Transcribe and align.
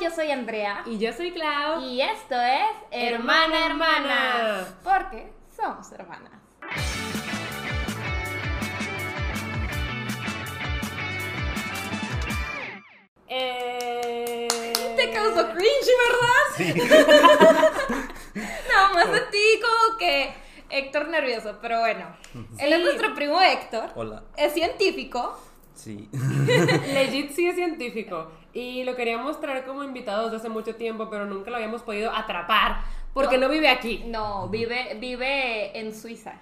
yo 0.00 0.10
soy 0.10 0.30
Andrea. 0.30 0.82
Y 0.86 0.98
yo 0.98 1.12
soy 1.12 1.30
Clau. 1.30 1.82
Y 1.82 2.00
esto 2.00 2.34
es 2.40 2.66
Hermana 2.90 3.66
Hermana. 3.66 4.66
Porque 4.82 5.30
somos 5.54 5.92
hermanas. 5.92 6.32
Eh... 13.28 14.48
Te 14.96 15.10
causó 15.10 15.50
cringe, 15.50 15.90
¿verdad? 16.08 16.46
Sí. 16.56 16.74
no, 18.34 18.94
más 18.94 19.12
de 19.12 19.20
ti 19.30 19.60
como 19.60 19.98
que 19.98 20.32
Héctor 20.70 21.08
nervioso, 21.08 21.58
pero 21.60 21.80
bueno. 21.80 22.16
Él 22.58 22.72
es 22.72 22.80
nuestro 22.80 23.14
primo 23.14 23.40
Héctor. 23.40 23.90
Hola. 23.94 24.24
Es 24.36 24.54
científico. 24.54 25.38
Sí. 25.74 26.08
Legit 26.92 27.32
sí 27.32 27.46
es 27.46 27.54
científico. 27.54 28.30
Y 28.52 28.84
lo 28.84 28.96
queríamos 28.96 29.40
traer 29.40 29.64
como 29.64 29.84
invitado 29.84 30.24
desde 30.24 30.36
hace 30.38 30.48
mucho 30.48 30.74
tiempo, 30.74 31.08
pero 31.08 31.26
nunca 31.26 31.50
lo 31.50 31.56
habíamos 31.56 31.82
podido 31.82 32.10
atrapar. 32.14 32.82
Porque 33.14 33.38
no, 33.38 33.46
No. 33.46 33.52
vive 33.52 33.68
aquí. 33.68 34.04
No, 34.06 34.48
vive, 34.48 34.96
vive 35.00 35.78
en 35.78 35.94
Suiza. 35.94 36.34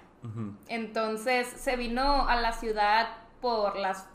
Entonces 0.67 1.47
se 1.47 1.75
vino 1.75 2.27
a 2.27 2.35
la 2.35 2.51
ciudad 2.51 3.09
por 3.41 3.77
las 3.77 4.07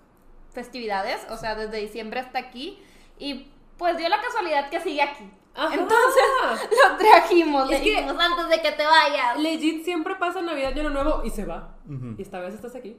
festividades, 0.52 1.26
o 1.30 1.36
sea, 1.36 1.54
desde 1.54 1.78
diciembre 1.78 2.20
hasta 2.20 2.38
aquí. 2.38 2.82
Y 3.18 3.48
pues 3.78 3.96
dio 3.96 4.08
la 4.08 4.20
casualidad 4.20 4.68
que 4.70 4.80
sigue 4.80 5.02
aquí. 5.02 5.28
Ajá. 5.54 5.72
Entonces 5.74 6.68
lo 6.90 6.96
trajimos, 6.96 7.68
le 7.68 7.76
Es 7.76 7.82
que- 7.82 7.96
antes 7.98 8.48
de 8.48 8.60
que 8.60 8.72
te 8.72 8.84
vayas. 8.84 9.38
Legit 9.38 9.84
siempre 9.84 10.14
pasa 10.16 10.42
Navidad 10.42 10.72
y 10.74 10.80
Año 10.80 10.90
Nuevo 10.90 11.22
y 11.24 11.30
se 11.30 11.44
va. 11.44 11.76
Ujú. 11.86 12.14
Y 12.18 12.22
esta 12.22 12.40
vez 12.40 12.54
estás 12.54 12.74
aquí. 12.74 12.96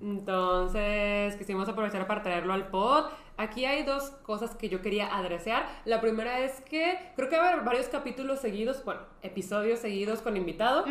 Entonces, 0.00 1.36
quisimos 1.36 1.68
aprovechar 1.68 2.06
para 2.06 2.22
traerlo 2.22 2.52
al 2.52 2.68
pod. 2.68 3.04
Aquí 3.36 3.64
hay 3.64 3.82
dos 3.82 4.10
cosas 4.22 4.54
que 4.54 4.68
yo 4.68 4.82
quería 4.82 5.14
adresear. 5.16 5.66
La 5.84 6.00
primera 6.00 6.40
es 6.40 6.60
que 6.62 6.98
creo 7.16 7.28
que 7.28 7.36
va 7.36 7.48
a 7.48 7.52
haber 7.52 7.64
varios 7.64 7.86
capítulos 7.86 8.40
seguidos, 8.40 8.84
bueno, 8.84 9.00
episodios 9.22 9.78
seguidos 9.80 10.20
con 10.20 10.36
invitado, 10.36 10.84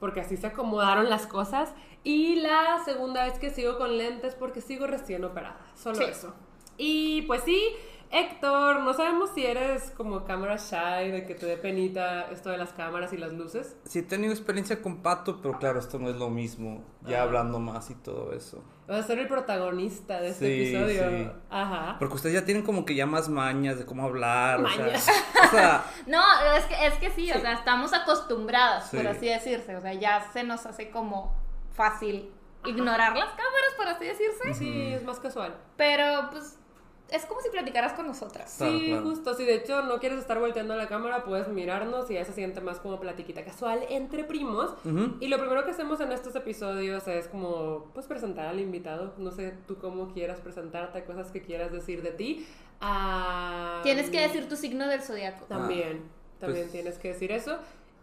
porque 0.00 0.20
así 0.20 0.36
se 0.36 0.48
acomodaron 0.48 1.08
las 1.08 1.26
cosas. 1.26 1.72
Y 2.04 2.36
la 2.36 2.80
segunda 2.84 3.26
es 3.26 3.38
que 3.38 3.50
sigo 3.50 3.78
con 3.78 3.96
lentes 3.98 4.34
porque 4.34 4.60
sigo 4.60 4.86
recién 4.86 5.24
operada. 5.24 5.58
Solo 5.74 5.96
Sí. 5.96 6.04
eso. 6.04 6.34
Y 6.76 7.22
pues 7.22 7.42
sí, 7.44 7.70
Héctor, 8.10 8.80
no 8.80 8.92
sabemos 8.94 9.30
si 9.34 9.44
eres 9.44 9.90
como 9.96 10.24
cámara 10.24 10.56
shy, 10.56 11.10
de 11.10 11.24
que 11.26 11.34
te 11.34 11.46
dé 11.46 11.56
penita 11.56 12.22
esto 12.30 12.50
de 12.50 12.58
las 12.58 12.72
cámaras 12.72 13.12
y 13.12 13.16
las 13.16 13.32
luces. 13.32 13.76
Sí 13.84 13.98
he 14.00 14.02
tenido 14.02 14.32
experiencia 14.32 14.80
con 14.80 15.02
Pato, 15.02 15.40
pero 15.42 15.58
claro, 15.58 15.78
esto 15.78 15.98
no 15.98 16.08
es 16.08 16.16
lo 16.16 16.30
mismo. 16.30 16.84
Ya 17.02 17.20
Ah. 17.20 17.22
hablando 17.22 17.58
más 17.58 17.90
y 17.90 17.94
todo 17.94 18.32
eso. 18.32 18.62
Vas 18.88 19.00
a 19.04 19.06
ser 19.08 19.18
el 19.18 19.28
protagonista 19.28 20.20
de 20.20 20.28
este 20.28 20.46
Sí, 20.46 20.74
episodio. 20.76 21.10
sí. 21.10 21.30
Ajá. 21.50 21.96
Porque 21.98 22.14
ustedes 22.14 22.34
ya 22.34 22.44
tienen 22.44 22.62
como 22.64 22.84
que 22.84 22.94
ya 22.94 23.06
más 23.06 23.28
mañas 23.28 23.78
de 23.78 23.84
cómo 23.84 24.04
hablar. 24.04 24.60
o 24.64 24.68
sea- 24.68 24.84
Mañas. 24.86 25.06
O 25.46 25.50
sea, 25.50 25.84
No, 26.06 26.20
es 26.56 26.64
que, 26.66 26.86
es 26.86 26.94
que 26.94 27.10
sí, 27.10 27.30
o 27.32 27.40
sea, 27.40 27.52
estamos 27.54 27.92
acostumbradas, 27.92 28.90
Sí. 28.90 28.96
por 28.96 29.06
así 29.08 29.26
decirse. 29.26 29.76
O 29.76 29.80
sea, 29.80 29.92
ya 29.94 30.20
se 30.32 30.42
nos 30.44 30.64
hace 30.66 30.90
como 30.90 31.34
fácil 31.72 32.30
ignorar 32.64 33.16
las 33.16 33.30
cámaras, 33.30 33.74
por 33.76 33.86
así 33.88 34.04
decirse. 34.06 34.54
Sí, 34.54 34.92
es 34.92 35.04
más 35.04 35.20
casual. 35.20 35.54
Pero 35.76 36.30
pues 36.30 36.58
es 37.10 37.24
como 37.26 37.40
si 37.40 37.50
platicaras 37.50 37.92
con 37.92 38.06
nosotras. 38.06 38.50
Sí, 38.50 38.86
claro. 38.88 39.02
justo. 39.04 39.34
Si 39.34 39.44
de 39.44 39.54
hecho 39.54 39.82
no 39.82 39.98
quieres 40.00 40.18
estar 40.18 40.38
volteando 40.40 40.74
a 40.74 40.76
la 40.76 40.88
cámara, 40.88 41.24
puedes 41.24 41.46
mirarnos 41.48 42.10
y 42.10 42.14
ya 42.14 42.24
se 42.24 42.32
siente 42.32 42.60
más 42.60 42.80
como 42.80 42.98
platiquita 42.98 43.44
casual 43.44 43.80
entre 43.90 44.24
primos. 44.24 44.74
Y 45.20 45.28
lo 45.28 45.38
primero 45.38 45.64
que 45.64 45.70
hacemos 45.70 46.00
en 46.00 46.10
estos 46.12 46.34
episodios 46.34 47.06
es 47.06 47.28
como, 47.28 47.90
pues, 47.94 48.06
presentar 48.06 48.46
al 48.46 48.58
invitado. 48.60 49.14
No 49.18 49.30
sé 49.30 49.54
tú 49.68 49.76
cómo 49.78 50.12
quieras 50.12 50.40
presentarte, 50.40 51.04
cosas 51.04 51.30
que 51.30 51.42
quieras 51.42 51.70
decir 51.72 52.02
de 52.02 52.10
ti. 52.10 52.46
Ah, 52.80 53.80
Tienes 53.82 54.10
que 54.10 54.20
decir 54.20 54.48
tu 54.48 54.56
signo 54.56 54.86
del 54.88 55.00
zodiaco. 55.02 55.44
También, 55.46 56.02
también 56.40 56.64
pues- 56.66 56.72
tienes 56.72 56.98
que 56.98 57.08
decir 57.08 57.32
eso. 57.32 57.58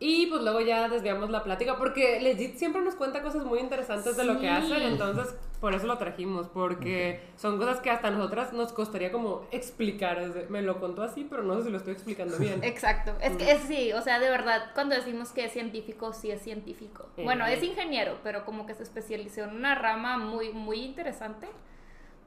Y 0.05 0.25
pues 0.25 0.41
luego 0.41 0.59
ya 0.59 0.89
desviamos 0.89 1.29
la 1.29 1.45
plática, 1.45 1.77
porque 1.77 2.19
Legit 2.19 2.57
siempre 2.57 2.81
nos 2.81 2.95
cuenta 2.95 3.21
cosas 3.23 3.45
muy 3.45 3.59
interesantes 3.59 4.17
de 4.17 4.25
lo 4.25 4.33
que 4.33 4.41
Sí. 4.41 4.47
hacen, 4.47 4.81
entonces 4.81 5.33
por 5.61 5.73
eso 5.73 5.88
lo 5.88 5.97
trajimos, 5.97 6.50
porque 6.50 7.22
son 7.38 7.57
cosas 7.57 7.79
que 7.79 7.89
hasta 7.89 8.11
nosotras 8.11 8.51
nos 8.51 8.73
costaría 8.73 9.13
como 9.13 9.47
explicar. 9.51 10.22
me 10.50 10.61
lo 10.61 10.81
contó 10.81 11.03
así, 11.03 11.25
pero 11.29 11.41
no 11.44 11.55
sé 11.57 11.63
si 11.63 11.69
lo 11.72 11.78
estoy 11.78 11.94
explicando 11.94 12.38
bien. 12.38 12.61
Exacto. 12.66 13.13
Es 13.22 13.38
que 13.38 13.50
es, 13.50 13.61
sí, 13.61 13.94
o 13.94 14.01
sea, 14.01 14.19
de 14.19 14.29
verdad, 14.29 14.72
cuando 14.73 14.94
decimos 14.94 15.31
que 15.31 15.45
es 15.45 15.53
científico, 15.53 16.11
sí 16.11 16.31
es 16.31 16.41
científico. 16.41 17.05
Eh. 17.16 17.23
Bueno, 17.23 17.45
es 17.45 17.63
ingeniero, 17.63 18.17
pero 18.23 18.44
como 18.44 18.66
que 18.66 18.73
se 18.73 18.83
especializó 18.83 19.45
en 19.45 19.55
una 19.55 19.73
rama 19.73 20.17
muy, 20.17 20.51
muy 20.51 20.81
interesante. 20.81 21.47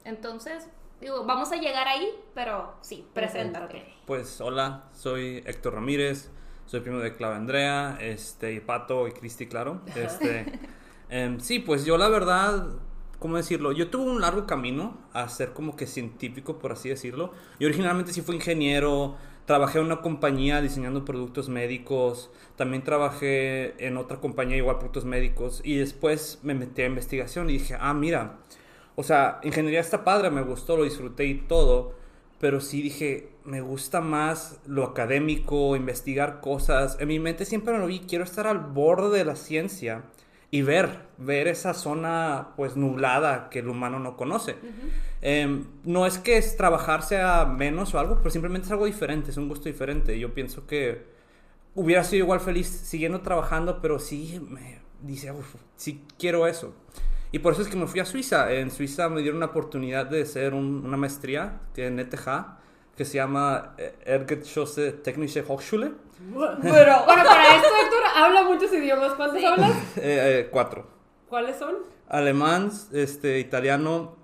Entonces, 0.03 0.67
digo, 0.99 1.25
vamos 1.25 1.51
a 1.51 1.57
llegar 1.57 1.87
ahí, 1.87 2.09
pero 2.33 2.73
sí, 2.81 3.05
preséntate. 3.13 3.85
Pues 4.07 4.41
hola, 4.41 4.85
soy 4.93 5.43
Héctor 5.45 5.75
Ramírez, 5.75 6.31
soy 6.67 6.81
primo 6.81 6.99
de 6.99 7.15
Clara 7.15 7.37
Andrea, 7.37 7.97
este, 7.99 8.53
y 8.53 8.59
Pato 8.59 9.07
y 9.07 9.11
Cristi, 9.11 9.47
claro. 9.47 9.81
Este, 9.95 10.45
em, 11.09 11.39
sí, 11.39 11.59
pues 11.59 11.85
yo 11.85 11.97
la 11.97 12.09
verdad, 12.09 12.67
¿cómo 13.19 13.37
decirlo? 13.37 13.71
Yo 13.71 13.89
tuve 13.89 14.11
un 14.11 14.21
largo 14.21 14.45
camino 14.45 14.97
a 15.13 15.27
ser 15.29 15.53
como 15.53 15.75
que 15.75 15.87
científico, 15.87 16.59
por 16.59 16.73
así 16.73 16.89
decirlo. 16.89 17.31
Yo 17.59 17.67
originalmente 17.67 18.11
sí 18.11 18.21
fui 18.21 18.35
ingeniero, 18.35 19.15
trabajé 19.45 19.79
en 19.79 19.85
una 19.85 20.01
compañía 20.01 20.61
diseñando 20.61 21.05
productos 21.05 21.47
médicos, 21.47 22.29
también 22.57 22.83
trabajé 22.83 23.73
en 23.85 23.95
otra 23.95 24.19
compañía 24.19 24.57
igual 24.57 24.77
productos 24.77 25.05
médicos, 25.05 25.61
y 25.63 25.77
después 25.77 26.39
me 26.43 26.53
metí 26.53 26.81
a 26.81 26.87
investigación 26.87 27.49
y 27.49 27.53
dije, 27.53 27.77
ah, 27.79 27.93
mira, 27.93 28.39
o 28.95 29.03
sea, 29.03 29.39
ingeniería 29.43 29.79
está 29.79 30.03
padre, 30.03 30.31
me 30.31 30.41
gustó, 30.41 30.75
lo 30.75 30.83
disfruté 30.83 31.25
y 31.27 31.35
todo, 31.35 31.95
pero 32.39 32.61
sí 32.61 32.81
dije, 32.81 33.29
me 33.43 33.61
gusta 33.61 34.01
más 34.01 34.59
lo 34.65 34.83
académico, 34.83 35.75
investigar 35.75 36.39
cosas. 36.39 36.97
En 36.99 37.07
mi 37.07 37.19
mente 37.19 37.45
siempre 37.45 37.77
lo 37.77 37.87
vi, 37.87 37.99
quiero 38.01 38.23
estar 38.23 38.47
al 38.47 38.59
borde 38.59 39.17
de 39.17 39.25
la 39.25 39.35
ciencia 39.35 40.03
y 40.51 40.61
ver, 40.61 40.99
ver 41.17 41.47
esa 41.47 41.73
zona 41.73 42.49
pues 42.55 42.75
nublada 42.75 43.49
que 43.49 43.59
el 43.59 43.69
humano 43.69 43.99
no 43.99 44.15
conoce. 44.15 44.55
Em, 45.21 45.65
no 45.83 46.05
es 46.05 46.19
que 46.19 46.37
es 46.37 46.55
trabajar 46.55 47.01
sea 47.03 47.45
menos 47.45 47.93
o 47.93 47.99
algo, 47.99 48.17
pero 48.17 48.29
simplemente 48.29 48.67
es 48.67 48.71
algo 48.71 48.85
diferente, 48.85 49.31
es 49.31 49.37
un 49.37 49.49
gusto 49.49 49.65
diferente. 49.65 50.17
Yo 50.19 50.33
pienso 50.33 50.67
que 50.67 51.05
hubiera 51.75 52.03
sido 52.03 52.23
igual 52.23 52.39
feliz 52.39 52.67
siguiendo 52.67 53.21
trabajando, 53.21 53.81
pero 53.81 53.99
sí 53.99 54.39
me 54.47 54.79
dice, 55.01 55.31
"Uf, 55.31 55.55
sí 55.75 56.03
quiero 56.17 56.47
eso. 56.47 56.73
Y 57.31 57.39
por 57.39 57.53
eso 57.53 57.61
es 57.61 57.67
que 57.67 57.75
me 57.75 57.87
fui 57.87 57.99
a 57.99 58.05
Suiza. 58.05 58.51
En 58.53 58.71
Suiza 58.71 59.09
me 59.09 59.21
dieron 59.21 59.37
una 59.37 59.47
oportunidad 59.47 60.05
de 60.05 60.21
hacer 60.21 60.53
un- 60.53 60.83
una 60.85 60.97
maestría 60.97 61.59
que 61.73 61.87
en 61.87 61.99
ETH, 61.99 62.15
que 62.95 63.05
se 63.05 63.15
llama 63.15 63.73
eh, 63.77 63.95
Ergotische 64.05 64.91
Technische 65.03 65.43
Hochschule. 65.47 65.91
Pero, 66.33 66.55
bueno, 67.05 67.23
para 67.23 67.55
esto 67.55 67.67
Héctor 67.83 68.03
habla 68.15 68.43
muchos 68.43 68.71
idiomas. 68.73 69.13
¿Cuántos 69.13 69.43
hablas? 69.43 69.71
Eh, 69.97 70.41
eh, 70.41 70.47
cuatro. 70.51 70.87
¿Cuáles 71.29 71.57
son? 71.57 71.75
Alemán, 72.07 72.71
este, 72.93 73.39
italiano, 73.39 74.15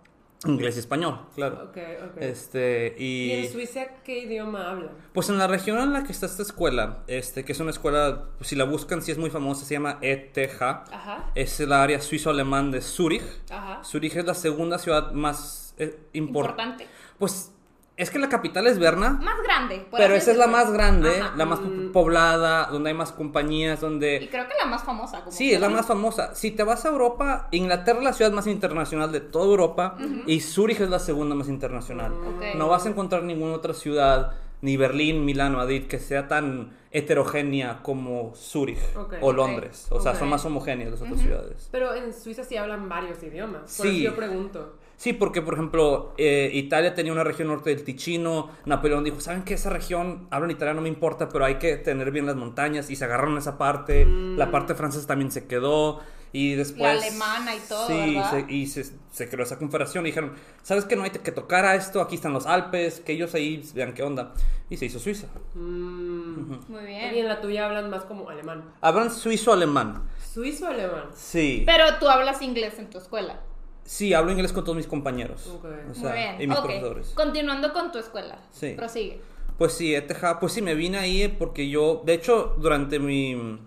inglés 0.45 0.75
y 0.75 0.79
español, 0.79 1.19
claro. 1.35 1.69
Ok, 1.69 1.77
ok. 2.03 2.17
Este, 2.21 2.95
¿Y 2.97 3.31
en 3.31 3.51
Suiza 3.51 3.85
qué 4.03 4.19
idioma 4.19 4.71
hablan? 4.71 4.91
Pues 5.13 5.29
en 5.29 5.37
la 5.37 5.47
región 5.47 5.79
en 5.79 5.93
la 5.93 6.03
que 6.03 6.11
está 6.11 6.25
esta 6.25 6.41
escuela, 6.43 7.03
este, 7.07 7.45
que 7.45 7.53
es 7.53 7.59
una 7.61 7.69
escuela, 7.71 8.25
pues, 8.37 8.49
si 8.49 8.55
la 8.57 8.65
buscan, 8.65 9.01
sí 9.01 9.11
es 9.11 9.17
muy 9.17 9.29
famosa, 9.29 9.65
se 9.65 9.75
llama 9.75 9.99
ETH. 10.01 10.61
Ajá, 10.61 11.31
Es 11.35 11.59
el 11.61 11.71
área 11.71 12.01
suizo-alemán 12.01 12.71
de 12.71 12.81
Zúrich. 12.81 13.23
ajá. 13.49 13.83
Zúrich 13.85 14.15
es 14.17 14.25
la 14.25 14.33
segunda 14.33 14.77
ciudad 14.79 15.11
más 15.13 15.73
eh, 15.77 15.97
impor- 16.13 16.27
Importante. 16.27 16.87
Pues 17.17 17.52
es 17.95 18.09
que 18.09 18.17
la 18.19 18.27
capital 18.29 18.65
es 18.67 18.79
Berna, 18.79 19.11
Más 19.21 19.41
grande. 19.43 19.85
por 19.89 19.99
pero 19.99 20.15
esa 20.15 20.31
es 20.31 20.37
la 20.37 20.47
más 20.47 20.71
grande, 20.73 21.21
Ajá. 21.21 21.33
la 21.35 21.45
más 21.45 21.59
po- 21.59 21.91
poblada, 21.91 22.67
donde 22.71 22.89
hay 22.89 22.95
más 22.95 23.11
compañías, 23.11 23.79
Y 23.79 23.81
donde... 23.81 24.27
creo 24.31 24.47
que 24.47 24.53
la 24.59 24.65
más 24.65 24.83
famosa. 24.83 25.19
Como 25.19 25.31
Sí, 25.31 25.53
es 25.53 25.61
la 25.61 25.69
más 25.69 25.85
famosa. 25.85 26.33
Si 26.33 26.51
te 26.51 26.63
vas 26.63 26.85
a 26.85 26.89
Europa, 26.89 27.47
Inglaterra 27.51 27.99
es 27.99 28.03
la 28.05 28.13
ciudad 28.13 28.31
más 28.31 28.47
internacional 28.47 29.11
de 29.11 29.19
toda 29.21 29.45
Europa 29.45 29.95
y 30.25 30.39
Zúrich 30.41 30.79
es 30.81 30.89
la 30.89 30.99
segunda 30.99 31.35
más 31.35 31.47
internacional. 31.49 32.13
Ok. 32.13 32.55
No 32.55 32.67
vas 32.67 32.85
a 32.85 32.89
encontrar 32.89 33.23
ninguna 33.23 33.53
otra 33.53 33.73
ciudad, 33.75 34.31
ni 34.61 34.75
Berlín, 34.77 35.23
Milán, 35.25 35.55
Madrid, 35.55 35.85
que 35.87 35.99
sea 35.99 36.27
tan 36.27 36.71
heterogénea 36.91 37.81
como 37.83 38.33
Zúrich 38.35 38.79
Ok. 38.95 39.15
o. 39.21 39.33
Londres. 39.33 39.87
O 39.91 39.99
sea, 39.99 40.15
son 40.15 40.29
más 40.29 40.43
homogéneas 40.45 40.91
las 40.91 41.01
otras 41.01 41.19
ciudades. 41.19 41.67
Pero 41.71 41.93
en 41.93 42.13
Suiza 42.13 42.43
sí 42.43 42.55
hablan 42.57 42.87
varios 42.89 43.21
idiomas. 43.23 43.75
Por 43.77 43.87
Sí. 43.87 44.03
eso 44.05 44.11
yo 44.11 44.15
pregunto. 44.15 44.77
Sí, 45.03 45.11
porque 45.11 45.41
por 45.41 45.55
ejemplo, 45.55 46.13
eh, 46.17 46.49
Italia 46.53 46.95
tenía 46.95 47.11
una 47.11 47.25
región 47.25 47.49
norte 47.49 47.71
del 47.71 47.83
Ticino, 47.83 48.49
Napoleón 48.63 49.03
dijo, 49.03 49.19
¿saben 49.19 49.43
qué? 49.43 49.55
Esa 49.55 49.69
región, 49.69 50.29
hablan 50.31 50.49
italiano, 50.51 50.77
no 50.77 50.83
me 50.83 50.87
importa, 50.87 51.27
pero 51.27 51.43
hay 51.43 51.55
que 51.55 51.75
tener 51.75 52.09
bien 52.11 52.25
las 52.25 52.37
montañas 52.37 52.89
y 52.89 52.95
se 52.95 53.03
agarraron 53.03 53.37
esa 53.37 53.57
parte, 53.57 54.05
la 54.05 54.49
parte 54.49 54.75
francesa 54.75 55.05
también 55.05 55.29
se 55.29 55.45
quedó 55.45 55.99
y 56.31 56.55
después... 56.55 56.81
La 57.01 57.05
alemana 57.05 57.53
y 57.53 57.59
todo, 57.67 57.85
Sí, 57.87 58.15
¿verdad? 58.15 58.31
se- 58.31 58.53
y 58.53 58.65
se, 58.67 58.85
se 59.11 59.27
creó 59.29 59.43
esa 59.43 59.57
confederación 59.59 60.05
y 60.05 60.11
dijeron, 60.11 60.31
¿sabes 60.61 60.85
qué? 60.85 60.95
No 60.95 61.03
hay 61.03 61.09
que 61.11 61.33
tocar 61.33 61.65
a 61.65 61.75
esto, 61.75 61.99
aquí 61.99 62.15
están 62.15 62.31
los 62.31 62.45
Alpes, 62.45 63.01
que 63.01 63.11
ellos 63.11 63.35
ahí 63.35 63.61
vean 63.75 63.93
qué 63.93 64.03
onda. 64.03 64.33
Y 64.69 64.77
se 64.77 64.85
hizo 64.85 64.99
Suiza. 64.99 65.27
Mm. 65.55 66.69
Muy 66.69 66.83
Y 66.89 66.95
en 66.95 67.11
bien. 67.13 67.27
la 67.27 67.41
tuya 67.41 67.65
hablan 67.65 67.89
más 67.89 68.03
como 68.05 68.29
alemán. 68.29 68.63
Hablan 68.79 69.11
suizo-alemán. 69.11 70.03
Suizo-alemán. 70.33 71.09
Sí. 71.13 71.63
Pero 71.65 71.83
tú 71.99 72.07
hablas 72.07 72.41
inglés 72.41 72.79
en 72.79 72.89
tu 72.89 72.97
escuela. 72.99 73.41
Sí, 73.85 74.13
hablo 74.13 74.31
inglés 74.31 74.53
con 74.53 74.63
todos 74.63 74.77
mis 74.77 74.87
compañeros. 74.87 75.47
Ok. 75.55 75.65
O 75.91 75.93
sea, 75.93 76.09
Muy 76.09 76.17
bien. 76.19 76.41
Y 76.41 76.47
mis 76.47 76.57
profesores. 76.57 77.07
Continuando 77.15 77.73
con 77.73 77.91
tu 77.91 77.99
escuela. 77.99 78.39
Sí. 78.51 78.73
Prosigue. 78.77 79.19
Pues 79.57 79.73
sí, 79.73 79.93
ETH, 79.93 80.11
pues 80.39 80.53
sí, 80.53 80.61
me 80.61 80.73
vine 80.73 80.97
ahí 80.97 81.27
porque 81.27 81.69
yo, 81.69 82.01
de 82.05 82.13
hecho, 82.13 82.55
durante 82.59 82.99
mi... 82.99 83.59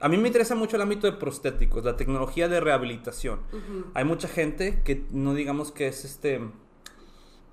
A 0.00 0.08
mí 0.08 0.16
me 0.16 0.26
interesa 0.26 0.54
mucho 0.56 0.76
el 0.76 0.82
ámbito 0.82 1.06
de 1.06 1.12
prostéticos, 1.16 1.84
la 1.84 1.96
tecnología 1.96 2.48
de 2.48 2.60
rehabilitación. 2.60 3.40
Hay 3.94 4.04
mucha 4.04 4.26
gente 4.28 4.82
que 4.84 5.06
no 5.12 5.32
digamos 5.32 5.70
que 5.70 5.86
es 5.86 6.04
este... 6.04 6.40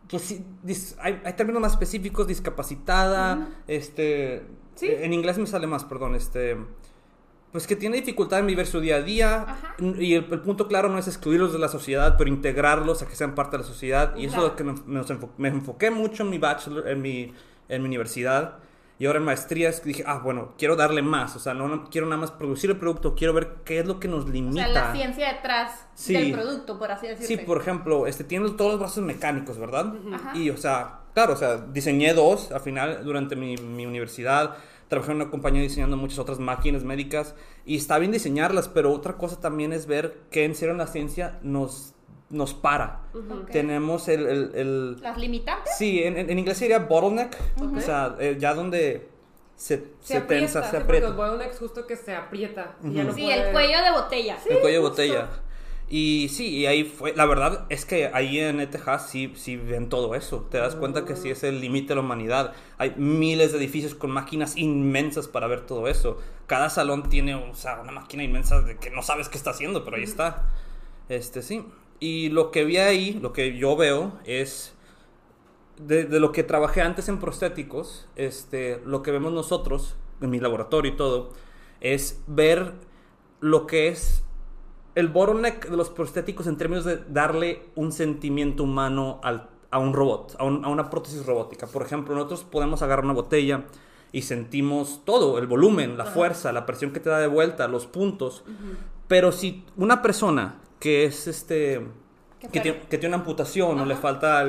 Pues 0.10 0.24
sí, 0.24 0.44
dis- 0.66 0.96
hay, 1.00 1.22
hay 1.24 1.34
términos 1.34 1.62
más 1.62 1.74
específicos, 1.74 2.26
discapacitada, 2.28 3.50
este... 3.68 4.48
Sí. 4.74 4.88
En 4.90 5.14
inglés 5.14 5.38
me 5.38 5.46
sale 5.46 5.68
más, 5.68 5.86
perdón, 5.86 6.16
este... 6.16 6.58
Pues 7.52 7.66
que 7.66 7.76
tiene 7.76 7.98
dificultad 7.98 8.40
en 8.40 8.48
vivir 8.48 8.68
su 8.68 8.80
día 8.80 8.98
a 8.98 9.02
día 9.02 9.42
Ajá. 9.42 9.76
y 9.98 10.14
el, 10.14 10.28
el 10.32 10.40
punto 10.42 10.68
claro 10.68 10.88
no 10.90 11.00
es 11.00 11.08
excluirlos 11.08 11.52
de 11.52 11.58
la 11.60 11.68
sociedad, 11.68 12.16
pero 12.18 12.30
integrarlos 12.30 13.02
a 13.02 13.08
que 13.08 13.16
sean 13.16 13.34
parte 13.34 13.58
de 13.58 13.64
la 13.64 13.68
sociedad. 13.68 14.16
Y 14.16 14.26
eso 14.26 14.38
es 14.38 14.44
lo 14.44 14.56
que 14.56 14.64
me, 14.64 14.74
me- 14.74 15.00
nos 15.00 15.10
enfo- 15.10 15.32
me 15.38 15.48
enfoqué 15.50 15.90
mucho 15.90 16.24
en 16.24 16.30
mi 16.30 16.38
bachelor, 16.38 16.88
en 16.88 17.02
mi, 17.02 17.34
en 17.68 17.82
mi 17.82 17.88
universidad. 17.88 18.58
Y 19.00 19.06
ahora 19.06 19.20
en 19.20 19.26
maestrías 19.26 19.82
dije, 19.84 20.04
ah, 20.06 20.20
bueno, 20.22 20.54
quiero 20.58 20.76
darle 20.76 21.02
más. 21.02 21.36
O 21.36 21.40
sea, 21.40 21.54
no, 21.54 21.68
no 21.70 21.90
quiero 21.90 22.06
nada 22.06 22.20
más 22.22 22.32
producir 22.32 22.70
el 22.70 22.78
producto, 22.78 23.16
quiero 23.16 23.34
ver 23.34 23.56
qué 23.64 23.80
es 23.80 23.86
lo 23.88 23.98
que 24.00 24.10
nos 24.10 24.26
O 24.26 24.28
limita. 24.28 24.66
sea, 24.66 24.68
la 24.68 24.94
ciencia 24.94 25.34
detrás 25.34 25.88
Sí. 25.96 26.14
del 26.14 26.34
producto, 26.34 26.78
por 26.78 26.92
así 26.92 27.08
decirlo. 27.08 27.28
Sí, 27.28 27.38
por 27.38 27.60
ejemplo, 27.62 28.06
este, 28.08 28.26
tiene 28.26 28.50
todos 28.52 28.72
los 28.72 28.80
brazos 28.80 29.04
mecánicos, 29.04 29.58
¿verdad? 29.58 29.94
Ajá. 30.14 30.36
Y, 30.38 30.50
o 30.50 30.58
sea, 30.58 31.00
claro, 31.14 31.34
o 31.34 31.38
sea, 31.38 31.56
diseñé 31.58 32.14
dos 32.14 32.52
al 32.52 32.60
final 32.60 33.04
durante 33.06 33.36
mi, 33.38 33.56
mi 33.56 33.86
universidad. 33.86 34.56
Trabajé 34.90 35.12
en 35.12 35.18
una 35.22 35.30
compañía 35.32 35.62
diseñando 35.62 35.96
muchas 35.98 36.20
otras 36.20 36.40
máquinas 36.40 36.84
médicas. 36.84 37.36
Y 37.66 37.78
está 37.78 37.98
bien 38.00 38.12
diseñarlas, 38.12 38.68
pero 38.68 38.92
otra 38.92 39.14
cosa 39.18 39.40
también 39.40 39.72
es 39.72 39.86
ver 39.86 40.18
que 40.32 40.44
en 40.46 40.56
serio 40.56 40.74
la 40.76 40.88
ciencia 40.88 41.40
nos, 41.44 41.94
nos 42.30 42.54
para. 42.54 43.04
Tenemos 43.52 44.08
el... 44.08 44.26
el- 44.28 44.52
el- 44.56 45.02
Las 45.02 45.18
limitantes. 45.18 45.72
sí, 45.78 46.04
en, 46.04 46.18
en 46.18 46.38
inglés 46.40 46.58
sería 46.58 46.80
bottleneck. 46.80 47.38
O 47.78 47.80
sea, 47.80 48.16
eh, 48.20 48.36
ya 48.40 48.54
donde 48.56 49.08
se, 49.56 49.84
se, 50.02 50.18
aprieta, 50.18 50.28
tensa, 50.28 50.64
se 50.72 50.78
aprieta. 50.78 51.08
Porque 51.08 51.22
el 51.22 51.28
bottleneck 51.30 51.54
es 51.54 51.60
justo 51.60 51.86
que 51.86 51.96
se 51.96 52.16
aprieta. 52.16 52.76
y 52.84 52.94
ya 52.94 53.04
no 53.04 53.14
Sí, 53.14 53.22
puede- 53.24 53.48
el 53.48 53.52
cuello 53.54 53.84
de 53.84 53.92
botella. 53.92 54.38
el 54.50 54.60
cuello 54.60 54.82
de 54.82 54.88
justo. 54.88 55.30
Y 55.92 56.30
sí, 56.30 56.50
y 56.50 56.66
ahí 56.68 56.84
fue, 56.84 57.16
la 57.16 57.26
verdad 57.26 57.66
es 57.70 57.84
que 57.84 58.12
ahí 58.14 58.38
en 58.38 58.60
ETH 58.60 58.78
sí, 59.00 59.34
sí 59.36 59.58
ven 59.58 59.90
todo 59.90 60.14
eso. 60.14 60.48
Te 60.52 60.60
das 60.60 60.76
cuenta 60.76 61.04
que 61.04 61.16
sí 61.16 61.32
es 61.32 61.44
el 61.44 61.62
límite 61.62 61.90
de 61.90 61.96
la 61.96 62.02
humanidad. 62.02 62.54
Hay 62.78 62.94
miles 62.96 63.52
de 63.52 63.58
edificios 63.58 63.96
con 63.96 64.12
máquinas 64.12 64.56
inmensas 64.56 65.28
para 65.28 65.48
ver 65.48 65.62
todo 65.66 65.88
eso. 65.88 66.20
Cada 66.46 66.70
salón 66.70 67.10
tiene, 67.10 67.34
o 67.34 67.56
sea, 67.56 67.82
una 67.82 67.92
máquina 67.92 68.24
inmensa 68.24 68.62
de 68.62 68.78
que 68.78 68.92
no 68.92 69.02
sabes 69.02 69.30
qué 69.30 69.38
está 69.38 69.50
haciendo, 69.50 69.84
pero 69.84 69.98
ahí 69.98 70.04
está. 70.04 70.48
Este, 71.10 71.42
sí. 71.42 71.66
Y 72.00 72.30
lo 72.30 72.52
que 72.52 72.66
vi 72.66 72.78
ahí, 72.78 73.14
lo 73.20 73.34
que 73.34 73.58
yo 73.58 73.76
veo 73.76 74.14
es 74.26 74.76
de, 75.78 76.06
de 76.06 76.20
lo 76.20 76.32
que 76.32 76.44
trabajé 76.44 76.82
antes 76.82 77.10
en 77.10 77.18
prostéticos, 77.18 78.08
este, 78.16 78.80
lo 78.86 79.02
que 79.02 79.10
vemos 79.10 79.34
nosotros, 79.34 79.96
en 80.22 80.30
mi 80.30 80.40
laboratorio 80.40 80.92
y 80.92 80.96
todo, 80.96 81.34
es 81.82 82.22
ver 82.28 82.74
lo 83.40 83.66
que 83.66 83.88
es 83.88 84.24
el 84.96 85.08
bottleneck 85.08 85.70
de 85.70 85.78
los 85.78 85.90
prostéticos 85.90 86.48
en 86.48 86.58
términos 86.58 86.86
de 86.86 86.98
darle 87.10 87.62
un 87.76 87.92
sentimiento 87.92 88.64
humano 88.64 89.20
al- 89.24 89.50
a 89.72 89.78
un 89.80 89.94
robot, 89.94 90.36
a, 90.40 90.44
un- 90.46 90.66
a 90.66 90.70
una 90.70 90.90
prótesis 90.90 91.26
robótica. 91.26 91.68
Por 91.68 91.84
ejemplo, 91.84 92.16
nosotros 92.16 92.44
podemos 92.44 92.82
agarrar 92.82 93.06
una 93.06 93.14
botella 93.14 93.66
y 94.12 94.24
sentimos 94.24 95.02
todo, 95.06 95.38
el 95.38 95.46
volumen, 95.46 95.98
la 95.98 96.06
fuerza, 96.06 96.52
la 96.52 96.66
presión 96.66 96.92
que 96.92 97.00
te 97.00 97.10
da 97.10 97.20
de 97.20 97.28
vuelta, 97.28 97.68
los 97.68 97.86
puntos. 97.86 98.44
Pero 99.08 99.32
si 99.32 99.64
una 99.78 100.02
persona 100.02 100.56
que 100.80 101.06
es 101.06 101.28
este 101.28 101.86
Que 102.40 102.60
tiene, 102.62 102.80
que 102.90 102.98
tiene 102.98 103.14
una 103.16 103.22
amputación 103.22 103.80
o 103.80 103.86
le 103.86 103.96
falta 103.96 104.44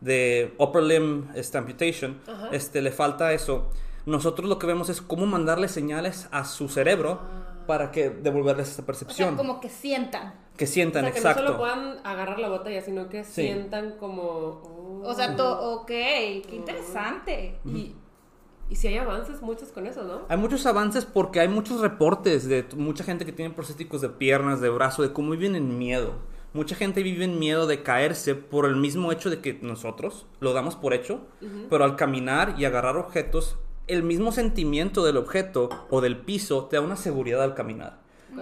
de 0.00 0.54
upper 0.58 0.82
limb 0.82 1.30
este, 1.34 1.58
amputation, 1.58 2.18
Ajá. 2.28 2.48
este, 2.52 2.82
le 2.82 2.92
falta 2.92 3.32
eso, 3.32 3.68
nosotros 4.06 4.48
lo 4.48 4.58
que 4.58 4.66
vemos 4.66 4.88
es 4.90 5.00
cómo 5.02 5.26
mandarle 5.26 5.66
señales 5.68 6.28
a 6.32 6.44
su 6.44 6.68
cerebro 6.68 7.18
para 7.70 7.92
que 7.92 8.10
devolverles 8.10 8.66
esa 8.66 8.72
O 8.72 8.76
sea, 8.78 8.86
percepción, 8.86 9.36
como 9.36 9.60
que 9.60 9.68
sientan. 9.68 10.34
que 10.56 10.64
O 10.64 10.68
sientan 10.68 11.04
sea, 11.04 11.12
que 11.12 11.18
exacto. 11.18 11.42
no 11.42 11.46
solo 11.50 11.58
puedan 11.60 11.98
agarrar 12.04 12.40
la 12.40 12.48
botella, 12.48 12.82
sino 12.82 13.08
que 13.08 13.22
Sí. 13.22 13.42
sientan 13.42 13.92
como... 13.98 14.22
oh. 14.24 15.02
O 15.04 15.14
sea, 15.14 15.36
to- 15.36 15.60
ok, 15.74 15.86
qué 15.86 16.48
interesante. 16.52 17.60
Y, 17.64 17.94
y 18.68 18.74
si 18.74 18.88
hay 18.88 18.96
avances, 18.98 19.40
muchos 19.40 19.68
con 19.68 19.86
eso, 19.86 20.02
¿no? 20.02 20.22
Hay 20.28 20.36
muchos 20.36 20.66
avances 20.66 21.04
porque 21.06 21.38
hay 21.38 21.46
muchos 21.48 21.80
reportes 21.80 22.48
de 22.48 22.66
mucha 22.76 23.04
gente 23.04 23.24
que 23.24 23.30
tiene 23.32 23.54
prostéticos 23.54 24.00
de 24.00 24.08
piernas, 24.08 24.60
de 24.60 24.68
brazo, 24.68 25.02
de 25.02 25.12
cómo 25.12 25.30
viven 25.30 25.54
en 25.54 25.78
miedo. 25.78 26.14
Mucha 26.52 26.74
gente 26.74 27.04
vive 27.04 27.24
en 27.26 27.38
miedo 27.38 27.68
de 27.68 27.84
caerse 27.84 28.34
por 28.34 28.66
el 28.66 28.74
mismo 28.74 29.12
hecho 29.12 29.30
de 29.30 29.40
que 29.40 29.60
nosotros 29.62 30.26
lo 30.40 30.52
damos 30.52 30.74
por 30.74 30.92
hecho, 30.94 31.20
pero 31.70 31.84
al 31.84 31.94
caminar 31.94 32.56
y 32.58 32.64
agarrar 32.64 32.96
objetos, 32.96 33.56
el 33.90 34.02
mismo 34.02 34.32
sentimiento 34.32 35.04
del 35.04 35.16
objeto 35.16 35.68
o 35.90 36.00
del 36.00 36.16
piso 36.18 36.64
te 36.66 36.76
da 36.76 36.82
una 36.82 36.96
seguridad 36.96 37.42
al 37.42 37.54
caminar. 37.54 37.98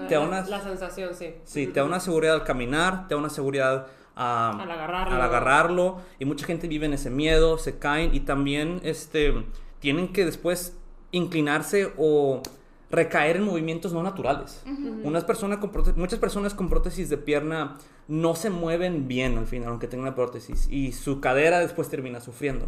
Te 0.08 0.14
da 0.14 0.20
una, 0.20 0.42
la 0.46 0.60
sensación, 0.62 1.14
sí. 1.14 1.34
sí, 1.44 1.66
te 1.66 1.80
da 1.80 1.84
una 1.84 1.98
seguridad 2.00 2.34
al 2.34 2.44
caminar, 2.44 3.08
te 3.08 3.14
da 3.14 3.18
una 3.20 3.30
seguridad 3.30 3.86
a- 4.14 4.50
Al 4.60 4.70
agarrarlo. 4.70 5.14
al 5.14 5.22
agarrarlo, 5.22 5.96
y 6.18 6.24
mucha 6.26 6.44
gente 6.44 6.68
vive 6.68 6.84
en 6.86 6.92
ese 6.92 7.08
miedo, 7.10 7.56
se 7.56 7.78
caen 7.78 8.14
y 8.14 8.20
también 8.20 8.80
este, 8.84 9.32
tienen 9.80 10.12
que 10.12 10.24
después 10.26 10.76
inclinarse 11.12 11.92
o 11.96 12.42
recaer 12.90 13.36
en 13.36 13.44
movimientos 13.44 13.92
no 13.92 14.02
naturales. 14.02 14.62
Unas 15.04 15.24
personas 15.24 15.58
con 15.58 15.70
muchas 15.96 16.18
personas 16.18 16.54
con 16.54 16.68
prótesis 16.68 17.08
de 17.10 17.16
pierna 17.18 17.76
no 18.08 18.34
se 18.34 18.50
mueven 18.50 19.08
bien 19.08 19.36
al 19.38 19.46
final, 19.46 19.68
aunque 19.70 19.88
tengan 19.88 20.06
una 20.08 20.14
prótesis, 20.14 20.68
y 20.70 20.92
su 20.92 21.20
cadera 21.20 21.60
después 21.60 21.88
termina 21.88 22.20
sufriendo. 22.20 22.66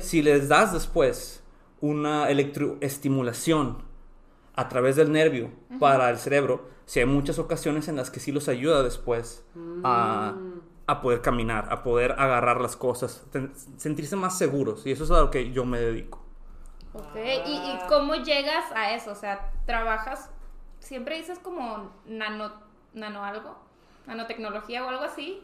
Si 0.00 0.22
les 0.22 0.48
das 0.48 0.72
después 0.72 1.41
una 1.82 2.30
electroestimulación 2.30 3.82
a 4.54 4.68
través 4.68 4.96
del 4.96 5.12
nervio 5.12 5.50
para 5.80 6.08
el 6.08 6.16
cerebro, 6.16 6.68
si 6.86 7.00
hay 7.00 7.06
muchas 7.06 7.38
ocasiones 7.38 7.88
en 7.88 7.96
las 7.96 8.10
que 8.10 8.20
sí 8.20 8.32
los 8.32 8.48
ayuda 8.48 8.82
después 8.82 9.44
a, 9.82 10.34
a 10.86 11.00
poder 11.00 11.20
caminar, 11.22 11.68
a 11.70 11.82
poder 11.82 12.12
agarrar 12.12 12.60
las 12.60 12.76
cosas, 12.76 13.26
sentirse 13.76 14.16
más 14.16 14.38
seguros. 14.38 14.86
Y 14.86 14.92
eso 14.92 15.04
es 15.04 15.10
a 15.10 15.20
lo 15.20 15.30
que 15.30 15.52
yo 15.52 15.64
me 15.64 15.80
dedico. 15.80 16.22
Ok, 16.94 17.16
¿Y, 17.46 17.52
¿y 17.52 17.78
cómo 17.88 18.14
llegas 18.14 18.70
a 18.74 18.94
eso? 18.94 19.12
O 19.12 19.14
sea, 19.16 19.50
trabajas, 19.66 20.30
siempre 20.78 21.16
dices 21.16 21.38
como 21.38 21.90
nano, 22.06 22.52
nano 22.92 23.24
algo, 23.24 23.56
nanotecnología 24.06 24.84
o 24.84 24.88
algo 24.88 25.02
así. 25.04 25.42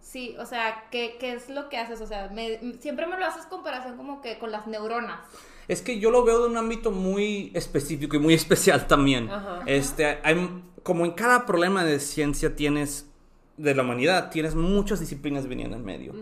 Sí, 0.00 0.34
o 0.38 0.46
sea, 0.46 0.84
¿qué, 0.90 1.16
qué 1.20 1.32
es 1.34 1.48
lo 1.48 1.68
que 1.68 1.76
haces? 1.76 2.00
O 2.00 2.06
sea, 2.06 2.28
me- 2.34 2.58
siempre 2.80 3.06
me 3.06 3.18
lo 3.18 3.24
haces 3.24 3.46
comparación 3.46 3.96
como 3.96 4.20
que 4.20 4.38
con 4.38 4.50
las 4.50 4.66
neuronas. 4.66 5.20
Es 5.68 5.82
que 5.82 6.00
yo 6.00 6.10
lo 6.10 6.24
veo 6.24 6.40
de 6.42 6.48
un 6.48 6.56
ámbito 6.56 6.90
muy 6.90 7.52
específico 7.54 8.16
y 8.16 8.18
muy 8.18 8.34
especial 8.42 8.86
también. 8.86 9.30
Ajá. 9.30 9.60
Este, 9.66 10.18
hay- 10.24 10.62
como 10.82 11.04
en 11.04 11.12
cada 11.12 11.46
problema 11.46 11.84
de 11.84 12.00
ciencia 12.00 12.56
tienes, 12.56 13.06
de 13.56 13.74
la 13.74 13.82
humanidad, 13.82 14.30
tienes 14.30 14.54
muchas 14.54 14.98
disciplinas 15.00 15.46
viniendo 15.46 15.76
en 15.76 15.84
medio. 15.84 16.14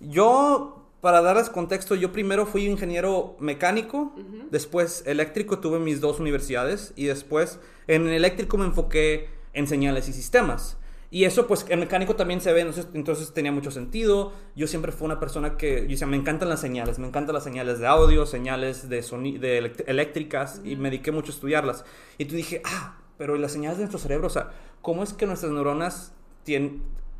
Yo, 0.00 0.86
para 1.00 1.20
darles 1.20 1.50
contexto, 1.50 1.94
yo 1.94 2.10
primero 2.12 2.46
fui 2.46 2.64
ingeniero 2.64 3.36
mecánico, 3.38 4.14
después 4.50 5.02
eléctrico, 5.06 5.58
tuve 5.58 5.78
mis 5.78 6.00
dos 6.00 6.18
universidades 6.20 6.92
y 6.96 7.04
después 7.04 7.60
en 7.86 8.08
eléctrico 8.08 8.56
me 8.56 8.64
enfoqué 8.64 9.28
en 9.52 9.66
señales 9.66 10.08
y 10.08 10.12
sistemas. 10.12 10.78
Y 11.16 11.24
eso, 11.24 11.46
pues, 11.46 11.64
en 11.70 11.80
mecánico 11.80 12.14
también 12.14 12.42
se 12.42 12.52
ve, 12.52 12.60
entonces, 12.60 12.88
entonces 12.92 13.32
tenía 13.32 13.50
mucho 13.50 13.70
sentido. 13.70 14.34
Yo 14.54 14.66
siempre 14.66 14.92
fui 14.92 15.06
una 15.06 15.18
persona 15.18 15.56
que, 15.56 15.80
yo 15.84 15.88
decía, 15.88 16.06
me 16.06 16.18
encantan 16.18 16.50
las 16.50 16.60
señales, 16.60 16.98
me 16.98 17.06
encantan 17.06 17.32
las 17.32 17.42
señales 17.42 17.78
de 17.78 17.86
audio, 17.86 18.26
señales 18.26 18.90
de, 18.90 19.00
de 19.00 19.72
eléctricas, 19.86 20.60
y 20.62 20.76
me 20.76 20.90
dediqué 20.90 21.12
mucho 21.12 21.32
a 21.32 21.34
estudiarlas. 21.34 21.86
Y 22.18 22.26
tú 22.26 22.34
dije, 22.34 22.60
ah, 22.66 22.98
pero 23.16 23.34
¿y 23.34 23.38
las 23.38 23.50
señales 23.50 23.78
de 23.78 23.84
nuestro 23.84 23.98
cerebro? 23.98 24.26
O 24.26 24.30
sea, 24.30 24.50
¿cómo 24.82 25.02
es 25.02 25.14
que 25.14 25.24
nuestras 25.24 25.52
neuronas 25.52 26.12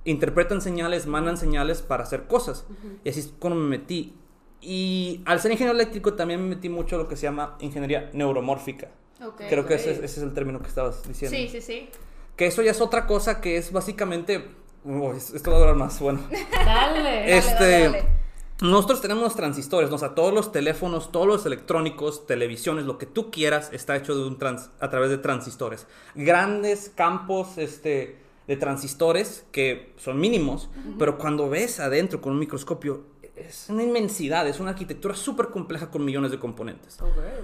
interpretan 0.05 0.61
señales, 0.61 1.07
mandan 1.07 1.39
señales 1.39 1.81
para 1.81 2.03
hacer 2.03 2.25
cosas? 2.25 2.67
Y 3.03 3.09
así 3.09 3.21
es 3.21 3.33
cuando 3.39 3.59
me 3.59 3.67
metí. 3.67 4.13
Y 4.61 5.23
al 5.25 5.41
ser 5.41 5.53
ingeniero 5.53 5.75
eléctrico 5.75 6.13
también 6.13 6.43
me 6.43 6.55
metí 6.55 6.69
mucho 6.69 6.97
a 6.97 6.99
lo 6.99 7.09
que 7.09 7.17
se 7.17 7.23
llama 7.23 7.57
ingeniería 7.61 8.11
neuromórfica. 8.13 8.91
Creo 9.49 9.65
que 9.65 9.77
ese, 9.77 9.93
ese 9.93 10.05
es 10.05 10.19
el 10.19 10.35
término 10.35 10.61
que 10.61 10.69
estabas 10.69 11.03
diciendo. 11.09 11.35
Sí, 11.35 11.49
sí, 11.49 11.63
sí. 11.63 11.89
Que 12.37 12.47
eso 12.47 12.63
ya 12.63 12.71
es 12.71 12.81
otra 12.81 13.07
cosa 13.07 13.41
que 13.41 13.57
es 13.57 13.73
básicamente... 13.73 14.51
Oh, 14.85 15.13
es- 15.13 15.31
esto 15.35 15.51
va 15.51 15.57
a 15.57 15.61
durar 15.61 15.75
más, 15.77 15.99
bueno. 16.01 16.21
Dale. 16.53 17.37
Este, 17.37 17.55
dale, 17.65 17.85
dale. 17.85 18.09
Nosotros 18.61 19.03
tenemos 19.03 19.23
los 19.23 19.37
transistores, 19.37 19.91
¿no? 19.91 19.97
o 19.97 19.99
sea, 19.99 20.15
todos 20.15 20.33
los 20.33 20.51
teléfonos, 20.51 21.13
todos 21.13 21.27
los 21.27 21.45
electrónicos, 21.45 22.27
televisiones, 22.27 22.87
lo 22.87 22.97
que 22.97 23.05
tú 23.05 23.31
quieras 23.31 23.71
está 23.73 23.97
hecho 23.97 24.15
de 24.17 24.27
un 24.27 24.39
trans- 24.39 24.71
a 24.81 24.89
través 24.89 25.11
de 25.11 25.19
transistores. 25.19 25.87
Grandes 26.15 26.91
campos 26.95 27.59
este, 27.59 28.17
de 28.47 28.57
transistores 28.57 29.45
que 29.53 29.93
son 29.99 30.19
mínimos, 30.21 30.71
pero 30.99 31.19
cuando 31.19 31.51
ves 31.51 31.81
adentro 31.81 32.23
con 32.23 32.33
un 32.33 32.39
microscopio 32.39 33.05
es 33.35 33.67
una 33.69 33.83
inmensidad, 33.83 34.49
es 34.49 34.59
una 34.61 34.71
arquitectura 34.71 35.15
súper 35.15 35.49
compleja 35.49 35.91
con 35.91 36.03
millones 36.03 36.31
de 36.31 36.39
componentes. 36.39 36.97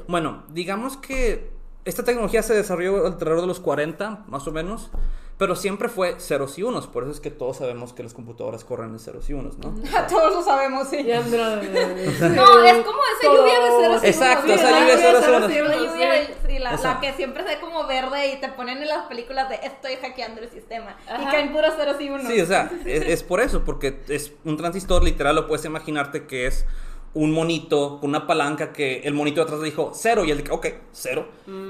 Bueno, 0.09 0.45
digamos 0.49 0.97
que 0.97 1.51
esta 1.85 2.05
tecnología 2.05 2.43
se 2.43 2.55
desarrolló 2.55 3.07
alrededor 3.07 3.41
de 3.41 3.47
los 3.47 3.61
40, 3.61 4.25
más 4.29 4.47
o 4.47 4.53
menos, 4.53 4.91
pero 5.39 5.57
siempre 5.57 5.89
fue 5.89 6.21
ceros 6.21 6.57
y 6.59 6.63
unos. 6.63 6.87
Por 6.87 7.03
eso 7.03 7.13
es 7.13 7.19
que 7.19 7.31
todos 7.31 7.57
sabemos 7.57 7.93
que 7.93 8.05
las 8.05 8.15
computadoras 8.15 8.65
corren 8.65 8.91
en 8.91 9.01
ceros 9.01 9.29
y 9.29 9.33
unos, 9.33 9.59
¿no? 9.59 9.75
Todos 10.09 10.35
lo 10.35 10.43
sabemos, 10.43 10.89
sí. 10.89 10.99
No, 11.03 12.65
es 12.65 12.85
como 12.85 13.01
esa 13.19 13.35
lluvia 13.35 13.61
de 13.61 13.83
ceros 13.83 14.05
y 14.05 14.07
Exacto, 14.07 14.47
unos, 14.47 14.61
esa 14.61 14.71
¿verdad? 14.71 14.81
lluvia 14.81 14.97
de 14.97 15.03
ceros 15.03 15.21
y 15.21 15.25
ceros 15.25 15.39
unos. 15.39 15.51
La 15.51 15.77
lluvia 15.77 16.33
la, 16.61 17.01
que 17.01 17.13
siempre 17.15 17.43
se 17.43 17.49
ve 17.49 17.61
como 17.61 17.87
verde 17.87 18.35
y 18.35 18.41
te 18.41 18.49
ponen 18.51 18.79
en 18.79 18.89
las 18.89 19.07
películas 19.07 19.49
de 19.49 19.57
estoy 19.57 19.97
hackeando 19.97 20.41
el 20.41 20.51
sistema. 20.51 20.97
Y 21.21 21.25
caen 21.25 21.53
puros 21.53 21.75
ceros 21.77 22.01
y 22.01 22.11
unos. 22.11 22.27
Sí, 22.27 22.41
o 22.41 22.47
sea, 22.47 22.71
es, 22.85 23.03
es 23.03 23.23
por 23.23 23.41
eso, 23.41 23.65
porque 23.65 24.01
es 24.09 24.33
un 24.45 24.57
transistor 24.57 25.03
literal, 25.03 25.35
lo 25.35 25.49
puedes 25.49 25.65
imaginarte 25.65 26.27
que 26.27 26.47
es 26.47 26.67
un 27.15 27.33
monito 27.33 28.01
con 28.01 28.11
una 28.11 28.27
palanca 28.27 28.73
que 28.73 29.01
el 29.01 29.15
monito 29.15 29.41
de 29.41 29.43
atrás 29.43 29.61
le 29.61 29.67
dijo 29.67 29.93
cero 29.95 30.25
y 30.25 30.31
él 30.31 30.43
dijo, 30.43 30.55
ok, 30.55 30.67
cero. 30.93 31.29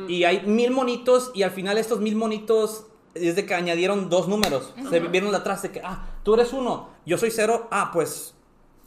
Y 0.08 0.24
hay 0.24 0.42
mil 0.46 0.70
monitos 0.70 1.30
y 1.34 1.42
al 1.42 1.50
final 1.50 1.78
estos 1.78 2.00
mil 2.00 2.16
monitos 2.16 2.86
es 3.14 3.36
de 3.36 3.44
que 3.44 3.54
añadieron 3.54 4.08
dos 4.08 4.28
números. 4.28 4.72
Se 4.88 5.00
vieron 5.00 5.30
de 5.30 5.36
atrás 5.36 5.62
de 5.62 5.70
que, 5.70 5.80
ah, 5.82 6.06
tú 6.22 6.34
eres 6.34 6.52
uno, 6.52 6.88
yo 7.04 7.18
soy 7.18 7.30
cero, 7.30 7.68
ah, 7.70 7.90
pues 7.92 8.34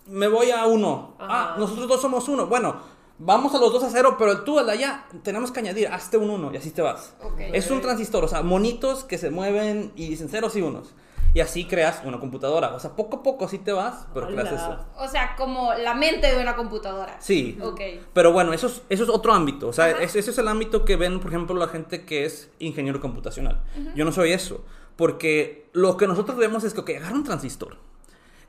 me 0.07 0.27
voy 0.27 0.51
a 0.51 0.65
uno. 0.65 1.15
Ah, 1.19 1.55
nosotros 1.57 1.88
dos 1.88 2.01
somos 2.01 2.27
uno. 2.29 2.47
Bueno, 2.47 2.77
vamos 3.17 3.53
a 3.53 3.59
los 3.59 3.71
dos 3.71 3.83
a 3.83 3.89
cero, 3.89 4.15
pero 4.17 4.43
tú 4.43 4.59
al 4.59 4.67
de 4.67 4.71
allá 4.74 5.05
tenemos 5.24 5.51
que 5.51 5.59
añadir, 5.59 5.88
hazte 5.88 6.17
un 6.17 6.29
uno 6.29 6.53
y 6.53 6.57
así 6.57 6.71
te 6.71 6.81
vas. 6.81 7.15
Es 7.53 7.69
un 7.69 7.81
transistor, 7.81 8.24
o 8.24 8.27
sea, 8.27 8.43
monitos 8.43 9.03
que 9.03 9.17
se 9.17 9.29
mueven 9.29 9.91
y 9.95 10.09
dicen 10.09 10.29
ceros 10.29 10.55
y 10.55 10.62
unos. 10.62 10.93
Y 11.36 11.42
así 11.42 11.65
creas 11.65 12.01
una 12.06 12.18
computadora. 12.20 12.74
O 12.74 12.80
sea, 12.80 12.96
poco 12.96 13.18
a 13.18 13.24
poco 13.24 13.46
así 13.46 13.60
te 13.60 13.74
vas, 13.74 14.08
pero 14.13 14.27
creas 14.27 14.48
Hola. 14.54 14.56
eso. 14.56 14.86
O 15.04 15.08
sea, 15.08 15.36
como 15.36 15.74
la 15.74 15.94
mente 15.94 16.34
de 16.34 16.42
una 16.42 16.56
computadora. 16.56 17.18
Sí. 17.20 17.58
Ok. 17.62 17.82
Pero 18.13 18.32
bueno, 18.32 18.54
eso 18.54 18.68
es, 18.68 18.82
eso 18.89 19.04
es 19.04 19.10
otro 19.10 19.34
ámbito. 19.34 19.68
O 19.68 19.74
sea, 19.74 19.92
es- 19.92 20.15
ese 20.15 20.32
es 20.32 20.38
el 20.38 20.48
ámbito 20.48 20.86
que 20.86 20.96
ven, 20.96 21.20
por 21.20 21.30
ejemplo, 21.32 21.54
la 21.56 21.68
gente 21.68 22.06
que 22.06 22.24
es 22.25 22.50
ingeniero 22.60 23.01
computacional. 23.01 23.62
Yo 23.96 24.06
no 24.06 24.12
soy 24.13 24.32
eso. 24.32 24.63
Porque 24.96 25.70
lo 25.74 25.98
que 25.98 26.08
nosotros 26.08 26.38
vemos 26.38 26.63
es 26.63 26.74
que, 26.74 26.80
ok, 26.80 26.89
agarra 26.92 27.15
un 27.15 27.25
transistor 27.25 27.77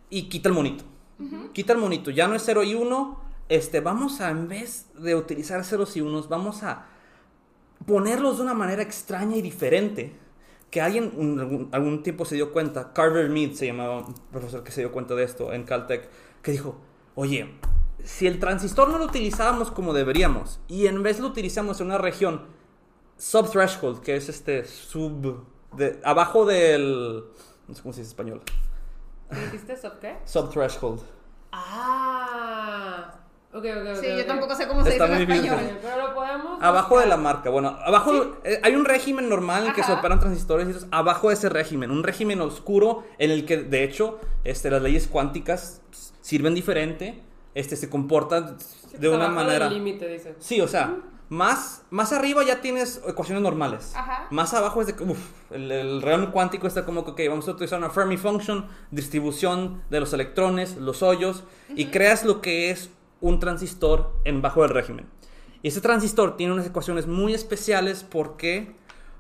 y 0.09 0.29
quita 0.29 0.49
el 0.49 0.55
monito. 0.55 0.85
Quita 1.53 1.73
el 1.73 1.81
monito. 1.81 2.11
Ya 2.13 2.29
no 2.29 2.37
es 2.37 2.43
0 2.47 2.63
y 2.63 2.75
1. 2.75 3.21
Este, 3.49 3.81
vamos 3.81 4.21
a, 4.21 4.31
en 4.31 4.47
vez 4.47 4.87
de 4.97 5.17
utilizar 5.17 5.65
ceros 5.65 5.97
y 5.97 6.01
unos, 6.03 6.29
vamos 6.29 6.63
a 6.63 6.87
ponerlos 7.85 8.37
de 8.39 8.45
una 8.45 8.55
manera 8.55 8.83
extraña 8.83 9.37
y 9.37 9.43
diferente. 9.43 10.15
Que 10.71 10.81
alguien 10.81 11.13
un- 11.17 11.69
algún, 11.73 12.03
tiempo 12.03 12.25
se 12.25 12.35
dio 12.35 12.53
cuenta, 12.53 12.93
Carver 12.93 13.29
Mead 13.31 13.53
se 13.53 13.67
llamaba 13.67 13.99
un 13.99 14.15
profesor 14.33 14.63
que 14.65 14.73
se 14.73 14.81
dio 14.83 14.93
cuenta 14.93 15.15
de 15.15 15.25
esto 15.25 15.53
en 15.53 15.65
Caltech, 15.65 16.09
que 16.43 16.51
dijo, 16.53 16.77
oye, 17.15 17.55
si 18.05 18.27
el 18.27 18.39
transistor 18.39 18.89
no 18.89 18.99
lo 18.99 19.05
utilizábamos 19.07 19.71
como 19.71 19.93
deberíamos 19.95 20.61
y 20.69 20.87
en 20.87 21.03
vez 21.03 21.19
lo 21.21 21.29
utilizamos 21.29 21.81
en 21.81 21.87
una 21.87 21.99
región 21.99 22.43
subthreshold, 23.17 24.01
que 24.01 24.17
es 24.17 24.29
este 24.29 24.65
sub, 24.65 25.45
de, 25.77 26.01
abajo 26.05 26.45
del, 26.45 27.25
no 27.69 27.75
sé 27.75 27.83
cómo 27.83 27.93
se 27.95 28.01
dice 28.01 28.11
en 28.11 28.13
español, 28.13 28.43
¿Qué 29.31 29.37
dijiste? 29.37 29.77
¿Sub 29.77 29.99
qué? 30.01 30.17
subthreshold. 30.25 31.01
Ah. 31.53 33.15
Ok, 33.53 33.65
ok, 33.65 33.89
ok. 33.97 34.01
Sí, 34.01 34.07
yo 34.17 34.27
tampoco 34.27 34.55
sé 34.55 34.69
cómo 34.69 34.85
se 34.85 34.91
Está 34.91 35.07
dice 35.07 35.23
en 35.23 35.29
muy 35.29 35.37
difícil. 35.39 35.53
español. 35.59 35.79
Pero 35.83 36.09
lo 36.09 36.15
podemos. 36.15 36.63
Abajo 36.63 36.99
de 37.01 37.07
la 37.07 37.17
marca, 37.17 37.49
bueno, 37.51 37.69
abajo 37.85 38.37
eh, 38.45 38.61
hay 38.63 38.75
un 38.75 38.85
régimen 38.85 39.29
normal 39.29 39.67
en 39.69 39.73
que 39.73 39.83
se 39.83 39.93
operan 39.93 40.21
transistores 40.21 40.67
y 40.67 40.71
eso 40.71 40.81
es 40.81 40.87
abajo 40.91 41.29
de 41.29 41.35
ese 41.35 41.49
régimen, 41.49 41.91
un 41.91 42.03
régimen 42.03 42.41
oscuro 42.41 43.05
en 43.19 43.31
el 43.31 43.47
que 43.47 43.59
de 43.59 43.85
hecho 43.85 44.19
este, 44.45 44.71
las 44.71 44.83
leyes 44.83 45.07
cuánticas 45.09 45.81
sirven 46.21 46.55
diferente, 46.55 47.23
este, 47.55 47.77
se 47.77 47.89
comportan 47.89 48.57
Sí, 48.59 48.99
de 48.99 49.09
una 49.09 49.29
manera... 49.29 49.69
límite, 49.71 50.07
dice. 50.09 50.35
Sí, 50.39 50.61
o 50.61 50.69
sea, 50.69 50.97
más, 51.29 51.83
más 51.91 52.13
arriba 52.13 52.45
ya 52.45 52.61
tienes 52.61 53.01
ecuaciones 53.07 53.43
normales. 53.43 53.93
Ajá. 53.97 54.27
Más 54.31 54.53
abajo 54.55 54.81
es 54.81 54.87
de 54.89 54.95
el, 55.51 55.73
el 55.73 56.03
realm 56.03 56.31
cuántico 56.31 56.67
está 56.67 56.85
como 56.85 57.05
que, 57.05 57.11
ok, 57.13 57.21
vamos 57.31 57.49
a 57.49 57.53
utilizar 57.53 57.79
una 57.79 57.91
Fermi 57.91 58.17
function, 58.17 58.67
distribución 58.91 59.83
de 59.91 60.01
los 60.01 60.13
electrones, 60.13 60.77
los 60.77 61.03
hoyos, 61.03 61.45
y 61.75 61.87
creas 61.87 62.25
lo 62.25 62.41
que 62.41 62.71
es 62.71 62.91
un 63.21 63.41
transistor 63.41 64.13
en 64.25 64.43
bajo 64.43 64.63
del 64.63 64.71
régimen. 64.71 65.07
Y 65.63 65.69
ese 65.69 65.81
transistor 65.81 66.37
tiene 66.37 66.53
unas 66.53 66.67
ecuaciones 66.67 67.07
muy 67.07 67.35
especiales 67.35 68.05
porque, 68.05 68.75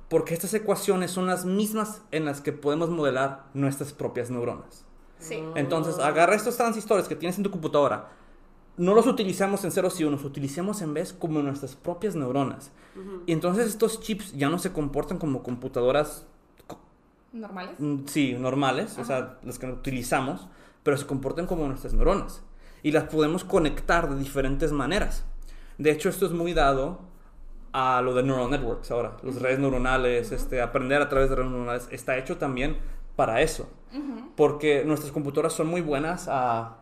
porque 0.08 0.34
estas 0.34 0.54
ecuaciones 0.54 1.10
son 1.10 1.26
las 1.26 1.44
mismas 1.44 2.02
en 2.12 2.24
las 2.24 2.40
que 2.40 2.52
podemos 2.52 2.90
modelar 2.90 3.46
nuestras 3.54 3.92
propias 3.92 4.30
neuronas. 4.30 4.84
Sí. 5.18 5.42
Entonces, 5.54 5.98
agarra 5.98 6.34
estos 6.34 6.56
transistores 6.56 7.08
que 7.08 7.16
tienes 7.16 7.38
en 7.38 7.44
tu 7.44 7.50
computadora. 7.50 8.10
No 8.76 8.94
los 8.94 9.06
utilizamos 9.06 9.64
en 9.64 9.72
ceros 9.72 9.98
y 9.98 10.04
unos, 10.04 10.24
utilizamos 10.24 10.82
en 10.82 10.92
vez 10.92 11.14
como 11.14 11.40
nuestras 11.40 11.74
propias 11.74 12.14
neuronas. 12.14 12.70
Y 13.26 13.32
entonces 13.32 13.66
estos 13.66 14.00
chips 14.00 14.32
ya 14.32 14.48
no 14.48 14.58
se 14.58 14.72
comportan 14.72 15.18
como 15.18 15.42
computadoras, 15.42 16.26
¿Normales? 17.32 17.74
mm, 17.78 18.06
sí, 18.06 18.34
normales, 18.34 18.96
o 18.98 19.04
sea, 19.04 19.38
las 19.42 19.58
que 19.58 19.66
utilizamos, 19.66 20.48
pero 20.82 20.96
se 20.96 21.06
comportan 21.06 21.46
como 21.46 21.66
nuestras 21.66 21.92
neuronas. 21.92 22.42
Y 22.82 22.92
las 22.92 23.04
podemos 23.04 23.44
conectar 23.44 24.08
de 24.08 24.16
diferentes 24.16 24.72
maneras. 24.72 25.24
De 25.78 25.90
hecho, 25.90 26.08
esto 26.08 26.26
es 26.26 26.32
muy 26.32 26.52
dado 26.54 27.00
a 27.72 28.00
lo 28.00 28.14
de 28.14 28.22
neural 28.22 28.50
networks 28.50 28.90
ahora, 28.90 29.18
las 29.22 29.36
redes 29.42 29.58
neuronales, 29.58 30.32
este, 30.32 30.62
aprender 30.62 31.02
a 31.02 31.10
través 31.10 31.28
de 31.28 31.36
redes 31.36 31.50
neuronales, 31.50 31.88
está 31.90 32.16
hecho 32.16 32.38
también 32.38 32.78
para 33.16 33.42
eso. 33.42 33.68
Porque 34.34 34.82
nuestras 34.84 35.12
computadoras 35.12 35.52
son 35.52 35.66
muy 35.68 35.80
buenas 35.80 36.26
a 36.28 36.78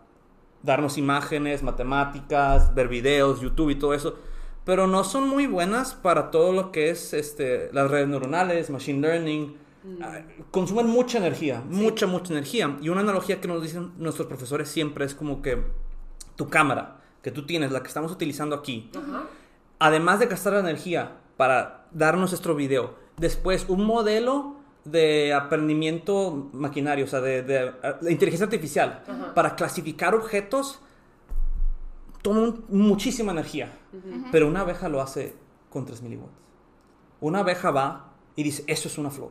darnos 0.62 0.96
imágenes, 0.96 1.62
matemáticas, 1.62 2.74
ver 2.74 2.88
videos, 2.88 3.40
YouTube 3.40 3.70
y 3.70 3.74
todo 3.76 3.94
eso, 3.94 4.16
pero 4.64 4.86
no 4.86 5.04
son 5.04 5.28
muy 5.28 5.46
buenas 5.46 5.94
para 5.94 6.30
todo 6.30 6.52
lo 6.52 6.72
que 6.72 6.90
es 6.90 7.12
este, 7.12 7.70
las 7.72 7.90
redes 7.90 8.08
neuronales, 8.08 8.70
machine 8.70 9.00
learning. 9.00 9.56
Ah, 10.00 10.20
Consumen 10.50 10.86
mucha 10.86 11.18
energía, 11.18 11.62
mucha, 11.68 12.06
mucha 12.06 12.32
energía. 12.32 12.78
Y 12.80 12.88
una 12.88 13.02
analogía 13.02 13.40
que 13.40 13.48
nos 13.48 13.62
dicen 13.62 13.92
nuestros 13.98 14.26
profesores 14.26 14.68
siempre 14.68 15.04
es 15.04 15.14
como 15.14 15.42
que 15.42 15.62
tu 16.36 16.48
cámara 16.48 17.00
que 17.22 17.30
tú 17.30 17.46
tienes, 17.46 17.70
la 17.72 17.80
que 17.82 17.88
estamos 17.88 18.12
utilizando 18.12 18.54
aquí, 18.56 18.90
además 19.78 20.18
de 20.20 20.26
gastar 20.26 20.52
la 20.54 20.60
energía 20.60 21.16
para 21.36 21.86
darnos 21.92 22.30
nuestro 22.30 22.54
video, 22.54 22.94
después 23.16 23.64
un 23.68 23.84
modelo 23.84 24.56
de 24.84 25.32
aprendimiento 25.32 26.50
maquinario, 26.52 27.06
o 27.06 27.08
sea, 27.08 27.20
de, 27.20 27.42
de, 27.42 27.72
de 28.00 28.12
inteligencia 28.12 28.44
artificial, 28.44 29.02
para 29.34 29.54
clasificar 29.56 30.14
objetos, 30.14 30.80
toma 32.22 32.40
un- 32.40 32.64
muchísima 32.68 33.32
energía. 33.32 33.72
Pero 34.32 34.48
una 34.48 34.60
abeja 34.60 34.88
lo 34.88 35.00
hace 35.00 35.34
con 35.70 35.84
3 35.86 36.02
miliwatts. 36.02 36.32
Una 37.20 37.40
abeja 37.40 37.70
va 37.70 38.12
y 38.36 38.42
dice, 38.42 38.64
eso 38.66 38.88
es 38.88 38.98
una 38.98 39.10
flor. 39.10 39.30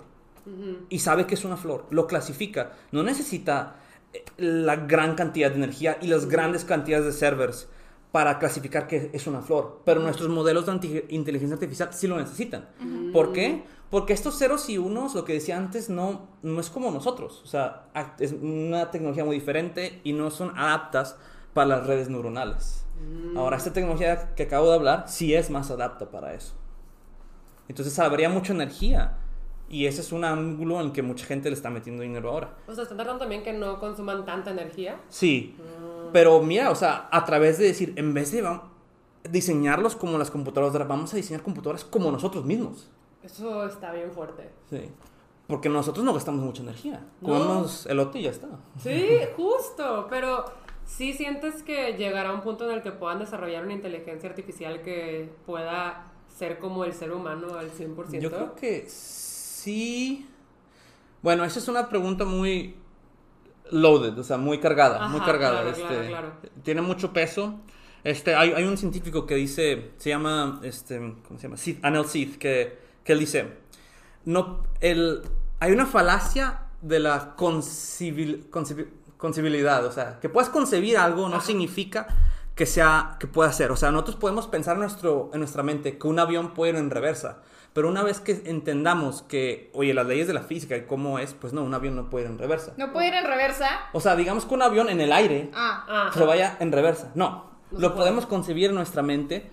Y 0.89 0.99
sabe 0.99 1.25
que 1.27 1.35
es 1.35 1.45
una 1.45 1.55
flor, 1.57 1.85
lo 1.89 2.05
clasifica. 2.07 2.73
No 2.91 3.03
necesita 3.03 3.75
la 4.37 4.75
gran 4.75 5.15
cantidad 5.15 5.49
de 5.49 5.57
energía 5.57 5.97
y 6.01 6.07
las 6.07 6.27
grandes 6.27 6.65
cantidades 6.65 7.05
de 7.05 7.11
servers 7.13 7.67
para 8.11 8.37
clasificar 8.37 8.87
que 8.87 9.09
es 9.11 9.25
una 9.25 9.41
flor. 9.41 9.81
Pero 9.85 9.99
nuestros 9.99 10.29
modelos 10.29 10.67
de 10.67 11.05
inteligencia 11.09 11.55
artificial 11.55 11.89
sí 11.93 12.07
lo 12.07 12.17
necesitan. 12.17 12.69
¿Por 13.11 13.33
qué? 13.33 13.63
Porque 13.89 14.13
estos 14.13 14.37
ceros 14.37 14.69
y 14.69 14.77
unos, 14.77 15.15
lo 15.15 15.25
que 15.25 15.33
decía 15.33 15.57
antes, 15.57 15.89
no, 15.89 16.27
no 16.43 16.59
es 16.59 16.69
como 16.69 16.91
nosotros. 16.91 17.41
O 17.43 17.47
sea, 17.47 17.87
es 18.19 18.31
una 18.31 18.91
tecnología 18.91 19.25
muy 19.25 19.35
diferente 19.35 19.99
y 20.03 20.13
no 20.13 20.29
son 20.29 20.57
adaptas 20.57 21.17
para 21.53 21.67
las 21.69 21.87
redes 21.87 22.09
neuronales. 22.09 22.85
Ahora, 23.35 23.57
esta 23.57 23.73
tecnología 23.73 24.35
que 24.35 24.43
acabo 24.43 24.69
de 24.69 24.75
hablar 24.75 25.05
sí 25.07 25.33
es 25.33 25.49
más 25.49 25.71
adapta 25.71 26.09
para 26.09 26.33
eso. 26.35 26.53
Entonces, 27.67 27.97
habría 27.97 28.29
mucha 28.29 28.53
energía. 28.53 29.17
Y 29.73 29.87
ese 29.87 30.01
es 30.01 30.11
un 30.11 30.23
ángulo 30.23 30.79
en 30.81 30.91
que 30.93 31.01
mucha 31.01 31.25
gente 31.25 31.49
le 31.49 31.55
está 31.55 31.71
metiendo 31.71 32.03
dinero 32.03 32.29
ahora. 32.29 32.55
O 32.67 32.75
sea, 32.75 32.83
están 32.83 32.95
tratando 32.95 33.21
también 33.21 33.41
que 33.41 33.53
no 33.53 33.79
consuman 33.79 34.23
tanta 34.23 34.51
energía. 34.51 35.01
Sí. 35.09 35.55
Pero 36.11 36.43
mira, 36.43 36.69
o 36.69 36.75
sea, 36.75 37.09
a 37.11 37.25
través 37.25 37.57
de 37.57 37.65
decir, 37.65 37.91
en 37.95 38.13
vez 38.13 38.31
de 38.31 38.47
diseñarlos 39.27 39.95
como 39.95 40.19
las 40.19 40.29
computadoras, 40.29 40.87
vamos 40.87 41.11
a 41.13 41.17
diseñar 41.17 41.41
computadoras 41.41 41.83
como 41.83 42.11
nosotros 42.11 42.45
mismos. 42.45 42.87
Eso 43.23 43.65
está 43.65 43.91
bien 43.91 44.11
fuerte. 44.11 44.51
Sí. 44.69 44.91
Porque 45.47 45.69
nosotros 45.69 46.05
no 46.05 46.13
gastamos 46.13 46.45
mucha 46.45 46.61
energía. 46.61 47.03
No. 47.19 47.29
Comemos 47.29 47.87
elote 47.87 48.19
y 48.19 48.23
ya 48.25 48.29
está. 48.29 48.49
Sí, 48.77 49.21
justo, 49.35 50.05
pero 50.07 50.45
sí 50.85 51.13
sientes 51.13 51.63
que 51.63 51.93
llegará 51.93 52.31
un 52.31 52.41
punto 52.41 52.69
en 52.69 52.75
el 52.75 52.83
que 52.83 52.91
puedan 52.91 53.17
desarrollar 53.17 53.63
una 53.63 53.73
inteligencia 53.73 54.29
artificial 54.29 54.83
que 54.83 55.31
pueda 55.47 56.11
ser 56.27 56.59
como 56.59 56.83
el 56.83 56.93
ser 56.93 57.11
humano 57.11 57.55
al 57.55 57.71
100%. 57.71 58.19
Yo 58.19 58.29
creo 58.29 58.53
que 58.53 58.87
sí. 58.87 59.32
Bueno, 61.21 61.45
esa 61.45 61.59
es 61.59 61.67
una 61.67 61.87
pregunta 61.89 62.25
muy 62.25 62.75
loaded, 63.71 64.17
o 64.19 64.23
sea, 64.23 64.37
muy 64.37 64.59
cargada, 64.59 65.07
muy 65.07 65.21
cargada. 65.21 65.61
claro, 65.61 65.69
este, 65.69 65.85
claro, 65.87 66.07
claro. 66.09 66.33
Tiene 66.63 66.81
mucho 66.81 67.13
peso. 67.13 67.59
Este, 68.03 68.35
hay, 68.35 68.51
hay 68.51 68.65
un 68.65 68.77
científico 68.77 69.25
que 69.25 69.35
dice, 69.35 69.91
se 69.97 70.09
llama, 70.09 70.59
este, 70.63 70.97
¿cómo 71.25 71.39
se 71.39 71.47
llama? 71.47 71.55
Anel 71.83 72.05
Seith, 72.05 72.37
que, 72.37 72.77
que 73.05 73.13
él 73.13 73.19
dice, 73.19 73.47
no, 74.25 74.63
el, 74.81 75.21
hay 75.61 75.71
una 75.71 75.85
falacia 75.85 76.63
de 76.81 76.99
la 76.99 77.37
concebi- 77.37 78.43
concibilidad, 79.17 79.85
o 79.85 79.91
sea, 79.93 80.19
que 80.19 80.27
puedas 80.27 80.49
concebir 80.49 80.97
algo 80.97 81.29
no 81.29 81.39
significa 81.39 82.07
que 82.55 82.65
sea, 82.65 83.15
que 83.21 83.27
pueda 83.27 83.53
ser, 83.53 83.71
o 83.71 83.77
sea, 83.77 83.89
nosotros 83.89 84.17
podemos 84.17 84.47
pensar 84.47 84.75
en, 84.75 84.81
nuestro, 84.81 85.29
en 85.33 85.39
nuestra 85.39 85.63
mente 85.63 85.97
que 85.97 86.05
un 86.07 86.19
avión 86.19 86.53
puede 86.53 86.73
ir 86.73 86.77
en 86.77 86.89
reversa, 86.89 87.41
pero 87.73 87.89
una 87.89 88.03
vez 88.03 88.19
que 88.19 88.43
entendamos 88.45 89.23
que, 89.23 89.71
oye, 89.73 89.93
las 89.93 90.05
leyes 90.05 90.27
de 90.27 90.33
la 90.33 90.41
física 90.43 90.77
y 90.77 90.85
cómo 90.85 91.17
es, 91.19 91.33
pues 91.33 91.53
no, 91.53 91.63
un 91.63 91.73
avión 91.73 91.95
no 91.95 92.09
puede 92.09 92.25
ir 92.25 92.31
en 92.31 92.37
reversa. 92.37 92.73
¿No 92.77 92.93
puede 92.93 93.07
ir 93.07 93.13
en 93.15 93.25
reversa? 93.25 93.67
O 93.93 93.99
sea, 93.99 94.15
digamos 94.15 94.45
que 94.45 94.53
un 94.53 94.61
avión 94.61 94.89
en 94.89 95.01
el 95.01 95.11
aire 95.11 95.49
Ah. 95.55 96.11
Se 96.13 96.23
vaya 96.23 96.55
en 96.59 96.71
reversa. 96.71 97.11
No. 97.15 97.51
Lo 97.71 97.95
podemos 97.95 98.27
concebir 98.27 98.69
en 98.69 98.75
nuestra 98.75 99.01
mente. 99.01 99.49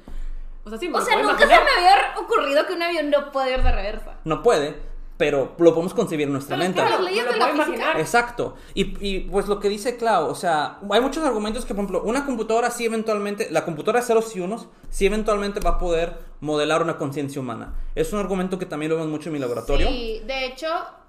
O 0.64 0.68
sea, 0.68 0.78
sí, 0.78 0.90
O 0.92 1.00
sea, 1.00 1.22
nunca 1.22 1.38
se 1.38 1.46
me 1.46 1.54
había 1.54 2.14
ocurrido 2.20 2.66
que 2.66 2.74
un 2.74 2.82
avión 2.82 3.08
no 3.08 3.32
puede 3.32 3.54
ir 3.54 3.62
de 3.62 3.72
reversa. 3.72 4.18
No 4.24 4.42
puede, 4.42 4.76
pero 5.20 5.52
lo 5.58 5.74
podemos 5.74 5.92
concebir 5.92 6.26
en 6.28 6.32
nuestra 6.32 6.56
Pero 6.56 6.70
es 6.70 6.74
mente. 6.74 6.82
que 6.82 6.90
las 6.90 7.00
Me 7.00 7.10
leyes 7.10 7.24
de 7.30 7.36
la 7.38 7.46
física. 7.48 8.00
Exacto. 8.00 8.54
Y, 8.72 9.06
y, 9.06 9.20
pues 9.30 9.48
lo 9.48 9.60
que 9.60 9.68
dice 9.68 9.98
Clau, 9.98 10.28
o 10.30 10.34
sea, 10.34 10.78
hay 10.90 11.00
muchos 11.02 11.22
argumentos 11.22 11.66
que, 11.66 11.74
por 11.74 11.84
ejemplo, 11.84 12.02
una 12.04 12.24
computadora 12.24 12.70
sí 12.70 12.86
eventualmente, 12.86 13.48
la 13.50 13.66
computadora 13.66 14.00
de 14.00 14.06
ceros 14.06 14.34
y 14.34 14.40
unos, 14.40 14.68
sí 14.88 15.04
eventualmente 15.04 15.60
va 15.60 15.72
a 15.72 15.78
poder 15.78 16.18
modelar 16.40 16.82
una 16.82 16.96
conciencia 16.96 17.38
humana. 17.38 17.74
Es 17.94 18.14
un 18.14 18.18
argumento 18.18 18.58
que 18.58 18.64
también 18.64 18.88
lo 18.90 18.96
vemos 18.96 19.10
mucho 19.10 19.28
en 19.28 19.34
mi 19.34 19.38
laboratorio. 19.38 19.88
Sí, 19.88 20.22
de 20.26 20.46
hecho, 20.46 20.68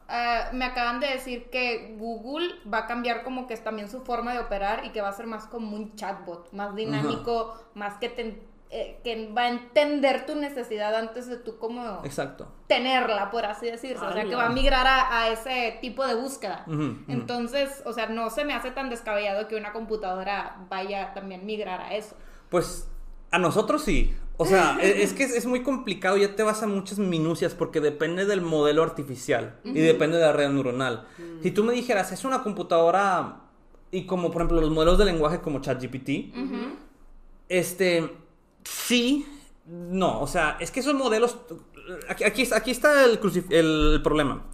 ah, 0.09 0.49
me 0.51 0.65
acaban 0.65 0.99
de 0.99 1.07
decir 1.07 1.49
que 1.49 1.95
Google 1.97 2.49
va 2.71 2.79
a 2.79 2.87
cambiar 2.87 3.23
como 3.23 3.47
que 3.47 3.53
es 3.53 3.63
también 3.63 3.89
su 3.89 4.01
forma 4.01 4.33
de 4.33 4.39
operar 4.39 4.83
y 4.83 4.89
que 4.89 4.99
va 4.99 5.07
a 5.07 5.13
ser 5.13 5.25
más 5.27 5.45
como 5.45 5.73
un 5.77 5.95
chatbot, 5.95 6.51
más 6.51 6.75
dinámico, 6.75 7.55
más 7.75 7.93
que, 7.97 8.09
te- 8.09 8.50
eh, 8.73 8.99
que 9.03 9.29
va 9.33 9.41
a 9.43 9.49
entender 9.49 10.25
tu 10.25 10.35
necesidad 10.35 10.95
antes 10.95 11.27
de 11.27 11.35
tú 11.37 11.57
como 11.57 12.01
Exacto. 12.05 12.47
tenerla, 12.67 13.29
por 13.29 13.45
así 13.45 13.65
decirse. 13.65 14.03
O 14.05 14.13
sea, 14.13 14.23
que 14.23 14.33
va 14.35 14.45
a 14.45 14.49
migrar 14.49 14.87
a, 14.87 15.23
a 15.23 15.29
ese 15.29 15.77
tipo 15.81 16.07
de 16.07 16.15
búsqueda. 16.15 16.65
Entonces, 17.09 17.83
o 17.85 17.91
sea, 17.93 18.07
no 18.07 18.29
se 18.29 18.45
me 18.45 18.53
hace 18.53 18.71
tan 18.71 18.89
descabellado 18.89 19.47
que 19.49 19.55
una 19.57 19.73
computadora 19.73 20.65
vaya 20.69 21.13
también 21.13 21.45
migrar 21.45 21.81
a 21.81 21.95
eso. 21.95 22.15
Pues 22.49 22.87
a 23.29 23.39
nosotros 23.39 23.83
sí. 23.83 24.15
O 24.37 24.45
sea, 24.45 24.77
e- 24.81 25.03
es 25.03 25.11
que 25.13 25.23
es, 25.25 25.35
es 25.35 25.45
muy 25.45 25.63
complicado, 25.63 26.15
ya 26.15 26.35
te 26.35 26.43
vas 26.43 26.63
a 26.63 26.67
muchas 26.67 26.97
minucias 26.97 27.53
porque 27.53 27.81
depende 27.81 28.25
del 28.25 28.39
modelo 28.41 28.83
artificial 28.83 29.59
y 29.65 29.73
depende 29.81 30.15
de 30.17 30.23
la 30.25 30.31
red 30.31 30.49
neuronal. 30.49 31.07
Si 31.43 31.51
tú 31.51 31.63
me 31.65 31.73
dijeras, 31.73 32.11
es 32.13 32.23
una 32.23 32.41
computadora 32.41 33.41
y 33.91 34.05
como 34.05 34.31
por 34.31 34.41
ejemplo 34.43 34.61
los 34.61 34.69
modelos 34.69 34.97
de 34.97 35.03
lenguaje 35.05 35.41
como 35.41 35.59
ChatGPT, 35.59 36.09
este, 37.49 38.09
sí, 38.63 39.25
no, 39.65 40.21
o 40.21 40.27
sea, 40.27 40.57
es 40.59 40.71
que 40.71 40.79
esos 40.81 40.93
modelos, 40.93 41.37
aquí, 42.09 42.23
aquí, 42.23 42.47
aquí 42.53 42.71
está 42.71 43.05
el, 43.05 43.19
el 43.49 44.01
problema. 44.03 44.45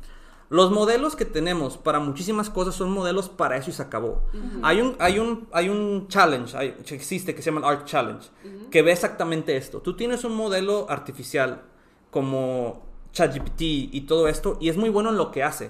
Los 0.49 0.71
modelos 0.71 1.17
que 1.17 1.25
tenemos 1.25 1.77
para 1.77 1.99
muchísimas 1.99 2.49
cosas 2.49 2.73
son 2.73 2.89
modelos 2.91 3.27
para 3.27 3.57
eso 3.57 3.69
y 3.69 3.73
se 3.73 3.81
acabó. 3.81 4.23
hay, 4.63 4.79
un, 4.79 4.95
hay, 4.99 5.19
un, 5.19 5.47
hay 5.51 5.67
un 5.67 6.07
challenge 6.07 6.55
hay- 6.55 6.71
que 6.85 6.95
existe 6.95 7.35
que 7.35 7.41
se 7.41 7.51
llama 7.51 7.59
el 7.67 7.73
ARC 7.77 7.85
Challenge, 7.85 8.29
que 8.71 8.81
ve 8.81 8.93
exactamente 8.93 9.57
esto. 9.57 9.81
Tú 9.81 9.97
tienes 9.97 10.23
un 10.23 10.33
modelo 10.35 10.85
artificial 10.89 11.63
como 12.11 12.81
ChatGPT 13.11 13.61
y 13.61 14.01
todo 14.07 14.29
esto, 14.29 14.57
y 14.61 14.69
es 14.69 14.77
muy 14.77 14.89
bueno 14.89 15.09
en 15.09 15.17
lo 15.17 15.31
que 15.31 15.43
hace. 15.43 15.69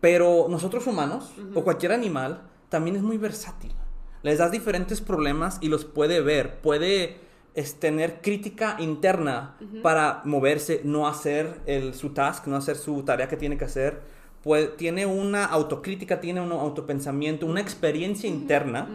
Pero 0.00 0.46
nosotros 0.50 0.86
humanos, 0.86 1.30
o 1.54 1.64
cualquier 1.64 1.92
animal, 1.92 2.42
también 2.68 2.96
es 2.96 3.02
muy 3.02 3.16
versátil. 3.16 3.72
Les 4.22 4.38
das 4.38 4.50
diferentes 4.52 5.00
problemas 5.00 5.58
y 5.62 5.68
los 5.68 5.84
puede 5.86 6.20
ver. 6.20 6.60
Puede 6.60 7.20
es, 7.58 7.78
tener 7.80 8.20
crítica 8.22 8.76
interna 8.78 9.56
para 9.82 10.22
moverse, 10.24 10.80
no 10.84 11.06
hacer 11.08 11.60
el, 11.66 11.94
su 11.94 12.10
task, 12.10 12.46
no 12.46 12.56
hacer 12.56 12.76
su 12.76 13.02
tarea 13.02 13.28
que 13.28 13.36
tiene 13.36 13.56
que 13.56 13.64
hacer. 13.64 14.00
Puede- 14.42 14.68
tiene 14.68 15.04
una 15.06 15.44
autocrítica, 15.44 16.20
tiene 16.20 16.40
un 16.40 16.52
autopensamiento, 16.52 17.46
una 17.46 17.60
experiencia 17.60 18.28
interna. 18.28 18.86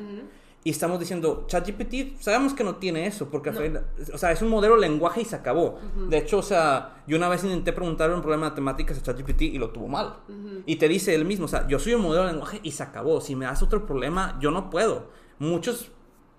Y 0.65 0.69
estamos 0.69 0.97
diciendo, 0.97 1.43
ChatGPT, 1.47 2.21
sabemos 2.21 2.53
que 2.53 2.63
no 2.63 2.75
tiene 2.77 3.05
eso, 3.05 3.27
porque 3.29 3.49
al 3.49 3.55
final- 3.57 3.85
o 4.13 4.17
sea, 4.17 4.31
es 4.31 4.41
un 4.41 4.47
modelo 4.47 4.75
de 4.75 4.81
lenguaje 4.87 5.19
y 5.21 5.25
se 5.25 5.35
acabó. 5.35 5.77
De 6.09 6.17
hecho, 6.19 6.37
o 6.37 6.41
sea, 6.41 7.03
yo 7.05 7.17
una 7.17 7.27
vez 7.27 7.43
intenté 7.43 7.73
preguntarle 7.73 8.15
un 8.15 8.21
problema 8.21 8.45
de 8.45 8.51
matemáticas 8.51 8.97
a 8.97 9.01
ChatGPT 9.03 9.41
y 9.41 9.57
lo 9.57 9.71
tuvo 9.71 9.89
mal. 9.89 10.19
Y 10.65 10.77
te 10.77 10.87
dice 10.87 11.13
él 11.15 11.25
mismo, 11.25 11.45
o 11.45 11.47
sea, 11.49 11.67
yo 11.67 11.79
soy 11.79 11.95
un 11.95 12.01
modelo 12.03 12.23
de 12.25 12.31
lenguaje 12.31 12.61
y 12.63 12.71
se 12.71 12.81
acabó. 12.81 13.19
Si 13.19 13.35
me 13.35 13.43
das 13.43 13.61
otro 13.61 13.85
problema, 13.85 14.37
yo 14.39 14.51
no 14.51 14.69
puedo. 14.69 15.09
Muchos 15.37 15.91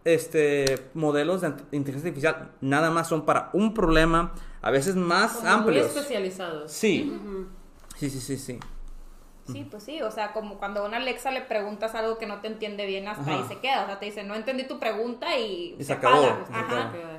este, 0.05 0.91
modelos 0.95 1.41
de 1.41 1.49
inteligencia 1.73 2.09
artificial 2.11 2.53
nada 2.61 2.91
más 2.91 3.09
son 3.09 3.25
para 3.25 3.51
un 3.53 3.73
problema, 3.75 4.33
a 4.63 4.71
veces 4.71 4.97
más 4.97 5.33
Como 5.33 5.43
Muy 5.45 5.53
amplios. 5.53 5.87
especializados. 5.87 6.71
Sí. 6.73 7.13
Sí, 7.97 8.11
sí, 8.11 8.21
sí, 8.21 8.37
sí. 8.37 8.59
Sí, 9.51 9.67
pues 9.71 9.83
sí, 9.83 10.01
o 10.01 10.11
sea, 10.11 10.33
como 10.33 10.57
cuando 10.57 10.83
a 10.83 10.87
una 10.89 10.97
Alexa 10.97 11.31
le 11.31 11.43
preguntas 11.43 11.95
algo 11.95 12.17
que 12.17 12.25
no 12.27 12.41
te 12.41 12.47
entiende 12.47 12.87
bien, 12.87 13.07
hasta 13.09 13.23
Ajá. 13.23 13.35
ahí 13.43 13.45
se 13.47 13.59
queda. 13.59 13.83
O 13.83 13.87
sea, 13.87 13.99
te 13.99 14.07
dice, 14.07 14.25
no 14.25 14.35
entendí 14.35 14.67
tu 14.67 14.79
pregunta 14.79 15.39
y, 15.39 15.77
Y 15.79 15.85
se 15.85 15.93
acabó, 15.93 16.25
apaga. 16.25 16.47
se 16.47 16.53
acabó. 16.55 17.14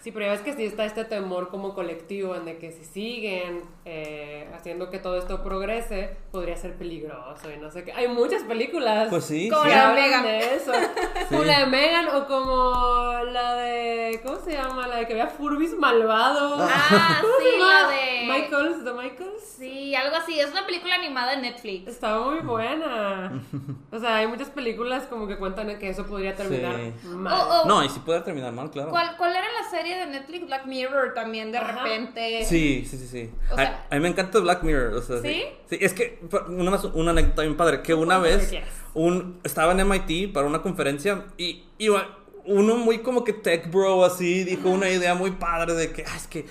Sí, 0.00 0.12
pero 0.12 0.26
ya 0.26 0.32
ves 0.32 0.40
que 0.42 0.52
sí 0.54 0.64
está 0.64 0.84
este 0.84 1.04
temor 1.04 1.48
como 1.48 1.74
colectivo 1.74 2.34
en 2.36 2.44
de 2.44 2.56
que 2.58 2.70
si 2.72 2.84
siguen 2.84 3.62
eh, 3.84 4.48
haciendo 4.54 4.90
que 4.90 4.98
todo 4.98 5.18
esto 5.18 5.42
progrese, 5.42 6.16
podría 6.30 6.56
ser 6.56 6.74
peligroso 6.76 7.50
y 7.52 7.56
no 7.58 7.70
sé 7.70 7.84
qué. 7.84 7.92
Hay 7.92 8.06
muchas 8.08 8.42
películas 8.44 9.08
Pues 9.10 9.24
sí, 9.24 9.48
Como 9.48 9.64
sí. 9.64 9.70
la 9.70 9.92
Megan. 9.92 10.22
de 10.22 10.54
eso. 10.54 10.72
Como 11.28 11.44
la 11.44 11.60
de 11.60 11.66
Megan 11.66 12.08
o 12.14 12.26
como 12.26 13.18
la 13.32 13.54
de... 13.56 14.20
¿Cómo 14.24 14.38
se 14.40 14.52
llama? 14.52 14.86
La 14.86 14.96
de 14.96 15.06
que 15.06 15.14
vea 15.14 15.26
Furbis 15.26 15.76
malvados. 15.76 16.60
Ah, 16.62 17.18
¿Cómo 17.20 17.34
se 17.38 17.50
sí, 17.50 17.58
llama? 17.58 17.72
la 17.82 17.88
de... 17.88 18.26
Michaels, 18.40 18.84
¿de 18.84 18.92
Michaels? 18.94 19.42
Sí, 19.58 19.94
algo 19.94 20.16
así. 20.16 20.38
Es 20.40 20.50
una 20.52 20.64
película 20.64 20.94
animada 20.94 21.32
de 21.36 21.42
Netflix. 21.42 21.88
Estaba 21.88 22.24
muy 22.30 22.40
buena. 22.40 23.32
O 23.90 23.98
sea, 23.98 24.16
hay 24.16 24.26
muchas 24.26 24.50
películas 24.50 25.04
como 25.06 25.26
que 25.26 25.36
cuentan 25.38 25.78
que 25.78 25.88
eso 25.88 26.06
podría 26.06 26.34
terminar 26.36 26.76
Sí. 27.02 27.08
mal. 27.08 27.66
No, 27.66 27.82
y 27.82 27.88
si 27.88 27.98
puede 28.00 28.20
terminar 28.20 28.52
mal, 28.52 28.70
claro. 28.70 28.90
¿Cuál, 28.90 29.16
¿Cuál 29.16 29.34
era 29.34 29.46
la 29.60 29.68
serie 29.70 29.87
de 29.96 30.06
Netflix? 30.06 30.46
Black 30.46 30.66
Mirror 30.66 31.14
también, 31.14 31.52
de 31.52 31.58
Ajá. 31.58 31.82
repente. 31.84 32.44
Sí, 32.44 32.86
sí, 32.88 32.98
sí, 32.98 33.06
sí. 33.06 33.30
O 33.50 33.54
a, 33.54 33.56
sea- 33.56 33.86
a 33.90 33.94
mí 33.94 34.00
me 34.00 34.08
encanta 34.08 34.38
Black 34.40 34.62
Mirror. 34.62 34.94
O 34.94 35.02
sea, 35.02 35.20
¿Sí? 35.20 35.42
sí. 35.68 35.78
es 35.80 35.92
que 35.92 36.18
una, 36.48 36.70
más- 36.70 36.84
una 36.84 37.10
anécdota 37.12 37.42
bien 37.42 37.56
padre. 37.56 37.82
Que 37.82 37.94
una 37.94 38.18
vez 38.18 38.52
un, 38.94 39.40
estaba 39.44 39.72
en 39.72 39.80
MIT 39.86 40.32
para 40.32 40.46
una 40.46 40.62
conferencia 40.62 41.24
y 41.36 41.64
iba 41.78 42.14
uno 42.44 42.76
muy 42.76 43.00
como 43.00 43.24
que 43.24 43.34
tech 43.34 43.70
bro 43.70 44.06
así 44.06 44.42
dijo 44.42 44.70
una 44.70 44.88
idea 44.88 45.14
muy 45.14 45.32
padre 45.32 45.74
de 45.74 45.92
que, 45.92 46.02
ah, 46.06 46.16
es 46.16 46.26
que 46.26 46.46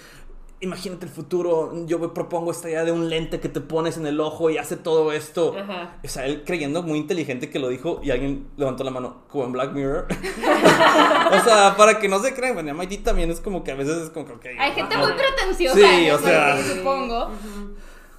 imagínate 0.60 1.06
el 1.06 1.12
futuro, 1.12 1.86
yo 1.86 2.00
me 2.00 2.10
propongo 2.10 2.52
esta 2.52 2.70
idea 2.70 2.84
de 2.84 2.92
un 2.92 3.10
lente 3.10 3.40
que 3.40 3.50
te 3.50 3.62
pones 3.62 3.98
en 3.98 4.08
el 4.08 4.20
ojo 4.20 4.50
y 4.50 4.58
hace 4.58 4.76
todo 4.76 5.12
esto. 5.12 5.56
Ajá. 5.58 5.98
O 6.04 6.08
sea, 6.08 6.26
él 6.26 6.44
creyendo 6.46 6.82
muy 6.82 6.98
inteligente 6.98 7.50
que 7.50 7.60
lo 7.60 7.70
dijo 7.70 8.00
y 8.04 8.12
alguien 8.12 8.50
levantó 8.58 8.84
la 8.84 8.92
mano, 8.92 9.24
como 9.28 9.46
en 9.46 9.52
Black 9.52 9.72
Mirror. 9.74 10.08
o 11.32 11.44
sea, 11.44 11.76
para 11.78 12.00
que 12.00 12.10
no 12.10 12.20
se 12.20 12.34
crean, 12.34 12.56
bueno, 12.56 12.74
MIT 12.74 13.04
también 13.04 13.30
es 13.30 13.40
como 13.40 13.64
que 13.64 13.72
a 13.72 13.76
veces 13.76 13.98
es 13.98 14.10
como 14.10 14.40
que... 14.40 14.58
Hay 14.60 14.72
gente 14.72 14.96
no. 14.96 15.04
muy 15.04 15.14
pretenciosa. 15.14 15.76
Sí, 15.76 15.84
en 15.84 16.12
o 16.12 16.16
eso, 16.16 16.26
sea. 16.26 16.64
supongo. 16.64 17.30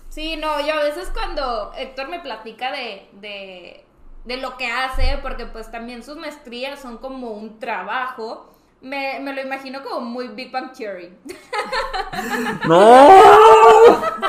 Sí, 0.08 0.36
no, 0.36 0.64
yo 0.64 0.74
a 0.74 0.84
veces 0.84 1.10
cuando 1.12 1.72
Héctor 1.76 2.08
me 2.08 2.20
platica 2.20 2.72
de, 2.72 3.08
de, 3.20 3.84
de 4.24 4.36
lo 4.36 4.56
que 4.56 4.66
hace, 4.66 5.18
porque 5.22 5.46
pues 5.46 5.70
también 5.70 6.04
sus 6.04 6.16
maestrías 6.16 6.80
son 6.80 6.98
como 6.98 7.32
un 7.32 7.58
trabajo, 7.58 8.48
me, 8.80 9.18
me 9.20 9.32
lo 9.32 9.40
imagino 9.42 9.82
como 9.82 10.00
muy 10.00 10.28
Big 10.28 10.50
Bang 10.52 10.72
Theory. 10.72 11.12
¡No! 12.68 13.08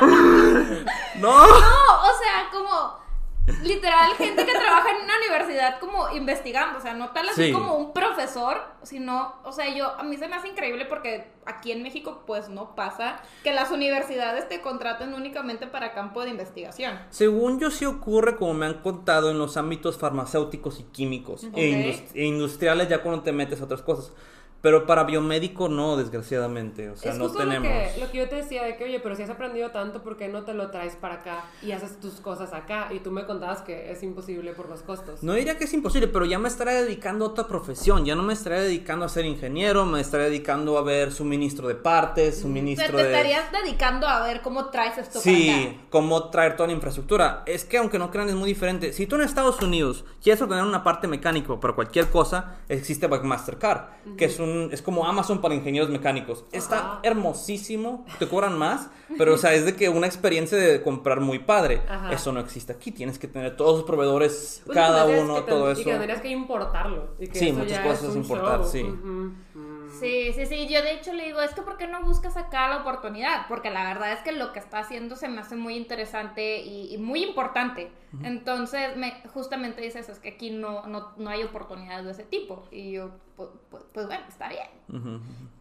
¡No! 1.20 1.46
No, 1.46 1.46
o 1.46 2.18
sea, 2.18 2.48
como 2.52 3.00
literal 3.62 4.12
gente 4.16 4.46
que 4.46 4.52
trabaja 4.52 4.90
en 4.90 5.04
una 5.04 5.16
universidad 5.16 5.80
como 5.80 6.08
investigando, 6.10 6.78
o 6.78 6.80
sea, 6.82 6.94
no 6.94 7.10
tal 7.10 7.28
así 7.28 7.46
Sí. 7.46 7.52
como 7.52 7.74
un 7.74 7.92
profesor, 7.92 8.62
sino, 8.82 9.34
o 9.44 9.50
sea, 9.52 9.74
yo 9.74 9.90
a 9.98 10.02
mí 10.04 10.16
se 10.16 10.28
me 10.28 10.36
hace 10.36 10.48
increíble 10.48 10.84
porque 10.86 11.32
aquí 11.46 11.72
en 11.72 11.82
México 11.82 12.22
pues 12.26 12.48
no 12.48 12.76
pasa 12.76 13.20
que 13.42 13.52
las 13.52 13.70
universidades 13.72 14.48
te 14.48 14.60
contraten 14.60 15.14
únicamente 15.14 15.66
para 15.66 15.92
campo 15.94 16.22
de 16.22 16.30
investigación. 16.30 16.98
Según 17.10 17.58
yo 17.58 17.70
sí 17.70 17.86
ocurre, 17.86 18.36
como 18.36 18.54
me 18.54 18.66
han 18.66 18.74
contado, 18.82 19.30
en 19.30 19.38
los 19.38 19.56
ámbitos 19.56 19.98
farmacéuticos 19.98 20.78
y 20.78 20.84
químicos 20.84 21.44
e, 21.54 22.04
e 22.14 22.24
industriales 22.24 22.88
ya 22.88 23.02
cuando 23.02 23.22
te 23.22 23.32
metes 23.32 23.60
a 23.60 23.64
otras 23.64 23.82
cosas. 23.82 24.12
Pero 24.60 24.86
para 24.86 25.04
biomédico 25.04 25.68
no, 25.68 25.96
desgraciadamente. 25.96 26.90
O 26.90 26.96
sea, 26.96 27.12
es 27.12 27.18
no 27.18 27.24
justo 27.24 27.38
tenemos. 27.38 27.66
Lo, 27.66 27.94
que, 27.94 28.00
lo 28.00 28.10
que 28.10 28.18
yo 28.18 28.28
te 28.28 28.36
decía 28.36 28.62
de 28.64 28.76
que, 28.76 28.84
oye, 28.84 29.00
pero 29.00 29.16
si 29.16 29.22
has 29.22 29.30
aprendido 29.30 29.70
tanto, 29.70 30.02
¿por 30.02 30.16
qué 30.16 30.28
no 30.28 30.44
te 30.44 30.52
lo 30.54 30.70
traes 30.70 30.96
para 30.96 31.14
acá 31.16 31.44
y 31.62 31.72
haces 31.72 31.98
tus 31.98 32.14
cosas 32.20 32.52
acá? 32.52 32.88
Y 32.92 33.00
tú 33.00 33.10
me 33.10 33.24
contabas 33.24 33.62
que 33.62 33.90
es 33.90 34.02
imposible 34.02 34.52
por 34.52 34.68
los 34.68 34.82
costos. 34.82 35.22
No 35.22 35.32
diría 35.32 35.56
que 35.56 35.64
es 35.64 35.72
imposible, 35.72 36.08
pero 36.08 36.24
ya 36.26 36.38
me 36.38 36.48
estaré 36.48 36.74
dedicando 36.74 37.24
a 37.24 37.28
otra 37.28 37.46
profesión. 37.46 38.04
Ya 38.04 38.14
no 38.14 38.22
me 38.22 38.32
estaré 38.32 38.60
dedicando 38.60 39.04
a 39.04 39.08
ser 39.08 39.24
ingeniero, 39.24 39.86
me 39.86 40.00
estaré 40.00 40.24
dedicando 40.24 40.76
a 40.76 40.82
ver 40.82 41.12
suministro 41.12 41.68
de 41.68 41.74
partes, 41.76 42.28
O 42.28 42.32
sea, 42.32 42.42
suministro 42.42 42.96
te 42.96 43.02
de. 43.04 43.10
estarías 43.10 43.50
dedicando 43.52 44.06
a 44.06 44.22
ver 44.26 44.42
cómo 44.42 44.66
traes 44.66 44.98
esto 44.98 45.20
para 45.20 45.36
Sí, 45.36 45.50
acá. 45.50 45.86
cómo 45.90 46.30
traer 46.30 46.56
toda 46.56 46.66
la 46.66 46.74
infraestructura. 46.74 47.42
Es 47.46 47.64
que 47.64 47.78
aunque 47.78 47.98
no 47.98 48.10
crean 48.10 48.28
es 48.28 48.34
muy 48.34 48.48
diferente. 48.48 48.92
Si 48.92 49.06
tú 49.06 49.16
en 49.16 49.22
Estados 49.22 49.60
Unidos 49.62 50.04
quieres 50.22 50.42
ordenar 50.42 50.66
una 50.66 50.82
parte 50.84 51.08
mecánica 51.08 51.58
para 51.58 51.74
cualquier 51.74 52.10
cosa, 52.10 52.56
existe 52.68 53.08
Mastercard, 53.08 54.16
que 54.16 54.26
es 54.26 54.38
un 54.38 54.49
es 54.70 54.82
como 54.82 55.06
Amazon 55.06 55.40
para 55.40 55.54
ingenieros 55.54 55.90
mecánicos. 55.90 56.44
Está 56.52 56.78
Ajá. 56.78 57.00
hermosísimo, 57.02 58.04
te 58.18 58.28
cobran 58.28 58.58
más, 58.58 58.88
pero 59.18 59.34
o 59.34 59.38
sea, 59.38 59.54
es 59.54 59.64
de 59.64 59.74
que 59.76 59.88
una 59.88 60.06
experiencia 60.06 60.56
de 60.58 60.82
comprar 60.82 61.20
muy 61.20 61.38
padre. 61.40 61.82
Ajá. 61.88 62.12
Eso 62.12 62.32
no 62.32 62.40
existe 62.40 62.72
aquí, 62.72 62.90
tienes 62.92 63.18
que 63.18 63.28
tener 63.28 63.56
todos 63.56 63.78
los 63.78 63.84
proveedores, 63.84 64.62
Pues 64.66 64.76
cada 64.76 65.06
uno, 65.06 65.42
todo 65.44 65.68
Y 65.70 65.72
eso. 65.72 65.84
que 65.84 65.90
tendrías 65.92 66.20
que 66.20 66.28
importarlo. 66.28 67.14
Y 67.18 67.28
que 67.28 67.38
Sí, 67.38 67.48
eso 67.48 67.58
muchas 67.58 67.72
ya 67.78 67.82
cosas 67.82 68.02
es 68.04 68.10
un 68.10 68.22
importar, 68.22 68.60
show. 68.60 68.68
sí. 68.70 68.86
Sí, 69.98 70.32
sí, 70.32 70.46
sí. 70.46 70.68
Yo 70.68 70.82
de 70.82 70.92
hecho 70.92 71.12
le 71.12 71.24
digo, 71.24 71.40
es 71.40 71.54
que 71.54 71.62
¿por 71.62 71.76
qué 71.76 71.86
no 71.86 72.02
buscas 72.02 72.36
acá 72.36 72.68
la 72.68 72.78
oportunidad? 72.78 73.46
Porque 73.48 73.70
la 73.70 73.84
verdad 73.84 74.12
es 74.12 74.20
que 74.20 74.32
lo 74.32 74.52
que 74.52 74.58
está 74.58 74.78
haciendo 74.78 75.16
se 75.16 75.28
me 75.28 75.40
hace 75.40 75.56
muy 75.56 75.76
interesante 75.76 76.58
y, 76.60 76.94
y 76.94 76.98
muy 76.98 77.24
importante. 77.24 77.92
Entonces, 78.22 78.96
me, 78.96 79.22
justamente 79.32 79.80
dices, 79.80 80.08
es 80.08 80.18
que 80.18 80.30
aquí 80.30 80.50
no, 80.50 80.86
no, 80.86 81.12
no 81.16 81.30
hay 81.30 81.44
oportunidades 81.44 82.04
de 82.04 82.12
ese 82.12 82.24
tipo. 82.24 82.66
Y 82.70 82.92
yo, 82.92 83.10
pues, 83.36 83.48
pues, 83.70 83.84
pues 83.92 84.06
bueno, 84.06 84.24
está 84.28 84.48
bien. 84.48 84.68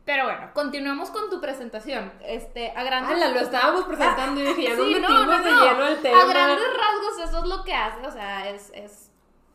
Pero 0.06 0.24
bueno, 0.24 0.50
continuamos 0.54 1.12
con 1.12 1.30
tu 1.30 1.40
presentación. 1.40 2.12
Este, 2.26 2.72
a 2.72 2.84
grandes... 2.84 3.16
Ala, 3.16 3.30
lo 3.30 3.40
estábamos 3.42 3.84
presentando 3.86 4.42
y 4.42 4.46
dije, 4.46 4.64
ya 4.64 4.76
Sí, 4.76 4.98
no, 5.00 5.26
no, 5.26 5.44
de 5.44 5.52
no. 5.52 5.64
lleno 5.64 5.84
al 5.84 6.02
tema. 6.02 6.22
A 6.22 6.26
grandes 6.26 6.66
rasgos 6.66 7.30
eso 7.30 7.40
es 7.44 7.46
lo 7.46 7.64
que 7.64 7.74
hace, 7.74 8.08
o 8.08 8.12
sea, 8.12 8.50
es, 8.50 8.72
es... 8.74 9.12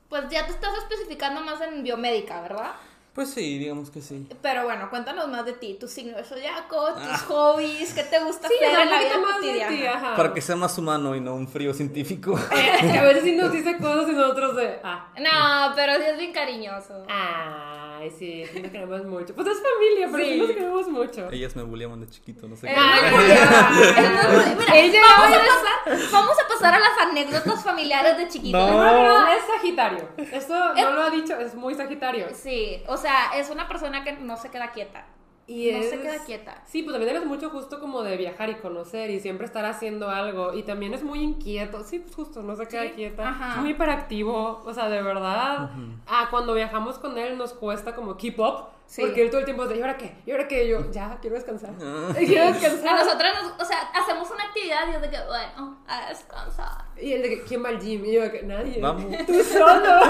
Pues 0.09 0.29
ya 0.29 0.47
te 0.47 0.53
estás 0.53 0.77
especificando 0.79 1.41
más 1.41 1.61
en 1.61 1.83
biomédica, 1.83 2.41
¿verdad? 2.43 2.75
Pues 3.15 3.31
sí, 3.31 3.59
digamos 3.59 3.91
que 3.91 4.03
sí. 4.03 4.27
Pero 4.43 4.65
bueno, 4.65 4.91
cuéntanos 4.91 5.29
más 5.29 5.45
de 5.45 5.53
ti, 5.53 5.77
tu 5.79 5.87
signo 5.87 6.17
de 6.17 6.25
zodiaco, 6.25 6.95
tus 6.95 7.21
hobbies, 7.23 7.95
qué 7.95 8.03
te 8.03 8.19
gusta 8.25 8.49
Sí, 8.49 8.55
hacer 8.57 8.81
en 8.81 8.91
la 8.91 8.99
vida 8.99 9.15
cotidiana. 9.35 9.93
ajá. 9.97 10.17
Para 10.17 10.35
que 10.35 10.41
sea 10.41 10.57
más 10.57 10.77
humano 10.79 11.15
y 11.15 11.21
no 11.21 11.35
un 11.35 11.47
frío 11.47 11.73
científico. 11.75 12.37
Que 12.51 12.99
a 12.99 13.03
veces 13.05 13.23
sí 13.23 13.37
nos 13.37 13.53
dice 13.53 13.77
cosas 13.79 14.09
y 14.11 14.13
nosotros 14.15 14.57
de, 14.57 14.81
ah. 14.83 15.07
No, 15.19 15.75
pero 15.77 15.95
sí 15.95 16.03
es 16.11 16.19
bien 16.19 16.33
cariñoso. 16.33 17.05
Ay, 17.09 18.11
sí, 18.19 18.45
sí 18.53 18.61
nos 18.61 18.73
queremos 18.73 19.05
mucho. 19.05 19.33
Pues 19.33 19.47
es 19.47 19.59
familia, 19.63 20.09
pero 20.11 20.25
sí, 20.25 20.31
Sí. 20.33 20.39
nos 20.41 20.51
queremos 20.51 20.89
mucho. 20.89 21.31
Ellas 21.31 21.55
me 21.55 21.63
bulliaban 21.63 22.01
de 22.01 22.09
chiquito, 22.09 22.49
no 22.49 22.57
sé 22.57 22.67
Eh, 22.69 22.75
qué. 22.75 23.11
mira, 24.59 24.77
Ella 24.77 25.01
vamos, 25.17 25.37
a 25.37 25.41
pasar, 25.41 26.11
vamos 26.13 26.37
a 26.45 26.49
pasar 26.49 26.75
a 26.75 26.79
las 26.81 26.99
anécdotas 27.09 27.63
familiares 27.63 28.17
de 28.19 28.29
chiquitos. 28.29 28.61
No. 28.61 28.77
No, 28.77 28.93
no, 28.93 29.21
no, 29.21 29.29
es 29.33 29.43
Sagitario. 29.47 30.09
Eso 30.33 30.75
no 30.75 30.91
lo 30.93 31.03
ha 31.03 31.11
dicho, 31.11 31.39
es 31.39 31.55
muy 31.55 31.75
Sagitario. 31.75 32.27
Sí, 32.35 32.83
o 32.89 32.97
sea, 32.97 33.04
es 33.35 33.51
una 33.51 33.69
persona 33.69 34.05
que 34.05 34.13
no 34.13 34.37
se 34.37 34.51
queda 34.51 34.73
quieta. 34.73 35.07
Y 35.47 35.71
No 35.73 35.79
es... 35.79 35.91
se 35.91 36.01
queda 36.01 36.25
quieta. 36.25 36.63
Sí, 36.65 36.83
pues 36.83 36.95
también 36.95 37.15
eres 37.17 37.27
mucho 37.27 37.51
justo 37.51 37.79
como 37.79 38.03
de 38.03 38.17
viajar 38.17 38.49
y 38.49 38.55
conocer 38.55 39.11
y 39.11 39.21
siempre 39.21 39.45
estar 39.45 39.67
haciendo 39.67 40.09
algo. 40.09 40.55
Y 40.55 40.63
también 40.63 40.95
es 40.95 41.03
muy 41.03 41.21
inquieto. 41.21 41.85
Sí, 41.85 41.99
pues 41.99 42.15
justo, 42.15 42.43
no 42.43 42.57
se 42.57 42.67
queda 42.67 42.85
Sí, 42.85 42.93
quieta. 42.97 43.29
ajá. 43.29 43.51
Es 43.51 43.57
muy 43.61 43.71
hiperactivo. 43.71 44.63
O 44.65 44.73
sea, 44.73 44.89
de 44.89 45.03
verdad. 45.03 45.71
Ah, 46.07 46.29
cuando 46.31 46.55
viajamos 46.55 46.99
con 46.99 47.19
él 47.19 47.37
nos 47.37 47.53
cuesta 47.53 47.95
como 47.95 48.17
keep 48.17 48.39
up. 48.41 48.69
Sí. 48.87 49.03
Porque 49.03 49.23
él 49.23 49.29
todo 49.31 49.41
el 49.41 49.45
tiempo 49.47 49.65
es 49.65 49.71
de, 49.71 49.77
¿y 49.77 49.81
ahora 49.81 49.97
qué? 49.97 50.15
¿Y 50.27 50.31
ahora 50.31 50.47
qué? 50.49 50.69
Yo, 50.69 50.91
ya, 50.91 51.19
quiero 51.21 51.37
descansar. 51.37 51.71
quiero 52.19 52.47
descansar. 52.53 52.97
A 52.97 53.05
nosotros, 53.05 53.31
nos, 53.43 53.63
o 53.63 53.65
sea, 53.67 53.79
hacemos 53.95 54.31
una 54.31 54.44
actividad 54.65 54.89
y 54.93 54.95
es 54.97 55.03
de 55.03 55.11
que, 55.11 55.19
bueno, 55.27 55.79
a 55.87 56.09
descansar. 56.09 56.85
Y 56.97 57.13
él 57.13 57.23
de 57.23 57.29
que, 57.31 57.43
¿quién 57.45 57.65
va 57.65 57.69
al 57.69 57.81
gym? 57.81 58.05
Y 58.05 58.13
yo, 58.13 58.31
que 58.31 58.43
nadie. 58.43 58.81
Vamos. 58.81 59.05
Tú 59.27 59.43
solo. 59.45 60.01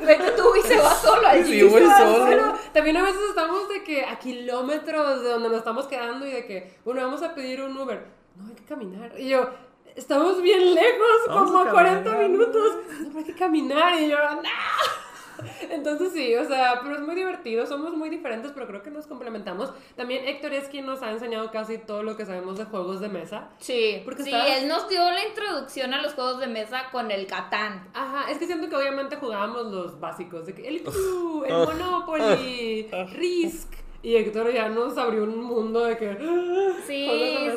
Vete 0.06 0.30
tú 0.32 0.54
y 0.56 0.62
se 0.66 0.76
va 0.78 0.94
solo 0.94 1.26
al 1.26 1.44
Sí, 1.44 1.52
gym. 1.60 1.70
voy 1.70 1.80
Se 1.82 1.86
va 1.88 1.98
solo. 1.98 2.54
También 2.72 2.96
a 2.96 3.02
veces 3.02 3.20
estamos 3.28 3.68
de 3.68 3.82
que 3.84 4.04
a 4.04 4.18
kilómetros 4.18 5.22
de 5.22 5.28
donde 5.30 5.48
nos 5.48 5.58
estamos 5.58 5.86
quedando 5.86 6.26
y 6.26 6.32
de 6.32 6.46
que, 6.46 6.76
bueno, 6.84 7.02
vamos 7.02 7.22
a 7.22 7.34
pedir 7.34 7.62
un 7.62 7.76
Uber. 7.76 8.06
No, 8.36 8.48
hay 8.48 8.54
que 8.54 8.64
caminar. 8.64 9.12
Y 9.18 9.28
yo, 9.28 9.48
estamos 9.94 10.40
bien 10.42 10.74
lejos, 10.74 11.08
Vamos 11.28 11.50
como 11.50 11.62
a 11.62 11.70
40 11.70 12.04
caminar. 12.04 12.30
minutos. 12.30 12.72
No, 13.12 13.18
hay 13.18 13.24
que 13.24 13.34
caminar. 13.34 14.00
Y 14.00 14.08
yo, 14.08 14.16
¡no! 14.18 14.40
Entonces 15.70 16.12
sí, 16.12 16.34
o 16.36 16.44
sea, 16.46 16.80
pero 16.82 16.96
es 16.96 17.00
muy 17.02 17.14
divertido, 17.14 17.66
somos 17.66 17.94
muy 17.94 18.08
diferentes, 18.10 18.52
pero 18.52 18.66
creo 18.66 18.82
que 18.82 18.90
nos 18.90 19.06
complementamos. 19.06 19.72
También 19.96 20.26
Héctor 20.26 20.52
es 20.52 20.68
quien 20.68 20.86
nos 20.86 21.02
ha 21.02 21.10
enseñado 21.10 21.50
casi 21.50 21.78
todo 21.78 22.02
lo 22.02 22.16
que 22.16 22.24
sabemos 22.26 22.58
de 22.58 22.64
juegos 22.64 23.00
de 23.00 23.08
mesa. 23.08 23.50
Sí, 23.58 24.02
Porque 24.04 24.22
sí, 24.22 24.30
estabas- 24.30 24.50
él 24.58 24.68
nos 24.68 24.88
dio 24.88 25.00
la 25.10 25.26
introducción 25.26 25.94
a 25.94 26.02
los 26.02 26.14
juegos 26.14 26.40
de 26.40 26.46
mesa 26.46 26.84
con 26.92 27.10
el 27.10 27.26
Catán. 27.26 27.88
Ajá, 27.94 28.30
es 28.30 28.38
que 28.38 28.46
siento 28.46 28.68
que 28.68 28.76
obviamente 28.76 29.16
jugábamos 29.16 29.66
los 29.72 30.00
básicos, 30.00 30.46
de 30.46 30.54
que 30.54 30.68
el 30.68 30.82
Clue, 30.82 31.44
el. 31.46 31.52
Monopoly, 31.66 32.88
Risk. 33.12 33.83
Y 34.04 34.16
Héctor 34.16 34.52
ya 34.52 34.68
nos 34.68 34.98
abrió 34.98 35.24
un 35.24 35.42
mundo 35.42 35.86
de 35.86 35.96
que. 35.96 36.14
Sí, 36.86 37.06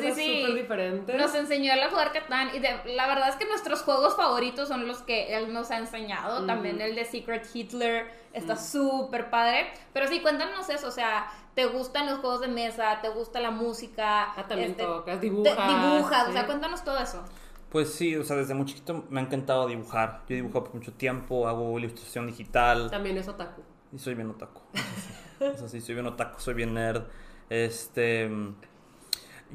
sí, 0.00 0.12
sí. 0.14 0.40
súper 0.40 0.54
diferentes. 0.62 1.14
Nos 1.20 1.34
enseñó 1.34 1.74
a 1.74 1.90
jugar 1.90 2.10
Catán 2.10 2.48
y 2.54 2.58
de- 2.58 2.94
la 2.96 3.06
verdad 3.06 3.28
es 3.28 3.36
que 3.36 3.44
nuestros 3.44 3.82
juegos 3.82 4.16
favoritos 4.16 4.66
son 4.66 4.88
los 4.88 5.02
que 5.02 5.36
él 5.36 5.52
nos 5.52 5.70
ha 5.70 5.76
enseñado. 5.76 6.46
También 6.46 6.80
el 6.80 6.94
de 6.94 7.04
Secret 7.04 7.46
Hitler 7.52 8.06
está 8.32 8.56
súper 8.56 9.28
padre. 9.28 9.66
Pero 9.92 10.08
sí, 10.08 10.20
cuéntanos 10.22 10.70
eso, 10.70 10.88
o 10.88 10.90
sea, 10.90 11.30
¿te 11.54 11.66
gustan 11.66 12.06
los 12.06 12.20
juegos 12.20 12.40
de 12.40 12.48
mesa? 12.48 12.98
¿Te 13.02 13.10
gusta 13.10 13.40
la 13.40 13.50
música? 13.50 14.32
Ah, 14.34 14.46
también 14.48 14.70
Este, 14.70 14.84
tocas, 14.84 15.20
te- 15.20 15.26
dibujas. 15.26 15.68
dibujas, 15.68 16.22
o 16.22 16.26
sí. 16.28 16.32
sea, 16.32 16.46
cuéntanos 16.46 16.82
todo 16.82 16.96
eso. 16.98 17.22
Pues 17.68 17.92
sí, 17.92 18.16
o 18.16 18.24
sea, 18.24 18.36
desde 18.36 18.54
muy 18.54 18.64
chiquito 18.64 19.04
me 19.10 19.20
ha 19.20 19.24
encantado 19.24 19.66
dibujar. 19.66 20.22
Yo 20.26 20.32
he 20.32 20.36
dibujado 20.36 20.64
por 20.64 20.74
mucho 20.76 20.94
tiempo, 20.94 21.46
hago 21.46 21.78
ilustración 21.78 22.26
digital. 22.26 22.90
También 22.90 23.18
es 23.18 23.28
otaku. 23.28 23.60
Y 23.92 23.98
soy 23.98 24.14
bien 24.14 24.30
otaku. 24.30 24.62
Eso 25.40 25.68
sí, 25.68 25.80
soy 25.80 25.94
bien 25.94 26.06
otaku, 26.06 26.40
soy 26.40 26.54
bien 26.54 26.74
nerd. 26.74 27.02
Este. 27.50 28.30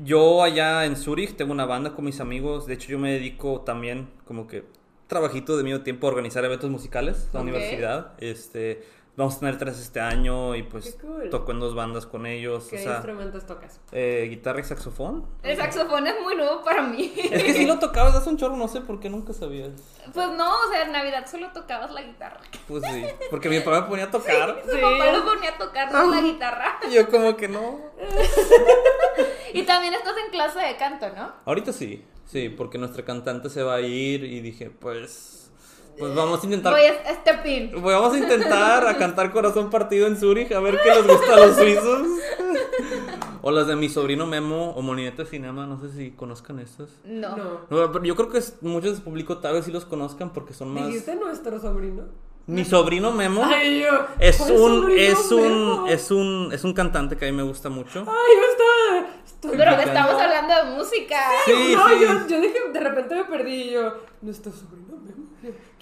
Yo 0.04 0.42
allá 0.44 0.86
en 0.86 0.96
Zurich 0.96 1.36
tengo 1.36 1.52
una 1.52 1.66
banda 1.66 1.94
con 1.94 2.06
mis 2.06 2.20
amigos. 2.20 2.66
De 2.66 2.74
hecho, 2.74 2.90
yo 2.90 3.00
me 3.00 3.12
dedico 3.12 3.62
también, 3.62 4.10
como 4.26 4.48
que, 4.48 4.66
trabajito 5.08 5.56
de 5.56 5.64
medio 5.64 5.84
tiempo 5.84 6.08
a 6.08 6.10
organizar 6.10 6.44
eventos 6.44 6.70
musicales 6.70 7.28
en 7.28 7.34
la 7.34 7.42
universidad. 7.42 8.14
Este. 8.18 8.84
Vamos 9.16 9.36
a 9.36 9.40
tener 9.42 9.60
tres 9.60 9.80
este 9.80 10.00
año 10.00 10.56
y 10.56 10.64
pues 10.64 10.98
cool. 11.00 11.30
toco 11.30 11.52
en 11.52 11.60
dos 11.60 11.76
bandas 11.76 12.08
con 12.08 12.26
ellos. 12.26 12.66
¿Qué 12.68 12.78
o 12.78 12.80
sea, 12.80 12.94
instrumentos 12.94 13.46
tocas? 13.46 13.80
eh, 13.92 14.26
guitarra 14.28 14.60
y 14.62 14.64
saxofón. 14.64 15.28
El 15.44 15.56
saxofón 15.56 16.08
es 16.08 16.16
muy 16.20 16.36
nuevo 16.36 16.64
para 16.64 16.82
mí. 16.82 17.14
Es 17.32 17.44
que 17.44 17.54
si 17.54 17.66
lo 17.68 17.78
tocabas 17.78 18.16
hace 18.16 18.30
un 18.30 18.38
chorro, 18.38 18.56
no 18.56 18.68
sé 18.68 18.82
por 18.82 19.00
qué 19.00 19.12
nunca 19.12 19.32
sabías. 19.34 19.70
Pues 20.16 20.30
no, 20.32 20.50
o 20.52 20.72
sea, 20.72 20.82
en 20.82 20.92
Navidad 20.94 21.28
solo 21.30 21.52
tocabas 21.54 21.92
la 21.92 22.02
guitarra. 22.02 22.40
Pues 22.68 22.84
sí, 22.92 23.06
porque 23.30 23.50
mi 23.50 23.60
papá 23.60 23.82
me 23.82 23.88
ponía 23.88 24.06
a 24.06 24.12
tocar. 24.12 24.60
Su 24.66 24.72
Sí. 24.72 24.82
papá 24.82 25.12
lo 25.12 25.24
ponía 25.26 25.50
a 25.52 25.58
tocar 25.60 25.94
la 26.08 26.22
guitarra. 26.22 26.80
Y 26.90 26.94
yo 26.96 27.08
como 27.10 27.38
que 27.38 27.48
no. 27.48 27.80
Y 29.54 29.64
también 29.64 29.94
estás 29.94 30.16
en 30.26 30.32
clase 30.32 30.60
de 30.60 30.76
canto, 30.78 31.10
¿no? 31.16 31.32
Ahorita 31.46 31.72
sí, 31.72 32.04
sí, 32.26 32.50
porque 32.50 32.80
nuestra 32.80 33.06
cantante 33.06 33.50
se 33.50 33.62
va 33.62 33.76
a 33.76 33.82
ir 33.82 34.24
y 34.24 34.42
dije, 34.42 34.72
pues, 34.72 35.43
pues 35.98 36.16
vamos 36.16 36.42
a 36.42 36.46
intentar, 36.46 36.74
Voy 36.74 36.82
a 36.86 37.16
step 37.16 37.46
in. 37.46 37.72
pues 37.72 37.84
vamos 37.84 38.14
a 38.14 38.18
intentar 38.18 38.88
a 38.88 38.98
cantar 38.98 39.32
Corazón 39.32 39.70
Partido 39.70 40.08
en 40.08 40.18
Zurich 40.18 40.52
a 40.52 40.60
ver 40.60 40.80
qué 40.84 40.90
les 40.90 41.08
gusta 41.08 41.34
a 41.36 41.40
los 41.46 41.56
suizos. 41.56 42.08
O 43.42 43.52
las 43.52 43.68
de 43.68 43.76
mi 43.76 43.90
sobrino 43.90 44.26
Memo 44.26 44.72
o 44.72 44.82
Molinete 44.82 45.26
Cinema, 45.26 45.66
no 45.68 45.78
sé 45.80 45.90
si 45.90 46.12
conozcan 46.12 46.60
estas. 46.60 46.90
No. 47.04 47.36
No. 47.70 48.04
Yo 48.04 48.16
creo 48.16 48.30
que 48.30 48.42
muchos 48.62 48.98
de 48.98 49.02
público 49.04 49.40
tal 49.40 49.54
vez 49.56 49.66
sí 49.66 49.72
los 49.72 49.84
conozcan 49.86 50.32
porque 50.32 50.54
son 50.54 50.70
más. 50.74 50.88
¿Dijiste 50.88 51.16
nuestro 51.16 51.60
sobrino? 51.60 52.04
Mi 52.46 52.66
sobrino 52.66 53.12
Memo 53.12 53.42
Ay, 53.46 53.82
yo. 53.84 54.06
es 54.20 54.38
¿cuál 54.38 54.52
un, 54.54 54.92
es 54.92 55.32
un, 55.32 55.42
Memo? 55.42 55.88
es 55.88 56.12
un, 56.12 56.50
es 56.52 56.64
un 56.66 56.74
cantante 56.74 57.16
que 57.18 57.26
a 57.28 57.32
mí 57.32 57.36
me 57.38 57.44
gusta 57.44 57.70
mucho. 57.70 58.00
Ay, 58.00 58.36
yo 58.36 58.52
estaba. 58.52 59.23
Pero 59.52 59.72
Bacán. 59.72 59.88
estamos 59.88 60.22
hablando 60.22 60.56
de 60.56 60.64
música. 60.78 61.18
Sí, 61.46 61.74
no, 61.76 61.88
sí. 61.90 61.96
Yo, 62.02 62.28
yo 62.28 62.42
dije, 62.42 62.60
de 62.72 62.80
repente 62.80 63.16
me 63.16 63.24
perdí 63.26 63.54
y 63.54 63.72
yo, 63.72 63.94
nuestro 64.22 64.52
sobrino 64.52 64.96
Memo. 64.98 65.24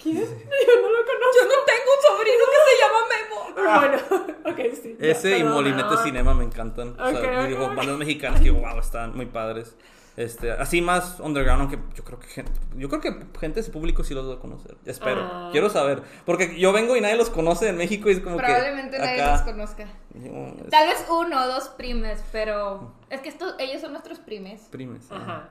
¿Quién? 0.02 0.16
Yo 0.18 0.80
no 0.80 0.90
lo 0.90 0.98
conozco. 1.04 1.36
Yo 1.36 1.44
no 1.46 1.64
tengo 1.64 1.90
un 1.96 2.02
sobrino 2.08 2.44
que 2.50 2.60
se 2.68 2.80
llama 2.80 2.98
Memo. 3.12 3.54
Pero 3.54 3.80
bueno, 3.80 4.36
ok, 4.50 4.74
sí. 4.82 4.96
ya, 5.00 5.06
Ese 5.12 5.38
y 5.38 5.44
Molinete 5.44 5.82
no. 5.94 6.02
Cinema 6.02 6.34
me 6.34 6.44
encantan. 6.44 6.96
o 7.00 7.04
Ok, 7.08 7.20
sea, 7.20 7.40
ok, 7.42 7.46
digo, 7.48 7.66
ok. 7.66 7.74
bandas 7.76 7.96
mexicanas 7.98 8.40
que 8.40 8.50
wow, 8.50 8.78
están 8.78 9.14
muy 9.16 9.26
padres. 9.26 9.76
Este, 10.16 10.52
así 10.52 10.82
más 10.82 11.20
underground, 11.20 11.62
aunque 11.62 11.78
yo 11.94 12.04
creo 12.04 12.18
que 12.18 12.26
gente, 12.26 12.52
yo 12.76 12.88
creo 12.90 13.00
que 13.00 13.10
gente 13.40 13.54
de 13.54 13.60
ese 13.60 13.70
público 13.70 14.04
sí 14.04 14.12
los 14.12 14.28
va 14.28 14.34
a 14.34 14.38
conocer. 14.38 14.76
Espero. 14.84 15.22
Ah. 15.22 15.48
Quiero 15.52 15.70
saber, 15.70 16.02
porque 16.26 16.58
yo 16.58 16.72
vengo 16.72 16.96
y 16.96 17.00
nadie 17.00 17.16
los 17.16 17.30
conoce 17.30 17.68
en 17.68 17.78
México 17.78 18.10
y 18.10 18.12
es 18.12 18.20
como 18.20 18.36
Probablemente 18.36 18.98
que 18.98 19.02
nadie 19.02 19.22
acá, 19.22 19.32
los 19.32 19.42
conozca. 19.42 19.86
yo, 20.14 20.30
es 20.64 20.70
Tal 20.70 20.88
vez 20.88 21.06
uno 21.08 21.42
o 21.42 21.46
dos 21.46 21.68
primes, 21.70 22.22
pero 22.30 22.92
es 23.08 23.20
que 23.20 23.30
estos, 23.30 23.54
ellos 23.58 23.80
son 23.80 23.92
nuestros 23.92 24.18
primes. 24.18 24.62
primes. 24.70 25.10
ajá. 25.10 25.22
Ajá. 25.22 25.48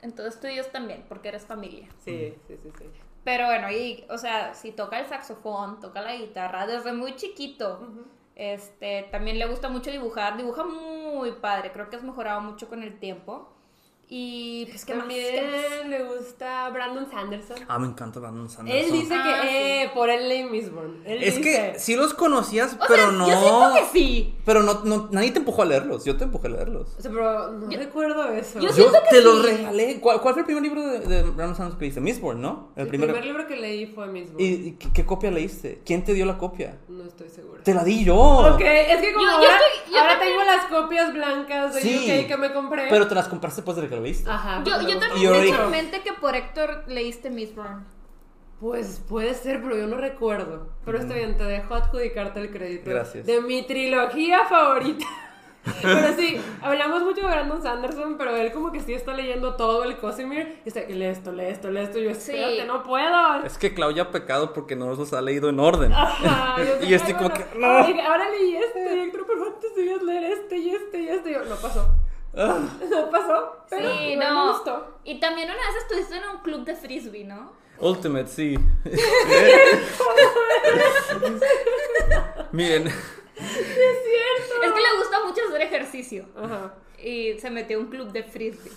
Entonces 0.00 0.40
tú 0.40 0.46
y 0.46 0.52
ellos 0.52 0.70
también, 0.70 1.04
porque 1.08 1.28
eres 1.28 1.44
familia. 1.44 1.88
Sí, 2.04 2.34
sí, 2.46 2.56
sí, 2.62 2.70
sí. 2.78 2.84
Pero 3.24 3.46
bueno, 3.46 3.70
y, 3.70 4.04
o 4.08 4.16
sea, 4.16 4.54
si 4.54 4.70
toca 4.70 5.00
el 5.00 5.06
saxofón, 5.06 5.80
toca 5.80 6.00
la 6.02 6.14
guitarra, 6.14 6.66
desde 6.66 6.92
muy 6.92 7.16
chiquito. 7.16 7.88
Este, 8.36 9.08
también 9.10 9.38
le 9.38 9.46
gusta 9.46 9.68
mucho 9.68 9.90
dibujar, 9.90 10.36
dibuja 10.36 10.62
muy 10.64 11.32
padre, 11.32 11.72
creo 11.72 11.90
que 11.90 11.96
has 11.96 12.04
mejorado 12.04 12.40
mucho 12.40 12.68
con 12.68 12.84
el 12.84 12.98
tiempo. 13.00 13.52
Y 14.10 14.64
pues 14.70 14.86
que 14.86 14.94
También 14.94 15.90
le 15.90 16.02
gusta 16.04 16.70
Brandon 16.70 17.10
Sanderson. 17.10 17.58
Ah, 17.68 17.78
me 17.78 17.88
encanta 17.88 18.18
Brandon 18.20 18.48
Sanderson. 18.48 18.86
Él 18.86 18.90
dice 18.92 19.14
Ah, 19.14 19.40
que, 19.42 19.82
eh, 19.82 19.90
por 19.92 20.08
él 20.08 20.48
Misborn. 20.50 21.02
Él 21.04 21.22
es 21.22 21.36
dice, 21.36 21.72
que 21.72 21.78
sí 21.78 21.94
los 21.94 22.14
conocías, 22.14 22.72
O 22.72 22.78
pero 22.88 23.08
sea, 23.08 23.12
no. 23.12 23.28
yo 23.28 23.38
siento 23.38 23.74
que 23.74 23.98
sí. 23.98 24.34
Pero 24.46 24.62
no, 24.62 24.80
no, 24.84 25.08
nadie 25.12 25.30
te 25.32 25.40
empujó 25.40 25.60
a 25.60 25.66
leerlos. 25.66 26.06
Yo 26.06 26.16
te 26.16 26.24
empujé 26.24 26.46
a 26.46 26.50
leerlos. 26.52 26.94
O 26.98 27.02
sea, 27.02 27.10
pero 27.10 27.50
no 27.50 27.68
recuerdo 27.70 28.32
eso. 28.32 28.60
yo 28.60 28.68
Yo 28.68 28.72
siento 28.72 28.92
que 29.10 29.16
te 29.16 29.22
los 29.22 29.44
sí. 29.44 29.52
regalé. 29.56 30.00
¿Cuál, 30.00 30.22
cuál 30.22 30.32
fue 30.32 30.40
el 30.40 30.46
primer 30.46 30.62
libro 30.62 30.82
de, 30.86 31.00
de 31.00 31.22
Brandon 31.24 31.54
Sanderson 31.56 31.78
que 31.78 31.84
leíste? 31.84 32.00
Mistborn, 32.00 32.40
¿no? 32.40 32.70
el 32.76 32.88
primer 32.88 33.22
libro 33.22 33.46
que 33.46 33.56
leí 33.56 33.86
fue 33.88 34.06
Misborn. 34.06 34.40
¿Y, 34.40 34.44
y 34.46 34.72
qué, 34.78 34.88
qué 34.90 35.04
copia 35.04 35.30
leíste? 35.30 35.82
¿Quién 35.84 36.02
te 36.02 36.14
dio 36.14 36.24
la 36.24 36.38
copia? 36.38 36.78
No 36.88 37.04
estoy 37.04 37.28
segura. 37.28 37.62
Te 37.62 37.74
la 37.74 37.84
di 37.84 38.04
yo. 38.04 38.16
Ok, 38.16 38.60
es 38.62 39.00
que 39.02 39.12
como 39.12 39.26
Yo- 39.26 39.32
yo 39.32 39.36
ahora, 39.36 39.58
estoy- 39.58 39.92
yo 39.92 39.98
ahora 39.98 40.10
también- 40.18 40.38
tengo 40.38 40.44
las 40.44 40.64
copias 40.66 41.12
blancas 41.12 41.74
de 41.74 41.80
Sí. 41.82 41.96
UK 42.22 42.26
que 42.26 42.36
me 42.38 42.52
compré. 42.54 42.86
Pero 42.88 43.06
te 43.06 43.14
las 43.14 43.28
compraste 43.28 43.60
después 43.60 43.76
de 43.76 43.88
que 43.88 43.97
leíste. 44.00 44.30
Ajá. 44.30 44.62
Yo, 44.64 44.80
yo 44.88 44.98
también 44.98 45.32
tengo 45.32 45.62
en 45.64 45.70
mente 45.70 46.00
que 46.02 46.12
por 46.12 46.34
Héctor 46.36 46.84
leíste 46.86 47.30
Mistborn. 47.30 47.84
Pues 48.60 49.00
puede 49.08 49.34
ser, 49.34 49.62
pero 49.62 49.76
yo 49.76 49.86
no 49.86 49.96
recuerdo. 49.98 50.68
Pero 50.84 50.98
está 50.98 51.14
bien, 51.14 51.36
te 51.36 51.44
dejo 51.44 51.74
adjudicarte 51.74 52.40
el 52.40 52.50
crédito. 52.50 52.90
Gracias. 52.90 53.24
De 53.24 53.40
mi 53.40 53.62
trilogía 53.62 54.46
favorita. 54.46 55.06
pero 55.82 56.14
sí, 56.16 56.40
hablamos 56.62 57.02
mucho 57.02 57.20
de 57.20 57.26
Brandon 57.26 57.62
Sanderson, 57.62 58.16
pero 58.16 58.34
él 58.34 58.50
como 58.52 58.72
que 58.72 58.80
sí 58.80 58.94
está 58.94 59.12
leyendo 59.12 59.54
todo 59.54 59.84
el 59.84 59.96
Cosimir. 59.98 60.60
Y 60.64 60.68
está, 60.70 60.80
lee 60.80 61.04
esto, 61.04 61.30
lee 61.30 61.44
esto, 61.44 61.70
lee 61.70 61.80
esto. 61.82 61.98
Y 62.00 62.04
yo, 62.04 62.14
Sí. 62.14 62.32
espérate, 62.32 62.64
no 62.64 62.82
puedo. 62.82 63.44
Es 63.44 63.58
que 63.58 63.74
Claudia 63.74 64.04
ha 64.04 64.10
pecado 64.10 64.52
porque 64.52 64.74
no 64.74 64.88
los 64.92 65.12
ha 65.12 65.20
leído 65.20 65.50
en 65.50 65.60
orden. 65.60 65.92
Ajá, 65.92 66.56
yo 66.64 66.84
Y 66.88 66.94
estoy 66.94 67.12
"Ay, 67.12 67.18
como 67.22 67.32
que, 67.34 67.44
no. 67.58 67.66
ahora 67.68 68.28
leí 68.30 68.56
este, 68.56 69.02
Héctor, 69.04 69.24
pero 69.28 69.46
antes 69.46 69.76
debías 69.76 70.02
leer 70.02 70.24
este 70.32 70.56
y 70.58 70.70
este 70.70 71.00
y 71.00 71.08
este. 71.10 71.30
Y 71.30 71.34
yo, 71.34 71.44
no 71.44 71.54
pasó. 71.56 71.88
Ah, 72.36 72.58
No 72.90 73.10
pasó. 73.10 73.56
Pero 73.70 73.88
Sí, 73.98 74.16
no. 74.16 74.46
me 74.46 74.52
gustó. 74.52 74.98
Y 75.04 75.18
también 75.20 75.48
una 75.48 75.56
vez 75.58 75.76
estuviste 75.82 76.16
en 76.16 76.24
un 76.36 76.38
club 76.42 76.64
de 76.64 76.74
frisbee, 76.76 77.24
¿no? 77.24 77.52
Ultimate, 77.80 78.26
sí. 78.28 78.58
Miren, 82.52 82.86
Es 82.88 82.94
que 83.36 84.80
le 84.80 84.98
gusta 84.98 85.24
mucho 85.26 85.40
hacer 85.48 85.62
ejercicio. 85.62 86.24
Ajá. 86.36 86.74
Y 87.02 87.38
se 87.38 87.50
metió 87.50 87.78
a 87.78 87.80
un 87.80 87.86
club 87.88 88.10
de 88.12 88.24
frisbee. 88.24 88.72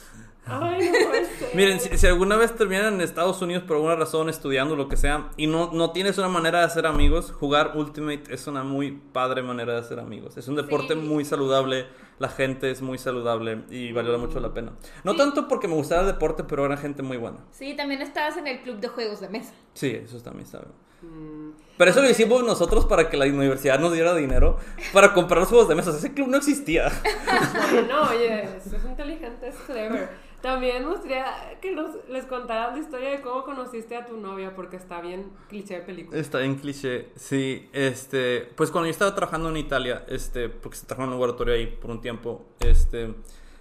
Ay, 0.46 0.90
no 0.92 1.08
puede 1.10 1.26
ser. 1.26 1.50
miren, 1.56 1.80
si, 1.80 1.96
si 2.00 2.08
alguna 2.08 2.36
vez 2.36 2.56
terminan 2.56 2.96
en 2.96 3.02
Estados 3.02 3.40
Unidos 3.44 3.64
por 3.64 3.76
alguna 3.78 3.96
razón 3.96 4.28
estudiando 4.28 4.76
lo 4.76 4.88
que 4.90 4.98
sea 4.98 5.30
y 5.38 5.46
no, 5.46 5.70
no 5.72 5.92
tienes 5.92 6.18
una 6.18 6.30
manera 6.30 6.60
de 6.60 6.66
hacer 6.66 6.88
amigos, 6.88 7.32
jugar 7.32 7.74
Ultimate 7.76 8.24
es 8.34 8.48
una 8.48 8.64
muy 8.64 8.92
padre 8.92 9.44
manera 9.44 9.74
de 9.74 9.80
hacer 9.80 10.00
amigos. 10.00 10.38
Es 10.38 10.48
un 10.48 10.56
deporte 10.56 10.96
Sí. 10.96 11.00
muy 11.00 11.26
saludable, 11.26 11.86
la 12.22 12.30
gente 12.30 12.70
es 12.72 12.82
muy 12.82 12.98
saludable 12.98 13.64
y 13.70 13.92
valió 13.92 14.18
mucho 14.20 14.40
la 14.40 14.54
pena. 14.54 14.72
No 15.04 15.14
Sí. 15.14 15.18
tanto 15.18 15.48
porque 15.48 15.68
me 15.68 15.74
gustaba 15.74 16.02
el 16.02 16.08
deporte, 16.08 16.44
pero 16.44 16.66
era 16.66 16.78
gente 16.78 17.02
muy 17.04 17.18
buena. 17.18 17.40
Sí, 17.52 17.74
también 17.76 18.02
estabas 18.02 18.38
en 18.38 18.48
el 18.48 18.62
club 18.62 18.78
de 18.80 18.88
juegos 18.88 19.20
de 19.20 19.28
mesa. 19.30 19.54
Sí, 19.74 19.90
eso 19.90 20.20
también 20.22 20.46
está 20.46 20.60
bien. 20.60 20.72
Mm, 21.02 21.52
Pero 21.78 21.90
eso 21.90 22.02
lo 22.04 22.10
hicimos 22.12 22.44
nosotros 22.44 22.86
para 22.86 23.10
que 23.10 23.18
la 23.18 23.26
universidad 23.26 23.80
nos 23.80 23.92
diera 23.92 24.14
dinero 24.14 24.58
para 24.94 25.14
comprar 25.16 25.40
los 25.40 25.50
juegos 25.50 25.68
de 25.68 25.74
mesa. 25.74 25.90
Ese 25.90 26.14
club 26.14 26.28
no 26.28 26.38
existía. 26.38 26.92
No, 27.90 28.10
oye, 28.10 28.44
es, 28.58 28.68
es 28.72 28.86
inteligente, 28.86 29.48
es 29.48 29.56
clever. 29.66 30.10
También 30.42 30.84
me 30.84 30.92
gustaría 30.92 31.26
que 31.62 31.72
nos, 31.72 31.96
les 32.10 32.26
contaras 32.26 32.74
la 32.74 32.80
historia 32.80 33.10
de 33.12 33.22
cómo 33.22 33.44
conociste 33.44 33.96
a 33.96 34.06
tu 34.06 34.18
novia, 34.18 34.56
porque 34.56 34.76
está 34.78 35.00
bien 35.02 35.32
cliché 35.50 35.76
de 35.76 35.82
película. 35.82 36.18
Está 36.20 36.40
bien 36.40 36.56
cliché. 36.56 37.10
Sí, 37.16 37.70
este, 37.74 38.50
pues 38.56 38.72
cuando 38.72 38.88
yo 38.88 38.92
estaba 38.92 39.14
trabajando 39.14 39.50
en 39.50 39.58
Italia, 39.58 40.04
este, 40.08 40.50
porque 40.50 40.78
se 40.78 40.86
trabajó 40.88 41.04
en 41.04 41.10
un 41.10 41.14
laboratorio 41.16 41.54
ahí 41.54 41.68
por 41.68 41.92
un 41.92 42.02
tiempo, 42.02 42.46
este, 42.60 43.14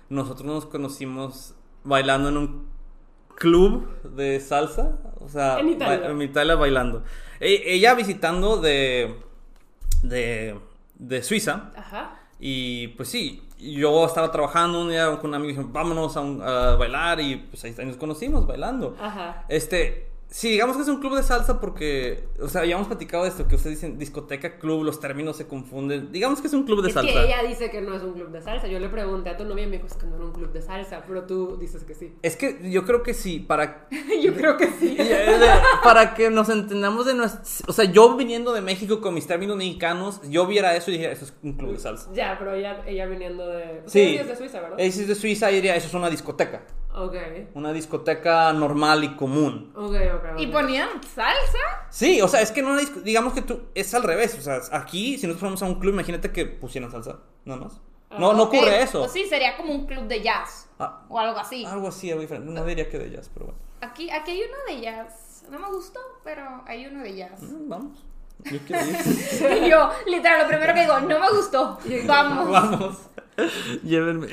nosotros 0.09 0.47
nos 0.47 0.66
conocimos 0.66 1.55
bailando 1.85 2.29
en 2.31 2.37
un 2.38 2.66
club 3.37 4.03
de 4.03 4.40
salsa, 4.40 4.99
o 5.21 5.29
sea, 5.29 5.59
En 5.61 5.69
Italia. 5.71 5.99
ba- 6.07 6.12
en 6.12 6.23
Italia 6.23 6.55
bailando. 6.57 7.05
E- 7.40 7.75
ella 7.75 7.95
visitando 7.95 8.57
de, 8.59 9.14
de, 10.03 10.59
de 10.97 11.23
Suiza. 11.23 11.71
Ajá. 11.77 12.16
Y 12.38 12.88
pues 12.88 13.09
sí, 13.11 13.43
yo 13.61 14.05
estaba 14.07 14.31
trabajando 14.33 14.81
un 14.81 14.90
día 14.90 15.07
con 15.20 15.31
un 15.31 15.35
amigo 15.35 15.51
y 15.51 15.53
dijimos, 15.55 15.73
vámonos 15.73 16.16
a, 16.16 16.20
un- 16.20 16.42
a 16.42 16.77
bailar 16.77 17.20
y 17.20 17.37
pues 17.37 17.62
ahí 17.64 17.75
nos 17.87 17.96
conocimos 17.96 18.46
bailando. 18.46 18.96
Ajá. 19.01 19.44
Este, 19.49 20.10
sí, 20.31 20.51
digamos 20.51 20.77
que 20.77 20.83
es 20.83 20.88
un 20.88 21.01
club 21.01 21.16
de 21.16 21.23
salsa 21.23 21.61
porque, 21.61 22.29
o 22.40 22.49
sea, 22.49 22.64
ya 22.64 22.77
hemos 22.77 22.87
platicado 22.87 23.25
de 23.25 23.31
esto, 23.31 23.47
que 23.47 23.57
ustedes 23.57 23.81
dicen 23.81 23.99
discoteca, 23.99 24.59
club, 24.59 24.85
los 24.85 25.01
términos 25.01 25.37
se 25.37 25.47
confunden. 25.47 26.12
Digamos 26.12 26.40
que 26.40 26.47
es 26.47 26.55
un 26.55 26.64
club 26.64 26.83
de 26.83 26.88
es 26.88 26.95
salsa. 26.95 27.12
que 27.12 27.25
ella 27.25 27.43
dice 27.43 27.71
que 27.71 27.81
no 27.81 27.95
es 27.95 28.03
un 28.03 28.14
club 28.14 28.31
de 28.31 28.40
salsa. 28.40 28.66
Yo 28.69 28.79
le 28.79 28.88
pregunté 28.88 29.31
a 29.31 29.37
tu 29.37 29.45
novia 29.45 29.64
y 29.64 29.66
me 29.66 29.77
dijo 29.77 29.87
es 29.87 29.95
que 29.95 30.07
no 30.07 30.16
era 30.16 30.25
un 30.25 30.33
club 30.33 30.53
de 30.53 30.62
salsa, 30.62 31.05
pero 31.07 31.25
tú 31.25 31.57
dices 31.59 31.85
que 31.85 31.95
sí. 31.95 32.14
Es 32.23 32.37
que 32.37 32.71
yo 32.71 32.85
creo 32.85 33.03
que 33.03 33.14
sí, 33.14 33.40
para, 33.40 33.88
Yo 34.23 34.35
creo 34.35 34.57
que 34.57 34.69
sí. 34.69 34.97
para 35.83 36.14
que 36.14 36.31
nos 36.31 36.49
entendamos 36.49 37.07
de 37.07 37.14
nuestro... 37.14 37.40
O 37.69 37.73
sea, 37.73 37.85
yo 37.85 38.16
viniendo 38.16 38.53
de 38.53 38.61
México 38.61 39.01
con 39.01 39.14
mis 39.14 39.27
términos 39.27 39.57
mexicanos, 39.57 40.21
yo 40.29 40.47
viera 40.47 40.77
eso 40.77 40.90
y 40.90 40.95
dijera, 40.95 41.12
eso 41.12 41.25
es 41.25 41.35
un 41.43 41.55
club 41.55 41.73
de 41.73 41.79
salsa. 41.79 42.11
Ya, 42.14 42.37
pero 42.38 42.55
ella, 42.55 42.83
ella 42.87 43.07
viniendo 43.07 43.47
de... 43.47 43.83
Sí. 43.87 44.01
Ella 44.01 44.23
es 44.23 44.29
de 44.29 44.37
Suiza, 44.37 44.61
¿verdad? 44.61 44.81
Ese 44.81 45.03
es 45.03 45.09
de 45.09 45.14
Suiza 45.14 45.51
y 45.51 45.57
diría, 45.57 45.77
eso 45.77 45.88
es 45.88 45.95
una 45.95 46.11
discoteca. 46.11 46.62
Ok. 47.07 47.17
Una 47.55 47.73
discoteca 47.73 48.53
normal 48.53 49.05
y 49.05 49.17
común. 49.17 49.73
Ok, 49.75 49.95
ok, 50.15 50.25
ok. 50.35 50.41
¿Y 50.41 50.47
ponían 50.49 50.89
salsa? 51.03 51.59
Sí, 51.91 52.21
o 52.21 52.29
sea, 52.29 52.41
es 52.43 52.53
que 52.53 52.63
no, 52.63 52.77
digamos 52.77 53.33
que 53.33 53.43
tú, 53.43 53.63
es 53.75 53.93
al 53.95 54.03
revés, 54.03 54.37
o 54.39 54.43
sea, 54.43 54.61
aquí, 54.73 55.17
si 55.19 55.27
nosotros 55.27 55.41
fuéramos 55.41 55.63
a 55.63 55.67
un 55.67 55.81
club, 55.81 55.95
imagínate 55.95 56.31
que 56.33 56.47
pusieran 56.47 56.91
salsa, 56.91 57.21
nada 57.45 57.61
más. 57.61 57.81
No, 58.19 58.33
no 58.33 58.45
ocurre 58.45 58.83
eso. 58.83 59.01
Pues 59.01 59.13
sí, 59.13 59.25
sería 59.27 59.57
como 59.57 59.73
un 59.73 59.87
club 59.87 60.07
de 60.09 60.21
jazz. 60.21 60.69
Ah, 60.79 61.05
O 61.09 61.19
algo 61.19 61.39
así. 61.39 61.65
algo 61.65 61.89
así, 61.89 62.11
algo 62.11 62.23
diferente. 62.23 62.51
No 62.51 62.65
diría 62.65 62.89
que 62.89 62.99
de 62.99 63.11
jazz, 63.11 63.31
pero 63.33 63.47
bueno. 63.47 63.61
Aquí, 63.83 64.11
aquí 64.11 64.33
hay 64.33 64.43
uno 64.43 64.57
de 64.77 64.81
jazz. 64.83 65.45
No 65.51 65.59
me 65.59 65.69
gustó, 65.69 66.01
pero 66.25 66.63
hay 66.67 66.87
uno 66.87 67.03
de 67.03 67.15
jazz. 67.17 67.41
Mm, 67.43 67.69
Vamos. 67.69 68.05
Yo 68.45 68.59
quiero 68.67 68.85
ir. 68.87 69.63
Y 69.67 69.71
yo, 69.71 69.91
literal, 70.07 70.43
lo 70.43 70.49
primero 70.49 70.75
que 70.75 70.81
digo, 70.81 71.01
no 71.01 71.21
me 71.21 71.31
gustó. 71.31 71.79
Vamos. 72.07 72.51
Vamos. 72.51 72.99
Llévenme. 73.85 74.29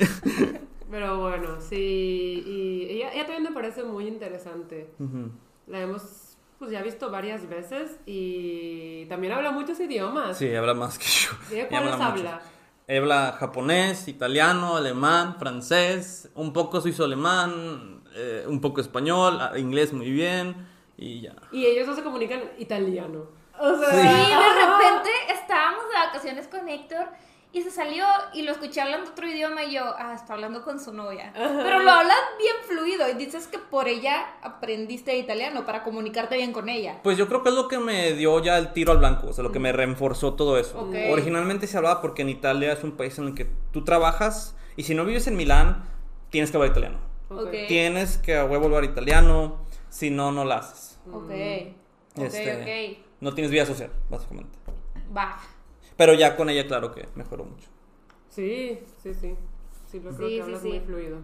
Pero 0.90 1.20
bueno, 1.20 1.60
sí. 1.60 2.42
Y 2.46 2.86
ella, 2.90 3.12
ella 3.12 3.24
también 3.26 3.44
me 3.44 3.52
parece 3.52 3.84
muy 3.84 4.06
interesante. 4.06 4.90
Ujú. 4.98 5.30
La 5.66 5.80
hemos 5.80 6.28
pues 6.58 6.72
ya 6.72 6.82
visto 6.82 7.10
varias 7.10 7.48
veces 7.48 7.98
y 8.04 9.06
también 9.06 9.32
habla 9.32 9.52
muchos 9.52 9.78
idiomas. 9.78 10.36
Sí, 10.36 10.52
habla 10.54 10.74
más 10.74 10.98
que 10.98 11.06
yo. 11.06 11.30
¿Ella 11.52 11.64
Y 11.64 11.66
cuáles 11.68 11.94
habla? 11.94 12.42
Habla 12.88 13.36
japonés, 13.38 14.08
italiano, 14.08 14.76
alemán, 14.76 15.36
francés, 15.38 16.30
un 16.34 16.52
poco 16.52 16.80
suizo-alemán, 16.80 18.02
eh, 18.14 18.44
un 18.48 18.60
poco 18.60 18.80
español, 18.80 19.38
ah, 19.40 19.56
inglés 19.58 19.92
muy 19.92 20.10
bien 20.10 20.66
y 20.96 21.20
ya. 21.20 21.36
Y 21.52 21.66
ellos 21.66 21.86
no 21.86 21.94
se 21.94 22.02
comunican 22.02 22.40
italiano. 22.58 23.26
O 23.60 23.76
sea, 23.76 23.90
Sí, 23.90 23.96
de 23.96 24.66
repente 24.66 25.10
estábamos 25.32 25.84
de 25.88 25.94
vacaciones 26.06 26.48
con 26.48 26.68
Héctor 26.68 27.08
y 27.52 27.62
se 27.62 27.70
salió 27.70 28.04
y 28.34 28.42
lo 28.42 28.52
escuché 28.52 28.80
hablando 28.80 29.10
otro 29.10 29.26
idioma 29.26 29.64
y 29.64 29.74
yo, 29.74 29.82
ah, 29.96 30.12
está 30.14 30.34
hablando 30.34 30.62
con 30.62 30.78
su 30.78 30.92
novia. 30.92 31.32
Pero 31.34 31.78
lo 31.80 31.90
hablas 31.90 32.18
bien 32.38 32.54
fluido 32.66 33.08
y 33.08 33.14
dices 33.14 33.46
que 33.46 33.58
por 33.58 33.88
ella 33.88 34.26
aprendiste 34.42 35.16
italiano 35.16 35.64
para 35.64 35.82
comunicarte 35.82 36.36
bien 36.36 36.52
con 36.52 36.68
ella. 36.68 37.00
Pues 37.02 37.16
yo 37.16 37.26
creo 37.26 37.42
que 37.42 37.48
es 37.48 37.54
lo 37.54 37.68
que 37.68 37.78
me 37.78 38.12
dio 38.12 38.42
ya 38.42 38.58
el 38.58 38.72
tiro 38.72 38.92
al 38.92 38.98
blanco, 38.98 39.28
o 39.28 39.32
sea, 39.32 39.42
lo 39.42 39.52
que 39.52 39.60
me 39.60 39.72
reforzó 39.72 40.34
todo 40.34 40.58
eso. 40.58 40.88
Originalmente 41.10 41.66
se 41.66 41.76
hablaba 41.76 42.02
porque 42.02 42.22
en 42.22 42.28
Italia 42.28 42.72
es 42.72 42.84
un 42.84 42.92
país 42.92 43.18
en 43.18 43.28
el 43.28 43.34
que 43.34 43.46
tú 43.72 43.82
trabajas 43.82 44.54
y 44.76 44.82
si 44.82 44.94
no 44.94 45.04
vives 45.04 45.26
en 45.26 45.36
Milán, 45.36 45.84
tienes 46.30 46.50
que 46.50 46.56
hablar 46.58 46.70
italiano. 46.70 46.98
Tienes 47.66 48.18
que 48.18 48.36
a 48.36 48.44
huevo 48.44 48.66
hablar 48.66 48.84
italiano, 48.84 49.58
si 49.88 50.10
no, 50.10 50.32
no 50.32 50.44
lo 50.44 50.54
haces. 50.54 50.98
Ok. 51.12 51.30
Ok, 52.16 52.24
Este, 52.24 53.02
No 53.20 53.34
tienes 53.34 53.50
vida 53.50 53.64
social, 53.66 53.90
básicamente. 54.08 54.58
Va. 55.16 55.38
Pero 55.98 56.14
ya 56.14 56.34
con 56.36 56.48
ella, 56.48 56.66
claro 56.66 56.92
que 56.94 57.06
mejoró 57.16 57.44
mucho. 57.44 57.68
Sí, 58.30 58.80
sí, 59.02 59.12
sí. 59.12 59.36
Sí, 59.90 60.00
lo 60.00 60.10
creo 60.16 60.28
Sí, 60.28 60.36
que 60.36 60.36
sí, 60.36 60.40
hablas 60.42 60.62
sí. 60.62 60.68
muy 60.68 60.80
fluido. 60.80 61.18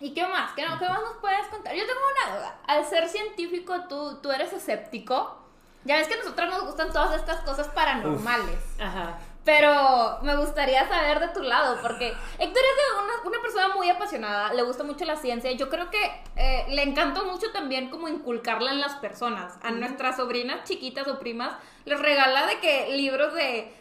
¿Y 0.00 0.12
qué 0.14 0.22
más? 0.26 0.52
¿Qué, 0.52 0.66
no- 0.66 0.78
qué 0.78 0.88
más 0.88 1.00
nos 1.02 1.16
puedes 1.20 1.46
contar? 1.48 1.74
Yo 1.74 1.82
tengo 1.86 2.00
una 2.26 2.36
duda. 2.36 2.58
Al 2.66 2.84
ser 2.84 3.08
científico, 3.08 3.74
¿tú, 3.88 4.18
tú 4.22 4.30
eres 4.30 4.52
escéptico. 4.52 5.38
Ya 5.84 5.96
ves 5.96 6.08
que 6.08 6.14
a 6.14 6.18
nosotros 6.18 6.48
nos 6.50 6.64
gustan 6.64 6.92
todas 6.92 7.14
estas 7.16 7.40
cosas 7.40 7.68
paranormales. 7.68 8.58
Ajá. 8.80 9.18
Pero 9.46 10.18
me 10.22 10.34
gustaría 10.34 10.88
saber 10.88 11.20
de 11.20 11.28
tu 11.28 11.40
lado, 11.40 11.78
porque 11.80 12.08
Héctor 12.08 12.40
es 12.40 12.50
de 12.52 13.04
una, 13.04 13.12
una 13.24 13.40
persona 13.40 13.68
muy 13.76 13.88
apasionada, 13.88 14.52
le 14.52 14.62
gusta 14.62 14.82
mucho 14.82 15.04
la 15.04 15.14
ciencia. 15.14 15.52
Yo 15.52 15.70
creo 15.70 15.88
que 15.88 16.04
eh, 16.34 16.66
le 16.68 16.82
encantó 16.82 17.24
mucho 17.26 17.52
también 17.52 17.88
como 17.88 18.08
inculcarla 18.08 18.72
en 18.72 18.80
las 18.80 18.96
personas. 18.96 19.54
A 19.62 19.70
nuestras 19.70 20.16
sobrinas 20.16 20.64
chiquitas 20.64 21.06
o 21.06 21.20
primas 21.20 21.52
les 21.84 21.96
regala 22.00 22.48
de 22.48 22.58
que 22.58 22.88
libros 22.96 23.34
de 23.34 23.72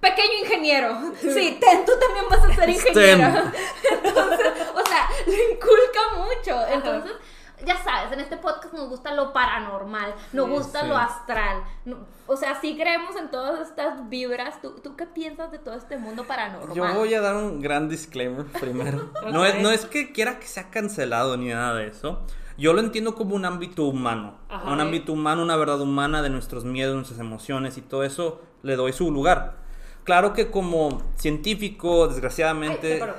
pequeño 0.00 0.38
ingeniero. 0.44 0.96
Sí, 1.20 1.58
ten, 1.60 1.84
tú 1.84 1.92
también 1.98 2.26
vas 2.30 2.44
a 2.44 2.54
ser 2.54 2.68
ingeniero. 2.68 3.26
Entonces, 3.90 4.52
o 4.72 4.86
sea, 4.86 5.08
le 5.26 5.52
inculca 5.52 6.00
mucho. 6.14 6.64
Entonces, 6.72 7.12
ya 7.64 7.76
sabes, 7.82 8.12
en 8.12 8.20
este 8.20 8.36
podcast 8.36 8.74
nos 8.74 8.88
gusta 8.88 9.14
lo 9.14 9.32
paranormal, 9.32 10.14
nos 10.32 10.46
Sí, 10.46 10.50
gusta 10.52 10.80
sí. 10.82 10.88
lo 10.88 10.96
astral. 10.96 11.62
no- 11.84 11.98
o 12.28 12.36
sea, 12.36 12.60
sí 12.60 12.76
creemos 12.76 13.14
en 13.16 13.30
todas 13.30 13.60
estas 13.68 14.08
vibras. 14.08 14.60
¿Tú, 14.60 14.72
¿Tú 14.82 14.96
qué 14.96 15.06
piensas 15.06 15.52
de 15.52 15.58
todo 15.58 15.74
este 15.74 15.96
mundo 15.96 16.24
paranormal? 16.24 16.74
Yo 16.76 16.92
voy 16.94 17.14
a 17.14 17.20
dar 17.20 17.36
un 17.36 17.60
gran 17.60 17.88
disclaimer 17.88 18.44
primero. 18.46 19.10
no, 19.32 19.44
es, 19.44 19.62
no 19.62 19.70
es 19.70 19.86
que 19.86 20.12
quiera 20.12 20.38
que 20.40 20.46
sea 20.46 20.68
cancelado 20.70 21.36
ni 21.36 21.48
nada 21.48 21.74
de 21.74 21.86
eso. 21.86 22.20
Yo 22.58 22.72
lo 22.72 22.80
entiendo 22.80 23.14
como 23.14 23.36
un 23.36 23.44
ámbito 23.44 23.84
humano. 23.84 24.34
Ajá. 24.48 24.72
un 24.72 24.80
ámbito 24.80 25.12
humano, 25.12 25.42
una 25.42 25.56
verdad 25.56 25.80
humana 25.80 26.20
de 26.22 26.30
nuestros 26.30 26.64
miedos, 26.64 26.94
nuestras 26.96 27.20
emociones 27.20 27.76
y 27.78 27.82
todo 27.82 28.02
eso, 28.02 28.40
le 28.62 28.74
doy 28.76 28.92
su 28.92 29.10
lugar. 29.12 29.58
Claro 30.04 30.32
que 30.32 30.50
como 30.50 31.02
científico, 31.16 32.08
desgraciadamente... 32.08 33.02
Ay, 33.02 33.10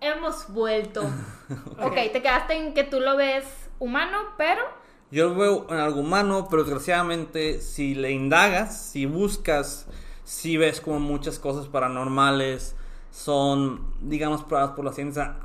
Hemos 0.00 0.48
vuelto. 0.52 1.02
ok, 1.78 1.86
Ok. 1.86 1.94
te 2.12 2.22
quedaste 2.22 2.54
en 2.54 2.74
que 2.74 2.84
tú 2.84 3.00
lo 3.00 3.16
ves 3.16 3.44
humano, 3.78 4.18
pero... 4.36 4.62
Yo 5.10 5.28
lo 5.28 5.34
veo 5.36 5.66
en 5.70 5.78
algo 5.78 6.00
humano, 6.00 6.48
pero 6.50 6.64
desgraciadamente 6.64 7.60
si 7.60 7.94
le 7.94 8.10
indagas, 8.10 8.90
si 8.90 9.06
buscas, 9.06 9.86
si 10.24 10.56
ves 10.56 10.80
como 10.80 10.98
muchas 10.98 11.38
cosas 11.38 11.68
paranormales 11.68 12.74
son, 13.12 13.94
digamos, 14.00 14.42
probadas 14.42 14.72
por 14.72 14.84
la 14.84 14.92
ciencia. 14.92 15.36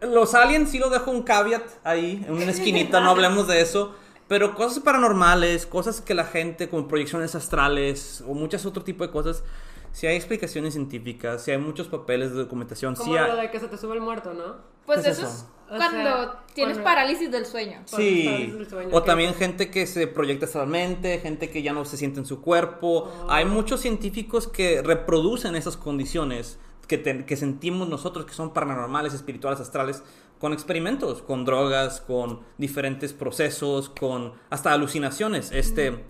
Los 0.00 0.34
aliens 0.34 0.70
sí 0.70 0.78
lo 0.78 0.90
dejo 0.90 1.10
un 1.10 1.22
caveat 1.22 1.62
ahí, 1.84 2.24
en 2.26 2.34
una 2.34 2.50
esquinita, 2.50 3.00
no 3.00 3.10
hablemos 3.10 3.46
de 3.46 3.60
eso. 3.60 3.94
Pero 4.28 4.54
cosas 4.54 4.80
paranormales, 4.80 5.66
cosas 5.66 6.00
que 6.00 6.14
la 6.14 6.24
gente, 6.24 6.68
como 6.68 6.86
proyecciones 6.86 7.34
astrales 7.34 8.22
o 8.28 8.34
muchas 8.34 8.64
otro 8.64 8.84
tipo 8.84 9.04
de 9.04 9.10
cosas, 9.12 9.42
si 9.92 10.06
hay 10.06 10.16
explicaciones 10.16 10.74
científicas, 10.74 11.42
si 11.42 11.50
hay 11.50 11.58
muchos 11.58 11.88
papeles 11.88 12.30
de 12.30 12.36
documentación, 12.38 12.94
Como 12.94 13.12
sí 13.12 13.18
hay- 13.18 13.30
lo 13.30 13.36
de 13.36 13.50
que 13.50 13.58
se 13.60 13.68
te 13.68 13.76
sube 13.76 13.94
el 13.94 14.00
muerto, 14.00 14.32
¿no? 14.34 14.56
Pues 14.86 15.02
¿Qué 15.02 15.10
es 15.10 15.18
eso, 15.18 15.26
eso? 15.26 15.36
es 15.36 15.46
O 15.72 15.76
cuando 15.76 16.02
sea, 16.02 16.44
tienes 16.54 16.74
cuando- 16.78 16.84
parálisis 16.84 17.30
del 17.30 17.46
sueño. 17.46 17.82
Sí, 17.84 18.26
del 18.52 18.68
sueño, 18.68 18.88
o 18.92 19.02
también 19.02 19.34
gente 19.34 19.70
que 19.70 19.86
se 19.86 20.06
proyecta 20.06 20.46
astralmente, 20.46 21.18
gente 21.20 21.50
que 21.50 21.62
ya 21.62 21.72
no 21.72 21.84
se 21.84 21.96
siente 21.96 22.18
en 22.20 22.26
su 22.26 22.40
cuerpo. 22.40 23.10
Hay 23.28 23.44
muchos 23.44 23.80
científicos 23.80 24.48
que 24.48 24.82
reproducen 24.82 25.54
esas 25.56 25.76
condiciones 25.76 26.58
que, 26.88 26.98
te- 26.98 27.24
que 27.24 27.36
sentimos 27.36 27.88
nosotros, 27.88 28.26
que 28.26 28.32
son 28.32 28.52
paranormales, 28.52 29.14
espirituales, 29.14 29.60
astrales, 29.60 30.02
con 30.40 30.52
experimentos, 30.52 31.22
con 31.22 31.44
drogas, 31.44 32.00
con 32.00 32.40
diferentes 32.58 33.12
procesos, 33.12 33.90
con 33.90 34.32
hasta 34.48 34.72
alucinaciones. 34.72 35.52
Este, 35.52 36.02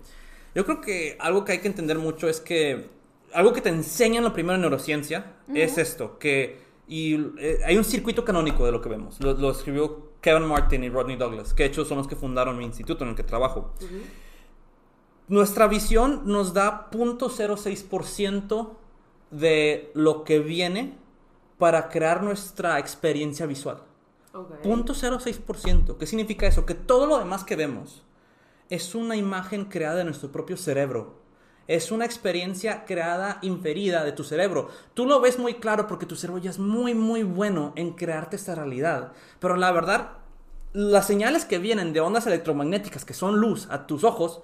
yo 0.55 0.65
creo 0.65 0.81
que 0.81 1.17
algo 1.19 1.45
que 1.45 1.51
hay 1.51 1.59
que 1.59 1.67
entender 1.67 1.99
mucho 1.99 2.27
es 2.29 2.39
que 2.39 2.89
algo 3.33 3.53
que 3.53 3.61
te 3.61 3.69
enseñan 3.69 4.23
lo 4.23 4.33
primero 4.33 4.55
en 4.55 4.61
neurociencia 4.61 5.37
es 5.53 5.77
esto, 5.77 6.17
que 6.19 6.71
y 6.87 7.15
eh, 7.39 7.59
hay 7.65 7.77
un 7.77 7.85
circuito 7.85 8.25
canónico 8.25 8.65
de 8.65 8.71
lo 8.71 8.81
que 8.81 8.89
vemos. 8.89 9.19
Lo, 9.21 9.33
lo 9.33 9.51
escribió 9.51 10.11
Kevin 10.19 10.43
Martin 10.43 10.83
y 10.83 10.89
Rodney 10.89 11.15
Douglas, 11.15 11.53
que 11.53 11.63
de 11.63 11.69
hecho 11.69 11.85
son 11.85 11.97
los 11.97 12.07
que 12.07 12.15
fundaron 12.15 12.57
mi 12.57 12.65
instituto 12.65 13.03
en 13.03 13.11
el 13.11 13.15
que 13.15 13.23
trabajo. 13.23 13.73
Nuestra 15.27 15.67
visión 15.67 16.23
nos 16.25 16.53
da 16.53 16.89
0.06% 16.91 18.69
de 19.31 19.91
lo 19.93 20.23
que 20.25 20.39
viene 20.39 20.97
para 21.57 21.89
crear 21.89 22.23
nuestra 22.23 22.77
experiencia 22.79 23.45
visual. 23.45 23.83
Ok. 24.33 24.61
0.06%. 24.63 25.97
¿Qué 25.97 26.05
significa 26.05 26.47
eso? 26.47 26.65
Que 26.65 26.75
todo 26.75 27.05
lo 27.05 27.17
demás 27.17 27.43
que 27.43 27.55
vemos 27.55 28.03
es 28.69 28.95
una 28.95 29.15
imagen 29.15 29.65
creada 29.65 29.95
de 29.95 30.03
nuestro 30.03 30.31
propio 30.31 30.57
cerebro. 30.57 31.20
Es 31.67 31.91
una 31.91 32.05
experiencia 32.05 32.85
creada, 32.85 33.39
inferida 33.41 34.03
de 34.03 34.11
tu 34.11 34.23
cerebro. 34.23 34.69
Tú 34.93 35.05
lo 35.05 35.21
ves 35.21 35.39
muy 35.39 35.55
claro 35.55 35.87
porque 35.87 36.05
tu 36.05 36.15
cerebro 36.15 36.41
ya 36.41 36.49
es 36.49 36.59
muy, 36.59 36.93
muy 36.93 37.23
bueno 37.23 37.73
en 37.75 37.93
crearte 37.93 38.35
esta 38.35 38.55
realidad. 38.55 39.13
Pero 39.39 39.55
la 39.55 39.71
verdad, 39.71 40.17
las 40.73 41.07
señales 41.07 41.45
que 41.45 41.59
vienen 41.59 41.93
de 41.93 42.01
ondas 42.01 42.27
electromagnéticas, 42.27 43.05
que 43.05 43.13
son 43.13 43.39
luz 43.39 43.67
a 43.69 43.87
tus 43.87 44.03
ojos, 44.03 44.41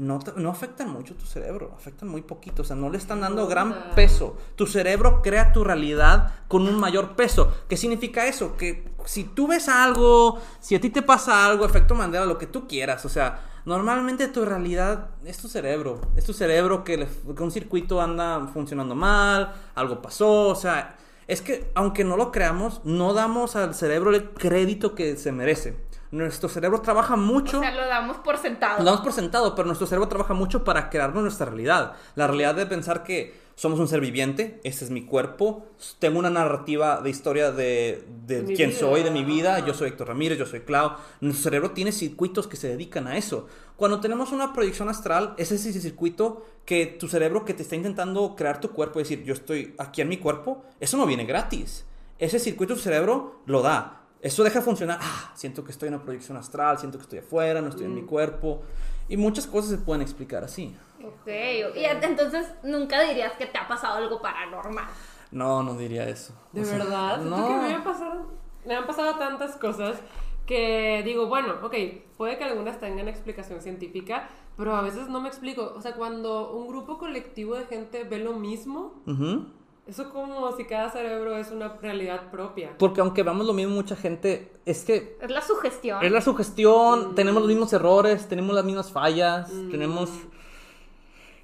no, 0.00 0.18
te- 0.18 0.32
no 0.36 0.50
afectan 0.50 0.88
mucho 0.90 1.14
tu 1.14 1.26
cerebro, 1.26 1.72
afectan 1.76 2.08
muy 2.08 2.22
poquito, 2.22 2.62
o 2.62 2.64
sea, 2.64 2.74
no 2.76 2.88
le 2.90 2.98
están 2.98 3.20
dando 3.20 3.46
gran 3.46 3.90
peso. 3.94 4.36
Tu 4.56 4.66
cerebro 4.66 5.20
crea 5.22 5.52
tu 5.52 5.62
realidad 5.64 6.34
con 6.48 6.66
un 6.66 6.78
mayor 6.80 7.16
peso. 7.16 7.52
¿Qué 7.68 7.76
significa 7.76 8.26
eso? 8.26 8.56
Que 8.56 8.88
si 9.04 9.24
tú 9.24 9.46
ves 9.48 9.68
algo, 9.68 10.40
si 10.60 10.74
a 10.74 10.80
ti 10.80 10.90
te 10.90 11.02
pasa 11.02 11.46
algo, 11.46 11.64
efecto 11.66 11.94
Mandela, 11.94 12.24
lo 12.26 12.38
que 12.38 12.46
tú 12.46 12.66
quieras, 12.66 13.04
o 13.04 13.08
sea, 13.08 13.40
normalmente 13.66 14.28
tu 14.28 14.44
realidad 14.44 15.10
es 15.24 15.36
tu 15.38 15.48
cerebro, 15.48 16.00
es 16.16 16.24
tu 16.24 16.32
cerebro 16.32 16.82
que, 16.82 16.96
le- 16.96 17.08
que 17.36 17.42
un 17.42 17.50
circuito 17.50 18.00
anda 18.00 18.48
funcionando 18.52 18.94
mal, 18.94 19.52
algo 19.74 20.00
pasó, 20.02 20.48
o 20.48 20.54
sea, 20.54 20.96
es 21.28 21.42
que 21.42 21.70
aunque 21.74 22.02
no 22.04 22.16
lo 22.16 22.32
creamos, 22.32 22.80
no 22.84 23.12
damos 23.14 23.54
al 23.54 23.74
cerebro 23.74 24.10
el 24.10 24.30
crédito 24.30 24.94
que 24.94 25.16
se 25.16 25.30
merece. 25.30 25.76
Nuestro 26.10 26.48
cerebro 26.48 26.80
trabaja 26.80 27.14
mucho. 27.16 27.58
O 27.58 27.60
sea, 27.60 27.70
lo 27.70 27.86
damos 27.86 28.16
por 28.18 28.36
sentado. 28.36 28.78
Lo 28.78 28.84
damos 28.84 29.00
por 29.00 29.12
sentado, 29.12 29.54
pero 29.54 29.66
nuestro 29.66 29.86
cerebro 29.86 30.08
trabaja 30.08 30.34
mucho 30.34 30.64
para 30.64 30.90
crearnos 30.90 31.22
nuestra 31.22 31.46
realidad. 31.46 31.92
La 32.16 32.26
realidad 32.26 32.56
de 32.56 32.66
pensar 32.66 33.04
que 33.04 33.38
somos 33.60 33.78
un 33.78 33.88
ser 33.88 34.00
viviente, 34.00 34.58
este 34.64 34.86
es 34.86 34.90
mi 34.90 35.04
cuerpo, 35.04 35.66
tengo 35.98 36.18
una 36.18 36.30
narrativa 36.30 37.02
de 37.02 37.10
historia 37.10 37.52
de, 37.52 38.06
de 38.26 38.44
quién 38.54 38.70
vida, 38.70 38.80
soy, 38.80 39.02
de 39.02 39.10
mi 39.10 39.22
vida, 39.22 39.64
yo 39.66 39.74
soy 39.74 39.88
Héctor 39.88 40.08
Ramírez, 40.08 40.38
yo 40.38 40.46
soy 40.46 40.60
Clau. 40.60 40.96
Nuestro 41.20 41.44
cerebro 41.44 41.72
tiene 41.72 41.92
circuitos 41.92 42.48
que 42.48 42.56
se 42.56 42.68
dedican 42.68 43.06
a 43.06 43.18
eso. 43.18 43.48
Cuando 43.76 44.00
tenemos 44.00 44.32
una 44.32 44.54
proyección 44.54 44.88
astral, 44.88 45.34
ese 45.36 45.56
es 45.56 45.66
ese 45.66 45.80
circuito 45.80 46.46
que 46.64 46.86
tu 46.86 47.06
cerebro 47.06 47.44
que 47.44 47.52
te 47.52 47.62
está 47.62 47.76
intentando 47.76 48.34
crear 48.34 48.60
tu 48.60 48.70
cuerpo, 48.70 48.98
decir, 48.98 49.24
yo 49.24 49.34
estoy 49.34 49.74
aquí 49.76 50.00
en 50.00 50.08
mi 50.08 50.16
cuerpo, 50.16 50.64
eso 50.80 50.96
no 50.96 51.04
viene 51.04 51.26
gratis. 51.26 51.84
Ese 52.18 52.38
circuito 52.38 52.74
tu 52.74 52.80
cerebro 52.80 53.42
lo 53.44 53.60
da. 53.60 53.99
Eso 54.22 54.44
deja 54.44 54.58
de 54.58 54.64
funcionar. 54.64 54.98
Ah, 55.00 55.32
siento 55.34 55.64
que 55.64 55.70
estoy 55.70 55.88
en 55.88 55.94
una 55.94 56.02
proyección 56.02 56.36
astral, 56.36 56.78
siento 56.78 56.98
que 56.98 57.02
estoy 57.02 57.18
afuera, 57.20 57.60
no 57.60 57.68
estoy 57.68 57.86
en 57.86 57.94
mi 57.94 58.02
cuerpo. 58.02 58.62
Y 59.08 59.16
muchas 59.16 59.46
cosas 59.46 59.70
se 59.70 59.78
pueden 59.78 60.02
explicar 60.02 60.44
así. 60.44 60.76
Ok, 61.02 61.26
y 61.26 61.84
entonces 61.84 62.46
nunca 62.62 63.00
dirías 63.02 63.32
que 63.32 63.46
te 63.46 63.58
ha 63.58 63.66
pasado 63.66 63.94
algo 63.96 64.20
paranormal. 64.20 64.88
No, 65.30 65.62
no 65.62 65.74
diría 65.74 66.08
eso. 66.08 66.34
De 66.52 66.60
O 66.60 66.64
sea, 66.64 66.78
verdad, 66.78 67.18
no. 67.18 67.48
que 67.48 67.54
me 67.54 67.74
han, 67.74 67.84
pasado, 67.84 68.26
me 68.66 68.74
han 68.74 68.86
pasado 68.86 69.14
tantas 69.16 69.56
cosas 69.56 69.98
que 70.46 71.02
digo, 71.04 71.26
bueno, 71.28 71.54
ok, 71.62 71.74
puede 72.16 72.36
que 72.36 72.44
algunas 72.44 72.78
tengan 72.80 73.08
explicación 73.08 73.60
científica, 73.62 74.28
pero 74.56 74.74
a 74.76 74.82
veces 74.82 75.08
no 75.08 75.20
me 75.20 75.28
explico. 75.28 75.72
O 75.76 75.80
sea, 75.80 75.94
cuando 75.94 76.52
un 76.52 76.68
grupo 76.68 76.98
colectivo 76.98 77.54
de 77.54 77.64
gente 77.66 78.04
ve 78.04 78.18
lo 78.18 78.34
mismo, 78.34 79.00
Ujú. 79.06 79.46
Eso 79.90 80.10
como 80.10 80.52
si 80.56 80.64
cada 80.64 80.90
cerebro 80.90 81.36
es 81.36 81.50
una 81.50 81.68
realidad 81.82 82.30
propia. 82.30 82.70
Porque 82.78 83.00
aunque 83.00 83.22
veamos 83.22 83.46
lo 83.46 83.52
mismo, 83.52 83.74
mucha 83.74 83.96
gente, 83.96 84.52
es 84.64 84.84
que 84.84 85.18
Es 85.20 85.30
la 85.30 85.42
sugestión. 85.42 86.02
es 86.04 86.12
la 86.12 86.20
sugestión, 86.20 87.14
tenemos 87.14 87.42
los 87.42 87.48
mismos 87.48 87.72
errores, 87.72 88.28
tenemos 88.28 88.54
las 88.54 88.64
mismas 88.64 88.92
fallas, 88.92 89.50
tenemos... 89.70 90.10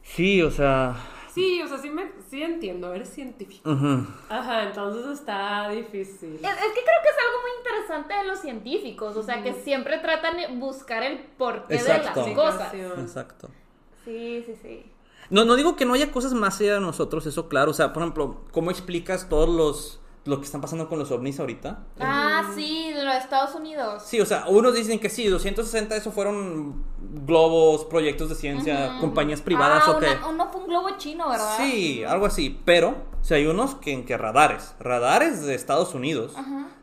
Sí, 0.02 0.40
o 0.42 0.50
sea... 0.50 0.94
Sí, 1.34 1.60
o 1.60 1.68
sea, 1.68 1.76
sí, 1.76 1.90
me, 1.90 2.10
sí 2.30 2.42
entiendo, 2.42 2.94
eres 2.94 3.10
científico. 3.10 3.68
Ajá, 4.30 4.62
entonces 4.62 5.06
está 5.18 5.68
difícil. 5.68 6.36
Es, 6.36 6.40
es 6.40 6.72
que 6.72 6.82
creo 6.82 7.00
que 7.02 7.08
es 7.10 7.16
algo 7.26 7.42
muy 7.42 7.50
interesante 7.58 8.14
de 8.14 8.24
los 8.24 8.38
científicos, 8.38 9.16
o 9.16 9.22
sea, 9.22 9.42
que 9.42 9.52
siempre 9.52 9.98
tratan 9.98 10.36
de 10.38 10.46
buscar 10.56 11.02
el 11.02 11.18
porqué 11.18 11.74
Exacto. 11.74 12.22
de 12.24 12.26
las 12.28 12.36
cosas. 12.36 12.74
Exacto. 12.74 13.50
Sí, 14.04 14.44
sí, 14.46 14.54
sí. 14.62 14.92
No, 15.30 15.44
no 15.44 15.56
digo 15.56 15.76
que 15.76 15.84
no 15.84 15.94
haya 15.94 16.10
cosas 16.12 16.32
más 16.34 16.60
allá 16.60 16.74
de 16.74 16.80
nosotros, 16.80 17.26
eso 17.26 17.48
claro. 17.48 17.70
O 17.70 17.74
sea, 17.74 17.92
por 17.92 18.02
ejemplo, 18.02 18.42
¿cómo 18.52 18.70
explicas 18.70 19.28
todos 19.28 19.48
los... 19.48 20.00
lo 20.24 20.38
que 20.38 20.44
están 20.44 20.60
pasando 20.60 20.88
con 20.88 20.98
los 20.98 21.10
ovnis 21.10 21.38
ahorita? 21.40 21.84
Ah, 22.00 22.50
sí, 22.54 22.90
de 22.92 23.04
los 23.04 23.14
Estados 23.16 23.54
Unidos. 23.54 24.02
Sí, 24.06 24.20
o 24.20 24.26
sea, 24.26 24.44
unos 24.48 24.74
dicen 24.74 24.98
que 24.98 25.08
sí, 25.08 25.26
260 25.26 25.96
eso 25.96 26.10
fueron 26.12 26.84
globos, 27.24 27.84
proyectos 27.86 28.28
de 28.28 28.34
ciencia, 28.34 28.98
compañías 29.00 29.40
privadas 29.40 29.84
ah, 29.86 29.90
o 29.92 29.98
qué. 29.98 30.06
una- 30.06 30.28
uno 30.28 30.48
fue 30.52 30.60
un 30.62 30.66
globo 30.68 30.88
chino, 30.98 31.28
¿verdad? 31.28 31.56
Sí, 31.58 32.04
algo 32.04 32.26
así. 32.26 32.60
Pero, 32.64 32.94
si 33.22 33.34
hay 33.34 33.46
unos 33.46 33.74
que 33.76 33.92
en 33.92 34.04
que 34.04 34.16
radares, 34.16 34.74
radares 34.80 35.42
de 35.46 35.54
Estados 35.54 35.94
Unidos, 35.94 36.34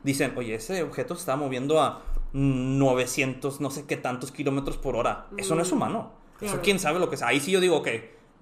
dicen, 0.03 0.33
oye, 0.37 0.55
ese 0.55 0.81
objeto 0.83 1.15
se 1.15 1.19
está 1.21 1.35
moviendo 1.35 1.81
a 1.81 2.01
900, 2.33 3.61
no 3.61 3.69
sé 3.71 3.85
qué 3.85 3.97
tantos 3.97 4.31
kilómetros 4.31 4.77
por 4.77 4.95
hora. 4.95 5.27
Eso 5.37 5.55
no 5.55 5.61
es 5.61 5.71
humano. 5.71 6.11
Eso 6.41 6.59
quién 6.61 6.79
sabe 6.79 6.99
lo 6.99 7.09
que 7.09 7.15
es. 7.15 7.21
Ahí 7.21 7.39
sí 7.39 7.51
yo 7.51 7.61
digo, 7.61 7.77
ok, 7.77 7.87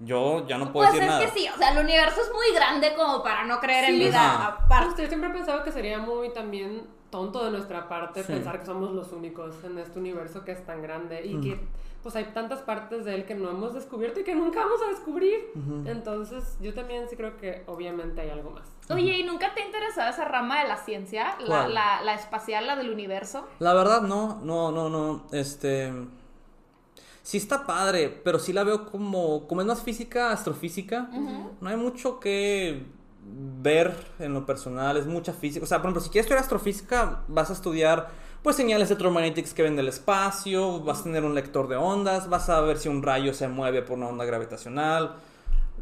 yo 0.04 0.46
ya 0.46 0.58
no 0.58 0.72
puedo 0.72 0.86
Pues 0.88 0.94
decir 0.94 1.02
es 1.08 1.08
nada. 1.14 1.24
que 1.32 1.38
sí, 1.38 1.48
o 1.54 1.56
sea, 1.58 1.72
el 1.72 1.78
universo 1.84 2.20
es 2.20 2.30
muy 2.32 2.54
grande 2.54 2.94
como 2.94 3.22
para 3.22 3.44
no 3.44 3.60
creer 3.60 3.84
en 3.90 3.98
vida 3.98 4.46
aparte. 4.46 5.02
Yo 5.02 5.08
siempre 5.08 5.30
he 5.30 5.32
pensado 5.32 5.62
que 5.64 5.72
sería 5.72 5.98
muy 5.98 6.30
también 6.32 6.86
tonto 7.10 7.44
de 7.44 7.50
nuestra 7.50 7.88
parte 7.88 8.22
Sí. 8.22 8.32
pensar 8.32 8.58
que 8.60 8.66
somos 8.66 8.90
los 8.92 9.12
únicos 9.12 9.54
en 9.64 9.78
este 9.78 9.98
universo 9.98 10.44
que 10.44 10.52
es 10.52 10.64
tan 10.64 10.80
grande 10.82 11.24
y 11.26 11.40
que 11.40 11.60
pues 12.02 12.16
hay 12.16 12.24
tantas 12.34 12.62
partes 12.62 13.04
de 13.04 13.14
él 13.14 13.24
que 13.26 13.34
no 13.36 13.48
hemos 13.50 13.74
descubierto 13.74 14.18
y 14.20 14.24
que 14.24 14.34
nunca 14.34 14.60
vamos 14.60 14.80
a 14.84 14.88
descubrir. 14.88 15.52
Entonces 15.86 16.56
yo 16.60 16.74
también 16.74 17.08
sí 17.08 17.16
creo 17.16 17.36
que 17.36 17.62
obviamente 17.66 18.22
hay 18.22 18.30
algo 18.30 18.50
más. 18.50 18.66
Oye, 18.90 19.18
¿y 19.18 19.22
nunca 19.24 19.54
te 19.54 19.62
ha 19.62 19.66
interesado 19.66 20.10
esa 20.10 20.24
rama 20.24 20.62
de 20.62 20.68
la 20.68 20.76
ciencia? 20.78 21.36
La, 21.40 21.68
la, 21.68 22.02
la 22.02 22.14
espacial, 22.14 22.66
la 22.66 22.74
del 22.76 22.90
universo. 22.90 23.46
La 23.60 23.72
verdad, 23.74 24.02
no, 24.02 24.40
no, 24.42 24.72
no, 24.72 24.88
no. 24.88 25.22
Este. 25.32 25.92
Sí 27.22 27.36
está 27.36 27.64
padre, 27.66 28.08
pero 28.24 28.38
sí 28.38 28.52
la 28.52 28.64
veo 28.64 28.90
como. 28.90 29.46
Como 29.46 29.60
es 29.60 29.66
más 29.66 29.82
física, 29.82 30.32
astrofísica. 30.32 31.08
No 31.60 31.68
hay 31.68 31.76
mucho 31.76 32.18
que 32.20 32.84
ver 33.62 33.94
en 34.18 34.34
lo 34.34 34.44
personal. 34.44 34.96
Es 34.96 35.06
mucha 35.06 35.32
física. 35.32 35.64
O 35.64 35.66
sea, 35.66 35.78
por 35.78 35.86
ejemplo, 35.86 36.02
si 36.02 36.10
quieres 36.10 36.26
estudiar 36.26 36.42
astrofísica, 36.42 37.22
vas 37.28 37.50
a 37.50 37.52
estudiar. 37.52 38.08
Pues 38.42 38.56
señales 38.56 38.88
electromagnéticas 38.90 39.54
que 39.54 39.62
ven 39.62 39.76
del 39.76 39.86
espacio, 39.86 40.80
vas 40.80 41.00
a 41.00 41.02
tener 41.04 41.24
un 41.24 41.32
lector 41.32 41.68
de 41.68 41.76
ondas, 41.76 42.28
vas 42.28 42.48
a 42.48 42.60
ver 42.60 42.76
si 42.76 42.88
un 42.88 43.00
rayo 43.00 43.34
se 43.34 43.46
mueve 43.46 43.82
por 43.82 43.96
una 43.96 44.08
onda 44.08 44.24
gravitacional. 44.24 45.14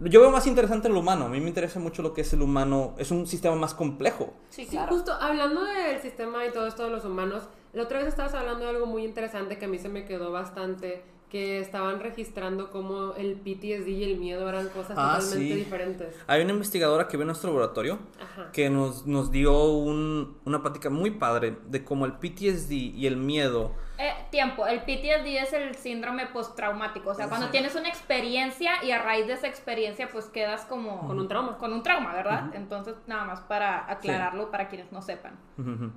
Yo 0.02 0.20
veo 0.20 0.30
más 0.30 0.46
interesante 0.46 0.88
lo 0.88 1.00
humano, 1.00 1.26
a 1.26 1.28
mí 1.28 1.40
me 1.40 1.48
interesa 1.48 1.78
mucho 1.78 2.02
lo 2.02 2.14
que 2.14 2.22
es 2.22 2.32
el 2.32 2.40
humano, 2.42 2.94
es 2.98 3.10
un 3.10 3.26
sistema 3.26 3.54
más 3.54 3.74
complejo. 3.74 4.32
Sí, 4.48 4.66
Sí, 4.66 4.78
justo 4.88 5.12
hablando 5.12 5.62
del 5.64 6.00
sistema 6.00 6.46
y 6.46 6.52
todo 6.52 6.66
esto 6.66 6.84
de 6.84 6.90
los 6.90 7.04
humanos, 7.04 7.44
la 7.72 7.82
otra 7.82 7.98
vez 7.98 8.08
estabas 8.08 8.34
hablando 8.34 8.64
de 8.64 8.70
algo 8.70 8.86
muy 8.86 9.04
interesante 9.04 9.58
que 9.58 9.66
a 9.66 9.68
mí 9.68 9.78
se 9.78 9.88
me 9.88 10.04
quedó 10.04 10.32
bastante, 10.32 11.02
que 11.30 11.60
estaban 11.60 12.00
registrando 12.00 12.70
cómo 12.70 13.14
el 13.14 13.36
PTSD 13.36 13.88
y 13.88 14.04
el 14.04 14.18
miedo 14.18 14.48
eran 14.48 14.68
cosas 14.68 14.96
Ah, 14.98 15.18
totalmente 15.20 15.54
sí. 15.54 15.60
diferentes. 15.60 16.16
Hay 16.26 16.42
una 16.42 16.52
investigadora 16.52 17.06
que 17.08 17.16
ve 17.16 17.24
nuestro 17.24 17.50
laboratorio 17.50 17.98
Ajá. 18.20 18.50
que 18.52 18.68
nos, 18.68 19.06
nos 19.06 19.30
dio 19.30 19.64
un- 19.72 20.36
una 20.44 20.60
plática 20.60 20.90
muy 20.90 21.12
padre 21.12 21.56
de 21.68 21.84
cómo 21.84 22.04
el 22.04 22.14
PTSD 22.14 22.72
y 22.72 23.06
el 23.06 23.16
miedo. 23.16 23.72
Eh, 23.98 24.12
tiempo, 24.30 24.66
el 24.66 24.80
PTSD 24.80 25.36
es 25.42 25.52
el 25.52 25.74
síndrome 25.74 26.26
postraumático, 26.26 27.10
o 27.10 27.14
sea, 27.14 27.28
cuando 27.28 27.50
tienes 27.50 27.74
una 27.76 27.88
experiencia 27.88 28.82
y 28.82 28.90
a 28.92 29.02
raíz 29.02 29.26
de 29.26 29.34
esa 29.34 29.46
experiencia 29.46 30.08
pues 30.10 30.24
quedas 30.26 30.62
como... 30.64 31.06
Con 31.06 31.20
un 31.20 31.28
trauma. 31.28 31.58
Con 31.58 31.72
un 31.72 31.82
trauma, 31.82 32.12
¿verdad? 32.14 32.50
Entonces, 32.54 32.94
nada 33.06 33.24
más 33.24 33.40
para 33.42 33.90
aclararlo 33.90 34.50
para 34.50 34.68
quienes 34.68 34.90
no 34.90 35.00
sepan. 35.02 35.38
Ujú. 35.58 35.92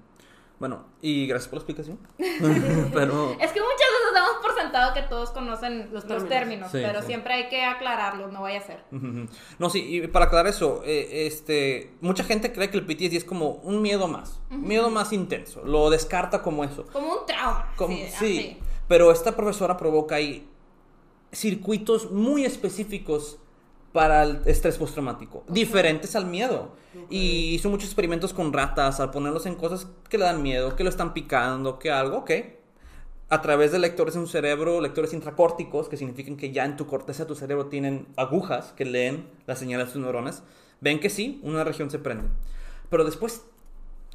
Bueno, 0.64 0.86
y 1.02 1.28
gracias 1.28 1.50
por 1.50 1.58
la 1.58 1.64
explicación. 1.64 2.00
pero... 2.94 3.32
Es 3.32 3.52
que 3.52 3.60
muchas 3.60 3.90
veces 3.92 4.14
damos 4.14 4.36
por 4.42 4.56
sentado 4.56 4.94
que 4.94 5.02
todos 5.02 5.32
conocen 5.32 5.90
los, 5.92 6.08
términos, 6.08 6.30
términos. 6.30 6.72
Sí, 6.72 6.78
pero 6.82 7.02
sí. 7.02 7.08
siempre 7.08 7.34
hay 7.34 7.50
que 7.50 7.66
aclararlos, 7.66 8.32
no 8.32 8.44
vaya 8.44 8.60
a 8.60 8.62
ser. 8.62 8.82
No, 9.60 9.70
sí, 9.70 9.98
y 9.98 10.08
para 10.08 10.28
aclarar 10.28 10.48
eso, 10.48 10.82
eh, 10.86 11.28
este, 11.28 11.92
mucha 12.00 12.24
gente 12.24 12.54
cree 12.54 12.70
que 12.70 12.78
el 12.78 12.86
PTSD 12.86 13.18
es 13.18 13.26
como 13.26 13.56
un 13.56 13.82
miedo 13.82 14.08
más, 14.08 14.40
un 14.50 14.66
miedo 14.66 14.90
más 14.90 15.12
intenso, 15.12 15.66
lo 15.66 15.90
descarta 15.90 16.42
como 16.42 16.64
eso. 16.64 16.86
Como 16.94 17.12
un 17.12 17.26
trauma. 17.26 17.74
Como- 17.76 17.98
sí, 17.98 18.08
sí, 18.18 18.58
pero 18.88 19.12
esta 19.12 19.36
profesora 19.36 19.76
provoca 19.76 20.16
ahí 20.16 20.48
circuitos 21.34 22.10
muy 22.10 22.46
específicos 22.46 23.38
para 23.94 24.24
el 24.24 24.42
estrés 24.46 24.78
postraumático, 24.78 25.44
diferentes 25.48 26.16
al 26.16 26.26
miedo. 26.26 26.76
Y 27.10 27.56
hizo 27.56 27.70
muchos 27.70 27.86
experimentos 27.86 28.34
con 28.34 28.52
ratas 28.52 29.00
al 29.00 29.12
ponerlos 29.12 29.46
en 29.46 29.56
cosas 29.56 29.88
que 30.10 30.18
le 30.18 30.26
dan 30.26 30.44
miedo, 30.44 30.76
que 30.76 30.84
lo 30.84 30.90
están 30.90 31.14
picando, 31.14 31.80
que 31.80 31.92
algo, 31.92 32.18
ok. 32.18 32.32
A 33.30 33.42
través 33.42 33.72
de 33.72 33.80
lectores 33.80 34.16
en 34.16 34.26
su 34.26 34.32
cerebro, 34.32 34.82
lectores 34.82 35.14
intracórticos, 35.14 35.90
que 35.90 35.98
significan 35.98 36.38
que 36.38 36.52
ya 36.52 36.66
en 36.66 36.76
tu 36.76 36.86
corteza 36.86 37.24
de 37.24 37.30
tu 37.30 37.36
cerebro 37.36 37.68
tienen 37.68 38.08
agujas 38.18 38.74
que 38.74 38.86
leen 38.86 39.28
las 39.48 39.60
señales 39.60 39.88
de 39.88 39.94
tus 39.94 40.02
neuronas, 40.02 40.44
ven 40.82 41.00
que 41.00 41.10
sí, 41.10 41.40
una 41.44 41.64
región 41.64 41.90
se 41.90 42.00
prende. 42.00 42.28
Pero 42.90 43.06
después 43.06 43.46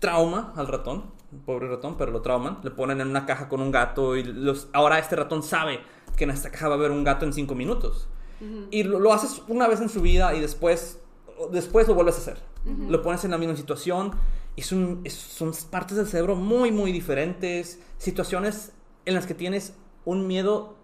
trauma 0.00 0.52
al 0.56 0.68
ratón, 0.68 1.04
pobre 1.46 1.68
ratón, 1.68 1.96
pero 1.96 2.12
lo 2.12 2.20
trauman, 2.20 2.58
le 2.62 2.70
ponen 2.70 3.00
en 3.00 3.08
una 3.08 3.26
caja 3.26 3.48
con 3.48 3.60
un 3.60 3.70
gato 3.70 4.16
y 4.16 4.24
los, 4.24 4.68
ahora 4.72 4.98
este 4.98 5.16
ratón 5.16 5.42
sabe 5.42 5.80
que 6.16 6.24
en 6.24 6.30
esta 6.30 6.50
caja 6.50 6.68
va 6.68 6.74
a 6.74 6.78
haber 6.78 6.90
un 6.90 7.04
gato 7.04 7.24
en 7.24 7.32
cinco 7.32 7.54
minutos. 7.54 8.08
Y 8.70 8.82
lo, 8.84 8.98
lo 9.00 9.12
haces 9.12 9.42
una 9.48 9.66
vez 9.68 9.80
en 9.80 9.88
su 9.88 10.00
vida 10.00 10.34
y 10.34 10.40
después, 10.40 10.98
después 11.52 11.88
lo 11.88 11.94
vuelves 11.94 12.16
a 12.16 12.18
hacer. 12.18 12.38
Lo 12.90 13.02
pones 13.02 13.24
en 13.24 13.30
la 13.30 13.38
misma 13.38 13.56
situación 13.56 14.12
y 14.56 14.62
son, 14.62 15.00
es- 15.04 15.14
son 15.14 15.52
partes 15.70 15.96
del 15.96 16.06
cerebro 16.06 16.36
muy, 16.36 16.70
muy 16.70 16.92
diferentes, 16.92 17.80
situaciones 17.98 18.72
en 19.06 19.14
las 19.14 19.26
que 19.26 19.34
tienes 19.34 19.74
un 20.04 20.26
miedo 20.26 20.74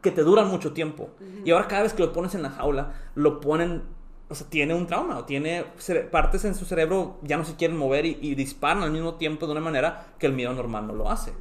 que 0.00 0.10
te 0.10 0.22
duran 0.22 0.48
mucho 0.48 0.72
tiempo. 0.72 1.10
Y 1.44 1.50
ahora 1.52 1.68
cada 1.68 1.82
vez 1.82 1.92
que 1.92 2.02
lo 2.02 2.12
pones 2.12 2.34
en 2.34 2.42
la 2.42 2.50
jaula, 2.50 2.94
lo 3.14 3.40
ponen, 3.40 3.82
o 4.28 4.34
sea, 4.34 4.48
tiene 4.48 4.74
un 4.74 4.86
trauma, 4.88 5.18
o 5.18 5.24
tiene 5.24 5.64
partes 6.10 6.44
en 6.44 6.54
su 6.56 6.64
cerebro 6.64 7.18
ya 7.22 7.36
no 7.36 7.44
se 7.44 7.54
quieren 7.54 7.76
mover 7.76 8.04
y, 8.06 8.18
y 8.20 8.34
disparan 8.34 8.82
al 8.82 8.90
mismo 8.90 9.14
tiempo 9.14 9.46
de 9.46 9.52
una 9.52 9.60
manera 9.60 10.14
que 10.18 10.26
el 10.26 10.32
miedo 10.32 10.52
normal 10.54 10.86
no 10.88 10.94
lo 10.94 11.08
hace. 11.10 11.32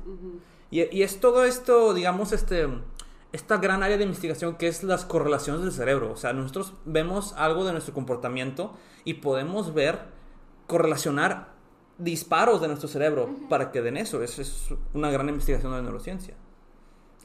y, 0.70 0.82
y 0.95 1.02
es 1.04 1.20
todo 1.20 1.43
esto, 1.43 1.93
digamos, 1.95 2.32
este, 2.34 2.68
esta 3.32 3.58
gran 3.58 3.82
área 3.84 3.98
de 3.98 4.04
investigación 4.04 4.56
que 4.58 4.68
es 4.68 4.84
las 4.84 5.06
correlaciones 5.06 5.62
del 5.64 5.72
cerebro. 5.72 6.12
O 6.12 6.18
sea, 6.18 6.34
nosotros 6.34 6.74
vemos 6.86 7.34
algo 7.38 7.66
de 7.66 7.72
nuestro 7.72 7.94
comportamiento 7.94 8.74
y 9.06 9.16
podemos 9.16 9.74
ver, 9.74 10.00
correlacionar 10.68 11.50
disparos 11.98 12.62
de 12.62 12.68
nuestro 12.68 12.88
cerebro 12.90 13.30
para 13.50 13.72
que 13.72 13.82
den 13.82 13.98
eso. 13.98 14.22
Eso 14.24 14.42
es 14.42 14.70
una 14.94 15.12
gran 15.12 15.30
investigación 15.30 15.72
de 15.72 15.78
la 15.78 15.84
neurociencia. 15.84 16.36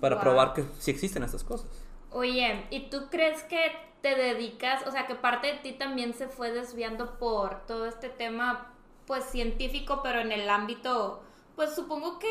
Para 0.01 0.17
Wow. 0.17 0.23
probar 0.25 0.53
que 0.53 0.65
sí 0.79 0.91
existen 0.91 1.23
estas 1.23 1.43
cosas. 1.45 1.71
Oye, 2.11 2.67
¿y 2.71 2.89
tú 2.91 3.09
crees 3.11 3.43
que 3.45 3.73
te 4.03 4.15
dedicas, 4.15 4.87
o 4.87 4.91
sea, 4.93 5.07
que 5.07 5.15
parte 5.15 5.49
de 5.49 5.55
ti 5.59 5.73
también 5.73 6.15
se 6.15 6.29
fue 6.29 6.53
desviando 6.53 7.19
por 7.19 7.67
todo 7.67 7.87
este 7.87 8.09
tema, 8.09 8.73
pues 9.07 9.25
científico, 9.25 10.01
pero 10.03 10.21
en 10.21 10.33
el 10.33 10.49
ámbito, 10.49 11.23
pues 11.57 11.75
supongo 11.75 12.19
que 12.19 12.27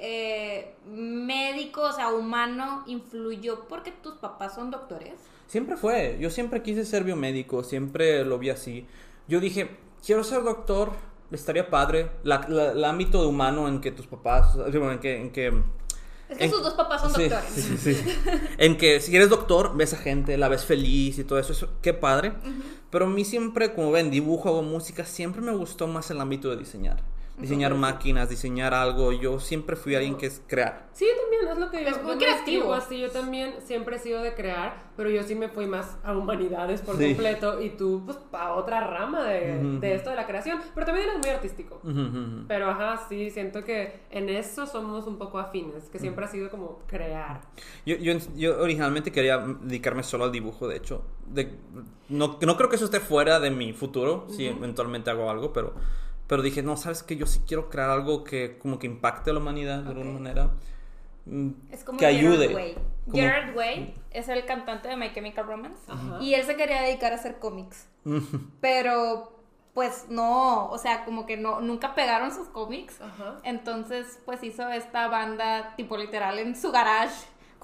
eh, 0.00 0.74
médico, 0.86 1.82
o 1.82 1.92
sea, 1.92 2.10
humano, 2.12 2.82
influyó 2.86 3.66
porque 3.68 3.92
tus 3.92 4.14
papás 4.14 4.54
son 4.54 4.70
doctores? 4.70 5.14
Siempre 5.46 5.76
fue. 5.76 6.18
Yo 6.20 6.28
siempre 6.30 6.62
quise 6.62 6.84
ser 6.84 7.04
biomédico, 7.04 7.62
siempre 7.62 8.24
lo 8.24 8.38
vi 8.38 8.50
así. 8.50 8.86
Yo 9.28 9.38
dije, 9.40 9.76
quiero 10.04 10.24
ser 10.24 10.42
doctor, 10.42 10.90
estaría 11.30 11.70
padre. 11.70 12.10
La- 12.24 12.44
la- 12.48 12.72
el 12.72 12.84
ámbito 12.84 13.22
de 13.22 13.28
humano 13.28 13.68
en 13.68 13.80
que 13.80 13.92
tus 13.92 14.06
papás, 14.06 14.56
en 14.56 14.98
que... 14.98 15.16
En 15.20 15.30
que 15.30 15.46
Es 16.28 16.38
que 16.38 16.44
en- 16.46 16.50
sus 16.50 16.62
dos 16.64 16.74
papás 16.74 17.02
son 17.02 17.14
sí, 17.14 17.28
doctores. 17.28 17.50
sí, 17.54 17.76
sí, 17.78 17.94
sí. 17.94 18.14
en 18.58 18.76
que 18.76 19.00
si 19.00 19.14
eres 19.14 19.30
doctor, 19.30 19.76
ves 19.76 19.94
a 19.94 19.96
gente, 19.98 20.36
la 20.36 20.48
ves 20.48 20.64
feliz 20.64 21.18
y 21.20 21.24
todo 21.24 21.38
eso, 21.38 21.52
eso 21.52 21.68
qué 21.82 21.94
padre. 21.94 22.32
Pero 22.90 23.04
a 23.04 23.08
mí 23.08 23.24
siempre, 23.24 23.72
como 23.74 23.92
ven, 23.92 24.10
dibujo 24.10 24.50
o 24.50 24.62
música, 24.62 25.04
siempre 25.04 25.40
me 25.40 25.52
gustó 25.52 25.86
más 25.86 26.10
el 26.10 26.20
ámbito 26.20 26.50
de 26.50 26.56
diseñar. 26.56 27.00
Diseñar 27.38 27.74
máquinas, 27.74 28.30
diseñar 28.30 28.72
algo. 28.72 29.12
Yo 29.12 29.38
siempre 29.40 29.76
fui 29.76 29.94
alguien 29.94 30.16
que 30.16 30.26
es 30.26 30.42
crear. 30.46 30.88
Sí, 30.92 31.04
yo 31.04 31.20
también, 31.22 31.52
es 31.52 31.58
lo 31.58 31.70
que 31.70 31.82
yo, 31.84 31.90
Es 31.90 32.02
muy 32.02 32.16
creativo. 32.16 32.72
así, 32.72 32.98
yo 32.98 33.10
también 33.10 33.54
siempre 33.64 33.96
he 33.96 33.98
sido 33.98 34.22
de 34.22 34.34
crear, 34.34 34.90
pero 34.96 35.10
yo 35.10 35.22
sí 35.22 35.34
me 35.34 35.48
fui 35.50 35.66
más 35.66 35.98
a 36.02 36.16
humanidades 36.16 36.80
por 36.80 36.96
Sí. 36.96 37.08
completo 37.08 37.60
y 37.60 37.70
tú 37.70 38.02
pues 38.06 38.18
a 38.32 38.54
otra 38.54 38.80
rama 38.86 39.22
de, 39.24 39.58
Ujú. 39.60 39.80
de 39.80 39.94
esto 39.94 40.08
de 40.10 40.16
la 40.16 40.26
creación, 40.26 40.58
pero 40.74 40.86
también 40.86 41.08
eres 41.10 41.20
muy 41.20 41.28
artístico. 41.28 41.80
Ujú, 41.84 42.00
ujú. 42.00 42.44
Pero 42.48 42.70
ajá, 42.70 43.04
sí, 43.08 43.28
siento 43.30 43.62
que 43.64 44.00
en 44.10 44.30
eso 44.30 44.66
somos 44.66 45.06
un 45.06 45.18
poco 45.18 45.38
afines, 45.38 45.90
que 45.90 45.98
siempre 45.98 46.24
ha 46.24 46.28
sido 46.28 46.48
como 46.48 46.78
crear. 46.86 47.42
Yo, 47.84 47.96
yo, 47.96 48.14
yo 48.34 48.62
originalmente 48.62 49.12
quería 49.12 49.38
dedicarme 49.60 50.02
solo 50.02 50.24
al 50.24 50.32
dibujo, 50.32 50.68
de 50.68 50.76
hecho. 50.76 51.02
De, 51.26 51.52
no, 52.08 52.38
no 52.40 52.56
creo 52.56 52.70
que 52.70 52.76
eso 52.76 52.86
esté 52.86 53.00
fuera 53.00 53.40
de 53.40 53.50
mi 53.50 53.74
futuro, 53.74 54.26
si 54.30 54.46
eventualmente 54.46 55.10
hago 55.10 55.28
algo, 55.30 55.52
pero, 55.52 55.74
pero 56.26 56.42
dije, 56.42 56.62
no, 56.62 56.76
sabes 56.76 57.02
que 57.02 57.16
yo 57.16 57.26
sí 57.26 57.40
quiero 57.46 57.68
crear 57.70 57.90
algo 57.90 58.24
que 58.24 58.58
como 58.58 58.78
que 58.78 58.86
impacte 58.86 59.30
a 59.30 59.32
la 59.34 59.40
humanidad 59.40 59.82
de 59.82 59.90
alguna 59.90 60.10
manera. 60.12 60.50
mm, 61.26 61.50
Es 61.70 61.84
como 61.84 61.98
que 61.98 62.06
Gerard 62.06 62.18
ayude. 62.32 62.54
Way. 62.54 62.74
Como- 63.04 63.16
Gerard 63.16 63.56
Way 63.56 63.94
es 64.10 64.28
el 64.28 64.44
cantante 64.46 64.88
de 64.88 64.96
My 64.96 65.12
Chemical 65.12 65.46
Romance 65.46 65.80
Ajá. 65.88 66.18
y 66.20 66.34
él 66.34 66.44
se 66.44 66.56
quería 66.56 66.82
dedicar 66.82 67.12
a 67.12 67.16
hacer 67.16 67.38
cómics. 67.38 67.86
Pero 68.60 69.32
pues 69.74 70.06
no, 70.08 70.70
o 70.70 70.78
sea, 70.78 71.04
como 71.04 71.26
que 71.26 71.36
no 71.36 71.60
nunca 71.60 71.94
pegaron 71.94 72.32
sus 72.32 72.48
cómics. 72.48 72.98
Ajá. 73.00 73.36
Entonces, 73.44 74.18
pues 74.24 74.42
hizo 74.42 74.68
esta 74.70 75.06
banda 75.08 75.74
tipo 75.76 75.96
literal 75.98 76.38
en 76.38 76.56
su 76.56 76.72
garage 76.72 77.14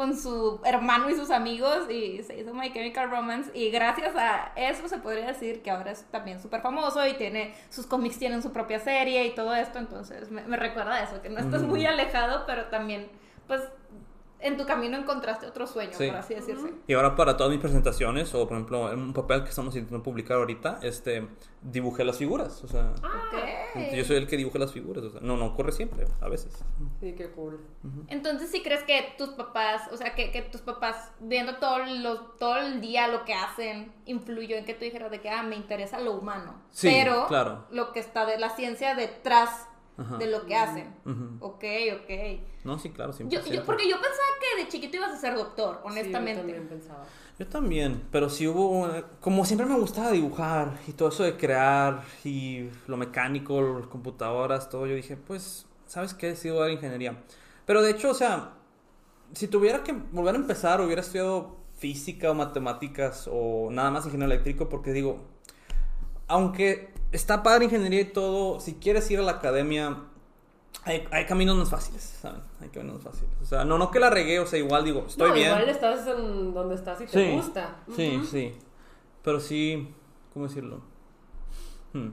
con 0.03 0.17
su 0.17 0.61
hermano 0.65 1.09
y 1.11 1.15
sus 1.15 1.31
amigos 1.31 1.89
y 1.89 2.25
se 2.25 2.37
hizo 2.37 2.53
My 2.53 2.73
Chemical 2.73 3.09
Romance 3.09 3.53
y 3.55 3.71
gracias 3.71 4.17
a 4.17 4.51
eso 4.57 4.89
se 4.89 4.99
podría 4.99 5.29
decir 5.29 5.63
que 5.63 5.71
ahora 5.71 5.93
es 5.93 6.03
también 6.11 6.43
súper 6.43 6.61
famoso 6.61 7.07
y 7.07 7.15
tiene 7.15 7.55
sus 7.71 7.87
cómics 7.87 8.19
tienen 8.19 8.43
su 8.43 8.51
propia 8.51 8.81
serie 8.81 9.25
y 9.27 9.31
todo 9.33 9.55
esto, 9.55 9.79
entonces 9.79 10.29
me, 10.33 10.43
me 10.43 10.57
recuerda 10.57 11.05
eso, 11.05 11.23
que 11.23 11.29
no 11.29 11.39
estás 11.39 11.63
muy 11.63 11.87
alejado, 11.87 12.47
pero 12.49 12.65
también 12.65 13.07
pues 13.47 13.61
en 14.43 14.57
tu 14.57 14.67
camino 14.67 14.97
encontraste 14.97 15.47
otro 15.47 15.67
sueño, 15.67 15.93
Sí. 15.93 16.09
por 16.09 16.17
así 16.17 16.35
decirse. 16.35 16.73
Y 16.87 16.95
ahora 16.95 17.15
para 17.17 17.37
todas 17.37 17.51
mis 17.53 17.61
presentaciones, 17.61 18.35
o 18.35 18.47
por 18.47 18.57
ejemplo, 18.57 18.93
en 18.93 18.99
un 19.01 19.13
papel 19.13 19.43
que 19.45 19.51
estamos 19.51 19.75
intentando 19.75 20.03
publicar 20.03 20.39
ahorita, 20.39 20.81
este, 20.83 21.29
dibujé 21.63 22.05
las 22.05 22.19
figuras. 22.19 22.63
O 22.65 22.69
sea, 22.69 22.93
Ok. 22.97 23.95
yo 23.95 24.05
soy 24.05 24.17
el 24.17 24.27
que 24.27 24.37
dibuje 24.37 24.59
las 24.59 24.73
figuras. 24.73 25.05
O 25.05 25.11
sea, 25.11 25.21
no, 25.21 25.37
no 25.37 25.47
ocurre 25.47 25.73
siempre, 25.73 26.07
a 26.21 26.29
veces. 26.29 26.53
Sí, 27.01 27.15
qué 27.17 27.31
cool. 27.31 27.61
Entonces, 28.09 28.51
¿sí 28.51 28.63
crees 28.63 28.83
que 28.83 29.15
tus 29.17 29.31
papás, 29.31 29.83
o 29.93 29.97
sea, 29.97 30.15
que, 30.15 30.31
que 30.31 30.43
tus 30.43 30.61
papás, 30.61 31.13
viendo 31.21 31.57
todo, 31.57 31.79
lo, 31.87 32.21
todo 32.33 32.57
el 32.59 32.81
día 32.81 33.09
lo 33.09 33.25
que 33.25 33.35
hacen, 33.35 33.93
influyó 34.07 34.57
en 34.57 34.65
que 34.65 34.75
tú 34.75 34.85
dijeras 34.85 35.11
de 35.11 35.21
que, 35.21 35.31
ah, 35.31 35.43
me 35.43 35.57
interesa 35.57 36.01
lo 36.01 36.13
humano? 36.13 36.55
Sí, 36.71 36.89
Pero 36.91 37.27
claro. 37.29 37.67
lo 37.71 37.93
que 37.93 38.01
está 38.01 38.27
de 38.27 38.39
la 38.39 38.51
ciencia 38.51 38.95
detrás 38.95 39.69
Ajá. 40.03 40.19
de 40.19 40.27
lo 40.27 40.45
que 40.47 40.55
hacen. 40.55 40.95
Ujú. 41.05 41.37
Ok, 41.41 41.65
ok. 42.01 42.41
No, 42.65 42.79
sí, 42.79 42.91
claro, 42.91 43.13
siempre. 43.13 43.39
Yo, 43.39 43.45
yo, 43.53 43.65
porque 43.65 43.89
yo 43.89 43.97
pensaba 43.97 44.29
que 44.41 44.63
de 44.63 44.69
chiquito 44.69 44.97
ibas 44.99 45.13
a 45.13 45.17
ser 45.17 45.35
doctor, 45.35 45.77
Sí, 45.77 45.81
yo 45.85 45.91
honestamente. 45.91 46.35
también 46.41 46.69
pensaba. 46.69 47.05
Yo 47.39 47.47
también, 47.49 48.03
pero 48.13 48.29
sí 48.29 48.47
hubo, 48.47 48.89
como 49.21 49.45
siempre 49.45 49.67
me 49.67 49.79
gustaba 49.79 50.11
dibujar 50.13 50.79
y 50.87 50.93
todo 50.93 51.09
eso 51.09 51.25
de 51.25 51.37
crear 51.37 52.03
y 52.25 52.69
lo 52.87 52.97
mecánico, 52.97 53.61
las 53.79 53.87
computadoras, 53.89 54.69
todo, 54.69 54.87
yo 54.87 54.95
dije, 54.95 55.17
pues, 55.17 55.67
¿sabes 55.87 56.15
qué? 56.15 56.29
Decido 56.29 56.61
dar 56.61 56.71
ingeniería. 56.71 57.23
Pero 57.65 57.83
de 57.83 57.91
hecho, 57.91 58.11
o 58.11 58.15
sea, 58.15 58.53
si 59.33 59.49
tuviera 59.49 59.83
que 59.83 59.93
volver 59.93 60.35
a 60.35 60.39
empezar, 60.39 60.81
hubiera 60.83 61.01
estudiado 61.01 61.57
física 61.79 62.31
o 62.31 62.35
matemáticas 62.35 63.29
o 63.33 63.71
nada 63.73 63.91
más 63.91 64.05
ingeniería 64.05 64.35
eléctrico, 64.35 64.69
porque 64.69 64.93
digo, 64.93 65.25
aunque 66.29 66.92
está 67.13 67.43
padre 67.43 67.67
ingeniería 67.67 68.01
y 68.01 68.05
todo, 68.07 68.59
si 68.61 68.75
quieres 68.75 69.11
ir 69.11 69.19
a 69.21 69.23
la 69.23 69.33
academia, 69.33 69.99
hay, 70.85 71.07
hay 71.13 71.27
caminos 71.27 71.57
más 71.57 71.71
fáciles, 71.71 72.03
¿saben? 72.21 72.41
Hay 72.61 72.69
caminos 72.71 72.97
más 72.97 73.05
fáciles. 73.15 73.31
O 73.41 73.45
sea, 73.47 73.65
no, 73.65 73.79
no 73.79 73.91
que 73.91 74.01
la 74.01 74.11
regué, 74.11 74.41
o 74.41 74.47
sea, 74.47 74.59
igual 74.59 74.85
digo, 74.85 75.05
estoy 75.07 75.29
no, 75.29 75.35
bien. 75.35 75.49
igual 75.49 75.69
estás 75.69 76.07
en 76.09 76.53
donde 76.55 76.75
estás 76.75 77.01
y 77.01 77.07
te 77.07 77.33
gusta. 77.37 77.77
Sí, 77.95 78.21
sí. 78.31 78.53
Pero 79.23 79.39
sí, 79.39 79.89
¿cómo 80.33 80.49
decirlo? 80.49 80.81
Hmm. 81.93 82.09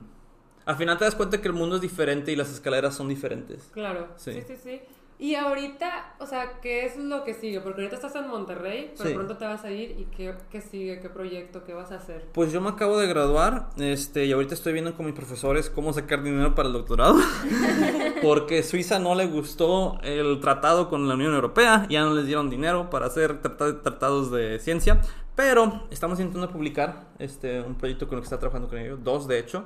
Al 0.66 0.76
final 0.76 0.98
te 0.98 1.04
das 1.04 1.14
cuenta 1.16 1.40
que 1.40 1.48
el 1.48 1.54
mundo 1.54 1.76
es 1.76 1.82
diferente 1.82 2.30
y 2.30 2.36
las 2.36 2.50
escaleras 2.50 2.94
son 2.94 3.08
diferentes. 3.08 3.70
Claro, 3.72 4.08
Sí. 4.16 4.32
sí. 4.34 4.42
sí, 4.46 4.56
sí, 4.62 4.80
Y 5.22 5.34
ahorita, 5.34 6.14
o 6.18 6.24
sea, 6.24 6.60
¿qué 6.62 6.86
es 6.86 6.96
lo 6.96 7.24
que 7.24 7.34
sigue? 7.34 7.60
Porque 7.60 7.82
ahorita 7.82 7.94
estás 7.96 8.16
en 8.16 8.26
Monterrey, 8.26 8.94
pero 8.96 9.10
Sí. 9.10 9.14
pronto 9.14 9.36
te 9.36 9.44
vas 9.44 9.62
a 9.64 9.70
ir 9.70 9.90
y 10.00 10.04
¿qué, 10.06 10.34
qué 10.50 10.62
sigue? 10.62 10.98
¿Qué 11.00 11.10
proyecto? 11.10 11.62
¿Qué 11.62 11.74
vas 11.74 11.92
a 11.92 11.96
hacer? 11.96 12.24
Pues 12.32 12.52
yo 12.52 12.62
me 12.62 12.70
acabo 12.70 12.96
de 12.96 13.06
graduar, 13.06 13.68
este, 13.76 14.24
y 14.24 14.32
ahorita 14.32 14.54
estoy 14.54 14.72
viendo 14.72 14.94
con 14.96 15.04
mis 15.04 15.14
profesores 15.14 15.68
cómo 15.68 15.92
sacar 15.92 16.22
dinero 16.22 16.54
para 16.54 16.68
el 16.68 16.72
doctorado. 16.72 17.16
Porque 18.22 18.62
Suiza 18.62 18.98
no 18.98 19.14
le 19.14 19.26
gustó 19.26 19.98
el 20.02 20.40
tratado 20.40 20.88
con 20.88 21.06
la 21.06 21.14
Unión 21.14 21.34
Europea, 21.34 21.86
ya 21.90 22.02
no 22.02 22.14
les 22.14 22.24
dieron 22.26 22.48
dinero 22.48 22.88
para 22.90 23.04
hacer 23.06 23.42
trata- 23.42 23.82
tratados 23.82 24.30
de 24.30 24.58
ciencia. 24.58 25.02
Pero 25.36 25.84
estamos 25.90 26.18
intentando 26.18 26.50
publicar 26.50 27.08
este, 27.18 27.60
un 27.60 27.74
proyecto 27.76 28.08
con 28.08 28.16
el 28.16 28.22
que 28.22 28.24
está 28.26 28.38
trabajando 28.38 28.68
con 28.68 28.78
ellos, 28.78 28.98
dos 29.04 29.28
de 29.28 29.38
hecho. 29.38 29.64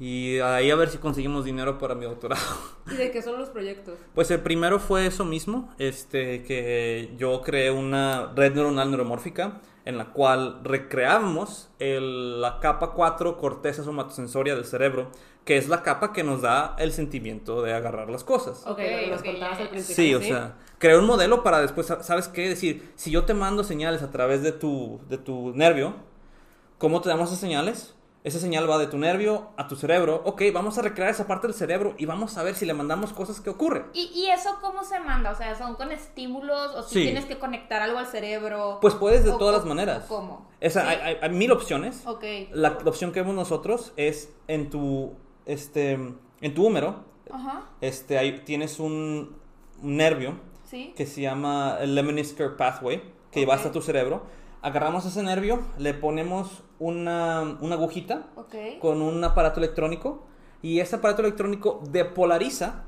Y 0.00 0.38
ahí 0.38 0.70
a 0.70 0.76
ver 0.76 0.90
si 0.90 0.98
conseguimos 0.98 1.44
dinero 1.44 1.78
para 1.78 1.94
mi 1.96 2.04
doctorado. 2.04 2.42
¿Y 2.90 2.94
de 2.94 3.10
qué 3.10 3.20
son 3.20 3.38
los 3.38 3.48
proyectos? 3.48 3.98
Pues 4.14 4.30
el 4.30 4.40
primero 4.40 4.78
fue 4.78 5.06
eso 5.06 5.24
mismo, 5.24 5.74
este, 5.78 6.44
que 6.44 7.14
yo 7.18 7.42
creé 7.42 7.70
una 7.72 8.32
red 8.34 8.54
neuronal 8.54 8.90
neuromórfica 8.90 9.60
en 9.84 9.98
la 9.98 10.12
cual 10.12 10.60
recreábamos 10.64 11.70
el- 11.78 12.40
la 12.40 12.60
capa 12.60 12.92
4 12.92 13.38
corteza 13.38 13.82
somatosensoria 13.82 14.54
del 14.54 14.64
cerebro, 14.66 15.10
que 15.44 15.56
es 15.56 15.68
la 15.68 15.82
capa 15.82 16.12
que 16.12 16.22
nos 16.22 16.42
da 16.42 16.76
el 16.78 16.92
sentimiento 16.92 17.62
de 17.62 17.72
agarrar 17.72 18.10
las 18.10 18.22
cosas. 18.22 18.66
Ok, 18.66 18.78
lo 18.78 18.84
que 18.84 19.06
nos 19.10 19.20
ok, 19.20 19.26
contabas 19.26 19.58
ya, 19.58 19.64
al 19.64 19.70
principio. 19.70 19.94
Sí, 19.96 20.14
o 20.14 20.22
sea, 20.22 20.56
creé 20.78 20.96
un 20.98 21.06
modelo 21.06 21.42
para 21.42 21.60
después, 21.60 21.86
¿sabes 22.02 22.28
qué? 22.28 22.48
Decir, 22.50 22.92
si 22.96 23.10
yo 23.10 23.24
te 23.24 23.34
mando 23.34 23.64
señales 23.64 24.02
a 24.02 24.10
través 24.10 24.42
de 24.42 24.52
tu, 24.52 25.00
de 25.08 25.16
tu 25.18 25.52
nervio, 25.54 25.94
¿cómo 26.78 27.00
te 27.00 27.08
damos 27.08 27.28
esas 27.28 27.40
señales? 27.40 27.94
Esa 28.28 28.40
señal 28.40 28.68
va 28.68 28.76
de 28.76 28.86
tu 28.88 28.98
nervio 28.98 29.48
a 29.56 29.68
tu 29.68 29.74
cerebro. 29.76 30.20
Ok, 30.26 30.42
vamos 30.52 30.76
a 30.76 30.82
recrear 30.82 31.08
esa 31.10 31.26
parte 31.26 31.46
del 31.46 31.54
cerebro 31.56 31.94
y 31.96 32.04
vamos 32.04 32.36
a 32.36 32.42
ver 32.42 32.54
si 32.54 32.66
le 32.66 32.74
mandamos 32.74 33.14
cosas 33.14 33.40
que 33.40 33.48
ocurren. 33.48 33.86
¿Y, 33.94 34.10
y 34.14 34.26
eso 34.30 34.50
cómo 34.60 34.84
se 34.84 35.00
manda? 35.00 35.30
O 35.30 35.34
sea, 35.34 35.56
¿son 35.56 35.76
con 35.76 35.92
estímulos 35.92 36.74
o 36.74 36.82
si 36.82 36.94
Sí. 36.96 37.02
tienes 37.04 37.24
que 37.24 37.38
conectar 37.38 37.80
algo 37.80 37.98
al 37.98 38.06
cerebro? 38.06 38.78
Pues 38.82 38.92
puedes 38.94 39.24
de 39.24 39.32
todas 39.32 39.56
las 39.56 39.64
maneras. 39.64 40.04
o 40.04 40.08
¿Cómo? 40.16 40.46
Esa, 40.60 40.82
¿Sí? 40.82 40.88
hay, 40.88 40.96
hay- 41.00 41.16
hay 41.22 41.30
mil 41.30 41.50
opciones. 41.52 42.02
Ok. 42.06 42.22
La, 42.52 42.76
la 42.82 42.90
opción 42.90 43.12
que 43.12 43.20
vemos 43.20 43.34
nosotros 43.34 43.92
es 43.96 44.30
en 44.46 44.68
tu, 44.68 45.14
este, 45.46 45.92
en 45.92 46.54
tu 46.54 46.66
húmero, 46.66 47.04
Ajá, 47.32 47.62
este, 47.80 48.18
ahí 48.18 48.40
tienes 48.44 48.78
un, 48.78 49.38
un 49.82 49.96
nervio 49.96 50.38
sí. 50.64 50.92
que 50.96 51.06
se 51.06 51.22
llama 51.22 51.78
el 51.80 51.94
Lemniscate 51.94 52.50
Pathway, 52.56 53.02
que 53.30 53.46
va 53.46 53.54
hasta 53.54 53.72
tu 53.72 53.80
cerebro. 53.80 54.22
Agarramos 54.60 55.06
ese 55.06 55.22
nervio, 55.22 55.62
le 55.78 55.94
ponemos 55.94 56.62
una, 56.78 57.58
una 57.60 57.74
agujita 57.74 58.28
con 58.80 59.02
un 59.02 59.22
aparato 59.24 59.60
electrónico 59.60 60.26
y 60.62 60.80
ese 60.80 60.96
aparato 60.96 61.22
electrónico 61.22 61.82
depolariza 61.90 62.84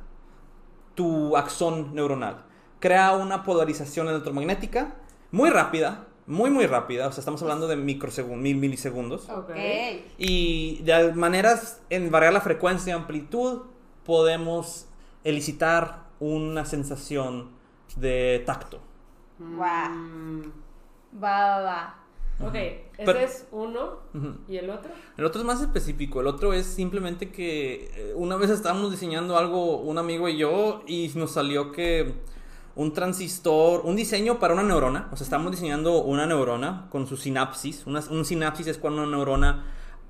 tu 0.95 1.37
axón 1.37 1.95
neuronal. 1.95 2.45
Crea 2.79 3.13
una 3.13 3.43
polarización 3.45 4.09
electromagnética 4.09 4.95
muy 5.31 5.51
rápida, 5.51 6.07
muy 6.27 6.51
muy 6.51 6.67
rápida, 6.67 7.09
o 7.09 7.13
sea, 7.13 7.21
estamos 7.21 7.43
hablando 7.43 7.67
de 7.69 7.77
microsegundos, 7.77 8.41
mil 8.41 8.57
milisegundos. 8.57 9.29
Y 10.19 10.83
de 10.83 11.13
maneras 11.15 11.83
en 11.91 12.11
variar 12.11 12.33
la 12.33 12.41
frecuencia 12.41 12.93
y 12.93 12.97
amplitud 12.97 13.63
podemos 14.05 14.87
elicitar 15.25 16.05
una 16.21 16.65
sensación 16.65 17.51
de 17.97 18.43
tacto. 18.47 18.81
Guau. 19.39 19.91
Mm, 19.91 20.53
Va, 21.13 21.41
va, 21.41 21.61
va. 21.63 22.00
Ok, 22.43 22.55
ese 22.55 22.87
Pero- 23.05 23.19
es 23.19 23.47
uno. 23.53 23.99
¿Y 24.49 24.57
el 24.57 24.71
otro? 24.71 24.91
El 25.17 25.25
otro 25.25 25.41
es 25.41 25.47
más 25.47 25.61
específico, 25.61 26.21
el 26.21 26.27
otro 26.27 26.53
es 26.53 26.67
simplemente 26.67 27.31
que 27.31 27.91
eh, 27.95 28.13
una 28.17 28.37
vez 28.37 28.51
estábamos 28.51 28.91
diseñando 28.91 29.37
algo, 29.37 29.79
un 29.79 29.99
amigo 29.99 30.29
y 30.29 30.37
yo, 30.39 30.83
y 30.87 31.11
nos 31.17 31.33
salió 31.33 31.71
que 31.73 32.15
un 32.77 32.93
transistor, 32.93 33.83
un 33.85 33.97
diseño 33.97 34.39
para 34.39 34.55
una 34.55 34.63
neurona, 34.63 35.09
o 35.13 35.17
sea, 35.17 35.25
estamos 35.25 35.51
diseñando 35.51 36.03
una 36.03 36.25
neurona 36.27 36.87
con 36.91 37.07
su 37.07 37.17
sinapsis, 37.17 37.87
una- 37.87 38.03
un 38.11 38.25
sinapsis 38.25 38.69
es 38.69 38.79
cuando 38.79 39.03
una 39.03 39.11
neurona 39.17 39.65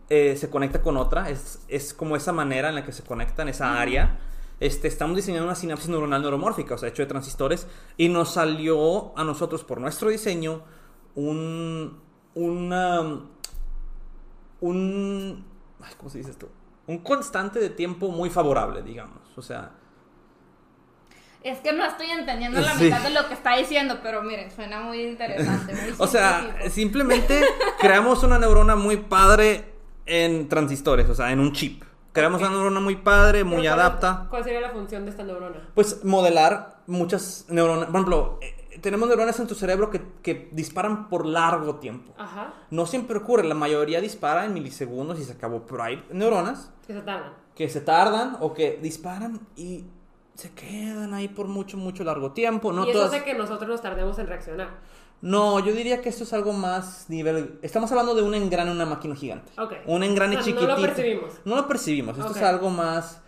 eh, 0.08 0.36
se 0.36 0.50
conecta 0.50 0.82
con 0.82 0.96
otra, 0.96 1.30
es, 1.30 1.64
es 1.68 1.94
como 1.94 2.16
esa 2.16 2.32
manera 2.32 2.68
en 2.68 2.74
la 2.74 2.84
que 2.84 2.90
se 2.92 3.02
conectan, 3.04 3.48
esa 3.48 3.80
área. 3.80 4.18
Este, 4.58 4.88
estamos 4.88 5.16
diseñando 5.16 5.46
una 5.46 5.54
sinapsis 5.54 5.88
neuronal 5.88 6.20
neuromórfica, 6.20 6.74
o 6.74 6.78
sea, 6.78 6.88
hecho 6.90 7.02
de 7.02 7.06
transistores, 7.06 7.66
y 7.96 8.08
nos 8.08 8.34
salió 8.34 9.16
a 9.16 9.24
nosotros 9.24 9.62
por 9.64 9.80
nuestro 9.80 10.10
diseño 10.10 10.62
un, 11.14 11.98
una, 12.34 13.20
un, 14.60 15.44
ay, 15.82 15.92
¿cómo 15.96 16.10
se 16.10 16.18
dice 16.18 16.30
esto? 16.30 16.48
Un 16.86 16.98
constante 16.98 17.58
de 17.58 17.70
tiempo 17.70 18.08
muy 18.10 18.30
favorable, 18.30 18.82
digamos. 18.82 19.20
O 19.36 19.42
sea, 19.42 19.72
Es 21.42 21.58
que 21.60 21.72
no 21.72 21.84
estoy 21.86 22.10
entendiendo 22.10 22.60
la 22.60 22.74
Sí. 22.76 22.84
mitad 22.84 23.00
de 23.00 23.08
lo 23.10 23.26
que 23.26 23.32
está 23.32 23.56
diciendo, 23.56 24.00
pero 24.02 24.22
miren, 24.22 24.50
suena 24.50 24.80
muy 24.82 25.00
interesante. 25.02 25.72
Muy 25.74 25.94
o 25.96 26.06
sea, 26.06 26.54
simplemente 26.68 27.42
creamos 27.80 28.22
una 28.24 28.38
neurona 28.38 28.76
muy 28.76 28.98
padre 28.98 29.72
en 30.04 30.48
transistores, 30.50 31.08
o 31.08 31.14
sea, 31.14 31.32
en 31.32 31.40
un 31.40 31.52
chip. 31.52 31.82
Creamos 32.12 32.42
una 32.42 32.50
neurona 32.50 32.80
muy 32.80 32.96
padre, 32.96 33.42
muy 33.44 33.62
Pero 33.62 33.74
¿cuál- 33.74 33.80
adapta. 33.80 34.26
¿Cuál 34.28 34.44
sería 34.44 34.60
la 34.60 34.68
función 34.70 35.04
de 35.06 35.12
esta 35.12 35.22
neurona? 35.22 35.66
Pues 35.74 36.04
modelar 36.04 36.82
muchas 36.86 37.46
neuronas. 37.48 37.86
Por 37.86 37.94
ejemplo, 37.94 38.38
tenemos 38.80 39.08
neuronas 39.08 39.38
en 39.40 39.46
tu 39.46 39.54
cerebro 39.54 39.90
que, 39.90 40.02
que 40.22 40.48
disparan 40.52 41.08
por 41.08 41.26
largo 41.26 41.76
tiempo. 41.76 42.12
Ajá. 42.18 42.54
No 42.70 42.86
siempre 42.86 43.18
ocurre, 43.18 43.44
la 43.44 43.54
mayoría 43.54 44.00
dispara 44.00 44.44
en 44.44 44.52
milisegundos 44.54 45.18
y 45.20 45.24
se 45.24 45.32
acabó. 45.32 45.64
Pero 45.66 45.82
hay 45.82 46.04
neuronas 46.12 46.70
Que 46.86 46.92
se 46.94 47.00
tardan. 47.02 47.32
que 47.54 47.68
se 47.68 47.80
tardan 47.80 48.36
o 48.40 48.52
que 48.54 48.78
disparan 48.82 49.40
y 49.56 49.84
se 50.34 50.50
quedan 50.52 51.12
ahí 51.14 51.28
por 51.28 51.46
mucho, 51.48 51.76
mucho 51.76 52.02
largo 52.04 52.32
tiempo. 52.32 52.72
No, 52.72 52.84
y 52.86 52.90
eso 52.90 52.98
todas- 53.00 53.12
hace 53.14 53.24
que 53.24 53.34
nosotros 53.34 53.68
nos 53.68 53.82
tardemos 53.82 54.18
en 54.18 54.26
reaccionar. 54.26 54.68
no 55.20 55.58
yo 55.60 55.72
diría 55.74 56.00
que 56.00 56.08
esto 56.08 56.24
es 56.24 56.32
algo 56.32 56.52
más 56.54 57.06
nivel... 57.10 57.58
Estamos 57.60 57.90
hablando 57.90 58.14
de 58.14 58.22
un 58.22 58.34
engrane 58.34 58.70
en 58.70 58.76
una 58.76 58.86
máquina 58.86 59.14
gigante. 59.14 59.52
Ok. 59.60 59.74
Un 59.86 60.02
engrane 60.02 60.36
O 60.38 60.42
sea, 60.42 60.54
no 60.54 60.60
chiquitito. 60.60 60.76
lo 60.76 60.82
percibimos. 60.82 61.32
No 61.44 61.56
lo 61.56 61.68
percibimos. 61.68 62.18
Esto 62.18 62.30
es 62.34 62.42
algo 62.42 62.70
más... 62.70 63.20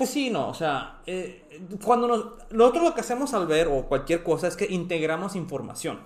Pues 0.00 0.08
sí, 0.08 0.30
no, 0.30 0.48
o 0.48 0.54
sea, 0.54 1.02
eh, 1.04 1.60
cuando 1.84 2.08
nos, 2.08 2.24
nosotros 2.50 2.84
lo 2.84 2.94
que 2.94 3.02
hacemos 3.02 3.34
al 3.34 3.46
ver 3.46 3.68
o 3.68 3.84
cualquier 3.84 4.22
cosa 4.22 4.48
es 4.48 4.56
que 4.56 4.64
integramos 4.64 5.36
información. 5.36 6.00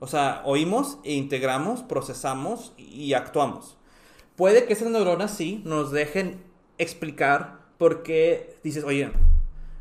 O 0.00 0.06
sea, 0.06 0.40
oímos 0.46 0.96
e 1.04 1.12
integramos, 1.12 1.82
procesamos 1.82 2.72
y 2.78 3.12
actuamos. 3.12 3.76
Puede 4.34 4.64
que 4.64 4.72
esas 4.72 4.88
neuronas 4.88 5.30
sí 5.32 5.60
nos 5.66 5.92
dejen 5.92 6.42
explicar 6.78 7.66
por 7.76 8.02
qué 8.02 8.56
dices, 8.64 8.82
oye, 8.82 9.12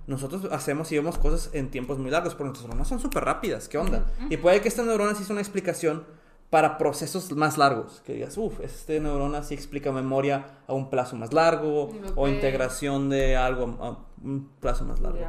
nosotros 0.07 0.51
hacemos 0.51 0.91
y 0.91 0.95
vemos 0.95 1.17
cosas 1.17 1.49
en 1.53 1.71
tiempos 1.71 1.99
muy 1.99 2.11
largos, 2.11 2.33
pero 2.33 2.47
nuestras 2.47 2.67
neuronas 2.67 2.89
son 2.89 2.99
súper 2.99 3.23
rápidas, 3.23 3.69
¿qué 3.69 3.77
onda? 3.77 4.07
Y 4.29 4.35
puede 4.35 4.59
que 4.59 4.67
estas 4.67 4.85
neuronas 4.85 5.21
hizo 5.21 5.31
una 5.31 5.41
explicación 5.41 6.03
para 6.49 6.77
procesos 6.77 7.31
más 7.33 7.57
largos, 7.57 8.01
que 8.05 8.13
digas, 8.13 8.37
uff, 8.37 8.61
este 8.61 9.01
neurona 9.01 9.43
sí 9.43 9.53
explica 9.53 9.91
memoria 9.91 10.45
a 10.65 10.73
un 10.73 10.89
plazo 10.89 11.17
más 11.17 11.33
largo 11.33 11.91
o 12.15 12.27
integración 12.29 13.09
de 13.09 13.35
algo 13.35 13.77
a 13.81 13.97
un 14.23 14.49
plazo 14.61 14.85
más 14.85 15.01
largo. 15.01 15.19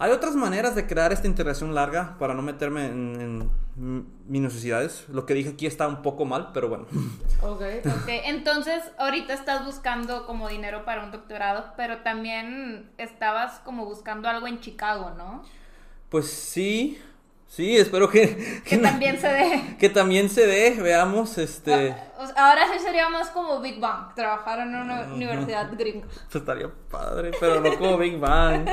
Hay 0.00 0.10
otras 0.10 0.34
maneras 0.34 0.74
de 0.74 0.86
crear 0.86 1.12
esta 1.12 1.28
integración 1.28 1.74
larga 1.74 2.16
para 2.18 2.34
no 2.34 2.42
meterme 2.42 2.86
en, 2.86 3.50
en 3.76 4.06
minuciosidades. 4.26 5.08
Lo 5.08 5.26
que 5.26 5.34
dije 5.34 5.50
aquí 5.50 5.66
está 5.66 5.86
un 5.86 6.02
poco 6.02 6.24
mal, 6.24 6.50
pero 6.52 6.68
bueno. 6.68 6.86
Ok, 7.42 7.62
entonces 8.06 8.82
ahorita 8.98 9.34
estás 9.34 9.64
buscando 9.64 10.26
como 10.26 10.48
dinero 10.48 10.84
para 10.84 11.04
un 11.04 11.10
doctorado, 11.10 11.72
pero 11.76 11.98
también 11.98 12.90
estabas 12.98 13.58
como 13.60 13.84
buscando 13.84 14.28
algo 14.28 14.46
en 14.46 14.60
Chicago, 14.60 15.10
¿no? 15.16 15.42
Pues 16.08 16.30
sí, 16.30 17.00
sí, 17.54 17.76
espero 17.76 18.08
que, 18.08 18.62
Que 18.64 18.78
también 18.78 19.18
se 19.20 19.28
dé. 19.28 19.76
que 19.78 19.88
también 19.90 20.28
se 20.30 20.46
dé, 20.46 20.70
veamos, 20.80 21.36
este... 21.38 21.94
O 22.18 22.26
sea, 22.26 22.34
Ahora 22.36 22.62
sí 22.72 22.78
sería 22.78 23.08
más 23.08 23.30
como 23.30 23.60
Big 23.60 23.80
Bang, 23.80 24.14
trabajar 24.14 24.60
en 24.60 24.74
una 24.74 25.08
universidad 25.12 25.70
gringa. 25.76 26.06
Pues 26.06 26.36
estaría 26.36 26.70
padre, 26.88 27.32
pero 27.40 27.60
no 27.60 27.76
como 27.76 27.98
Big 27.98 28.18
Bang. 28.18 28.64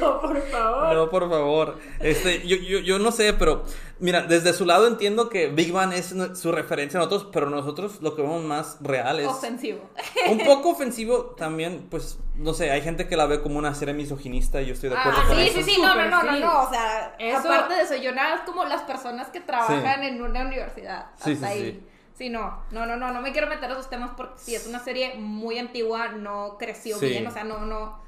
No, 0.00 0.20
por 0.20 0.40
favor. 0.48 0.94
No, 0.94 1.10
por 1.10 1.28
favor. 1.28 1.78
Este, 2.00 2.46
yo, 2.46 2.56
yo, 2.56 2.78
yo 2.78 2.98
no 2.98 3.12
sé, 3.12 3.34
pero 3.34 3.64
mira, 4.00 4.22
desde 4.22 4.52
su 4.52 4.64
lado 4.66 4.86
entiendo 4.86 5.28
que 5.28 5.48
Big 5.48 5.72
Bang 5.72 5.92
es 5.92 6.14
su 6.34 6.52
referencia 6.52 6.98
a 6.98 7.04
nosotros, 7.04 7.28
pero 7.32 7.48
nosotros 7.50 8.00
lo 8.02 8.16
que 8.16 8.22
vemos 8.22 8.42
más 8.42 8.78
real 8.80 9.20
es... 9.20 9.26
Ofensivo. 9.28 9.80
Un 10.28 10.38
poco 10.44 10.70
ofensivo 10.70 11.34
también, 11.36 11.86
pues, 11.90 12.18
no 12.36 12.52
sé, 12.54 12.70
hay 12.70 12.82
gente 12.82 13.06
que 13.06 13.16
la 13.16 13.26
ve 13.26 13.40
como 13.42 13.58
una 13.58 13.74
serie 13.74 13.94
misoginista 13.94 14.60
y 14.62 14.66
yo 14.66 14.72
estoy 14.74 14.90
de 14.90 14.96
acuerdo 14.96 15.20
Ah, 15.22 15.28
con 15.28 15.36
sí, 15.36 15.42
eso. 15.48 15.58
sí, 15.62 15.74
sí, 15.74 15.80
no, 15.80 15.94
no, 15.94 16.06
no, 16.08 16.22
no, 16.22 16.34
sí. 16.34 16.40
no, 16.40 16.62
o 16.62 16.70
sea, 16.70 17.14
Eso- 17.18 17.38
aparte 17.52 17.74
de 17.74 17.82
eso, 17.82 17.96
yo 17.96 18.12
nada 18.12 18.36
es 18.36 18.40
como 18.42 18.64
las 18.64 18.82
personas 18.82 19.28
que 19.28 19.40
trabajan 19.40 20.02
en 20.02 20.20
una 20.22 20.42
universidad, 20.42 21.06
Sí, 21.22 21.32
hasta 21.32 21.46
sí, 21.48 21.52
ahí. 21.52 21.70
sí. 21.72 21.86
Sí, 22.18 22.28
no, 22.28 22.64
no, 22.70 22.84
no, 22.84 22.96
no, 22.96 23.12
no 23.12 23.22
me 23.22 23.32
quiero 23.32 23.46
meter 23.46 23.70
a 23.70 23.72
esos 23.72 23.88
temas 23.88 24.10
porque 24.14 24.34
si 24.38 24.54
es 24.54 24.66
una 24.66 24.78
serie 24.78 25.14
muy 25.16 25.58
antigua, 25.58 26.08
no 26.08 26.56
creció 26.58 26.98
Sí. 26.98 27.06
bien, 27.06 27.26
o 27.26 27.30
sea, 27.30 27.44
no, 27.44 27.60
no, 27.60 27.98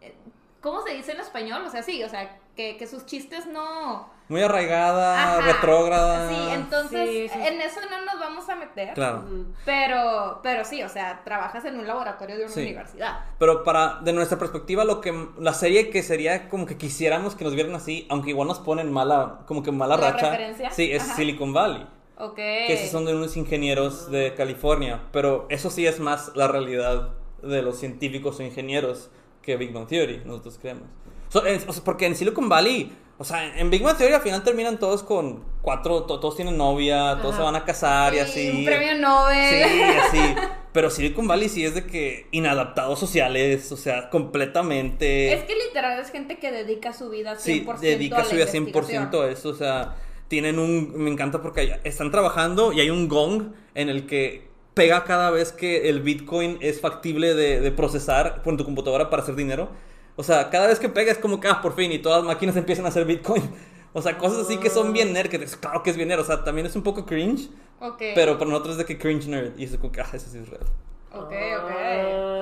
eh, 0.00 0.12
¿cómo 0.60 0.82
se 0.82 0.92
dice 0.94 1.12
en 1.12 1.20
español? 1.20 1.62
O 1.64 1.70
sea, 1.70 1.82
sí, 1.84 2.02
o 2.02 2.08
sea, 2.08 2.36
que, 2.56 2.76
que 2.76 2.86
sus 2.88 3.06
chistes 3.06 3.46
no... 3.46 4.12
Muy 4.28 4.40
arraigada, 4.40 5.36
Ajá. 5.38 5.40
retrógrada. 5.52 6.28
Sí, 6.30 6.34
entonces, 6.54 7.08
Sí, 7.10 7.28
sí. 7.28 7.38
en 7.46 7.60
eso 7.60 7.80
no 7.90 8.04
nos 8.06 8.18
vamos 8.18 8.48
a 8.48 8.56
meter. 8.56 8.94
Claro. 8.94 9.22
Pero, 9.66 10.40
pero 10.42 10.64
sí, 10.64 10.82
o 10.82 10.88
sea, 10.88 11.22
trabajas 11.24 11.64
en 11.66 11.78
un 11.78 11.86
laboratorio 11.86 12.36
de 12.36 12.44
una 12.44 12.52
Sí. 12.52 12.60
universidad. 12.62 13.20
Pero 13.38 13.64
para, 13.64 14.00
de 14.02 14.12
nuestra 14.14 14.38
perspectiva, 14.38 14.84
lo 14.84 15.00
que, 15.00 15.12
la 15.38 15.52
serie 15.52 15.90
que 15.90 16.02
sería 16.02 16.48
como 16.48 16.64
que 16.66 16.76
quisiéramos 16.78 17.34
que 17.34 17.44
nos 17.44 17.54
vieran 17.54 17.74
así, 17.74 18.06
aunque 18.10 18.30
igual 18.30 18.48
nos 18.48 18.60
ponen 18.60 18.90
mala, 18.92 19.40
como 19.46 19.62
que 19.62 19.72
mala 19.72 19.96
¿La 19.96 20.10
racha. 20.12 20.30
referencia? 20.30 20.70
Sí, 20.70 20.90
es 20.92 21.02
Ajá. 21.02 21.16
Silicon 21.16 21.52
Valley. 21.52 21.86
Ok. 22.16 22.36
Que 22.36 22.72
esos 22.74 22.90
son 22.90 23.04
de 23.04 23.14
unos 23.14 23.36
ingenieros 23.36 24.10
de 24.10 24.34
California. 24.34 25.00
Pero 25.12 25.46
eso 25.50 25.68
sí 25.68 25.86
es 25.86 26.00
más 26.00 26.32
la 26.34 26.48
realidad 26.48 27.10
de 27.42 27.60
los 27.60 27.78
científicos 27.78 28.38
o 28.40 28.42
ingenieros 28.42 29.10
que 29.42 29.56
Big 29.56 29.72
Bang 29.72 29.86
Theory, 29.86 30.22
nosotros 30.24 30.58
creemos. 30.60 30.84
So, 31.28 31.44
es- 31.44 31.66
o 31.68 31.72
sea, 31.72 31.82
porque 31.84 32.06
en 32.06 32.14
Silicon 32.14 32.48
Valley 32.48 32.96
O 33.16 33.24
sea, 33.24 33.56
en 33.58 33.70
Big 33.70 33.82
Bang 33.82 33.96
Theory 33.96 34.12
al 34.14 34.22
final 34.22 34.42
terminan 34.42 34.78
todos 34.78 35.02
con 35.04 35.44
cuatro, 35.62 36.02
to- 36.02 36.18
todos 36.18 36.34
tienen 36.36 36.56
novia, 36.56 37.18
todos 37.22 37.36
se 37.36 37.42
van 37.42 37.54
a 37.54 37.64
casar 37.64 38.12
y 38.12 38.16
Sí, 38.16 38.22
así. 38.22 38.50
Un 38.58 38.64
premio 38.64 38.94
Nobel. 38.98 39.50
Sí, 39.50 39.82
así. 39.82 40.34
Pero 40.72 40.90
Silicon 40.90 41.28
Valley 41.28 41.48
sí 41.48 41.64
es 41.64 41.74
de 41.76 41.86
que 41.86 42.26
inadaptados 42.32 42.98
sociales, 42.98 43.70
o 43.70 43.76
sea, 43.76 44.10
completamente. 44.10 45.32
Es 45.32 45.44
que 45.44 45.54
literal 45.54 46.00
es 46.00 46.10
gente 46.10 46.38
que 46.38 46.50
dedica 46.50 46.92
su 46.92 47.10
vida 47.10 47.34
100% 47.36 47.38
Sí, 47.38 47.64
dedica 47.80 48.24
su 48.24 48.34
vida 48.34 48.44
investigación. 48.52 49.10
100% 49.12 49.22
a 49.22 49.30
eso, 49.30 49.48
o 49.50 49.54
sea, 49.54 49.94
tienen 50.28 50.58
un, 50.58 50.92
me 50.96 51.10
encanta 51.10 51.40
porque 51.42 51.78
están 51.84 52.10
trabajando 52.10 52.72
y 52.72 52.80
hay 52.80 52.90
un 52.90 53.08
gong 53.08 53.52
en 53.76 53.88
el 53.88 54.06
que 54.06 54.48
pega 54.74 55.04
cada 55.04 55.30
vez 55.30 55.52
que 55.52 55.88
el 55.88 56.00
Bitcoin 56.00 56.58
es 56.60 56.80
factible 56.80 57.34
de, 57.34 57.60
de 57.60 57.70
procesar 57.70 58.42
por 58.42 58.56
tu 58.56 58.64
computadora 58.64 59.08
para 59.10 59.22
hacer 59.22 59.36
dinero. 59.36 59.68
O 60.16 60.22
sea, 60.22 60.50
cada 60.50 60.66
vez 60.68 60.78
que 60.78 60.88
pega 60.88 61.10
es 61.12 61.18
como 61.18 61.40
que, 61.40 61.48
ah, 61.48 61.60
por 61.60 61.74
fin, 61.74 61.90
y 61.92 61.98
todas 61.98 62.18
las 62.18 62.26
máquinas 62.26 62.56
empiezan 62.56 62.84
a 62.84 62.88
hacer 62.88 63.04
Bitcoin. 63.04 63.42
O 63.96 64.02
sea, 64.02 64.18
cosas 64.18 64.38
así 64.46 64.56
que 64.56 64.70
son 64.70 64.92
bien 64.92 65.12
nerd, 65.12 65.28
que 65.30 65.38
dices, 65.38 65.56
claro 65.56 65.84
que 65.84 65.90
es 65.90 65.96
bien 65.96 66.08
nerd, 66.08 66.18
o 66.22 66.24
sea, 66.24 66.42
también 66.42 66.66
es 66.66 66.74
un 66.74 66.82
poco 66.82 67.06
cringe, 67.06 67.48
Ok. 67.78 68.02
pero 68.16 68.36
para 68.38 68.50
nosotros 68.50 68.72
es 68.72 68.78
de 68.78 68.86
que 68.86 68.98
cringe 68.98 69.28
nerd, 69.28 69.56
y 69.56 69.62
es 69.62 69.76
como 69.76 69.92
que, 69.92 70.00
ah, 70.00 70.08
eso 70.12 70.28
sí 70.28 70.38
es 70.38 70.48
real. 70.48 70.64
Ok, 71.12 71.30
ok. 71.30 71.70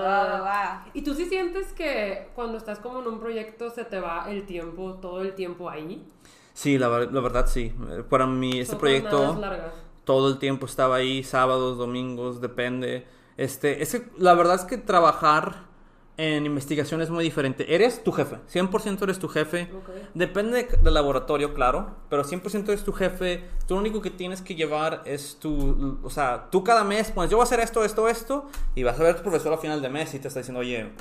Va, 0.01 0.25
va, 0.25 0.41
va. 0.41 0.87
¿Y 0.95 1.03
tú 1.03 1.13
sí 1.15 1.27
sientes 1.27 1.75
que 1.75 2.29
cuando 2.35 2.57
estás 2.57 2.79
como 2.79 3.01
en 3.01 3.07
un 3.07 3.21
proyecto 3.21 3.69
se 3.69 3.85
te 3.85 4.01
va 4.01 4.31
el 4.31 4.47
tiempo, 4.47 4.95
todo 4.95 5.21
el 5.21 5.35
tiempo 5.35 5.69
ahí? 5.69 6.03
Sí, 6.55 6.79
la, 6.79 6.89
la 6.89 7.21
verdad 7.21 7.47
sí. 7.47 7.75
Eh, 7.91 8.03
Para 8.09 8.27
mí 8.27 8.59
este 8.61 8.71
Son 8.73 8.81
proyecto... 8.81 9.39
todo 10.05 10.29
el 10.31 10.39
tiempo 10.39 10.65
estaba 10.65 10.97
ahí, 10.97 11.23
sábados, 11.23 11.77
domingos, 11.77 12.41
depende. 12.41 13.07
Este, 13.37 13.83
es 13.83 13.93
que 13.93 14.05
la 14.17 14.33
verdad 14.33 14.55
es 14.55 14.65
que 14.65 14.79
trabajar 14.79 15.67
en 16.23 16.47
investigación 16.47 17.03
es 17.03 17.11
muy 17.11 17.25
diferente. 17.25 17.75
Eres 17.75 18.05
tu 18.05 18.13
jefe, 18.13 18.37
100% 18.53 19.03
eres 19.03 19.19
tu 19.19 19.27
jefe. 19.27 19.69
Ok. 19.75 19.91
Depende 20.15 20.69
del 20.81 20.95
laboratorio, 20.95 21.53
claro, 21.53 21.97
pero 22.09 22.23
100% 22.23 22.69
eres 22.69 22.85
tu 22.85 22.93
jefe. 22.93 23.45
Tú 23.67 23.75
lo 23.75 23.81
único 23.81 24.01
que 24.01 24.11
tienes 24.11 24.41
que 24.41 24.55
llevar 24.55 25.03
es 25.05 25.39
tu, 25.41 25.99
o 26.01 26.11
sea, 26.11 26.49
tú 26.51 26.63
cada 26.63 26.85
mes 26.85 27.11
pones, 27.11 27.29
yo 27.29 27.39
voy 27.39 27.43
a 27.43 27.47
hacer 27.47 27.59
esto, 27.59 27.85
esto, 27.85 28.09
esto, 28.09 28.47
y 28.77 28.85
vas 28.85 29.01
a 29.01 29.03
ver 29.03 29.15
a 29.15 29.17
tu 29.17 29.23
profesor 29.23 29.53
a 29.53 29.59
final 29.59 29.83
de 29.83 29.89
mes 29.89 30.15
y 30.15 30.21
te 30.21 30.29
está 30.29 30.39
diciendo, 30.39 30.61
oye, 30.61 30.93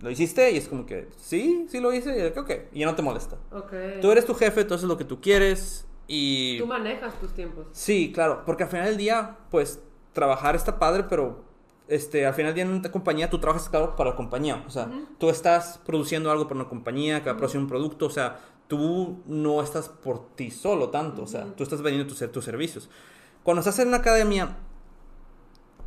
¿lo 0.00 0.10
hiciste? 0.10 0.50
Y 0.50 0.58
es 0.58 0.68
como 0.68 0.84
que, 0.84 1.08
sí, 1.16 1.66
sí 1.70 1.80
lo 1.80 1.94
hice, 1.94 2.10
y 2.10 2.30
que, 2.32 2.40
ok, 2.40 2.50
y 2.72 2.80
ya 2.80 2.86
no 2.86 2.94
te 2.94 3.00
molesta. 3.00 3.38
Ok. 3.52 3.72
Tú 4.02 4.10
eres 4.10 4.26
tu 4.26 4.34
jefe, 4.34 4.60
haces 4.60 4.82
lo 4.82 4.98
que 4.98 5.04
tú 5.04 5.22
quieres 5.22 5.86
y... 6.06 6.58
Tú 6.58 6.66
manejas 6.66 7.18
tus 7.18 7.32
tiempos. 7.32 7.66
Sí, 7.72 8.12
claro, 8.12 8.42
porque 8.44 8.64
al 8.64 8.68
final 8.68 8.86
del 8.86 8.98
día, 8.98 9.38
pues, 9.50 9.80
trabajar 10.12 10.54
está 10.54 10.78
padre, 10.78 11.04
pero 11.08 11.48
este, 11.90 12.24
al 12.24 12.34
final 12.34 12.56
en 12.58 12.68
una 12.68 12.90
compañía 12.90 13.28
tú 13.28 13.38
trabajas, 13.38 13.68
claro, 13.68 13.96
para 13.96 14.10
la 14.10 14.16
compañía. 14.16 14.64
O 14.66 14.70
sea, 14.70 14.88
tú 15.18 15.28
estás 15.28 15.80
produciendo 15.84 16.30
algo 16.30 16.44
para 16.44 16.60
una 16.60 16.68
compañía 16.68 17.20
que 17.22 17.26
va 17.26 17.34
a 17.34 17.36
producir 17.36 17.60
un 17.60 17.66
producto, 17.66 18.06
o 18.06 18.10
sea, 18.10 18.38
tú 18.68 19.22
no 19.26 19.60
estás 19.62 19.88
por 19.88 20.34
ti 20.36 20.50
solo 20.50 20.90
tanto, 20.90 21.22
o 21.22 21.26
sea, 21.26 21.44
tú 21.56 21.64
estás 21.64 21.82
vendiendo 21.82 22.12
tus, 22.12 22.30
tus 22.30 22.44
servicios. 22.44 22.88
Cuando 23.42 23.60
estás 23.60 23.78
en 23.80 23.88
una 23.88 23.98
academia, 23.98 24.56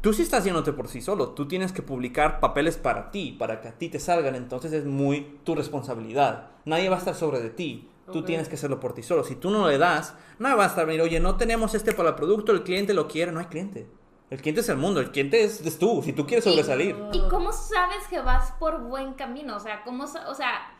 tú 0.01 0.11
sí 0.11 0.21
estás 0.21 0.43
yéndote 0.43 0.73
por 0.73 0.89
sí 0.89 1.01
solo, 1.01 1.29
tú 1.29 1.47
tienes 1.47 1.71
que 1.71 1.81
publicar 1.81 2.41
papeles 2.41 2.75
para 2.77 3.09
ti, 3.09 3.31
para 3.31 3.61
que 3.61 3.69
a 3.69 3.77
ti 3.77 3.87
te 3.87 3.99
salgan, 3.99 4.35
entonces 4.35 4.73
es 4.73 4.85
muy 4.85 5.39
tu 5.45 5.55
responsabilidad. 5.55 6.51
Nadie 6.65 6.89
va 6.89 6.97
a 6.97 6.99
estar 6.99 7.15
sobre 7.15 7.39
de 7.39 7.49
ti. 7.49 7.89
Tú 8.11 8.23
tienes 8.23 8.49
que 8.49 8.55
hacerlo 8.55 8.81
por 8.81 8.93
ti 8.93 9.01
solo. 9.01 9.23
Si 9.23 9.35
tú 9.35 9.49
no 9.49 9.65
le 9.69 9.77
das, 9.77 10.13
nadie 10.37 10.57
va 10.57 10.65
a 10.65 10.67
estar 10.67 10.85
venir, 10.85 11.01
oye, 11.01 11.21
no 11.21 11.37
tenemos 11.37 11.73
este 11.73 11.93
para 11.93 12.09
el 12.09 12.15
producto, 12.15 12.51
el 12.51 12.63
cliente 12.63 12.93
lo 12.93 13.07
quiere, 13.07 13.31
no 13.31 13.39
hay 13.39 13.45
cliente. 13.45 13.87
El 14.33 14.41
cliente 14.41 14.61
es 14.61 14.69
el 14.69 14.77
mundo, 14.77 14.99
el 14.99 15.11
cliente 15.11 15.43
es, 15.43 15.61
es 15.63 15.77
tú, 15.77 16.01
si 16.03 16.11
tú 16.11 16.25
quieres 16.25 16.43
sobresalir. 16.43 16.95
¿Y 17.13 17.21
cómo 17.29 17.53
sabes 17.53 18.07
que 18.09 18.19
vas 18.19 18.51
por 18.53 18.81
buen 18.81 19.13
camino? 19.13 19.55
O 19.55 19.59
sea, 19.59 19.83
¿cómo, 19.83 20.05
o 20.05 20.33
sea, 20.33 20.71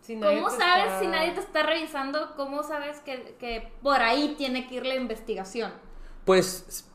Si 0.00 0.14
¿cómo 0.14 0.48
sabes 0.48 0.84
está- 0.86 1.00
si 1.00 1.06
nadie 1.08 1.32
te 1.32 1.40
está 1.40 1.64
revisando? 1.64 2.34
¿Cómo 2.36 2.62
sabes 2.62 3.00
que, 3.00 3.34
que 3.40 3.72
por 3.82 4.00
ahí 4.00 4.36
tiene 4.38 4.68
que 4.68 4.76
ir 4.76 4.86
la 4.86 4.94
investigación? 4.94 5.72
Pues 6.24 6.88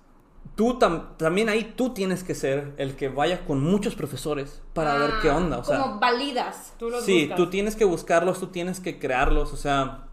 tú 0.55 0.79
tam- 0.79 1.17
también 1.17 1.49
ahí 1.49 1.73
tú 1.75 1.93
tienes 1.93 2.23
que 2.23 2.33
ser 2.33 2.73
el 2.77 2.95
que 2.95 3.09
vaya 3.09 3.45
con 3.45 3.61
muchos 3.61 3.95
profesores 3.95 4.61
para 4.73 4.95
ver 4.95 5.11
qué 5.21 5.29
Ah, 5.29 5.35
onda. 5.35 5.57
O 5.57 5.63
sea, 5.65 5.81
como 5.81 5.99
validas. 5.99 6.75
Tú 6.79 6.89
los 6.89 7.03
Sí, 7.03 7.21
buscas. 7.23 7.37
tú 7.37 7.49
tienes 7.49 7.75
que 7.75 7.83
buscarlos, 7.83 8.39
tú 8.39 8.47
tienes 8.47 8.79
que 8.79 8.99
crearlos, 8.99 9.51
o 9.51 9.57
sea, 9.57 10.05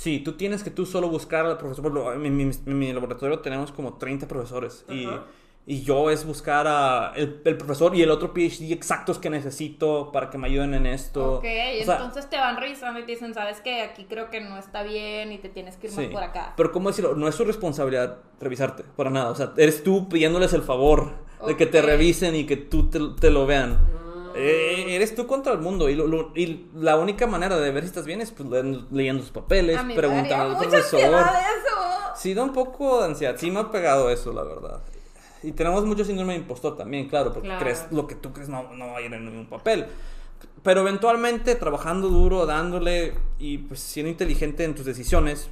sí, 0.00 0.20
tú 0.20 0.32
tienes 0.32 0.64
que 0.64 0.70
tú 0.70 0.86
solo 0.86 1.10
buscar 1.10 1.44
al 1.44 1.58
profesor. 1.58 1.82
Por 1.82 1.92
ejemplo, 1.92 2.26
en 2.26 2.36
mi, 2.36 2.42
en 2.44 2.78
mi 2.78 2.90
laboratorio 2.90 3.40
tenemos 3.40 3.70
como 3.70 3.98
30 3.98 4.26
profesores 4.26 4.82
y, 4.88 5.04
Ajá. 5.04 5.24
y 5.66 5.82
yo 5.82 6.08
es 6.08 6.24
buscar 6.24 6.66
a 6.66 7.12
el, 7.16 7.42
el 7.44 7.56
profesor 7.58 7.94
y 7.94 8.00
el 8.00 8.10
otro 8.10 8.32
PhD 8.32 8.72
exactos 8.72 9.18
que 9.18 9.28
necesito 9.28 10.10
para 10.10 10.30
que 10.30 10.38
me 10.38 10.48
ayuden 10.48 10.72
en 10.72 10.86
esto. 10.86 11.34
Ok, 11.34 11.44
O 11.44 11.84
sea, 11.84 11.96
entonces 11.96 12.30
te 12.30 12.38
van 12.38 12.56
revisando 12.56 12.98
y 12.98 13.04
te 13.04 13.12
dicen, 13.12 13.34
sabes 13.34 13.60
que 13.60 13.82
aquí 13.82 14.06
creo 14.06 14.30
que 14.30 14.40
no 14.40 14.56
está 14.56 14.82
bien 14.82 15.32
y 15.32 15.38
te 15.38 15.50
tienes 15.50 15.76
que 15.76 15.88
ir 15.88 15.92
más 15.92 16.06
sí. 16.06 16.10
por 16.10 16.22
acá. 16.22 16.54
Pero 16.56 16.72
¿cómo 16.72 16.88
decirlo? 16.88 17.14
No 17.14 17.28
es 17.28 17.34
su 17.34 17.44
responsabilidad 17.44 18.20
revisarte, 18.40 18.84
para 18.96 19.10
nada. 19.10 19.30
O 19.30 19.34
sea, 19.34 19.52
eres 19.58 19.84
tú 19.84 20.08
pidiéndoles 20.08 20.54
el 20.54 20.62
favor 20.62 21.12
de 21.46 21.58
que 21.58 21.66
te 21.66 21.82
revisen 21.82 22.34
y 22.34 22.46
que 22.46 22.56
tú 22.56 22.88
te, 22.88 23.00
te 23.20 23.30
lo 23.30 23.44
vean. 23.44 23.99
Eh, 24.34 24.86
eres 24.94 25.14
tú 25.14 25.26
contra 25.26 25.52
el 25.52 25.58
mundo 25.58 25.88
y, 25.88 25.94
lo- 25.94 26.06
lo- 26.06 26.32
y 26.34 26.66
la 26.74 26.96
única 26.96 27.26
manera 27.26 27.56
de 27.58 27.70
ver 27.70 27.82
si 27.84 27.88
estás 27.88 28.06
bien 28.06 28.20
es 28.20 28.30
pues, 28.30 28.48
le- 28.48 28.84
leyendo 28.90 29.22
sus 29.22 29.32
papeles, 29.32 29.78
A 29.78 29.86
preguntando 29.94 30.56
al 30.56 30.58
profesor. 30.58 31.00
eso. 31.00 31.76
Sí, 32.16 32.34
da 32.34 32.42
un 32.42 32.52
poco 32.52 33.00
de 33.00 33.06
ansiedad. 33.06 33.36
Sí 33.38 33.50
me 33.50 33.60
ha 33.60 33.70
pegado 33.70 34.10
eso, 34.10 34.32
la 34.32 34.42
verdad. 34.44 34.80
Y 35.42 35.52
tenemos 35.52 35.84
mucho 35.86 36.04
síndrome 36.04 36.34
de 36.34 36.40
impostor 36.40 36.76
también, 36.76 37.08
claro, 37.08 37.32
porque 37.32 37.48
Claro. 37.48 37.62
crees 37.64 37.86
lo 37.90 38.06
que 38.06 38.14
tú 38.14 38.32
crees 38.32 38.48
no, 38.50 38.74
no 38.74 38.88
va 38.88 38.98
a 38.98 39.00
ir 39.00 39.12
en 39.14 39.24
ningún 39.24 39.46
papel. 39.46 39.86
Pero 40.62 40.82
eventualmente, 40.82 41.54
trabajando 41.54 42.08
duro, 42.08 42.44
dándole 42.44 43.14
y 43.38 43.58
pues 43.58 43.80
siendo 43.80 44.10
inteligente 44.10 44.64
en 44.64 44.74
tus 44.74 44.84
decisiones, 44.84 45.48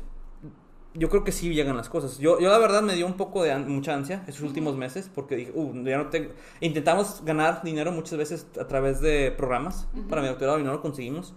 yo 0.99 1.09
creo 1.09 1.25
que 1.25 1.33
sí 1.33 1.55
llegan 1.55 1.77
las 1.77 1.89
cosas. 1.89 2.19
Yo, 2.19 2.41
yo 2.41 2.51
la 2.51 2.59
verdad 2.59 2.83
me 2.83 2.95
dio 2.95 3.07
un 3.07 3.15
poco 3.15 3.43
de 3.43 3.53
an- 3.53 3.69
mucha 3.69 3.95
ansia 3.95 4.25
esos 4.27 4.43
últimos 4.43 4.77
meses 4.77 5.11
porque 5.15 5.37
dije, 5.37 5.53
uh, 5.55 5.73
ya 5.85 5.99
no 5.99 6.09
tengo... 6.09 6.31
Intentamos 6.61 7.23
ganar 7.25 7.63
dinero 7.63 7.93
muchas 7.93 8.19
veces 8.19 8.47
a 8.61 8.67
través 8.67 9.01
de 9.01 9.31
programas 9.37 9.89
para 10.09 10.21
mi 10.23 10.29
doctorado 10.29 10.59
y 10.59 10.65
no 10.65 10.73
lo 10.73 10.81
conseguimos. 10.83 11.35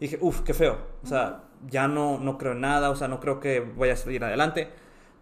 Y 0.00 0.06
dije, 0.06 0.18
uff, 0.20 0.40
qué 0.40 0.52
feo. 0.54 0.78
O 1.02 1.06
sea, 1.06 1.44
ya 1.70 1.86
no, 1.88 2.18
no 2.18 2.36
creo 2.36 2.52
en 2.52 2.60
nada, 2.60 2.90
o 2.90 2.96
sea, 2.96 3.08
no 3.08 3.20
creo 3.20 3.40
que 3.40 3.60
vaya 3.60 3.92
a 3.92 3.96
salir 3.96 4.22
adelante. 4.24 4.68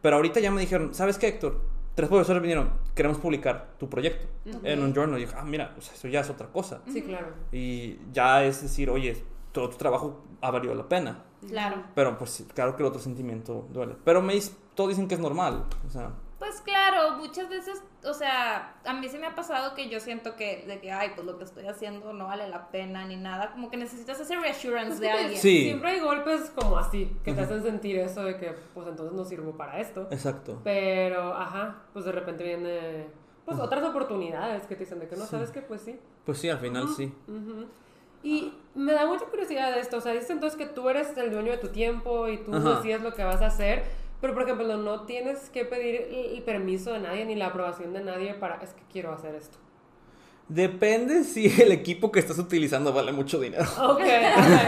Pero 0.00 0.16
ahorita 0.16 0.40
ya 0.40 0.50
me 0.50 0.60
dijeron, 0.60 0.94
¿sabes 0.94 1.18
qué, 1.18 1.28
Héctor? 1.28 1.60
Tres 1.94 2.08
profesores 2.08 2.40
vinieron, 2.40 2.70
queremos 2.94 3.18
publicar 3.18 3.74
tu 3.78 3.88
proyecto 3.90 4.26
en 4.64 4.82
un 4.82 4.94
journal. 4.94 5.18
Y 5.18 5.26
dije, 5.26 5.36
ah, 5.38 5.44
mira, 5.44 5.74
pues 5.74 5.92
eso 5.92 6.08
ya 6.08 6.20
es 6.20 6.30
otra 6.30 6.46
cosa. 6.48 6.80
Sí, 6.90 7.02
claro. 7.02 7.26
Y 7.52 7.98
ya 8.12 8.42
es 8.44 8.62
decir, 8.62 8.88
oye, 8.88 9.22
todo 9.52 9.68
tu 9.68 9.76
trabajo 9.76 10.24
ha 10.40 10.50
valido 10.50 10.74
la 10.74 10.88
pena. 10.88 11.22
Claro. 11.48 11.82
Pero 11.94 12.18
pues 12.18 12.30
sí, 12.30 12.44
claro 12.54 12.76
que 12.76 12.82
el 12.82 12.88
otro 12.88 13.00
sentimiento 13.00 13.66
duele. 13.70 13.96
Pero 14.04 14.22
me 14.22 14.38
todos 14.74 14.90
dicen 14.90 15.08
que 15.08 15.14
es 15.14 15.20
normal. 15.20 15.64
O 15.86 15.90
sea, 15.90 16.12
Pues 16.38 16.60
claro, 16.62 17.18
muchas 17.18 17.48
veces, 17.48 17.82
o 18.04 18.14
sea, 18.14 18.74
a 18.84 18.94
mí 18.94 19.08
se 19.08 19.18
me 19.18 19.26
ha 19.26 19.34
pasado 19.34 19.74
que 19.74 19.88
yo 19.88 20.00
siento 20.00 20.34
que, 20.34 20.64
de 20.66 20.80
que, 20.80 20.90
ay, 20.90 21.10
pues 21.14 21.24
lo 21.26 21.38
que 21.38 21.44
estoy 21.44 21.66
haciendo 21.66 22.12
no 22.12 22.24
vale 22.26 22.48
la 22.48 22.68
pena 22.70 23.06
ni 23.06 23.16
nada, 23.16 23.52
como 23.52 23.70
que 23.70 23.76
necesitas 23.76 24.18
ese 24.18 24.34
reassurance 24.36 24.98
de 24.98 25.10
alguien. 25.10 25.40
Sí. 25.40 25.62
Siempre 25.64 25.90
hay 25.90 26.00
golpes 26.00 26.50
como 26.54 26.78
así, 26.78 27.16
que 27.22 27.32
te 27.32 27.40
hacen 27.42 27.62
sentir 27.62 27.98
eso 27.98 28.24
de 28.24 28.38
que, 28.38 28.56
pues 28.74 28.88
entonces 28.88 29.14
no 29.14 29.24
sirvo 29.24 29.52
para 29.56 29.78
esto. 29.78 30.08
exacto. 30.10 30.60
Pero, 30.64 31.32
ajá, 31.34 31.82
pues 31.92 32.06
de 32.06 32.12
repente 32.12 32.42
viene, 32.42 33.06
pues 33.44 33.60
otras 33.60 33.84
oportunidades 33.84 34.66
que 34.66 34.74
te 34.74 34.84
dicen 34.84 34.98
de 34.98 35.06
que 35.06 35.16
no 35.16 35.26
sabes 35.26 35.50
que, 35.50 35.62
pues 35.62 35.82
sí. 35.82 36.00
Pues 36.24 36.38
sí, 36.38 36.48
al 36.48 36.58
final 36.58 36.88
sí. 36.88 37.14
Y 38.22 38.52
me 38.74 38.92
da 38.92 39.06
mucha 39.06 39.24
curiosidad 39.26 39.74
de 39.74 39.80
esto, 39.80 39.98
o 39.98 40.00
sea, 40.00 40.12
dices 40.12 40.30
entonces 40.30 40.56
que 40.56 40.66
tú 40.66 40.88
eres 40.88 41.16
el 41.16 41.30
dueño 41.32 41.52
de 41.52 41.58
tu 41.58 41.68
tiempo 41.68 42.28
y 42.28 42.38
tú 42.38 42.54
Ajá. 42.54 42.76
decides 42.76 43.02
lo 43.02 43.12
que 43.14 43.24
vas 43.24 43.42
a 43.42 43.46
hacer, 43.46 43.82
pero 44.20 44.32
por 44.34 44.44
ejemplo, 44.44 44.76
no 44.76 45.02
tienes 45.02 45.50
que 45.50 45.64
pedir 45.64 46.08
el, 46.10 46.42
permiso 46.42 46.92
de 46.92 47.00
nadie 47.00 47.24
ni 47.24 47.34
la 47.34 47.46
aprobación 47.46 47.92
de 47.92 48.02
nadie 48.04 48.34
para, 48.34 48.56
es 48.62 48.70
que 48.70 48.82
quiero 48.90 49.12
hacer 49.12 49.34
esto. 49.34 49.58
Depende 50.48 51.24
si 51.24 51.46
el 51.60 51.72
equipo 51.72 52.12
que 52.12 52.20
estás 52.20 52.38
utilizando 52.38 52.92
vale 52.92 53.12
mucho 53.12 53.40
dinero. 53.40 53.64
Ok, 53.80 54.00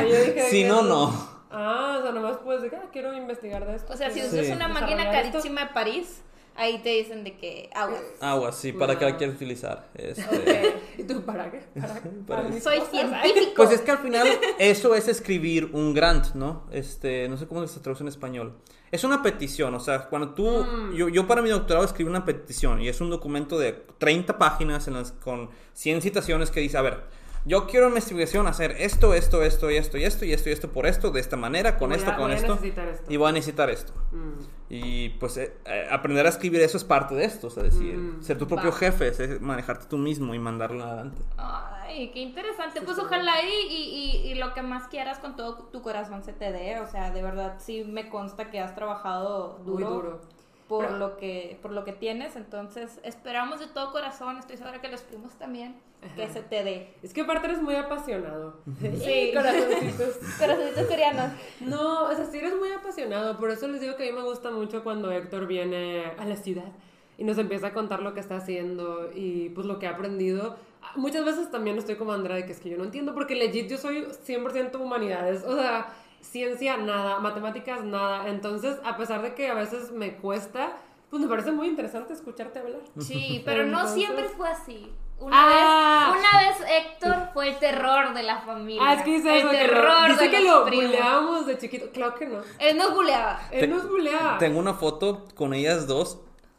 yo 0.02 0.24
dije 0.24 0.46
Si 0.50 0.64
no, 0.64 0.82
no. 0.82 1.34
Ah, 1.50 1.98
o 2.00 2.02
sea, 2.02 2.10
nomás 2.10 2.38
puedes 2.38 2.62
decir, 2.62 2.78
ah, 2.82 2.88
quiero 2.92 3.14
investigar 3.14 3.64
de 3.64 3.76
esto. 3.76 3.92
O 3.92 3.96
sea, 3.96 4.10
si 4.10 4.20
usas 4.20 4.44
Sí. 4.46 4.52
una 4.52 4.66
máquina 4.66 5.10
carísima 5.10 5.66
de 5.66 5.72
París, 5.72 6.22
ahí 6.56 6.78
te 6.78 6.90
dicen 6.90 7.24
de 7.24 7.36
que 7.36 7.70
aguas. 7.74 8.00
Agua, 8.20 8.52
sí, 8.52 8.72
¿para 8.72 8.98
qué 8.98 9.04
la 9.04 9.16
quieres 9.16 9.36
utilizar? 9.36 9.88
Este. 9.94 10.80
¿Y 10.98 11.04
tú 11.04 11.22
para 11.22 11.50
qué? 11.50 11.60
¿Para 11.80 11.94
qué? 12.02 12.08
Para 12.26 12.42
mis 12.44 12.62
Soy 12.62 12.78
cosas. 12.78 12.90
científico. 12.90 13.52
Pues 13.56 13.70
es 13.72 13.80
que 13.80 13.90
al 13.90 13.98
final 13.98 14.28
eso 14.58 14.94
es 14.94 15.08
escribir 15.08 15.70
un 15.72 15.94
grant, 15.94 16.34
¿no? 16.34 16.66
Este, 16.70 17.28
no 17.28 17.36
sé 17.36 17.46
cómo 17.46 17.66
se 17.66 17.80
traduce 17.80 18.02
en 18.02 18.08
español. 18.08 18.56
Es 18.90 19.02
una 19.02 19.22
petición, 19.22 19.74
o 19.74 19.80
sea, 19.80 20.08
cuando 20.08 20.34
tú... 20.34 20.46
Mm. 20.46 20.94
Yo, 20.94 21.08
yo 21.08 21.26
para 21.26 21.42
mi 21.42 21.48
doctorado 21.50 21.84
escribí 21.84 22.08
una 22.08 22.24
petición 22.24 22.80
y 22.80 22.88
es 22.88 23.00
un 23.00 23.10
documento 23.10 23.58
de 23.58 23.72
30 23.98 24.38
páginas 24.38 24.86
en 24.86 24.94
las, 24.94 25.10
con 25.10 25.50
100 25.72 26.00
citaciones 26.02 26.52
que 26.52 26.60
dice, 26.60 26.78
a 26.78 26.82
ver, 26.82 27.02
yo 27.46 27.66
quiero 27.66 27.86
en 27.86 27.92
mi 27.92 27.98
investigación 27.98 28.46
hacer 28.46 28.72
esto, 28.78 29.12
esto, 29.14 29.42
esto, 29.42 29.70
y 29.70 29.76
esto, 29.76 29.98
y 29.98 30.04
esto, 30.04 30.24
y 30.24 30.32
esto, 30.32 30.48
y 30.48 30.52
esto, 30.52 30.70
por 30.72 30.86
esto, 30.86 31.10
de 31.10 31.20
esta 31.20 31.36
manera, 31.36 31.76
con 31.76 31.90
Voy 31.90 31.98
esto, 31.98 32.10
a- 32.10 32.16
con 32.16 32.24
voy 32.24 32.32
a 32.32 32.36
esto. 32.36 32.54
necesitar 32.54 32.88
esto. 32.88 33.12
Y 33.12 33.16
voy 33.16 33.28
a 33.28 33.32
necesitar 33.32 33.70
esto. 33.70 33.92
Mm. 34.12 34.32
Y 34.70 35.08
pues 35.10 35.36
eh, 35.36 35.54
eh, 35.66 35.86
aprender 35.90 36.24
a 36.26 36.30
escribir 36.30 36.60
eso 36.62 36.76
es 36.78 36.84
parte 36.84 37.14
de 37.14 37.24
esto, 37.24 37.48
o 37.48 37.50
sea, 37.50 37.62
decir, 37.62 37.96
Mm. 37.96 38.22
ser 38.22 38.38
tu 38.38 38.46
propio 38.48 38.70
Va. 38.70 38.76
jefe, 38.76 39.08
es 39.08 39.40
manejarte 39.40 39.86
tú 39.88 39.98
mismo 39.98 40.34
y 40.34 40.38
mandarlo 40.38 40.82
adelante. 40.84 41.20
Ay, 41.36 42.10
qué 42.12 42.20
interesante. 42.20 42.80
Pues 42.80 42.98
ojalá 42.98 43.34
y, 43.42 43.72
y, 43.72 43.82
y- 44.26 44.30
y 44.32 44.34
lo 44.36 44.54
que 44.54 44.62
más 44.62 44.88
quieras 44.88 45.18
con 45.18 45.36
todo 45.36 45.56
tu 45.70 45.82
corazón 45.82 46.22
se 46.24 46.32
te 46.32 46.50
dé. 46.50 46.80
O 46.80 46.86
sea, 46.86 47.10
de 47.10 47.22
verdad 47.22 47.56
sí 47.58 47.84
me 47.84 48.08
consta 48.08 48.50
que 48.50 48.58
has 48.58 48.74
trabajado 48.74 49.58
Muy 49.64 49.82
duro, 49.82 49.90
duro. 49.90 50.20
por 50.66 50.86
Pero- 50.86 50.98
lo 50.98 51.16
que 51.18 51.58
por 51.60 51.70
lo 51.72 51.84
que 51.84 51.92
tienes. 51.92 52.34
Entonces 52.36 52.98
esperamos 53.04 53.60
de 53.60 53.66
todo 53.66 53.92
corazón. 53.92 54.38
Estoy 54.38 54.56
segura 54.56 54.80
que 54.80 54.88
los 54.88 55.02
primos 55.02 55.34
también 55.34 55.76
que 56.16 56.28
se 56.28 56.40
te 56.42 56.64
dé. 56.64 56.94
Es 57.02 57.12
que 57.12 57.22
aparte 57.22 57.46
eres 57.46 57.62
muy 57.62 57.74
apasionado. 57.76 58.60
Sí. 58.80 59.30
corazoncitos. 59.34 60.16
Corazoncitos 60.38 60.86
coreanos. 60.86 61.32
No, 61.60 62.04
o 62.04 62.14
sea, 62.14 62.24
sí 62.26 62.38
eres 62.38 62.54
muy 62.56 62.70
apasionado. 62.72 63.36
Por 63.36 63.50
eso 63.50 63.68
les 63.68 63.80
digo 63.80 63.96
que 63.96 64.08
a 64.08 64.12
mí 64.12 64.18
me 64.18 64.24
gusta 64.24 64.50
mucho 64.50 64.82
cuando 64.84 65.10
Héctor 65.10 65.46
viene 65.46 66.04
a 66.18 66.24
la 66.24 66.36
ciudad 66.36 66.72
y 67.16 67.24
nos 67.24 67.38
empieza 67.38 67.68
a 67.68 67.72
contar 67.72 68.02
lo 68.02 68.12
que 68.14 68.20
está 68.20 68.36
haciendo 68.36 69.10
y 69.14 69.50
pues 69.50 69.66
lo 69.66 69.78
que 69.78 69.86
ha 69.86 69.90
aprendido. 69.90 70.56
Muchas 70.96 71.24
veces 71.24 71.50
también 71.50 71.78
estoy 71.78 71.96
como 71.96 72.12
Andrea 72.12 72.36
de 72.36 72.46
que 72.46 72.52
es 72.52 72.60
que 72.60 72.68
yo 72.70 72.76
no 72.76 72.84
entiendo 72.84 73.14
porque 73.14 73.34
legit 73.34 73.68
yo 73.68 73.78
soy 73.78 74.04
100% 74.26 74.80
humanidades. 74.80 75.44
O 75.44 75.56
sea, 75.56 75.94
ciencia 76.20 76.76
nada, 76.76 77.20
matemáticas 77.20 77.84
nada. 77.84 78.28
Entonces, 78.28 78.76
a 78.84 78.96
pesar 78.96 79.22
de 79.22 79.34
que 79.34 79.48
a 79.48 79.54
veces 79.54 79.92
me 79.92 80.16
cuesta, 80.16 80.76
pues 81.10 81.22
me 81.22 81.28
parece 81.28 81.52
muy 81.52 81.68
interesante 81.68 82.12
escucharte 82.12 82.58
hablar. 82.58 82.80
Sí, 82.98 83.42
pero 83.44 83.64
no 83.64 83.78
Entonces- 83.80 83.94
siempre 83.94 84.28
fue 84.30 84.48
así. 84.48 84.92
Una, 85.20 85.36
Ah. 85.40 86.12
vez, 86.12 86.20
una 86.20 86.40
vez 86.40 86.56
Héctor 86.70 87.28
fue 87.32 87.48
el 87.48 87.58
terror 87.58 88.12
de 88.14 88.22
la 88.24 88.40
familia. 88.40 88.82
Ah, 88.84 88.94
es 88.94 89.02
que 89.02 89.10
dice 89.12 89.30
el 89.32 89.38
eso, 89.38 89.50
terror 89.50 90.08
dice 90.10 90.24
de 90.24 90.30
que 90.30 90.40
los 90.40 90.54
lo 90.60 90.64
primos. 90.66 90.86
buleábamos 90.86 91.46
de 91.46 91.58
chiquito. 91.58 91.86
Claro 91.92 92.14
que 92.14 92.26
no. 92.26 92.40
Él 92.58 92.76
nos 92.76 92.92
buleaba. 92.92 93.40
Él 93.50 93.60
Te- 93.60 93.66
nos 93.68 93.88
buleaba. 93.88 94.38
Tengo 94.38 94.58
una 94.58 94.74
foto 94.74 95.24
con 95.34 95.54
ellas 95.54 95.86
dos. 95.86 96.18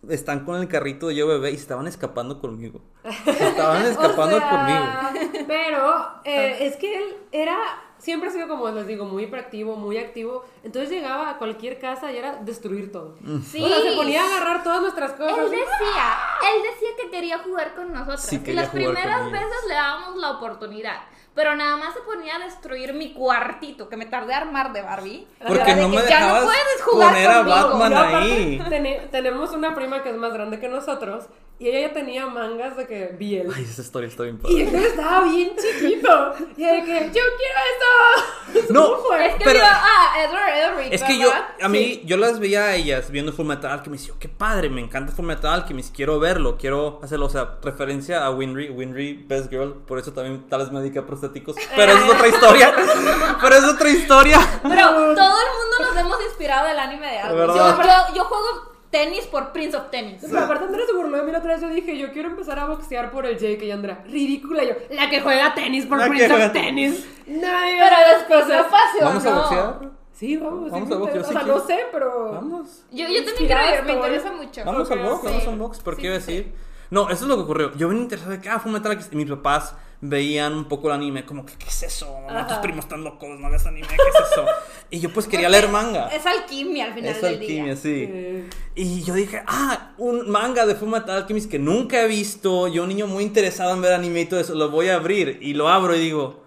Están 0.10 0.46
con 0.46 0.60
el 0.60 0.68
carrito 0.68 1.08
de 1.08 1.16
yo 1.16 1.28
bebé 1.28 1.52
y 1.52 1.56
estaban 1.56 1.88
escapando 1.88 2.40
conmigo. 2.40 2.82
Estaban 3.26 3.86
escapando 3.86 4.38
O 4.38 4.40
sea, 4.40 4.50
conmigo. 4.50 5.46
Pero 5.48 6.22
eh, 6.24 6.68
es 6.68 6.76
que 6.78 6.98
él 6.98 7.16
era, 7.32 7.58
siempre 7.98 8.30
ha 8.30 8.32
sido 8.32 8.48
como 8.48 8.70
les 8.70 8.88
digo, 8.88 9.06
muy 9.06 9.24
hiperactivo, 9.24 9.76
muy 9.76 9.98
activo. 9.98 10.46
Entonces 10.64 10.90
llegaba 10.90 11.30
a 11.30 11.38
cualquier 11.38 11.80
casa 11.80 12.12
y 12.12 12.18
era 12.18 12.38
destruir 12.38 12.92
todo. 12.92 13.18
Sí. 13.44 13.64
O 13.64 13.68
sea, 13.68 13.82
se 13.82 13.96
ponía 13.96 14.24
a 14.24 14.26
agarrar 14.26 14.64
todas 14.64 14.82
nuestras 14.82 15.12
cosas. 15.14 15.38
Él 15.38 15.52
decía, 15.52 16.18
él 16.54 16.62
decía 16.72 16.90
que 17.02 17.10
quería 17.10 17.40
jugar 17.40 17.76
con 17.76 17.92
nosotros. 17.92 18.22
Sí, 18.22 18.42
y 18.46 18.54
las 18.54 18.70
primeras 18.70 19.32
veces 19.32 19.68
le 19.68 19.74
dábamos 19.74 20.18
la 20.18 20.32
oportunidad. 20.32 21.02
Pero 21.36 21.54
nada 21.56 21.76
más 21.76 21.94
se 21.94 22.00
ponía 22.00 22.38
a 22.38 22.40
destruir 22.40 22.94
mi 22.94 23.14
cuartito, 23.14 23.90
que 23.90 23.98
me 23.98 24.06
tardé 24.06 24.34
a 24.34 24.38
armar 24.38 24.72
de 24.72 24.82
Barbie. 24.82 25.28
Porque 25.46 25.76
de 25.76 25.82
no 25.82 25.92
que 25.92 25.98
me 25.98 26.08
ya 26.08 26.20
no 26.30 26.44
puedes 26.46 26.82
jugar 26.84 27.10
poner 27.10 27.30
a 27.30 27.36
conmigo. 27.40 27.56
Batman 27.70 27.94
aparte, 27.94 28.18
ahí. 28.32 28.66
tene- 28.70 29.08
tenemos 29.12 29.52
una 29.52 29.76
prima 29.76 30.02
que 30.02 30.12
es 30.12 30.16
más 30.16 30.32
grande 30.34 30.60
que 30.60 30.70
nosotros 30.70 31.26
y 31.58 31.70
ella 31.70 31.88
ya 31.88 31.94
tenía 31.94 32.26
mangas 32.28 32.76
de 32.76 32.86
que 32.86 33.16
Biel. 33.18 33.50
Ay, 33.56 33.64
esa 33.64 33.82
historia 33.82 34.10
está 34.10 34.24
bien 34.24 34.36
Y 34.36 34.40
padre. 34.44 34.62
entonces 34.64 34.90
estaba 34.92 35.24
bien 35.24 35.52
chiquito. 35.56 36.34
Y 36.58 36.64
de 36.66 36.84
que, 36.84 36.94
yo 37.06 37.22
quiero 37.38 37.60
esto. 37.72 38.70
No. 38.74 39.14
Es 39.16 39.36
que 39.36 39.44
Pero- 39.44 39.60
vio 39.60 39.64
a 39.66 40.24
Edward 40.24 40.78
Elric, 40.80 40.94
Es 40.94 41.04
que 41.04 41.18
yo, 41.20 41.30
a 41.62 41.68
mí, 41.68 42.02
yo 42.06 42.18
las 42.18 42.40
veía 42.40 42.64
a 42.66 42.76
ellas 42.76 43.10
viendo 43.12 43.34
Full 43.34 43.46
Metal 43.46 43.70
Alchemist 43.72 44.06
y 44.06 44.08
yo, 44.10 44.14
qué 44.20 44.30
padre, 44.30 44.70
me 44.70 44.82
encanta 44.82 45.12
Full 45.14 45.26
Metal 45.26 45.52
Alchemist, 45.54 45.94
quiero 45.96 46.20
verlo, 46.20 46.58
quiero 46.58 47.00
hacerlo, 47.04 47.26
o 47.26 47.30
sea, 47.30 47.58
referencia 47.62 48.26
a 48.26 48.32
Winry, 48.32 48.70
Winry, 48.70 49.26
Best 49.28 49.50
Girl, 49.50 49.74
por 49.86 50.00
eso 50.00 50.14
también 50.14 50.48
tal 50.48 50.62
vez 50.62 50.72
me 50.72 50.80
dedica 50.80 51.02
a 51.02 51.06
prostéticos, 51.06 51.56
pero 51.76 51.92
es 51.94 52.10
otra 52.10 52.28
historia, 52.28 52.74
pero 53.42 53.56
es 53.56 53.64
otra 53.66 53.90
historia. 53.90 54.40
Pero 54.64 54.88
todo 54.92 55.02
el 55.06 55.16
mundo 55.16 55.78
nos 55.92 55.98
hemos 55.98 56.22
inspirado 56.26 56.68
del 56.68 56.80
anime 56.80 57.08
de 57.12 57.20
algo. 57.20 57.48
Yo, 57.48 57.56
yo, 57.56 58.16
yo 58.16 58.24
juego 58.26 58.75
tenis 58.96 59.26
por 59.28 59.52
Prince 59.52 59.76
of 59.76 59.90
Tennis. 59.90 60.22
Pero 60.22 60.40
aparte 60.40 60.66
Andrea 60.66 60.86
se 60.86 60.94
burló 60.94 61.18
de 61.18 61.24
mí 61.24 61.32
la 61.32 61.40
otra 61.40 61.54
vez. 61.54 61.62
Yo 61.62 61.70
dije, 61.70 61.98
yo 61.98 62.12
quiero 62.14 62.30
empezar 62.30 62.60
a 62.60 62.66
boxear 62.66 63.12
por 63.12 63.26
el 63.26 63.38
Jake 63.38 63.66
y 63.66 63.72
Andrea. 63.72 64.04
Ridícula 64.06 64.64
yo. 64.64 64.74
La 64.92 65.10
que 65.10 65.20
juega 65.22 65.54
tenis 65.54 65.86
por 65.86 65.98
La 65.98 66.06
que 66.06 66.10
Prince 66.12 66.30
juega 66.30 66.46
of 66.48 66.54
Tennis. 66.54 67.06
Nadie 67.28 67.78
Pero 67.80 67.96
después 68.18 68.44
cosas. 68.46 68.64
no 68.64 68.70
fácil, 68.70 69.02
¿Vamos 69.04 69.26
a 69.26 69.30
¿no? 69.30 69.36
boxear? 69.42 69.92
Sí, 70.14 70.38
vamos. 70.38 70.72
Vamos 70.72 70.88
sí, 70.88 70.94
a 70.94 70.98
boxear, 70.98 71.24
sí 71.26 71.30
O 71.30 71.34
sea, 71.34 71.42
quiero. 71.44 71.58
no 71.60 71.66
sé, 71.66 71.80
pero... 71.92 72.32
Vamos. 72.32 72.86
Yo, 72.92 73.06
yo 73.08 73.26
también 73.26 73.52
ir, 73.74 73.84
me 73.86 73.94
estoy. 73.94 73.96
interesa 73.96 74.32
mucho. 74.32 74.62
Vamos 74.66 74.92
al 74.92 75.00
box, 75.00 75.20
sí. 75.22 75.28
vamos 75.28 75.48
al 75.48 75.58
box, 75.58 75.80
¿por 75.82 75.96
Sí, 75.96 76.02
qué 76.02 76.08
iba 76.08 76.16
a 76.16 76.20
sí, 76.22 76.34
decir? 76.34 76.54
No, 76.90 77.10
eso 77.10 77.24
es 77.26 77.28
lo 77.30 77.36
que 77.36 77.42
ocurrió. 77.44 77.74
Yo 77.76 77.88
venía 77.90 78.04
interesado 78.04 78.32
de 78.32 78.40
que, 78.40 78.48
ah, 78.50 78.60
Full 78.60 78.72
Metal 78.72 78.98
y 79.12 79.16
mis 79.16 79.30
papás 79.30 79.76
veían 80.10 80.54
un 80.54 80.66
poco 80.66 80.88
el 80.90 80.94
anime, 80.96 81.26
como 81.26 81.46
que, 81.46 81.54
¿qué 81.58 81.68
es 81.68 81.84
eso? 81.84 82.20
Mamá, 82.28 82.48
tus 82.48 82.58
primos 82.58 82.86
están 82.86 83.04
locos, 83.04 83.40
no 83.40 83.50
ves 83.50 83.66
anime, 83.66 83.88
¿qué 83.88 83.96
es 83.96 84.32
eso? 84.32 84.46
Y 84.92 85.00
yo 85.00 85.12
pues 85.12 85.28
quería 85.28 85.50
leer 85.50 85.68
manga. 85.70 86.08
Es 86.08 86.26
alquimia 86.26 86.86
al 86.86 86.94
final 86.94 87.12
Es 87.12 87.22
del 87.22 87.34
alquimia, 87.40 87.64
día. 87.64 87.76
sí. 87.76 88.06
Eh, 88.08 88.50
Y 88.76 89.04
yo 89.04 89.14
dije, 89.16 89.42
ah, 89.48 89.94
un 89.98 90.30
manga 90.30 90.66
de 90.66 90.76
Fullmetal 90.76 91.18
Alchemist 91.18 91.50
que 91.50 91.58
nunca 91.60 92.02
he 92.04 92.08
visto. 92.08 92.68
Yo, 92.68 92.84
un 92.84 92.90
niño 92.90 93.08
muy 93.08 93.24
interesado 93.24 93.74
en 93.74 93.82
ver 93.82 93.94
anime 93.94 94.22
y 94.22 94.26
todo 94.26 94.40
eso, 94.40 94.54
lo 94.54 94.70
voy 94.70 94.90
a 94.90 94.96
abrir. 94.96 95.40
Y 95.42 95.54
lo 95.56 95.70
abro 95.70 95.96
y 95.96 96.00
digo, 96.00 96.44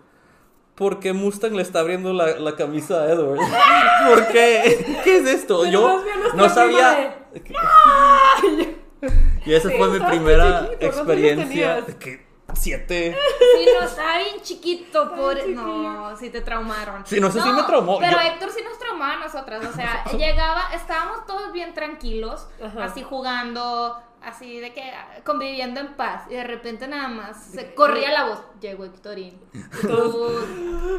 ¿por 0.76 1.00
qué 1.00 1.12
Mustang 1.12 1.54
le 1.56 1.62
está 1.62 1.80
abriendo 1.80 2.12
la, 2.12 2.38
la 2.38 2.54
camisa 2.54 3.02
a 3.02 3.12
Edward? 3.12 3.40
¿Por 4.08 4.28
qué? 4.28 4.86
¿Qué 5.02 5.16
es 5.18 5.26
esto? 5.26 5.60
Pero 5.64 5.72
yo 5.72 6.04
no 6.34 6.48
sabía. 6.48 7.26
Y 9.46 9.54
esa 9.54 9.68
Sí, 9.70 9.76
fue 9.78 9.88
mi 9.90 10.00
primera 10.04 10.68
chiquito, 10.70 10.78
¿cuántos 10.78 10.82
años 10.82 10.96
experiencia. 10.98 11.84
¿Siete? 12.54 13.16
Sí, 13.56 13.68
no, 13.78 13.86
estaba 13.86 14.18
bien 14.18 14.40
chiquito, 14.42 15.14
pobre. 15.14 15.40
chiquillo. 15.42 15.62
No, 15.62 16.16
sí 16.16 16.30
te 16.30 16.40
traumaron. 16.40 17.04
Sí, 17.06 17.20
no, 17.20 17.28
eso 17.28 17.40
sí 17.42 17.48
me 17.50 17.62
traumó. 17.62 17.98
Pero 17.98 18.12
Yo- 18.20 18.26
Héctor 18.26 18.50
sí 18.50 18.62
nos 18.62 18.78
traumaba 18.78 19.12
a 19.14 19.16
nosotras. 19.18 19.64
O 19.64 19.72
sea, 19.72 20.04
llegaba, 20.16 20.70
estábamos 20.74 21.26
todos 21.26 21.52
bien 21.52 21.74
tranquilos, 21.74 22.46
Ajá. 22.62 22.84
así 22.84 23.02
jugando, 23.02 24.02
así 24.22 24.58
de 24.60 24.72
que 24.72 24.82
conviviendo 25.24 25.78
en 25.80 25.94
paz. 25.94 26.24
Y 26.30 26.34
de 26.34 26.44
repente 26.44 26.88
nada 26.88 27.08
más 27.08 27.44
se 27.44 27.74
corría 27.74 28.10
la 28.12 28.24
voz. 28.24 28.40
Llegó 28.60 28.84
Héctorín. 28.84 29.38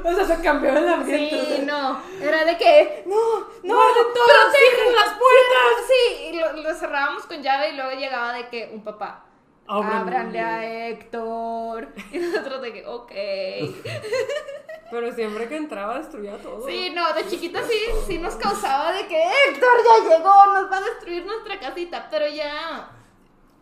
O 0.01 0.13
sea, 0.15 0.25
se 0.25 0.41
cambió 0.41 0.69
el 0.77 0.87
ambiente. 0.87 1.35
o 1.35 1.45
Sí, 1.45 1.55
sea, 1.57 1.65
no. 1.65 2.01
Era 2.21 2.45
de 2.45 2.57
que, 2.57 3.03
no, 3.05 3.15
no, 3.63 3.79
protegen 3.81 4.95
las 4.95 5.09
puertas. 5.09 5.87
Sí, 5.87 6.25
y 6.31 6.39
lo, 6.39 6.53
lo 6.53 6.73
cerrábamos 6.75 7.23
con 7.23 7.41
llave 7.43 7.71
y 7.71 7.75
luego 7.75 7.91
llegaba 7.99 8.33
de 8.33 8.47
que 8.49 8.71
un 8.73 8.83
papá. 8.83 9.25
Ábranle. 9.69 10.39
A 10.39 10.87
Héctor. 10.87 11.89
Y 12.11 12.17
nosotros 12.17 12.61
de 12.61 12.73
que, 12.73 12.85
ok. 12.85 13.11
Pero 14.91 15.13
siempre 15.13 15.47
que 15.47 15.57
entraba 15.57 15.99
destruía 15.99 16.37
todo. 16.41 16.65
Sí, 16.67 16.91
no, 16.95 17.13
de 17.13 17.27
chiquita 17.27 17.61
sí, 17.63 17.79
sí 18.07 18.17
nos 18.17 18.35
causaba 18.35 18.91
de 18.91 19.05
que 19.07 19.21
Héctor 19.21 19.69
ya 19.85 20.09
llegó, 20.09 20.45
nos 20.47 20.71
va 20.71 20.77
a 20.77 20.81
destruir 20.81 21.25
nuestra 21.25 21.59
casita, 21.59 22.07
pero 22.09 22.27
ya, 22.27 22.89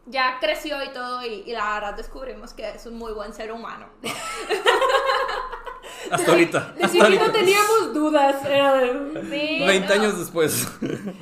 ya 0.06 0.38
creció 0.40 0.82
y 0.82 0.90
todo 0.94 1.22
y, 1.26 1.44
y 1.46 1.52
la 1.52 1.74
verdad 1.74 1.96
descubrimos 1.96 2.54
que 2.54 2.70
es 2.70 2.86
un 2.86 2.98
muy 2.98 3.12
buen 3.12 3.34
ser 3.34 3.52
humano. 3.52 3.88
Hasta 6.12 6.32
ahorita. 6.32 6.74
De 6.78 6.84
Hasta 6.84 7.04
ahorita. 7.04 7.32
teníamos 7.32 7.94
dudas. 7.94 8.46
Era 8.46 8.74
de... 8.76 9.22
Sí, 9.30 9.66
20 9.66 9.88
no. 9.88 9.94
años 10.02 10.20
después. 10.20 10.68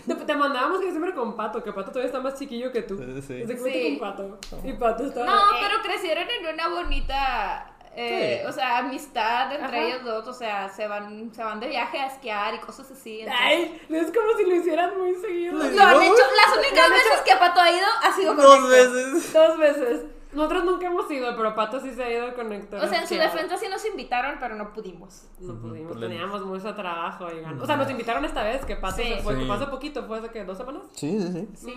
Te, 0.07 0.15
te 0.15 0.35
mandábamos 0.35 0.79
que 0.81 0.89
siempre 0.91 1.13
con 1.13 1.35
Pato, 1.35 1.63
que 1.63 1.71
Pato 1.71 1.89
todavía 1.91 2.07
está 2.07 2.19
más 2.19 2.37
chiquillo 2.37 2.71
que 2.71 2.81
tú. 2.83 2.97
Sí, 2.97 3.21
sí. 3.25 3.33
Desde 3.45 3.55
que 3.55 3.71
Sí. 3.71 3.97
con 3.99 4.09
Pato. 4.09 4.39
Y 4.63 4.73
Pato 4.73 5.05
estaba... 5.05 5.25
No, 5.25 5.41
pero 5.59 5.81
crecieron 5.83 6.25
en 6.29 6.53
una 6.53 6.67
bonita, 6.69 7.71
eh, 7.95 8.41
Sí. 8.41 8.47
o 8.47 8.51
sea, 8.51 8.79
amistad 8.79 9.51
entre 9.53 9.65
Ajá. 9.79 9.87
ellos 9.87 10.03
dos, 10.03 10.27
o 10.27 10.33
sea, 10.33 10.69
se 10.69 10.87
van, 10.87 11.31
se 11.33 11.43
van 11.43 11.59
de 11.59 11.67
viaje 11.67 11.97
a 11.99 12.07
esquiar 12.07 12.53
y 12.55 12.59
cosas 12.59 12.89
así. 12.91 13.21
entonces- 13.21 13.41
Ay, 13.45 13.81
es 13.89 14.07
como 14.11 14.37
si 14.37 14.43
lo 14.45 14.55
hicieran 14.55 14.97
muy 14.97 15.15
seguido. 15.15 15.53
Lo- 15.53 15.63
han 15.63 16.01
hecho, 16.01 16.13
las 16.13 16.57
únicas 16.57 16.89
veces 16.89 17.21
que 17.25 17.35
Pato 17.37 17.59
ha 17.61 17.71
ido 17.71 17.87
ha 18.03 18.13
sido 18.13 18.35
con 18.35 18.43
Dos 18.43 18.69
veces. 18.69 19.33
Dos 19.33 19.57
veces. 19.57 20.01
Nosotros 20.35 20.65
nunca 20.65 20.87
hemos 20.87 21.09
ido, 21.09 21.35
pero 21.35 21.55
Pato 21.55 21.79
sí 21.79 21.93
se 21.93 22.03
ha 22.03 22.11
ido 22.11 22.33
con 22.35 22.51
Héctor. 22.51 22.83
O 22.83 22.87
sea, 22.87 23.01
en 23.01 23.07
su 23.07 23.15
defensa 23.15 23.57
sí 23.57 23.67
nos 23.69 23.85
invitaron, 23.85 24.35
pero 24.39 24.55
no 24.55 24.73
pudimos. 24.73 25.27
No 25.39 25.55
pudimos, 25.59 25.91
Problemas. 25.93 26.09
teníamos 26.17 26.45
mucho 26.45 26.75
trabajo. 26.75 27.25
oigan. 27.25 27.59
O 27.61 27.65
sea, 27.65 27.77
nos 27.77 27.89
invitaron 27.89 28.25
esta 28.25 28.43
vez, 28.43 28.65
que 28.65 28.75
Pato 28.75 28.97
Sí. 28.97 29.03
se 29.03 29.17
fue, 29.23 29.33
Sí. 29.33 29.39
que 29.41 29.45
fue 29.47 29.55
hace 29.55 29.65
poquito, 29.67 30.03
fue 30.05 30.19
hace 30.19 30.29
que 30.29 30.43
dos 30.45 30.57
semanas. 30.57 30.83
Sí, 30.93 31.19
sí, 31.21 31.47
sí. 31.55 31.73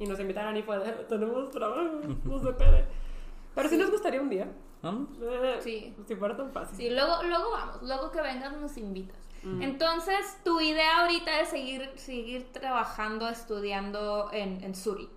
Y 0.00 0.06
nos 0.06 0.18
invitaron 0.20 0.56
y 0.56 0.62
fue 0.62 0.78
de, 0.78 0.92
tenemos 1.04 1.50
trabajo, 1.50 1.82
no 2.24 2.38
se 2.40 2.52
puede. 2.52 2.84
Pero 3.54 3.68
sí 3.68 3.76
nos 3.76 3.90
gustaría 3.90 4.20
un 4.20 4.28
día. 4.30 4.50
¿Vamos? 4.82 5.08
Eh, 5.22 5.58
Sí. 5.60 5.94
Si 6.08 6.16
fuera 6.16 6.36
tan 6.36 6.50
fácil. 6.50 6.76
Sí, 6.76 6.90
luego, 6.90 7.22
luego 7.22 7.50
vamos, 7.52 7.82
luego 7.82 8.10
que 8.10 8.20
vengas 8.20 8.56
nos 8.56 8.76
invitas. 8.76 9.16
Mm. 9.44 9.62
Entonces, 9.62 10.38
tu 10.44 10.60
idea 10.60 11.02
ahorita 11.02 11.40
es 11.40 11.48
seguir, 11.50 11.88
seguir 11.94 12.50
trabajando, 12.52 13.28
estudiando 13.28 14.28
en, 14.32 14.62
en 14.64 14.74
Zurich. 14.74 15.10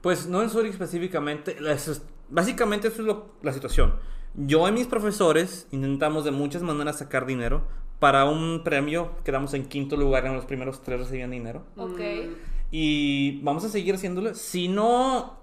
Pues 0.00 0.26
no 0.26 0.42
en 0.42 0.50
Zurich 0.50 0.72
específicamente. 0.72 1.60
las- 1.60 2.02
Básicamente 2.28 2.88
eso 2.88 3.02
es 3.02 3.06
lo- 3.06 3.26
la 3.42 3.52
situación. 3.52 3.94
Yo 4.34 4.68
y 4.68 4.72
mis 4.72 4.86
profesores 4.86 5.66
intentamos 5.70 6.24
de 6.24 6.30
muchas 6.30 6.62
maneras 6.62 6.98
sacar 6.98 7.24
dinero. 7.26 7.62
Para 7.98 8.26
un 8.26 8.62
premio 8.64 9.12
quedamos 9.24 9.54
en 9.54 9.64
quinto 9.66 9.96
lugar, 9.96 10.26
en 10.26 10.34
los 10.34 10.44
primeros 10.44 10.82
tres 10.82 11.00
recibían 11.00 11.30
dinero. 11.30 11.64
Ok. 11.76 12.00
Y 12.70 13.40
vamos 13.42 13.64
a 13.64 13.68
seguir 13.70 13.94
haciéndolo. 13.94 14.34
Si 14.34 14.68
no, 14.68 15.38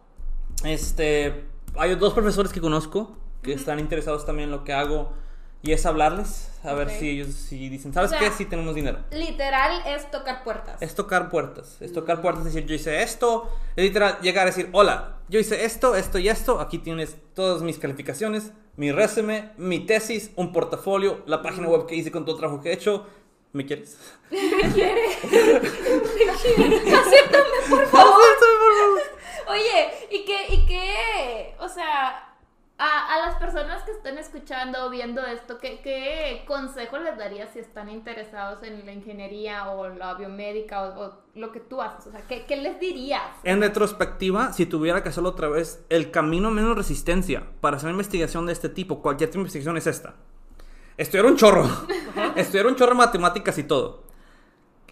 este, 0.64 1.46
hay 1.78 1.96
dos 1.96 2.14
profesores 2.14 2.52
que 2.54 2.62
conozco 2.62 3.16
que 3.42 3.54
están 3.54 3.80
interesados 3.80 4.26
también 4.26 4.50
en 4.50 4.56
lo 4.56 4.64
que 4.64 4.74
hago 4.74 5.14
y 5.64 5.72
es 5.72 5.86
hablarles, 5.86 6.52
a 6.62 6.74
ver 6.74 6.90
si 6.90 7.10
ellos 7.10 7.30
si 7.30 7.70
dicen, 7.70 7.94
¿sabes 7.94 8.12
O 8.12 8.18
sea, 8.18 8.20
qué? 8.20 8.36
Sí 8.36 8.44
tenemos 8.44 8.76
dinero. 8.76 9.00
Literal 9.12 9.82
es 9.88 10.12
tocar 10.12 10.44
puertas. 10.44 10.82
Es 10.82 10.94
tocar 10.94 11.30
puertas, 11.30 11.78
es 11.80 11.94
tocar 11.94 12.22
puertas, 12.22 12.44
decir, 12.44 12.66
yo 12.66 12.76
hice 12.76 13.02
esto, 13.02 13.50
es 13.78 13.86
literal 13.86 14.20
llegar 14.22 14.44
a 14.44 14.48
decir, 14.48 14.68
hola, 14.74 15.20
yo 15.30 15.40
hice 15.40 15.64
esto, 15.64 15.96
esto 15.96 16.20
y 16.20 16.28
esto, 16.28 16.60
aquí 16.60 16.80
tienes 16.80 17.16
todas 17.34 17.62
mis 17.62 17.80
calificaciones, 17.80 18.52
mi 18.76 18.92
resumen, 18.92 19.54
mi 19.56 19.80
tesis, 19.86 20.32
un 20.36 20.52
portafolio, 20.52 21.24
la 21.28 21.42
página 21.42 21.70
web 21.70 21.86
que 21.86 21.96
hice 21.96 22.12
con 22.12 22.26
todo 22.26 22.36
el 22.36 22.40
trabajo 22.42 22.62
que 22.62 22.72
he 22.72 22.74
hecho, 22.74 23.08
¿me 23.54 23.66
quieres? 23.66 23.98
Acéptame, 24.32 24.84
por 27.70 27.86
favor. 27.88 28.22
Oye, 29.48 30.08
¿y 30.12 30.26
qué, 30.26 30.46
y 30.50 30.66
qué, 30.66 31.56
o 31.58 31.70
sea, 31.70 32.33
a, 32.78 33.14
a 33.16 33.20
las 33.20 33.36
personas 33.36 33.84
que 33.84 33.92
estén 33.92 34.18
escuchando 34.18 34.86
o 34.86 34.90
viendo 34.90 35.26
esto, 35.26 35.60
¿qué, 35.60 35.80
qué 35.84 36.44
consejo 36.48 36.98
les 36.98 37.18
darías 37.18 37.50
si 37.54 37.60
están 37.60 37.90
interesados 37.90 38.64
en 38.64 38.86
la 38.86 38.92
ingeniería 38.92 39.70
o 39.70 39.90
la 39.90 40.16
biomédica 40.16 40.84
o, 40.84 41.06
o 41.06 41.14
lo 41.36 41.52
que 41.52 41.60
tú 41.60 41.82
haces? 41.82 42.08
O 42.08 42.12
sea, 42.12 42.22
¿qué, 42.28 42.46
qué 42.46 42.58
les 42.58 42.80
dirías? 42.80 43.22
En 43.44 43.62
retrospectiva, 43.62 44.54
si 44.54 44.66
tuviera 44.66 45.04
que 45.04 45.10
hacerlo 45.10 45.30
otra 45.30 45.50
vez, 45.50 45.86
el 45.90 46.12
camino 46.12 46.50
menos 46.52 46.76
resistencia 46.76 47.44
para 47.62 47.78
hacer 47.78 47.88
una 47.88 47.94
investigación 47.94 48.46
de 48.48 48.54
este 48.54 48.70
tipo, 48.70 49.02
cualquier 49.02 49.30
tipo 49.30 49.40
de 49.40 49.42
investigación 49.42 49.78
es 49.78 49.88
esta. 49.88 50.16
Estudiar 50.98 51.26
un 51.26 51.38
chorro. 51.38 51.70
Estudiar 52.36 52.68
un 52.68 52.76
chorro 52.76 52.92
de 52.92 52.98
matemáticas 52.98 53.58
y 53.58 53.64
todo. 53.64 54.04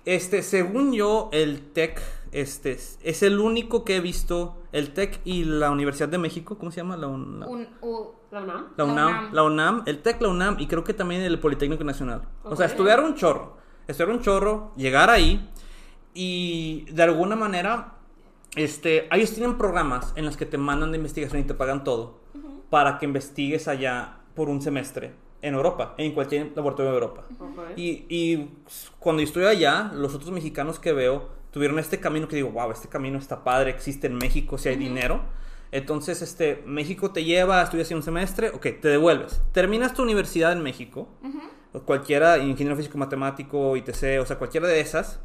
Este, 0.05 0.41
según 0.41 0.93
yo, 0.93 1.29
el 1.31 1.71
TEC 1.73 2.01
este, 2.31 2.71
es 3.03 3.23
el 3.23 3.39
único 3.39 3.83
que 3.83 3.97
he 3.97 3.99
visto, 3.99 4.57
el 4.71 4.93
TEC 4.93 5.19
y 5.25 5.43
la 5.43 5.69
Universidad 5.71 6.07
de 6.09 6.17
México, 6.17 6.57
¿cómo 6.57 6.71
se 6.71 6.77
llama? 6.81 6.95
La, 6.97 7.07
un- 7.07 7.39
la- 7.39 7.47
Un, 7.47 7.67
u- 7.81 8.11
¿La 8.31 8.41
UNAM? 8.41 8.67
la 8.77 8.83
UNAM, 8.85 9.07
UNAM. 9.09 9.33
la 9.33 9.43
UNAM, 9.43 9.83
el 9.85 10.01
TEC, 10.01 10.21
la 10.21 10.29
UNAM 10.29 10.55
y 10.59 10.67
creo 10.67 10.83
que 10.83 10.93
también 10.93 11.21
el 11.21 11.37
Politécnico 11.39 11.83
Nacional. 11.83 12.21
O 12.43 12.55
sea, 12.55 12.65
estudiar 12.67 13.01
un 13.03 13.15
chorro, 13.15 13.57
estudiar 13.87 14.15
un 14.15 14.21
chorro, 14.21 14.71
llegar 14.77 15.09
ahí 15.09 15.49
y 16.13 16.85
de 16.91 17.03
alguna 17.03 17.35
manera, 17.35 17.95
este, 18.55 19.13
ellos 19.15 19.33
tienen 19.33 19.57
programas 19.57 20.13
en 20.15 20.25
los 20.25 20.37
que 20.37 20.45
te 20.45 20.57
mandan 20.57 20.91
de 20.91 20.97
investigación 20.97 21.41
y 21.41 21.45
te 21.45 21.53
pagan 21.53 21.83
todo 21.83 22.19
para 22.69 22.97
que 22.97 23.05
investigues 23.05 23.67
allá 23.67 24.19
por 24.35 24.49
un 24.49 24.61
semestre 24.61 25.13
en 25.41 25.55
Europa, 25.55 25.95
en 25.97 26.13
cualquier 26.13 26.51
laboratorio 26.55 26.91
de 26.91 26.97
Europa. 26.97 27.23
Y, 27.75 28.05
y 28.09 28.49
cuando 28.99 29.21
yo 29.21 29.27
estuve 29.27 29.47
allá, 29.47 29.91
los 29.93 30.13
otros 30.15 30.31
mexicanos 30.31 30.79
que 30.79 30.93
veo 30.93 31.29
tuvieron 31.51 31.79
este 31.79 31.99
camino 31.99 32.27
que 32.27 32.35
digo, 32.35 32.49
wow, 32.49 32.71
este 32.71 32.87
camino 32.87 33.17
está 33.17 33.43
padre, 33.43 33.69
existe 33.69 34.07
en 34.07 34.15
México 34.15 34.57
si 34.57 34.69
hay 34.69 34.75
dinero. 34.75 35.21
Entonces, 35.71 36.21
este, 36.21 36.61
México 36.65 37.11
te 37.11 37.23
lleva, 37.23 37.61
estudias 37.61 37.91
un 37.91 38.03
semestre, 38.03 38.49
ok, 38.49 38.67
te 38.81 38.87
devuelves. 38.89 39.41
Terminas 39.53 39.93
tu 39.93 40.03
universidad 40.03 40.51
en 40.51 40.61
México, 40.61 41.07
o 41.71 41.79
cualquiera, 41.81 42.37
ingeniero 42.39 42.75
físico 42.75 42.97
matemático, 42.97 43.77
ITC, 43.77 44.19
o 44.21 44.25
sea, 44.25 44.37
cualquiera 44.37 44.67
de 44.67 44.81
esas. 44.81 45.21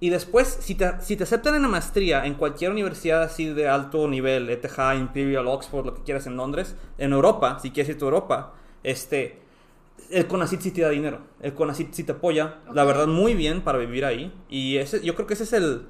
Y 0.00 0.10
después, 0.10 0.58
si 0.60 0.74
te, 0.74 1.00
si 1.00 1.16
te 1.16 1.22
aceptan 1.22 1.54
en 1.54 1.62
la 1.62 1.68
maestría 1.68 2.26
en 2.26 2.34
cualquier 2.34 2.70
universidad 2.70 3.22
así 3.22 3.46
de 3.46 3.68
alto 3.68 4.08
nivel, 4.08 4.50
ETH, 4.50 4.78
Imperial, 4.98 5.46
Oxford, 5.46 5.86
lo 5.86 5.94
que 5.94 6.02
quieras 6.02 6.26
en 6.26 6.36
Londres, 6.36 6.76
en 6.98 7.12
Europa, 7.12 7.58
si 7.60 7.70
quieres 7.70 7.90
irte 7.90 8.04
a 8.04 8.08
Europa, 8.08 8.54
este, 8.82 9.45
el 10.10 10.26
CONACYT 10.26 10.60
sí 10.60 10.70
te 10.70 10.80
da 10.82 10.90
dinero. 10.90 11.20
El 11.40 11.54
CONACYT 11.54 11.92
sí 11.92 12.04
te 12.04 12.12
apoya, 12.12 12.58
la 12.72 12.82
Ok. 12.82 12.88
verdad, 12.88 13.06
muy 13.06 13.34
bien 13.34 13.62
para 13.62 13.78
vivir 13.78 14.04
ahí. 14.04 14.32
Y 14.48 14.76
ese, 14.76 15.02
yo 15.04 15.14
creo 15.14 15.26
que 15.26 15.34
ese 15.34 15.44
es 15.44 15.52
el... 15.52 15.86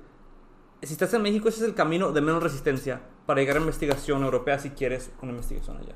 Si 0.83 0.93
estás 0.93 1.13
en 1.15 1.23
México, 1.23 1.49
ese 1.49 1.63
es 1.63 1.67
el 1.69 1.75
camino 1.75 2.13
de 2.13 2.21
menos 2.21 2.43
resistencia 2.43 3.01
para 3.25 3.41
llegar 3.41 3.57
a 3.57 3.61
investigación 3.61 4.23
europea 4.23 4.59
si 4.59 4.71
quieres 4.71 5.11
una 5.23 5.33
investigación 5.33 5.79
allá. 5.79 5.95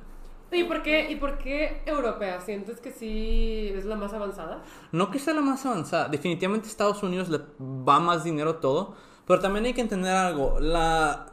¿Y 0.52 0.64
por 0.64 0.82
qué, 0.82 1.10
y 1.10 1.16
por 1.16 1.38
qué 1.38 1.82
europea? 1.86 2.40
¿Sientes 2.40 2.80
que 2.80 2.90
sí 2.90 3.70
es 3.72 3.84
la 3.84 3.94
más 3.94 4.12
avanzada? 4.12 4.64
No 4.90 5.10
que 5.12 5.20
sea 5.20 5.32
la 5.34 5.42
más 5.42 5.64
avanzada, 5.64 6.08
definitivamente 6.08 6.66
Estados 6.66 7.02
Unidos 7.04 7.28
le 7.28 7.38
va 7.60 8.00
más 8.00 8.24
dinero 8.24 8.56
todo, 8.56 8.96
pero 9.28 9.38
también 9.38 9.66
hay 9.66 9.74
que 9.74 9.80
entender 9.82 10.12
algo, 10.12 10.58
la, 10.58 11.26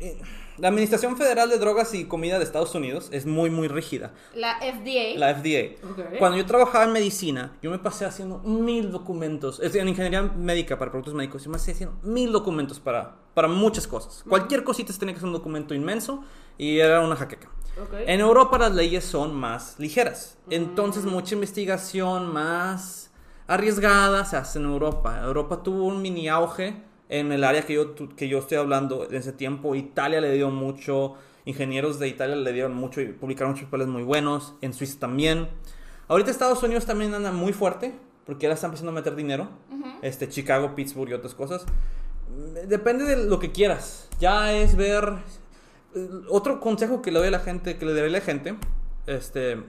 eh, 0.00 0.18
la 0.58 0.68
Administración 0.68 1.16
Federal 1.16 1.48
de 1.50 1.58
Drogas 1.58 1.94
y 1.94 2.04
Comida 2.06 2.38
de 2.38 2.44
Estados 2.44 2.74
Unidos 2.74 3.08
es 3.12 3.26
muy, 3.26 3.50
muy 3.50 3.68
rígida, 3.68 4.12
la 4.34 4.58
FDA. 4.58 5.18
la 5.18 5.34
FDA. 5.34 6.18
Cuando 6.18 6.38
yo 6.38 6.46
trabajaba 6.46 6.84
en 6.84 6.92
medicina, 6.92 7.56
yo 7.62 7.70
me 7.70 7.78
pasé 7.78 8.04
haciendo 8.04 8.38
mil 8.38 8.90
documentos, 8.90 9.56
es 9.56 9.66
decir, 9.66 9.82
en 9.82 9.88
ingeniería 9.88 10.22
médica 10.22 10.78
para 10.78 10.90
productos 10.90 11.14
médicos, 11.14 11.44
yo 11.44 11.50
me 11.50 11.58
pasé 11.58 11.72
haciendo 11.72 11.96
mil 12.02 12.32
documentos 12.32 12.80
para, 12.80 13.16
para 13.34 13.48
muchas 13.48 13.86
cosas. 13.86 14.24
Cualquier 14.28 14.64
cosita 14.64 14.92
tenía 14.98 15.14
que 15.14 15.18
hacer 15.18 15.28
un 15.28 15.34
documento 15.34 15.74
inmenso 15.74 16.24
y 16.58 16.78
era 16.78 17.00
una 17.00 17.16
jaqueca. 17.16 17.50
En 18.06 18.20
Europa 18.20 18.56
las 18.58 18.74
leyes 18.74 19.04
son 19.04 19.34
más 19.34 19.78
ligeras. 19.78 20.38
Entonces 20.48 21.04
mucha 21.04 21.34
investigación 21.34 22.32
más 22.32 23.10
arriesgada 23.46 24.24
se 24.24 24.36
hace 24.36 24.58
en 24.58 24.64
Europa. 24.64 25.20
Europa 25.22 25.62
tuvo 25.62 25.84
un 25.84 26.00
mini 26.00 26.28
auge 26.28 26.82
en 27.08 27.32
el 27.32 27.44
área 27.44 27.62
que 27.62 27.74
yo, 27.74 27.94
que 28.16 28.28
yo 28.28 28.38
estoy 28.38 28.58
hablando 28.58 29.06
en 29.08 29.14
ese 29.14 29.32
tiempo. 29.32 29.74
Italia 29.74 30.20
le 30.20 30.32
dio 30.32 30.50
mucho, 30.50 31.14
ingenieros 31.44 31.98
de 31.98 32.08
Italia 32.08 32.36
le 32.36 32.52
dieron 32.52 32.74
mucho 32.74 33.00
y 33.00 33.06
publicaron 33.06 33.52
muchos 33.52 33.66
papeles 33.66 33.88
muy 33.88 34.02
buenos. 34.02 34.54
En 34.60 34.72
Suiza 34.72 34.98
también. 34.98 35.48
Ahorita 36.08 36.30
Estados 36.30 36.62
Unidos 36.62 36.86
también 36.86 37.14
anda 37.14 37.32
muy 37.32 37.52
fuerte 37.52 37.94
porque 38.26 38.46
ahora 38.46 38.54
está 38.54 38.66
empezando 38.66 38.92
a 38.92 38.94
meter 38.94 39.14
dinero. 39.14 39.48
este, 40.02 40.28
Chicago, 40.28 40.74
Pittsburgh 40.74 41.10
y 41.10 41.14
otras 41.14 41.34
cosas. 41.34 41.64
Depende 42.66 43.04
de 43.04 43.24
lo 43.24 43.38
que 43.38 43.52
quieras. 43.52 44.08
Ya 44.18 44.52
es 44.52 44.76
ver 44.76 45.14
otro 46.28 46.60
consejo 46.60 47.02
que 47.02 47.10
le 47.10 47.18
doy 47.18 47.28
a 47.28 47.30
la 47.30 47.40
gente, 47.40 47.78
que 47.78 47.86
le 47.86 47.94
daré 47.94 48.08
a 48.08 48.10
la 48.10 48.20
gente, 48.20 48.56
este, 49.06 49.62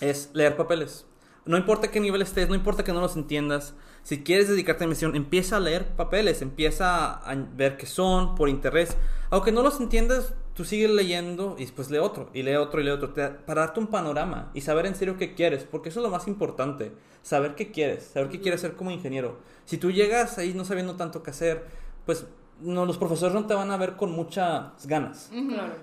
es 0.00 0.30
leer 0.32 0.56
papeles. 0.56 1.06
No 1.44 1.56
importa 1.56 1.90
qué 1.90 2.00
nivel 2.00 2.22
estés, 2.22 2.48
no 2.48 2.54
importa 2.54 2.84
que 2.84 2.92
no 2.92 3.00
los 3.00 3.16
entiendas. 3.16 3.74
Si 4.02 4.22
quieres 4.22 4.48
dedicarte 4.48 4.84
a 4.84 4.86
la 4.86 4.90
misión, 4.90 5.14
empieza 5.14 5.56
a 5.56 5.60
leer 5.60 5.86
papeles, 5.88 6.42
empieza 6.42 7.12
a 7.12 7.34
ver 7.34 7.76
qué 7.76 7.86
son, 7.86 8.34
por 8.34 8.48
interés. 8.48 8.96
Aunque 9.30 9.52
no 9.52 9.62
los 9.62 9.78
entiendas, 9.78 10.34
tú 10.54 10.64
sigues 10.64 10.90
leyendo 10.90 11.54
y 11.58 11.62
después 11.62 11.90
lee 11.90 11.98
otro, 11.98 12.30
y 12.34 12.42
lee 12.42 12.56
otro, 12.56 12.80
y 12.80 12.84
lee 12.84 12.90
otro, 12.90 13.14
para 13.14 13.62
darte 13.62 13.80
un 13.80 13.86
panorama 13.86 14.50
y 14.54 14.62
saber 14.62 14.86
en 14.86 14.94
serio 14.94 15.16
qué 15.16 15.34
quieres, 15.34 15.64
porque 15.64 15.90
eso 15.90 16.00
es 16.00 16.04
lo 16.04 16.10
más 16.10 16.26
importante, 16.28 16.92
saber 17.22 17.54
qué 17.54 17.70
quieres, 17.70 18.04
saber 18.04 18.30
qué 18.30 18.40
quieres 18.40 18.60
ser 18.60 18.74
como 18.74 18.90
ingeniero. 18.90 19.38
Si 19.64 19.78
tú 19.78 19.90
llegas 19.90 20.38
ahí 20.38 20.54
no 20.54 20.64
sabiendo 20.64 20.96
tanto 20.96 21.22
qué 21.22 21.30
hacer, 21.30 21.64
pues 22.06 22.26
no, 22.60 22.84
los 22.86 22.98
profesores 22.98 23.34
no 23.34 23.46
te 23.46 23.54
van 23.54 23.70
a 23.70 23.76
ver 23.76 23.96
con 23.96 24.10
muchas 24.10 24.86
ganas. 24.86 25.30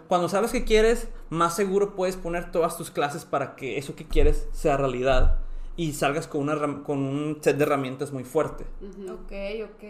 Cuando 0.08 0.30
sabes 0.30 0.52
qué 0.52 0.64
quieres, 0.64 1.08
más 1.30 1.56
seguro 1.56 1.96
puedes 1.96 2.18
poner 2.18 2.52
todas 2.52 2.78
tus 2.78 2.92
clases 2.92 3.26
para 3.26 3.56
que 3.56 3.78
eso 3.78 3.96
que 3.96 4.08
quieres 4.08 4.48
sea 4.52 4.78
realidad 4.78 5.40
y 5.78 5.94
salgas 5.94 6.28
con, 6.28 6.42
una, 6.42 6.84
con 6.84 6.98
un 7.00 7.38
set 7.40 7.56
de 7.56 7.64
herramientas 7.64 8.12
muy 8.12 8.24
fuerte. 8.26 8.66
Ok, 9.10 9.32
ok. 9.72 9.84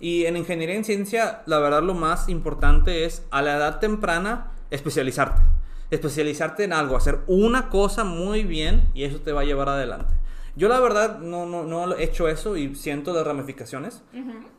Y 0.00 0.24
en 0.24 0.36
ingeniería 0.38 0.76
en 0.76 0.84
ciencia, 0.84 1.42
la 1.46 1.58
verdad 1.58 1.82
lo 1.82 1.92
más 1.94 2.28
importante 2.30 3.04
es 3.04 3.26
a 3.30 3.42
la 3.42 3.56
edad 3.56 3.78
temprana 3.80 4.52
especializarte. 4.70 5.42
Especializarte 5.90 6.64
en 6.64 6.72
algo, 6.72 6.96
hacer 6.96 7.18
una 7.26 7.68
cosa 7.68 8.04
muy 8.04 8.44
bien 8.44 8.88
y 8.94 9.02
eso 9.04 9.20
te 9.20 9.32
va 9.32 9.42
a 9.42 9.44
llevar 9.44 9.68
adelante. 9.68 10.14
Yo 10.56 10.68
la 10.68 10.80
verdad 10.80 11.18
no, 11.18 11.46
no, 11.46 11.64
no 11.64 11.94
he 11.94 12.04
hecho 12.04 12.28
eso 12.28 12.56
y 12.56 12.74
siento 12.74 13.12
las 13.12 13.26
ramificaciones, 13.26 14.02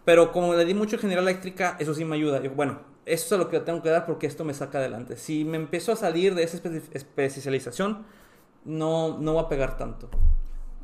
pero 0.06 0.32
como 0.32 0.54
le 0.56 0.66
di 0.66 0.74
mucho 0.74 0.96
ingeniería 0.96 1.22
eléctrica, 1.24 1.76
eso 1.80 1.94
sí 1.94 2.04
me 2.04 2.16
ayuda. 2.16 2.42
Yo, 2.42 2.52
bueno, 2.52 2.80
eso 3.06 3.36
es 3.36 3.40
lo 3.40 3.48
que 3.50 3.60
tengo 3.62 3.82
que 3.82 3.90
dar 3.90 4.06
porque 4.06 4.28
esto 4.28 4.44
me 4.44 4.54
saca 4.54 4.80
adelante. 4.80 5.18
Si 5.18 5.46
me 5.46 5.58
empiezo 5.58 5.92
a 5.92 5.96
salir 5.96 6.36
de 6.36 6.44
esa 6.44 6.58
espe- 6.62 6.82
especialización, 6.94 8.06
no, 8.66 9.18
no 9.20 9.36
va 9.36 9.42
a 9.42 9.50
pegar 9.50 9.78
tanto. 9.78 10.08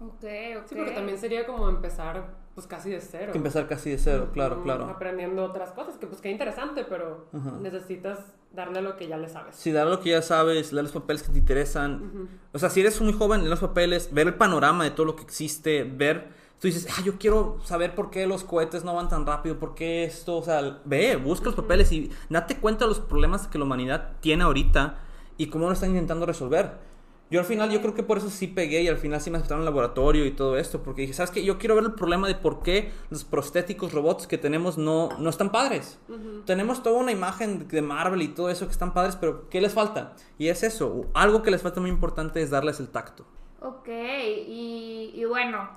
Ok, 0.02 0.24
ok. 0.24 0.68
Sí, 0.68 0.76
porque 0.76 0.92
también 0.92 1.18
sería 1.18 1.46
como 1.46 1.68
empezar 1.70 2.38
pues 2.56 2.68
casi 2.68 2.90
de 2.90 3.00
cero. 3.02 3.32
Que 3.32 3.38
empezar 3.38 3.68
casi 3.68 3.90
de 3.92 3.98
cero, 3.98 4.30
claro, 4.34 4.58
Mm, 4.58 4.64
claro. 4.64 4.86
Aprendiendo 4.86 5.44
otras 5.46 5.72
cosas, 5.72 5.96
que 5.98 6.08
pues 6.08 6.20
qué 6.22 6.30
interesante, 6.32 6.86
pero 6.88 7.28
Ajá. 7.34 7.52
necesitas 7.62 8.20
darle 8.54 8.82
lo 8.82 8.98
que 8.98 9.08
ya 9.08 9.18
le 9.18 9.30
sabes. 9.30 9.56
Si 9.56 9.72
dar 9.72 9.88
lo 9.88 10.00
que 10.02 10.10
ya 10.12 10.22
sabes, 10.22 10.74
leer 10.74 10.84
los 10.84 10.92
papeles 10.94 11.24
que 11.24 11.32
te 11.32 11.40
interesan. 11.40 12.30
O 12.54 12.60
sea, 12.60 12.70
si 12.70 12.82
eres 12.82 13.00
muy 13.02 13.14
joven, 13.14 13.40
leer 13.42 13.52
los 13.52 13.60
papeles, 13.60 14.14
ver 14.14 14.28
el 14.28 14.34
panorama 14.36 14.84
de 14.84 14.92
todo 14.92 15.06
lo 15.06 15.16
que 15.16 15.24
existe, 15.24 15.84
ver. 15.84 16.28
Tú 16.60 16.68
dices, 16.68 16.88
ah, 16.98 17.02
yo 17.06 17.18
quiero 17.18 17.58
saber 17.64 17.96
por 17.96 18.10
qué 18.10 18.28
los 18.28 18.44
cohetes 18.44 18.84
no 18.84 18.94
van 18.94 19.08
tan 19.08 19.26
rápido, 19.26 19.58
por 19.60 19.76
qué 19.76 20.04
esto. 20.04 20.38
O 20.38 20.44
sea, 20.44 20.82
ve, 20.84 21.16
busca 21.16 21.46
los 21.46 21.56
papeles 21.56 21.90
y 21.94 22.12
date 22.30 22.58
cuenta 22.58 22.84
de 22.84 22.90
los 22.90 23.00
problemas 23.00 23.48
que 23.48 23.58
la 23.58 23.64
humanidad 23.64 24.18
tiene 24.20 24.44
ahorita 24.44 24.98
y 25.38 25.48
cómo 25.48 25.68
lo 25.68 25.74
están 25.74 25.92
intentando 25.92 26.26
resolver. 26.26 26.89
Yo 27.32 27.40
al 27.40 27.46
final, 27.46 27.70
yo 27.70 27.82
creo 27.82 27.94
que 27.94 28.02
por 28.04 28.18
eso 28.18 28.30
sí 28.30 28.48
pegué 28.48 28.82
y 28.82 28.88
al 28.88 28.98
final 28.98 29.22
sí 29.22 29.30
me 29.30 29.38
aceptaron 29.38 29.62
el 29.62 29.66
laboratorio 29.66 30.26
y 30.26 30.32
todo 30.32 30.58
esto, 30.58 30.82
porque 30.82 31.02
dije, 31.02 31.14
¿sabes 31.14 31.30
qué? 31.32 31.44
Yo 31.44 31.60
quiero 31.60 31.76
ver 31.76 31.84
el 31.84 31.94
problema 31.94 32.28
de 32.28 32.36
por 32.36 32.64
qué 32.64 32.92
los 33.10 33.24
prostéticos 33.24 33.94
robots 33.94 34.26
que 34.28 34.38
tenemos 34.40 34.78
no, 34.78 35.10
no 35.20 35.30
están 35.30 35.52
padres. 35.52 36.00
Tenemos 36.46 36.82
toda 36.82 37.00
una 37.00 37.12
imagen 37.12 37.68
de 37.68 37.82
Marvel 37.84 38.22
y 38.24 38.30
todo 38.30 38.50
eso 38.50 38.66
que 38.66 38.72
están 38.72 38.94
padres, 38.94 39.16
pero 39.16 39.48
¿qué 39.50 39.62
les 39.62 39.74
falta? 39.74 40.16
Y 40.40 40.48
es 40.48 40.64
eso, 40.64 41.12
algo 41.14 41.44
que 41.44 41.52
les 41.52 41.62
falta 41.62 41.80
muy 41.82 41.92
importante 41.92 42.42
es 42.42 42.50
darles 42.50 42.80
el 42.80 42.90
tacto. 42.90 43.26
Ok, 43.62 43.88
y, 43.90 45.12
y 45.16 45.26
bueno, 45.26 45.70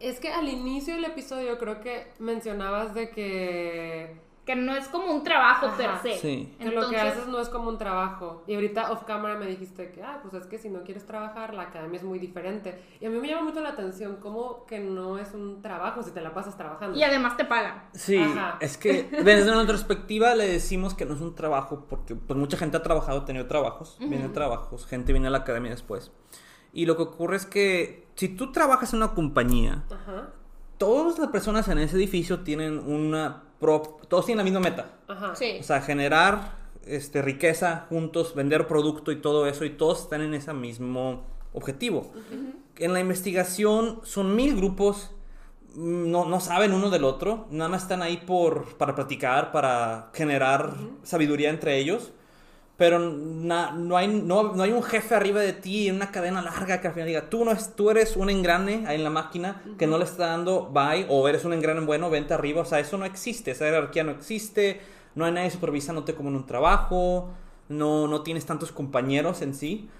Es 0.00 0.20
que 0.20 0.28
al 0.32 0.48
inicio 0.48 0.94
del 0.94 1.04
episodio 1.06 1.58
creo 1.58 1.80
que 1.80 2.14
mencionabas 2.20 2.94
de 2.94 3.10
que 3.10 4.27
que 4.48 4.56
no 4.56 4.74
es 4.74 4.88
como 4.88 5.12
un 5.12 5.22
trabajo 5.22 5.66
Ajá, 5.66 5.76
per 5.76 5.90
se. 6.14 6.18
sí. 6.18 6.54
Que 6.58 6.64
lo 6.64 6.70
que 6.70 6.76
Entonces, 6.96 7.02
haces 7.02 7.26
no 7.26 7.38
es 7.38 7.50
como 7.50 7.68
un 7.68 7.76
trabajo. 7.76 8.44
Y 8.46 8.54
ahorita 8.54 8.90
off 8.92 9.04
camera 9.04 9.36
me 9.36 9.44
dijiste 9.44 9.90
que, 9.92 10.02
ah, 10.02 10.20
pues 10.22 10.32
es 10.32 10.46
que 10.48 10.56
si 10.56 10.70
no 10.70 10.84
quieres 10.84 11.04
trabajar, 11.04 11.52
la 11.52 11.64
academia 11.64 11.98
es 11.98 12.02
muy 12.02 12.18
diferente. 12.18 12.82
Y 12.98 13.04
a 13.04 13.10
mí 13.10 13.18
me 13.18 13.28
llama 13.28 13.42
mucho 13.42 13.60
la 13.60 13.68
atención 13.68 14.16
cómo 14.22 14.64
que 14.64 14.80
no 14.80 15.18
es 15.18 15.34
un 15.34 15.60
trabajo 15.60 16.02
si 16.02 16.12
te 16.12 16.22
la 16.22 16.32
pasas 16.32 16.56
trabajando. 16.56 16.98
Y 16.98 17.02
además 17.02 17.36
te 17.36 17.44
pagan. 17.44 17.82
Sí, 17.92 18.16
Ajá. 18.16 18.56
es 18.60 18.78
que 18.78 19.02
desde 19.02 19.44
nuestra 19.52 19.66
perspectiva 19.66 20.34
le 20.34 20.48
decimos 20.48 20.94
que 20.94 21.04
no 21.04 21.12
es 21.12 21.20
un 21.20 21.34
trabajo 21.34 21.84
porque 21.86 22.14
pues 22.14 22.38
mucha 22.38 22.56
gente 22.56 22.78
ha 22.78 22.82
trabajado, 22.82 23.18
ha 23.20 23.24
tenido 23.26 23.44
trabajos, 23.48 23.98
viene 24.00 24.28
de 24.28 24.28
trabajos, 24.30 24.86
gente 24.86 25.12
viene 25.12 25.26
a 25.28 25.30
la 25.30 25.38
academia 25.38 25.72
después. 25.72 26.10
Y 26.72 26.86
lo 26.86 26.96
que 26.96 27.02
ocurre 27.02 27.36
es 27.36 27.44
que 27.44 28.06
si 28.14 28.28
tú 28.30 28.50
trabajas 28.50 28.94
en 28.94 29.02
una 29.02 29.12
compañía, 29.14 29.84
Ajá, 29.90 30.30
todas 30.78 31.18
las 31.18 31.28
personas 31.30 31.68
en 31.68 31.78
ese 31.78 31.96
edificio 31.96 32.40
tienen 32.40 32.78
una 32.78 33.42
pro- 33.60 33.98
todos 34.08 34.26
tienen 34.26 34.38
la 34.38 34.44
misma 34.44 34.60
meta. 34.60 34.86
ajá. 35.08 35.34
Sí. 35.36 35.58
O 35.60 35.62
sea, 35.62 35.80
generar 35.82 36.56
este, 36.86 37.20
riqueza 37.22 37.86
juntos, 37.88 38.34
vender 38.34 38.66
producto 38.66 39.12
y 39.12 39.16
todo 39.16 39.46
eso, 39.46 39.64
y 39.64 39.70
todos 39.70 40.02
están 40.02 40.22
en 40.22 40.34
ese 40.34 40.52
mismo 40.54 41.24
objetivo. 41.52 42.12
En 42.76 42.92
la 42.92 43.00
investigación 43.00 44.00
son 44.04 44.36
mil 44.36 44.54
grupos, 44.56 45.10
mm, 45.74 46.10
no, 46.10 46.24
no 46.24 46.40
saben 46.40 46.72
uno 46.72 46.88
del 46.90 47.04
otro, 47.04 47.46
nada 47.50 47.68
más 47.68 47.82
están 47.82 48.00
ahí 48.02 48.18
por, 48.18 48.76
para 48.78 48.94
practicar, 48.94 49.50
para 49.52 50.10
generar 50.14 50.74
sabiduría 51.02 51.50
entre 51.50 51.76
ellos. 51.78 52.12
Pero 52.78 53.00
na- 53.00 53.72
no, 53.72 53.96
hay, 53.96 54.06
no, 54.06 54.54
no 54.54 54.62
hay 54.62 54.70
un 54.70 54.84
jefe 54.84 55.14
arriba 55.16 55.40
de 55.40 55.52
ti 55.52 55.88
en 55.88 55.96
una 55.96 56.12
cadena 56.12 56.40
larga 56.40 56.80
que 56.80 56.86
al 56.86 56.94
final 56.94 57.08
diga, 57.08 57.28
tú, 57.28 57.44
no 57.44 57.50
es, 57.50 57.74
tú 57.74 57.90
eres 57.90 58.16
un 58.16 58.30
engrane 58.30 58.84
ahí 58.86 58.94
en 58.96 59.04
la 59.04 59.10
máquina 59.10 59.60
que 59.76 59.86
no 59.88 59.98
le 59.98 60.04
está 60.04 60.28
dando 60.28 60.70
bye, 60.72 61.04
o 61.08 61.28
eres 61.28 61.44
un 61.44 61.52
engrane 61.52 61.80
bueno, 61.80 62.08
vente 62.08 62.34
arriba. 62.34 62.62
O 62.62 62.64
sea, 62.64 62.78
eso 62.78 62.96
no 62.96 63.04
existe, 63.04 63.50
esa 63.50 63.64
jerarquía 63.64 64.04
no 64.04 64.12
existe, 64.12 64.80
no 65.16 65.24
hay 65.24 65.32
nadie 65.32 65.50
supervisándote 65.50 66.14
como 66.14 66.28
en 66.28 66.36
un 66.36 66.46
trabajo, 66.46 67.30
no, 67.68 68.06
no 68.06 68.22
tienes 68.22 68.46
tantos 68.46 68.70
compañeros 68.70 69.42
en 69.42 69.54
sí. 69.54 69.90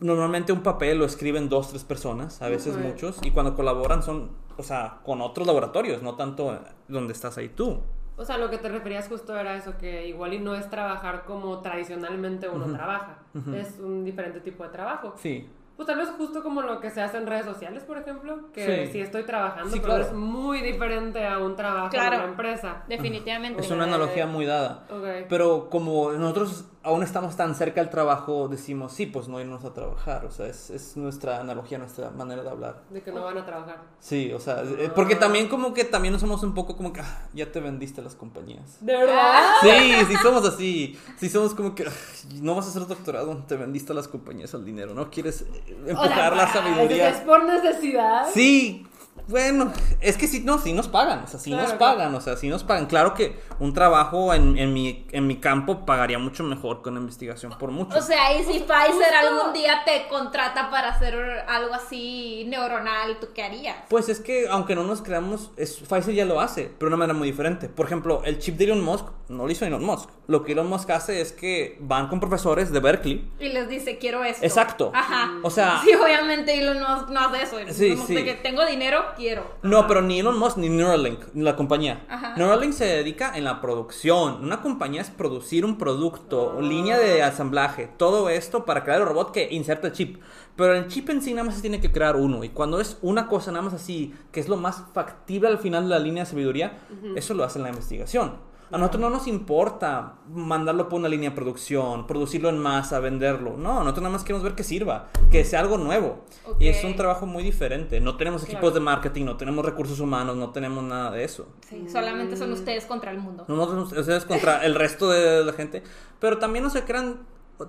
Normalmente 0.00 0.52
un 0.52 0.62
papel 0.62 0.98
lo 0.98 1.06
escriben 1.06 1.48
dos, 1.48 1.70
tres 1.70 1.82
personas, 1.82 2.40
a 2.42 2.48
veces 2.48 2.74
Ok. 2.76 2.82
muchos, 2.82 3.18
y 3.24 3.30
cuando 3.32 3.56
colaboran 3.56 4.02
son, 4.02 4.30
o 4.58 4.62
sea, 4.62 4.98
con 5.02 5.22
otros 5.22 5.46
laboratorios, 5.46 6.02
no 6.02 6.14
tanto 6.14 6.56
donde 6.88 7.14
estás 7.14 7.38
ahí 7.38 7.48
tú. 7.48 7.80
O 8.18 8.24
sea, 8.24 8.36
lo 8.36 8.50
que 8.50 8.58
te 8.58 8.68
referías 8.68 9.08
justo 9.08 9.36
era 9.38 9.54
eso, 9.56 9.78
que 9.78 10.06
igual 10.08 10.34
y 10.34 10.40
no 10.40 10.54
es 10.54 10.68
trabajar 10.68 11.24
como 11.24 11.60
tradicionalmente 11.60 12.48
uno 12.48 12.66
trabaja. 12.74 13.18
Es 13.54 13.78
un 13.78 14.04
diferente 14.04 14.40
tipo 14.40 14.64
de 14.64 14.70
trabajo. 14.70 15.14
Sí. 15.16 15.48
Pues 15.76 15.86
tal 15.86 15.96
vez 15.98 16.08
justo 16.18 16.42
como 16.42 16.60
lo 16.62 16.80
que 16.80 16.90
se 16.90 17.00
hace 17.00 17.18
en 17.18 17.28
redes 17.28 17.46
sociales, 17.46 17.84
por 17.84 17.96
ejemplo, 17.98 18.50
que 18.52 18.86
Sí. 18.86 18.92
sí, 18.94 19.00
estoy 19.00 19.22
trabajando, 19.22 19.70
Sí, 19.70 19.78
pero 19.80 19.94
claro. 19.94 20.04
es 20.08 20.12
muy 20.12 20.60
diferente 20.60 21.24
a 21.24 21.38
un 21.38 21.54
trabajo 21.54 21.90
Claro. 21.90 22.16
en 22.16 22.20
una 22.22 22.30
empresa. 22.30 22.82
Definitivamente. 22.88 23.60
Es 23.62 23.70
una 23.70 23.84
analogía 23.84 24.26
muy 24.26 24.44
dada. 24.44 24.84
Ok. 24.90 25.26
Pero 25.28 25.70
como 25.70 26.10
nosotros 26.10 26.64
aún 26.82 27.02
estamos 27.02 27.36
tan 27.36 27.54
cerca 27.54 27.80
del 27.80 27.90
trabajo, 27.90 28.48
decimos, 28.48 28.92
sí, 28.92 29.06
pues 29.06 29.28
no 29.28 29.40
irnos 29.40 29.64
a 29.64 29.72
trabajar. 29.74 30.24
O 30.24 30.30
sea, 30.30 30.46
es, 30.46 30.70
es 30.70 30.96
nuestra 30.96 31.40
analogía, 31.40 31.78
nuestra 31.78 32.10
manera 32.10 32.42
de 32.42 32.50
hablar. 32.50 32.82
De 32.90 33.02
que 33.02 33.12
no 33.12 33.24
van 33.24 33.36
a 33.38 33.44
trabajar. 33.44 33.78
Sí, 33.98 34.32
o 34.32 34.40
sea, 34.40 34.62
eh, 34.62 34.90
porque 34.94 35.16
también 35.16 35.48
como 35.48 35.74
que 35.74 35.84
también 35.84 36.12
nos 36.12 36.20
somos 36.20 36.42
un 36.42 36.54
poco 36.54 36.76
como 36.76 36.92
que, 36.92 37.00
"Ah, 37.00 37.28
ya 37.34 37.50
te 37.52 37.60
vendiste 37.60 38.00
a 38.00 38.04
las 38.04 38.14
compañías. 38.14 38.78
¿De 38.84 38.96
verdad? 38.96 39.42
Sí, 39.62 39.92
sí 40.08 40.16
somos 40.22 40.46
así. 40.48 40.98
Sí 41.18 41.28
somos 41.28 41.54
como 41.54 41.74
que 41.74 41.84
"Ay, 41.84 42.40
no 42.40 42.54
vas 42.54 42.66
a 42.66 42.70
hacer 42.70 42.86
doctorado, 42.86 43.36
te 43.46 43.56
vendiste 43.56 43.92
a 43.92 43.94
las 43.94 44.08
compañías 44.08 44.54
al 44.54 44.64
dinero, 44.64 44.94
¿no? 44.94 45.10
Quieres 45.10 45.42
eh, 45.42 45.76
empujar 45.86 46.36
la 46.36 46.44
¿Es 46.44 46.52
sabiduría. 46.52 47.24
por 47.26 47.44
necesidad? 47.44 48.26
Sí, 48.32 48.86
bueno, 49.28 49.72
es 50.00 50.16
que 50.16 50.26
sí, 50.26 50.40
no, 50.44 50.58
sí 50.58 50.72
nos 50.72 50.88
pagan, 50.88 51.22
o 51.24 51.26
sea, 51.26 51.38
sí 51.38 51.50
Claro, 51.50 51.62
nos 51.68 51.72
claro. 51.74 51.96
pagan, 51.96 52.14
o 52.14 52.20
sea, 52.20 52.36
sí 52.36 52.48
nos 52.48 52.64
pagan. 52.64 52.86
Claro 52.86 53.14
que 53.14 53.38
un 53.60 53.72
trabajo 53.74 54.32
en, 54.34 54.56
en, 54.58 54.72
mi, 54.72 55.06
en 55.12 55.26
mi 55.26 55.36
campo 55.36 55.84
pagaría 55.86 56.18
mucho 56.18 56.42
mejor 56.44 56.82
con 56.82 56.96
investigación, 56.96 57.52
por 57.58 57.70
mucho. 57.70 57.96
O 57.96 58.02
sea, 58.02 58.32
y 58.34 58.44
si 58.44 58.60
Pfizer 58.60 58.88
justo- 58.90 59.04
algún 59.20 59.52
día 59.52 59.82
te 59.84 60.06
contrata 60.08 60.70
para 60.70 60.88
hacer 60.90 61.14
algo 61.48 61.74
así 61.74 62.44
neuronal, 62.48 63.18
¿tú 63.20 63.28
qué 63.34 63.42
harías? 63.44 63.76
Pues 63.88 64.08
es 64.08 64.20
que, 64.20 64.48
aunque 64.48 64.74
no 64.74 64.82
nos 64.84 65.02
creamos, 65.02 65.50
es, 65.56 65.76
Pfizer 65.76 66.14
ya 66.14 66.24
lo 66.24 66.40
hace, 66.40 66.64
pero 66.78 66.88
de 66.90 66.94
una 66.94 66.96
manera 66.96 67.18
muy 67.18 67.28
diferente. 67.28 67.68
Por 67.68 67.86
ejemplo, 67.86 68.22
el 68.24 68.38
chip 68.38 68.56
de 68.56 68.64
Elon 68.64 68.82
Musk 68.82 69.06
no 69.28 69.44
lo 69.46 69.50
hizo 69.52 69.64
Elon 69.66 69.84
Musk. 69.84 70.08
Lo 70.26 70.42
que 70.44 70.52
Elon 70.52 70.68
Musk 70.68 70.90
hace 70.90 71.20
es 71.20 71.32
que 71.32 71.76
van 71.80 72.08
con 72.08 72.20
profesores 72.20 72.70
de 72.72 72.80
Berkeley. 72.80 73.30
Y 73.38 73.48
les 73.48 73.68
dice, 73.68 73.98
quiero 73.98 74.24
esto. 74.24 74.44
Exacto. 74.44 74.90
Ajá. 74.94 75.32
O 75.42 75.50
sea, 75.50 75.80
Sí, 75.84 75.90
obviamente 75.94 76.58
Elon 76.58 76.78
Musk 76.80 77.08
no 77.10 77.20
hace 77.20 77.42
eso. 77.42 77.56
Sí, 77.72 77.90
Como 77.94 78.06
sí. 78.06 78.14
de 78.14 78.24
que 78.24 78.34
tengo 78.34 78.64
dinero, 78.66 79.04
quiero. 79.18 79.44
No, 79.62 79.86
pero 79.86 80.00
ni 80.00 80.20
Elon 80.20 80.38
Musk 80.38 80.56
ni 80.56 80.70
Neuralink, 80.70 81.20
ni 81.34 81.42
la 81.42 81.56
compañía. 81.56 82.06
Ajá. 82.08 82.34
Neuralink 82.36 82.72
se 82.72 82.86
dedica 82.86 83.36
en 83.36 83.44
la 83.44 83.60
producción. 83.60 84.42
Una 84.42 84.62
compañía 84.62 85.02
es 85.02 85.10
producir 85.10 85.64
un 85.64 85.76
producto, 85.76 86.60
línea 86.62 86.96
de 86.96 87.22
asamblaje, 87.22 87.90
todo 87.98 88.30
esto 88.30 88.64
para 88.64 88.84
crear 88.84 89.00
el 89.00 89.06
robot 89.06 89.32
que 89.32 89.48
inserta 89.50 89.88
el 89.88 89.92
chip. 89.92 90.22
Pero 90.56 90.74
el 90.74 90.88
chip 90.88 91.10
en 91.10 91.20
sí 91.20 91.34
nada 91.34 91.44
más 91.44 91.56
se 91.56 91.60
tiene 91.60 91.80
que 91.80 91.92
crear 91.92 92.16
uno. 92.16 92.42
Y 92.44 92.48
cuando 92.48 92.80
es 92.80 92.98
una 93.02 93.28
cosa 93.28 93.52
nada 93.52 93.62
más 93.62 93.74
así, 93.74 94.14
que 94.32 94.40
es 94.40 94.48
lo 94.48 94.56
más 94.56 94.84
factible 94.94 95.48
al 95.48 95.58
final 95.58 95.84
de 95.84 95.90
la 95.90 95.98
línea 95.98 96.24
de 96.24 96.30
sabiduría, 96.30 96.78
eso 97.14 97.34
lo 97.34 97.44
hace 97.44 97.58
en 97.58 97.64
la 97.64 97.70
investigación. 97.70 98.48
A 98.70 98.76
nosotros 98.76 99.00
no 99.00 99.08
nos 99.10 99.26
importa 99.26 100.14
mandarlo 100.30 100.88
por 100.88 100.98
una 101.00 101.08
línea 101.08 101.30
de 101.30 101.36
producción, 101.36 102.06
producirlo 102.06 102.50
en 102.50 102.58
masa, 102.58 103.00
venderlo. 103.00 103.56
No, 103.56 103.80
nosotros 103.80 104.02
nada 104.02 104.12
más 104.12 104.24
queremos 104.24 104.42
ver 104.42 104.54
que 104.54 104.62
sirva, 104.62 105.08
que 105.30 105.44
sea 105.44 105.60
algo 105.60 105.78
nuevo. 105.78 106.18
Y 106.58 106.68
es 106.68 106.84
un 106.84 106.94
trabajo 106.94 107.24
muy 107.24 107.42
diferente. 107.42 107.98
No 108.00 108.16
tenemos 108.16 108.42
equipos 108.42 108.60
Claro. 108.60 108.74
de 108.74 108.80
marketing, 108.80 109.24
no 109.24 109.36
tenemos 109.38 109.64
recursos 109.64 110.00
humanos, 110.00 110.36
no 110.36 110.50
tenemos 110.50 110.84
nada 110.84 111.10
de 111.10 111.24
eso. 111.24 111.48
Sí, 111.68 111.86
solamente 111.90 112.36
son 112.36 112.52
ustedes 112.52 112.84
contra 112.84 113.10
el 113.10 113.18
mundo. 113.18 113.44
No 113.48 113.56
nos 113.56 113.90
ustedes 113.92 114.24
contra 114.26 114.64
el 114.66 114.74
resto 114.74 115.08
de 115.10 115.44
la 115.44 115.52
gente. 115.54 115.82
Pero 116.20 116.38
también 116.38 116.62
no 116.62 116.70
se 116.70 116.84
crean 116.84 117.20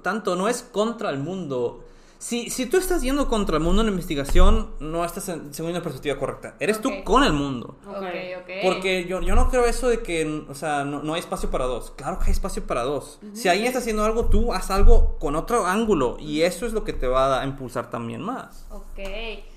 tanto, 0.02 0.36
no 0.36 0.48
es 0.50 0.64
contra 0.64 1.10
el 1.12 1.20
mundo. 1.20 1.86
Si, 2.20 2.50
si 2.50 2.66
tú 2.66 2.76
estás 2.76 3.02
yendo 3.02 3.30
contra 3.30 3.56
el 3.56 3.64
mundo 3.64 3.82
en 3.82 3.88
la 3.88 3.92
investigación, 3.92 4.72
no 4.82 5.06
estás 5.06 5.30
en, 5.30 5.54
según 5.54 5.72
la 5.72 5.82
perspectiva 5.82 6.18
correcta. 6.20 6.56
Eres 6.60 6.82
tú 6.82 6.92
con 7.06 7.24
el 7.24 7.32
mundo. 7.32 7.78
Ok, 7.88 8.04
ok. 8.42 8.50
Porque 8.62 9.06
yo, 9.06 9.22
yo 9.22 9.36
no 9.36 9.50
creo 9.50 9.64
eso 9.64 9.88
de 9.88 10.04
que, 10.04 10.44
o 10.50 10.54
sea, 10.54 10.84
no, 10.84 11.02
no 11.02 11.14
hay 11.14 11.22
espacio 11.22 11.50
para 11.50 11.64
dos. 11.64 11.92
Claro 11.92 12.20
que 12.20 12.26
hay 12.26 12.32
espacio 12.32 12.68
para 12.68 12.84
dos. 12.84 13.22
Si 13.32 13.48
alguien 13.48 13.68
está 13.68 13.80
haciendo 13.80 14.04
algo, 14.04 14.26
tú 14.26 14.52
haz 14.54 14.70
algo 14.70 15.18
con 15.18 15.38
otro 15.38 15.66
ángulo. 15.66 16.18
Y 16.20 16.42
eso 16.42 16.66
es 16.66 16.74
lo 16.74 16.84
que 16.84 16.92
te 16.92 17.08
va 17.08 17.42
a 17.42 17.46
impulsar 17.46 17.90
también 17.90 18.22
más. 18.22 18.66
Ok. 18.70 19.00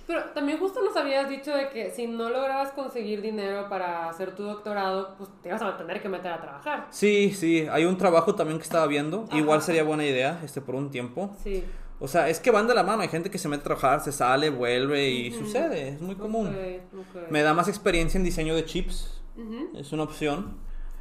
Pero 0.07 0.25
también 0.35 0.59
justo 0.59 0.83
nos 0.83 0.97
habías 0.97 1.29
dicho 1.29 1.53
de 1.53 1.69
que 1.71 1.91
si 1.91 2.07
no 2.07 2.29
lograbas 2.29 2.73
conseguir 2.73 3.23
dinero 3.23 3.69
para 3.69 4.09
hacer 4.09 4.35
tu 4.35 4.43
doctorado, 4.43 5.15
pues 5.17 5.31
te 5.43 5.49
ibas 5.49 5.63
a 5.63 5.77
tener 5.77 6.03
que 6.03 6.09
meter 6.09 6.33
a 6.33 6.41
trabajar. 6.41 6.87
Sí, 6.91 7.33
sí, 7.33 7.67
hay 7.71 7.87
un 7.87 7.97
trabajo 7.97 8.35
también 8.35 8.59
que 8.59 8.65
estaba 8.65 8.87
viendo. 8.87 9.25
Ajá. 9.29 9.39
Igual 9.39 9.63
sería 9.63 9.85
buena 9.85 10.05
idea, 10.05 10.41
este, 10.45 10.61
por 10.61 10.75
un 10.75 10.91
tiempo. 10.91 11.35
Sí. 11.43 11.65
O 12.05 12.09
sea, 12.09 12.29
es 12.29 12.41
que 12.41 12.51
van 12.51 12.67
de 12.67 12.75
la 12.75 12.83
mano. 12.83 13.03
Hay 13.03 13.09
gente 13.09 13.31
que 13.31 13.39
se 13.39 13.49
mete 13.49 13.61
a 13.61 13.65
trabajar, 13.65 14.01
se 14.01 14.11
sale, 14.11 14.51
vuelve 14.51 15.09
y 15.09 15.31
sucede. 15.31 15.91
Es 15.91 16.01
muy 16.01 16.17
común. 16.17 16.49
Ok, 16.49 16.99
ok. 16.99 17.31
Me 17.31 17.43
da 17.43 17.55
más 17.55 17.69
experiencia 17.69 18.19
en 18.19 18.25
diseño 18.25 18.57
de 18.57 18.65
chips. 18.65 19.23
Ujú. 19.37 19.77
Es 19.79 19.93
una 19.93 20.03
opción. 20.03 20.57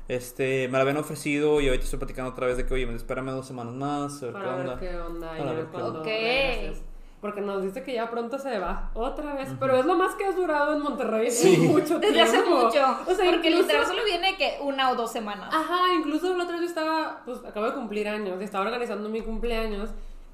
Este, 0.08 0.68
me 0.68 0.74
la 0.74 0.82
habían 0.82 0.98
ofrecido 0.98 1.60
y 1.62 1.68
ahorita 1.68 1.86
estoy 1.86 1.98
platicando 2.00 2.32
otra 2.32 2.46
vez 2.46 2.58
de 2.58 2.66
que, 2.66 2.74
oye, 2.74 2.84
espérame 2.96 3.32
dos 3.32 3.48
semanas 3.48 3.74
más, 3.74 4.22
a 4.22 4.26
ver 4.28 4.36
qué 4.36 4.40
Para 4.42 4.56
ver 4.58 4.68
onda. 4.68 4.80
qué 4.80 4.98
onda 4.98 5.30
Para 5.38 5.50
a 5.50 5.54
ver 5.54 5.66
qué 5.68 5.78
onda. 5.78 6.04
regreses. 6.04 6.84
Porque 7.22 7.40
nos 7.42 7.62
dice 7.64 7.84
que 7.84 7.94
ya 7.94 8.10
pronto 8.10 8.40
se 8.40 8.58
va 8.60 8.90
otra 8.96 9.36
vez. 9.36 9.48
Pero 9.60 9.76
es 9.78 9.86
lo 9.86 9.96
más 9.96 10.16
que 10.16 10.26
has 10.26 10.36
durado 10.36 10.74
en 10.76 10.82
Monterrey 10.82 11.30
Sí. 11.32 11.56
mucho 11.72 12.00
tiempo. 12.00 12.08
Desde 12.08 12.22
hace 12.22 12.42
mucho. 12.44 12.66
O 13.08 13.14
sea, 13.16 13.26
porque 13.32 13.50
incluso- 13.50 13.62
literal 13.62 13.86
solo 13.86 14.04
viene 14.06 14.36
que 14.38 14.58
una 14.62 14.90
o 14.92 14.96
dos 14.96 15.12
semanas. 15.12 15.54
Ajá, 15.54 15.94
incluso 15.98 16.36
la 16.36 16.44
otra 16.44 16.56
vez 16.58 16.64
yo 16.64 16.68
estaba, 16.70 17.22
pues 17.26 17.40
acabo 17.46 17.68
de 17.68 17.74
cumplir 17.74 18.08
años, 18.08 18.38
y 18.42 18.44
estaba 18.44 18.66
organizando 18.66 19.08
mi 19.10 19.22
cumpleaños. 19.22 19.92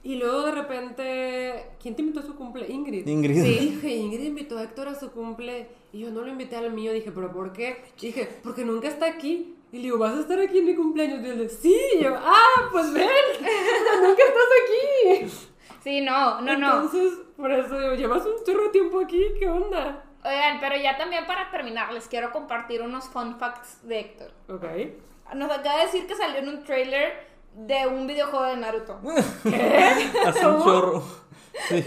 Y 0.07 0.15
luego 0.15 0.43
de 0.43 0.51
repente, 0.53 1.65
¿quién 1.81 1.93
te 1.93 2.01
invitó 2.01 2.21
a 2.21 2.23
su 2.23 2.37
cumple? 2.37 2.65
Ingrid. 2.69 3.05
Ingrid. 3.05 3.43
Sí, 3.43 3.59
dije, 3.59 3.93
Ingrid 3.93 4.23
invitó 4.23 4.57
a 4.57 4.63
Héctor 4.63 4.87
a 4.87 4.95
su 4.95 5.11
cumple. 5.11 5.67
Y 5.91 5.99
yo 5.99 6.11
no 6.11 6.21
lo 6.21 6.29
invité 6.29 6.55
al 6.55 6.71
mío. 6.71 6.93
Dije, 6.93 7.11
¿pero 7.11 7.29
por 7.33 7.51
qué? 7.51 7.83
Dije, 7.99 8.39
porque 8.41 8.63
nunca 8.63 8.87
está 8.87 9.05
aquí. 9.05 9.57
Y 9.69 9.75
le 9.79 9.83
digo, 9.83 9.97
¿vas 9.97 10.15
a 10.15 10.21
estar 10.21 10.39
aquí 10.39 10.59
en 10.59 10.65
mi 10.67 10.75
cumpleaños? 10.75 11.21
Y 11.21 11.27
él 11.27 11.41
dice, 11.41 11.57
sí. 11.57 11.77
Y 11.97 12.03
yo, 12.05 12.15
ah, 12.15 12.69
pues 12.71 12.93
ven. 12.93 13.05
nunca 14.01 14.23
estás 14.23 14.49
aquí. 14.63 15.29
Sí, 15.83 15.99
no, 15.99 16.39
no, 16.39 16.55
no. 16.55 16.83
Entonces, 16.83 17.19
por 17.35 17.51
eso 17.51 17.77
digo, 17.77 17.95
llevas 17.95 18.25
un 18.25 18.41
chorro 18.45 18.63
de 18.63 18.69
tiempo 18.69 19.01
aquí. 19.01 19.21
¿Qué 19.37 19.49
onda? 19.49 20.05
Oigan, 20.23 20.61
pero 20.61 20.77
ya 20.77 20.97
también 20.97 21.27
para 21.27 21.51
terminar, 21.51 21.91
les 21.91 22.07
quiero 22.07 22.31
compartir 22.31 22.81
unos 22.81 23.09
fun 23.09 23.37
facts 23.37 23.85
de 23.85 23.99
Héctor. 23.99 24.31
Ok. 24.47 24.63
Nos 25.35 25.51
acaba 25.51 25.79
de 25.79 25.85
decir 25.87 26.07
que 26.07 26.15
salió 26.15 26.39
en 26.39 26.47
un 26.47 26.63
trailer 26.63 27.27
de 27.57 27.87
un 27.87 28.05
videojuego 28.07 28.45
de 28.45 28.57
Naruto. 28.57 28.99
Hace 30.25 30.45
un 30.47 30.63
chorro. 30.63 31.03
Sí. 31.69 31.83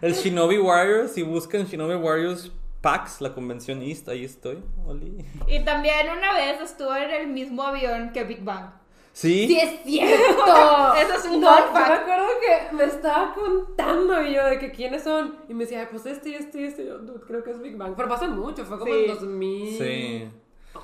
El 0.00 0.14
Shinobi 0.14 0.58
Warriors, 0.58 1.12
si 1.12 1.22
buscan 1.22 1.64
Shinobi 1.64 1.96
Warriors 1.96 2.52
PAX, 2.80 3.20
la 3.20 3.34
convencionista, 3.34 4.12
ahí 4.12 4.24
estoy. 4.24 4.62
Oli. 4.86 5.24
Y 5.48 5.64
también 5.64 6.06
una 6.16 6.34
vez 6.34 6.60
estuvo 6.60 6.94
en 6.94 7.10
el 7.10 7.26
mismo 7.26 7.64
avión 7.64 8.12
que 8.12 8.22
Big 8.22 8.44
Bang. 8.44 8.70
Sí. 9.12 9.48
¡Sí 9.48 9.58
es 9.58 9.82
cierto! 9.82 10.94
Eso 10.94 11.12
es 11.14 11.24
un 11.24 11.40
No, 11.40 11.58
yo 11.58 11.72
me 11.72 11.78
acuerdo 11.80 12.26
que 12.40 12.76
me 12.76 12.84
estaba 12.84 13.34
contando 13.34 14.22
y 14.22 14.34
yo 14.34 14.44
de 14.46 14.60
que 14.60 14.70
quiénes 14.70 15.02
son. 15.02 15.36
Y 15.48 15.54
me 15.54 15.64
decía, 15.64 15.80
"Ay, 15.80 15.86
pues 15.90 16.06
este 16.06 16.28
y 16.28 16.34
este 16.34 16.60
y 16.60 16.64
este. 16.66 16.86
Yo, 16.86 16.98
"Dude, 16.98 17.20
creo 17.26 17.42
que 17.42 17.50
es 17.50 17.60
Big 17.60 17.76
Bang. 17.76 17.94
Pero 17.96 18.08
pasa 18.08 18.28
mucho, 18.28 18.64
fue 18.64 18.78
como 18.78 18.92
Sí. 18.94 19.00
en 19.00 19.06
2000. 19.08 19.78
Sí. 19.78 20.30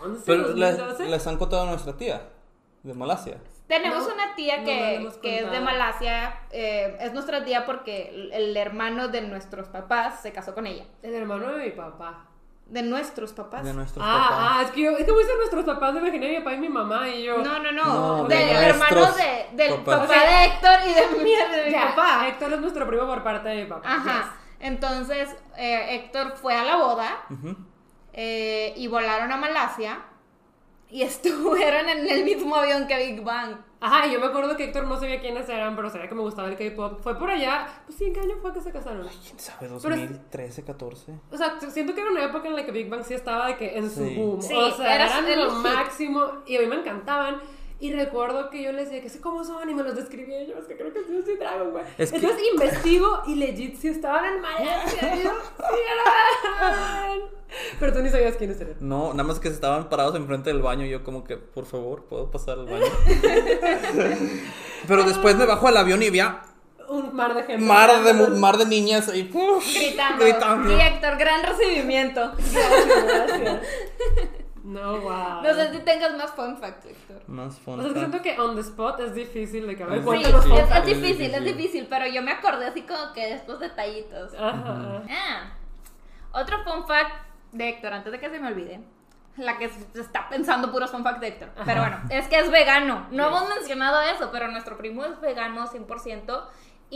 11, 0.03 0.23
Pero 0.27 0.49
les, 0.55 0.77
2012. 0.77 1.09
les 1.09 1.27
han 1.29 1.37
contado 1.37 1.63
a 1.63 1.67
nuestra 1.67 1.97
tía 1.97 2.23
de 2.83 2.95
Malasia. 2.95 3.39
Tenemos 3.67 4.07
No, 4.07 4.15
una 4.15 4.35
tía 4.35 4.63
que, 4.63 5.01
no 5.01 5.21
que 5.23 5.39
es 5.39 5.51
de. 5.51 5.61
Malasia, 5.61 6.39
eh, 6.51 6.97
es 7.01 7.13
nuestra 7.15 7.45
tía 7.45 7.65
porque 7.65 8.11
el, 8.11 8.33
el 8.33 8.57
hermano 8.57 9.09
de 9.09 9.23
nuestros 9.23 9.69
papás 9.69 10.21
se 10.21 10.33
casó 10.33 10.55
con 10.55 10.67
ella. 10.67 10.85
El 11.03 11.15
hermano 11.15 11.51
de 11.53 11.65
mi 11.65 11.71
papá. 11.71 12.27
De 12.67 12.83
nuestros 12.83 13.33
papás. 13.33 13.65
De 13.65 13.73
nuestros 13.73 14.05
Ah, 14.07 14.27
papás. 14.29 14.39
ah, 14.41 14.63
es 14.65 14.71
que 14.71 14.83
yo, 14.83 14.91
es 14.97 15.05
que 15.05 15.13
voy 15.13 15.23
a 15.23 15.27
ser 15.27 15.37
nuestros 15.37 15.65
papás, 15.65 15.93
me 15.95 16.01
imaginé 16.01 16.29
mi 16.31 16.39
papá 16.39 16.53
y 16.55 16.59
mi 16.59 16.69
mamá 16.69 17.09
y 17.09 17.23
yo. 17.25 17.39
No, 17.39 17.59
no, 17.59 17.73
no, 17.73 17.85
No, 17.85 18.25
de 18.25 18.37
del 18.37 18.47
nuestros 18.53 18.69
hermano 18.83 19.13
de, 19.17 19.57
del 19.65 19.75
papás. 19.83 20.09
papá 20.09 20.21
de 20.27 20.45
Héctor 20.45 20.79
y 20.89 20.95
de 20.95 21.25
mi, 21.25 21.31
de 21.31 21.65
mi 21.67 21.71
Ya, 21.73 21.95
papá. 21.95 22.29
Héctor 22.29 22.53
es 22.55 22.61
nuestro 22.61 22.87
primo 22.87 23.07
por 23.07 23.23
parte 23.23 23.49
de 23.51 23.65
mi 23.65 23.69
papá. 23.71 23.95
Ajá. 23.95 24.33
Entonces, 24.61 25.29
eh, 25.57 25.95
Héctor 25.95 26.33
fue 26.37 26.55
a 26.55 26.65
la 26.65 26.77
boda 26.77 27.19
Ujú. 27.31 27.55
eh, 28.15 28.73
y 28.77 28.87
volaron 28.89 29.31
a 29.33 29.37
Malasia 29.37 29.99
y 30.95 31.03
estuvieron 31.03 31.89
en 31.89 32.09
el 32.09 32.25
mismo 32.25 32.55
avión 32.55 32.87
que 32.87 32.97
Big 32.97 33.21
Bang. 33.25 33.57
Ajá, 33.81 34.07
y 34.07 34.13
yo 34.13 34.21
me 34.21 34.27
acuerdo 34.27 34.57
que 34.57 34.65
Héctor 34.65 34.87
no 34.87 34.99
sabía 34.99 35.21
quiénes 35.21 35.49
eran, 35.49 35.75
pero 35.77 35.91
sabía 35.91 36.09
que 36.09 36.15
me 36.15 36.23
gustaba 36.23 36.49
el 36.49 36.57
K-pop. 36.57 37.01
Fue 37.03 37.19
por 37.19 37.29
allá. 37.31 37.67
Pues 37.85 37.99
sí, 37.99 38.05
¿en 38.05 38.13
qué 38.15 38.21
año 38.21 38.37
fue 38.41 38.53
que 38.55 38.61
se 38.61 38.71
casaron? 38.71 39.07
¿Quién 39.09 39.39
sabe? 39.39 39.59
Pero 39.61 39.75
es- 39.77 39.83
2013, 39.83 40.63
14. 40.65 41.13
O 41.33 41.37
sea, 41.37 41.59
siento 41.71 41.95
que 41.95 42.01
era 42.01 42.11
una 42.11 42.25
época 42.25 42.47
en 42.49 42.57
la 42.57 42.65
que 42.65 42.71
Big 42.73 42.89
Bang 42.89 43.05
sí 43.05 43.13
estaba 43.15 43.49
de 43.49 43.57
que 43.57 43.77
en 43.77 43.91
su 43.91 44.07
Sí. 44.07 44.15
boom. 44.15 44.41
Sí, 44.41 44.55
o 44.55 44.71
sea, 44.71 44.95
era 44.95 45.07
eran 45.07 45.27
el 45.29 45.41
lo 45.45 45.51
máximo 45.51 46.25
y 46.47 46.57
a 46.57 46.61
mí 46.61 46.67
me 46.67 46.77
encantaban. 46.77 47.41
Y 47.81 47.93
recuerdo 47.93 48.51
que 48.51 48.63
yo 48.63 48.73
les 48.73 48.85
decía 48.87 49.03
que 49.03 49.09
sé 49.11 49.21
cómo 49.21 49.45
son 49.45 49.69
y 49.69 49.75
me 49.75 49.83
los 49.83 49.95
describía 49.97 50.43
y 50.43 50.47
yo, 50.47 50.55
es 50.59 50.65
que 50.67 50.77
creo 50.77 50.93
que 50.93 51.01
sí 51.05 51.19
es 51.33 51.39
Dragon, 51.39 51.73
güey. 51.73 51.85
Es 51.99 52.11
que- 52.11 52.17
Entonces 52.19 52.43
investigo 52.55 53.23
y 53.27 53.35
legit 53.35 53.77
sí 53.77 53.89
estaban 53.89 54.25
en 54.25 54.39
y 54.41 54.91
sí 54.91 54.97
eran. 55.03 55.35
Pero 57.79 57.93
tú 57.93 58.01
ni 58.01 58.11
sabías 58.11 58.37
quiénes 58.37 58.61
eran. 58.61 58.75
No, 58.81 59.11
nada 59.13 59.25
más 59.25 59.39
que 59.41 59.49
estaban 59.49 59.89
parados 59.89 60.15
enfrente 60.17 60.51
del 60.51 60.63
baño. 60.63 60.87
y 60.87 60.91
Yo, 60.91 61.05
como 61.05 61.25
que, 61.25 61.37
por 61.37 61.67
favor, 61.67 62.05
¿puedo 62.05 62.31
pasar 62.31 62.59
al 62.59 62.67
baño? 62.67 62.87
Pero 64.89 65.03
después 65.05 65.37
me 65.37 65.47
bajo 65.47 65.69
al 65.69 65.77
avión 65.77 66.03
y 66.03 66.07
había 66.09 66.43
Un 66.89 67.15
mar 67.15 67.35
de 67.35 67.43
gente. 67.43 67.65
mar 67.65 68.03
de, 68.03 68.13
mar 68.15 68.57
de 68.57 68.67
niñas 68.67 69.09
ahí. 69.09 69.31
uf, 69.33 69.65
Gritando. 69.75 70.25
gritando. 70.25 70.71
Sí, 70.71 70.77
Héctor, 70.81 71.19
gran 71.19 71.43
recibimiento. 71.45 72.33
No, 74.65 74.99
wow. 75.01 75.41
No 75.43 75.55
sé 75.55 75.73
si 75.73 75.79
tengas 75.81 76.17
más 76.17 76.31
fun 76.33 76.57
facts, 76.57 76.87
Héctor. 76.87 77.23
Más 77.29 77.59
fun 77.61 77.79
O 77.79 77.83
sea, 77.83 77.93
fact. 77.93 77.99
siento 77.99 78.23
que 78.23 78.41
on 78.41 78.55
the 78.55 78.63
spot 78.63 78.99
es 79.01 79.15
difícil 79.15 79.67
de 79.67 79.77
que 79.77 79.85
ver, 79.85 79.93
Sí, 79.95 79.99
Sí, 80.01 80.05
cuéntanos 80.05 80.43
sí, 80.45 80.51
fun 80.51 80.59
es, 80.59 80.87
difícil, 80.87 81.35
es 81.35 81.45
difícil. 81.45 81.87
pero 81.89 82.07
yo 82.07 82.23
me 82.23 82.33
acordé 82.33 82.67
así 82.67 82.83
como 82.83 83.13
que 83.13 83.21
de 83.21 83.33
estos 83.35 83.61
detallitos. 83.61 84.33
Ajá. 84.35 85.03
Ah, 85.11 85.53
otro 86.33 86.65
fun 86.65 86.87
fact 86.87 87.11
de 87.53 87.69
Héctor, 87.69 87.93
antes 87.93 88.11
de 88.13 88.19
que 88.19 88.31
se 88.31 88.41
me 88.41 88.49
olvide. 88.49 88.81
La 89.37 89.59
que 89.59 89.69
se 89.69 90.01
está 90.01 90.29
pensando 90.29 90.71
puros 90.73 90.91
fun 90.91 91.03
facts 91.05 91.21
de 91.21 91.29
Héctor. 91.29 91.51
Pero 91.65 91.81
bueno, 91.81 92.01
es 92.09 92.27
que 92.29 92.39
es 92.39 92.51
vegano. 92.51 93.07
No 93.11 93.27
hemos 93.29 93.49
mencionado 93.49 94.01
eso, 94.01 94.31
pero 94.33 94.49
nuestro 94.49 94.77
primo 94.79 95.05
es 95.05 95.21
vegano 95.21 95.67
100%. 95.67 96.45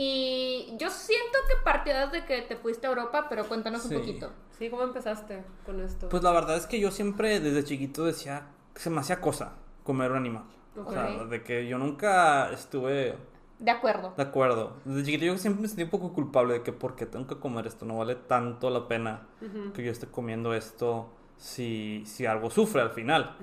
Y 0.01 0.77
yo 0.77 0.89
siento 0.89 1.37
que 1.49 1.55
partió 1.61 1.93
desde 2.07 2.23
que 2.25 2.41
te 2.43 2.55
fuiste 2.55 2.87
a 2.87 2.89
Europa, 2.91 3.25
pero 3.27 3.45
cuéntanos 3.45 3.81
Sí. 3.83 3.93
un 3.93 3.99
poquito. 3.99 4.31
Sí, 4.57 4.69
¿cómo 4.69 4.83
empezaste 4.83 5.43
con 5.65 5.81
esto? 5.81 6.07
Pues 6.07 6.23
la 6.23 6.31
verdad 6.31 6.55
es 6.55 6.65
que 6.67 6.79
yo 6.79 6.89
siempre 6.89 7.41
desde 7.41 7.65
chiquito 7.65 8.05
decía 8.05 8.47
que 8.73 8.79
se 8.79 8.89
me 8.89 9.01
hacía 9.01 9.19
cosa 9.19 9.55
comer 9.83 10.11
un 10.11 10.17
animal. 10.19 10.43
O 10.77 10.89
sea, 10.89 11.25
de 11.25 11.43
que 11.43 11.67
yo 11.67 11.77
nunca 11.77 12.49
estuve 12.53 13.17
De 13.59 13.71
acuerdo. 13.71 14.13
de 14.15 14.23
acuerdo. 14.23 14.77
Desde 14.85 15.03
chiquito 15.03 15.25
yo 15.25 15.37
siempre 15.37 15.63
me 15.63 15.67
sentí 15.67 15.83
un 15.83 15.89
poco 15.89 16.13
culpable 16.13 16.53
de 16.53 16.63
que 16.63 16.71
porque 16.71 17.05
tengo 17.05 17.27
que 17.27 17.37
comer 17.37 17.67
esto, 17.67 17.85
no 17.85 17.97
vale 17.97 18.15
tanto 18.15 18.69
la 18.69 18.87
pena 18.87 19.27
que 19.73 19.83
yo 19.83 19.91
esté 19.91 20.07
comiendo 20.07 20.53
esto 20.53 21.09
si, 21.35 22.03
si 22.05 22.25
algo 22.25 22.49
sufre 22.49 22.81
al 22.81 22.91
final. 22.91 23.35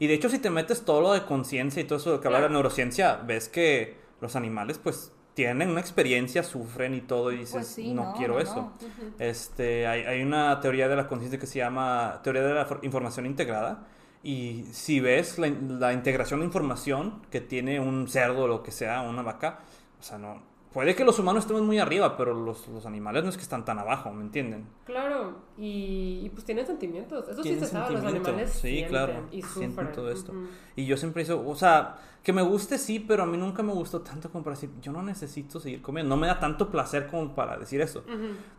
Y 0.00 0.08
de 0.08 0.14
hecho 0.14 0.28
si 0.28 0.40
te 0.40 0.50
metes 0.50 0.84
todo 0.84 1.00
lo 1.02 1.12
de 1.12 1.24
conciencia 1.24 1.80
y 1.80 1.84
todo 1.84 1.98
eso 1.98 2.14
de 2.14 2.20
que 2.20 2.26
habla 2.26 2.38
de 2.40 2.46
Claro. 2.46 2.54
neurociencia, 2.54 3.14
ves 3.24 3.48
que 3.48 3.96
los 4.20 4.34
animales 4.34 4.78
pues 4.78 5.12
tienen 5.34 5.70
una 5.70 5.80
experiencia, 5.80 6.42
sufren 6.42 6.94
y 6.94 7.00
todo 7.02 7.32
y 7.32 7.38
dices, 7.38 7.52
Pues 7.52 7.66
sí, 7.68 7.92
no, 7.94 8.04
no, 8.06 8.12
quiero 8.14 8.34
no, 8.34 8.40
eso. 8.40 8.56
no. 8.56 8.72
Este, 9.18 9.86
hay, 9.86 10.02
hay 10.02 10.22
una 10.22 10.60
teoría 10.60 10.88
de 10.88 10.96
la 10.96 11.06
conciencia 11.08 11.38
que 11.38 11.46
se 11.46 11.58
llama 11.58 12.20
teoría 12.22 12.42
de 12.42 12.54
la 12.54 12.64
for- 12.66 12.80
información 12.82 13.26
integrada. 13.26 13.86
Y 14.22 14.64
si 14.72 15.00
ves 15.00 15.38
la, 15.38 15.48
la 15.48 15.92
integración 15.94 16.40
de 16.40 16.46
información 16.46 17.22
que 17.30 17.40
tiene 17.40 17.80
un 17.80 18.06
cerdo 18.08 18.44
o 18.44 18.48
lo 18.48 18.62
que 18.62 18.70
sea, 18.70 19.00
una 19.02 19.22
vaca, 19.22 19.60
o 19.98 20.02
sea, 20.02 20.18
no. 20.18 20.49
Puede 20.72 20.94
que 20.94 21.04
los 21.04 21.18
humanos 21.18 21.42
estemos 21.42 21.62
muy 21.62 21.80
arriba, 21.80 22.16
pero 22.16 22.32
los, 22.32 22.68
los 22.68 22.86
animales 22.86 23.24
no 23.24 23.30
es 23.30 23.36
que 23.36 23.42
están 23.42 23.64
tan 23.64 23.80
abajo, 23.80 24.12
¿me 24.12 24.22
entienden? 24.22 24.66
Claro, 24.84 25.38
y, 25.58 26.20
y 26.24 26.30
pues 26.32 26.44
tienen 26.44 26.64
sentimientos. 26.64 27.28
Eso 27.28 27.42
sí 27.42 27.58
se 27.58 27.66
sabe, 27.66 27.94
los 27.94 28.04
animales 28.04 28.52
Sí, 28.52 28.60
sienten 28.60 28.88
claro, 28.88 29.12
y 29.32 29.42
sienten 29.42 29.70
sufren. 29.70 29.92
todo 29.92 30.10
esto. 30.12 30.32
Y 30.76 30.86
yo 30.86 30.96
siempre 30.96 31.22
hice, 31.24 31.32
o 31.32 31.54
sea, 31.56 31.98
que 32.22 32.32
me 32.32 32.42
guste 32.42 32.78
sí, 32.78 33.00
pero 33.00 33.24
a 33.24 33.26
mí 33.26 33.36
nunca 33.36 33.64
me 33.64 33.72
gustó 33.72 34.00
tanto 34.02 34.30
como 34.30 34.44
para 34.44 34.54
decir, 34.54 34.70
yo 34.80 34.92
no 34.92 35.02
necesito 35.02 35.58
seguir 35.58 35.82
comiendo, 35.82 36.14
no 36.14 36.20
me 36.20 36.28
da 36.28 36.38
tanto 36.38 36.70
placer 36.70 37.08
como 37.08 37.34
para 37.34 37.58
decir 37.58 37.80
eso. 37.80 38.04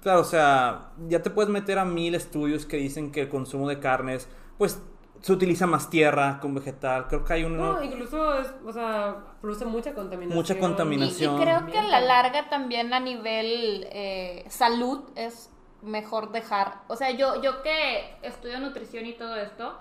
Claro, 0.01 0.19
o 0.19 0.25
sea, 0.25 0.91
ya 1.07 1.21
te 1.21 1.29
puedes 1.29 1.49
meter 1.49 1.79
a 1.79 1.85
mil 1.85 2.13
estudios 2.13 2.65
que 2.65 2.75
dicen 2.75 3.13
que 3.13 3.21
el 3.21 3.29
consumo 3.29 3.69
de 3.69 3.79
carnes, 3.79 4.27
pues 4.57 4.81
se 5.21 5.31
utiliza 5.33 5.67
más 5.67 5.89
tierra 5.89 6.39
con 6.41 6.53
vegetal. 6.55 7.07
Creo 7.07 7.23
que 7.23 7.33
hay 7.33 7.43
un... 7.43 7.57
No, 7.57 7.81
incluso 7.83 8.39
es, 8.39 8.51
o 8.65 8.73
sea, 8.73 9.15
produce 9.39 9.65
mucha 9.65 9.93
contaminación. 9.93 10.35
Mucha 10.37 10.53
Y, 10.53 10.57
y 10.57 10.59
contaminación. 10.59 11.41
creo 11.41 11.65
que 11.67 11.77
a 11.77 11.83
la 11.83 12.01
larga 12.01 12.49
también 12.49 12.93
a 12.93 12.99
nivel 12.99 13.87
eh, 13.91 14.45
salud 14.49 15.01
es 15.15 15.49
mejor 15.83 16.31
dejar. 16.31 16.81
O 16.87 16.95
sea, 16.95 17.11
yo, 17.11 17.41
yo 17.41 17.61
que 17.63 18.15
estudio 18.21 18.59
nutrición 18.59 19.05
y 19.05 19.13
todo 19.13 19.35
esto, 19.35 19.79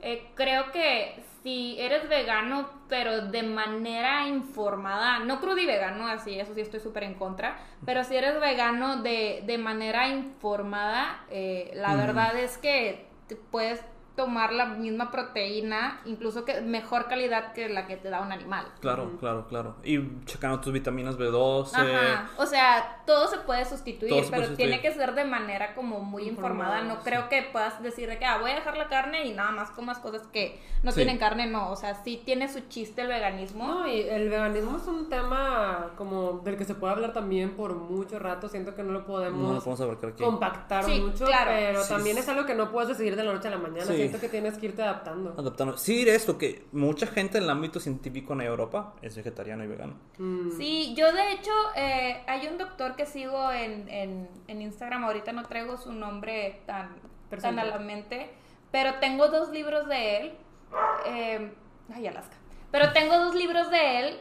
eh, 0.00 0.30
creo 0.34 0.70
que 0.72 1.22
si 1.42 1.76
eres 1.78 2.08
vegano, 2.08 2.68
pero 2.88 3.26
de 3.26 3.42
manera 3.42 4.26
informada, 4.26 5.18
no 5.18 5.40
crudo 5.40 5.58
y 5.58 5.66
vegano, 5.66 6.06
así, 6.06 6.38
eso 6.40 6.54
sí 6.54 6.62
estoy 6.62 6.80
súper 6.80 7.02
en 7.04 7.14
contra, 7.14 7.58
pero 7.84 8.04
si 8.04 8.16
eres 8.16 8.40
vegano 8.40 9.02
de, 9.02 9.42
de 9.46 9.58
manera 9.58 10.08
informada, 10.08 11.24
eh, 11.30 11.70
la 11.74 11.94
verdad 11.96 12.36
es 12.38 12.56
que 12.56 13.06
puedes 13.50 13.84
tomar 14.16 14.52
la 14.52 14.66
misma 14.66 15.10
proteína, 15.10 16.00
incluso 16.04 16.44
que 16.44 16.60
mejor 16.60 17.08
calidad 17.08 17.52
que 17.52 17.68
la 17.68 17.86
que 17.86 17.96
te 17.96 18.10
da 18.10 18.20
un 18.20 18.30
animal. 18.30 18.64
Claro, 18.80 19.16
claro, 19.18 19.46
claro. 19.48 19.76
Y 19.82 19.98
checando 20.24 20.60
tus 20.60 20.72
vitaminas 20.72 21.18
B12. 21.18 21.70
Ajá, 21.74 22.30
o 22.36 22.46
sea, 22.46 23.02
todo 23.06 23.26
se 23.26 23.38
puede 23.38 23.64
sustituir, 23.64 24.12
se 24.24 24.30
pero 24.30 24.42
puede 24.44 24.56
tiene 24.56 24.72
sustituir. 24.74 24.80
que 24.80 24.92
ser 24.98 25.14
de 25.14 25.24
manera 25.24 25.74
como 25.74 26.00
muy 26.00 26.28
informada. 26.28 26.82
No 26.82 26.94
sí. 26.94 27.00
creo 27.04 27.28
que 27.28 27.42
puedas 27.52 27.82
decir 27.82 28.08
de 28.08 28.18
que 28.18 28.24
ah, 28.24 28.38
voy 28.38 28.52
a 28.52 28.54
dejar 28.54 28.76
la 28.76 28.88
carne 28.88 29.24
y 29.26 29.32
nada 29.32 29.50
más 29.50 29.70
comas 29.70 29.98
cosas 29.98 30.22
que 30.32 30.60
no 30.84 30.90
Sí. 30.92 30.96
tienen 30.98 31.18
carne, 31.18 31.46
no. 31.48 31.70
O 31.70 31.76
sea, 31.76 31.94
sí 32.04 32.22
tiene 32.24 32.48
su 32.52 32.60
chiste 32.68 33.02
el 33.02 33.08
veganismo. 33.08 33.66
No, 33.66 33.86
y 33.88 34.00
el 34.02 34.28
veganismo 34.28 34.76
es 34.76 34.86
un 34.86 35.08
tema 35.08 35.90
como 35.96 36.38
del 36.44 36.56
que 36.56 36.64
se 36.64 36.74
puede 36.74 36.92
hablar 36.92 37.12
también 37.12 37.56
por 37.56 37.74
mucho 37.74 38.18
rato. 38.18 38.48
Siento 38.48 38.74
que 38.76 38.82
no 38.84 38.92
lo 38.92 39.04
podemos 39.06 39.66
No 39.66 39.76
compactar 40.18 40.84
Sí, 40.84 41.00
mucho, 41.00 41.24
claro. 41.26 41.50
pero 41.54 41.82
Sí. 41.82 41.88
también 41.92 42.18
es 42.18 42.28
algo 42.28 42.46
que 42.46 42.54
no 42.54 42.70
puedes 42.70 42.88
decidir 42.90 43.16
de 43.16 43.24
la 43.24 43.32
noche 43.32 43.48
a 43.48 43.50
la 43.52 43.58
mañana. 43.58 43.84
Siento 44.08 44.20
que 44.20 44.28
tienes 44.28 44.58
que 44.58 44.66
irte 44.66 44.82
adaptando. 44.82 45.34
Adaptando. 45.38 45.76
Sí, 45.76 46.08
esto, 46.08 46.38
que 46.38 46.66
mucha 46.72 47.06
gente 47.06 47.38
en 47.38 47.44
el 47.44 47.50
ámbito 47.50 47.80
científico 47.80 48.32
en 48.34 48.42
Europa 48.42 48.94
es 49.02 49.16
vegetariano 49.16 49.64
y 49.64 49.66
vegano. 49.66 49.94
Mm. 50.18 50.50
Sí, 50.56 50.94
yo 50.96 51.12
de 51.12 51.32
hecho, 51.32 51.52
eh, 51.76 52.22
hay 52.26 52.46
un 52.46 52.58
doctor 52.58 52.96
que 52.96 53.06
sigo 53.06 53.50
en, 53.52 53.88
en, 53.88 54.28
en 54.48 54.62
Instagram, 54.62 55.04
ahorita 55.04 55.32
no 55.32 55.44
traigo 55.44 55.76
su 55.76 55.92
nombre 55.92 56.62
tan, 56.66 56.96
tan 57.40 57.58
a 57.58 57.64
la 57.64 57.78
mente, 57.78 58.30
pero 58.70 58.94
tengo 59.00 59.28
dos 59.28 59.50
libros 59.50 59.88
de 59.88 60.16
él. 60.18 60.32
eh, 61.06 61.52
ay, 61.94 62.06
Alaska. 62.06 62.36
Pero 62.70 62.92
tengo 62.92 63.16
dos 63.18 63.34
libros 63.34 63.70
de 63.70 64.00
él, 64.00 64.20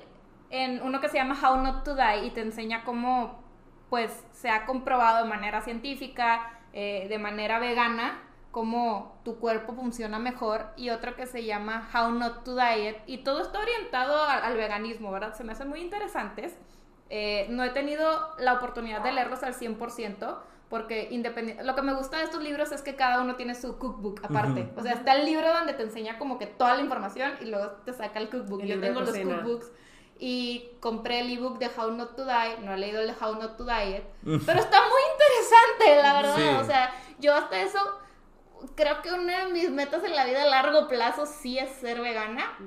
en 0.52 0.82
uno 0.84 1.02
que 1.02 1.10
se 1.10 1.18
llama 1.18 1.36
How 1.42 1.62
Not 1.62 1.84
to 1.84 1.96
Die 1.96 2.28
y 2.28 2.30
te 2.30 2.42
enseña 2.42 2.84
cómo, 2.84 3.42
pues, 3.90 4.12
se 4.32 4.50
ha 4.50 4.66
comprobado 4.68 5.24
de 5.24 5.30
manera 5.30 5.62
científica, 5.62 6.60
eh, 6.72 7.08
de 7.10 7.18
manera 7.18 7.58
vegana, 7.58 8.22
cómo 8.54 9.20
tu 9.26 9.40
cuerpo 9.40 9.74
funciona 9.74 10.20
mejor 10.20 10.68
y 10.78 10.92
otro 10.92 11.16
que 11.16 11.26
se 11.26 11.44
llama 11.44 11.90
How 11.94 12.12
Not 12.12 12.44
to 12.46 12.56
Diet 12.56 13.02
y 13.08 13.18
todo 13.24 13.42
está 13.42 13.58
orientado 13.60 14.16
a- 14.16 14.38
al 14.38 14.56
veganismo, 14.56 15.12
¿verdad? 15.12 15.34
Se 15.34 15.44
me 15.44 15.52
hacen 15.54 15.68
muy 15.68 15.82
interesantes. 15.82 16.56
Eh, 17.10 17.48
no 17.50 17.64
he 17.64 17.72
tenido 17.72 18.30
la 18.38 18.54
oportunidad 18.54 19.02
de 19.02 19.12
leerlos 19.12 19.42
al 19.44 19.56
100% 19.56 20.38
porque 20.70 21.08
independiente, 21.12 21.64
lo 21.64 21.74
que 21.76 21.82
me 21.82 21.94
gusta 21.94 22.18
de 22.18 22.24
estos 22.26 22.42
libros 22.44 22.72
es 22.72 22.82
que 22.84 22.96
cada 22.96 23.22
uno 23.22 23.36
tiene 23.36 23.56
su 23.56 23.78
cookbook 23.80 24.24
aparte. 24.24 24.70
Ujú. 24.72 24.80
O 24.80 24.84
sea, 24.84 24.94
está 24.94 25.14
el 25.16 25.26
libro 25.26 25.52
donde 25.52 25.74
te 25.74 25.82
enseña 25.84 26.20
como 26.20 26.38
que 26.38 26.46
toda 26.48 26.76
la 26.76 26.82
información 26.82 27.34
y 27.42 27.46
luego 27.46 27.72
te 27.86 27.94
saca 27.94 28.20
el 28.20 28.30
cookbook. 28.30 28.62
El 28.62 28.68
Yo 28.68 28.80
tengo 28.80 29.00
los 29.02 29.10
cocina. 29.10 29.38
cookbooks 29.42 29.72
y 30.20 30.70
compré 30.80 31.22
el 31.22 31.32
ebook 31.38 31.58
de 31.58 31.70
How 31.76 31.92
Not 31.92 32.16
to 32.16 32.24
Die, 32.26 32.58
no 32.64 32.74
he 32.74 32.78
leído 32.78 33.02
el 33.02 33.08
de 33.08 33.14
How 33.20 33.34
Not 33.36 33.58
to 33.58 33.66
Diet, 33.66 34.04
pero 34.24 34.60
está 34.60 34.78
muy 34.80 35.02
interesante, 35.14 36.02
la 36.04 36.14
verdad. 36.14 36.36
Sí. 36.36 36.48
O 36.62 36.64
sea, 36.64 36.92
yo 37.20 37.36
hasta 37.36 37.60
eso 37.62 37.80
creo 38.76 39.02
que 39.02 39.12
una 39.12 39.46
de 39.46 39.54
mis 39.54 39.70
metas 39.72 40.04
en 40.04 40.16
la 40.16 40.26
vida 40.26 40.44
a 40.44 40.46
largo 40.48 40.88
plazo 40.88 41.26
sí 41.26 41.58
es 41.60 41.70
ser 41.72 42.02
vegana, 42.02 42.58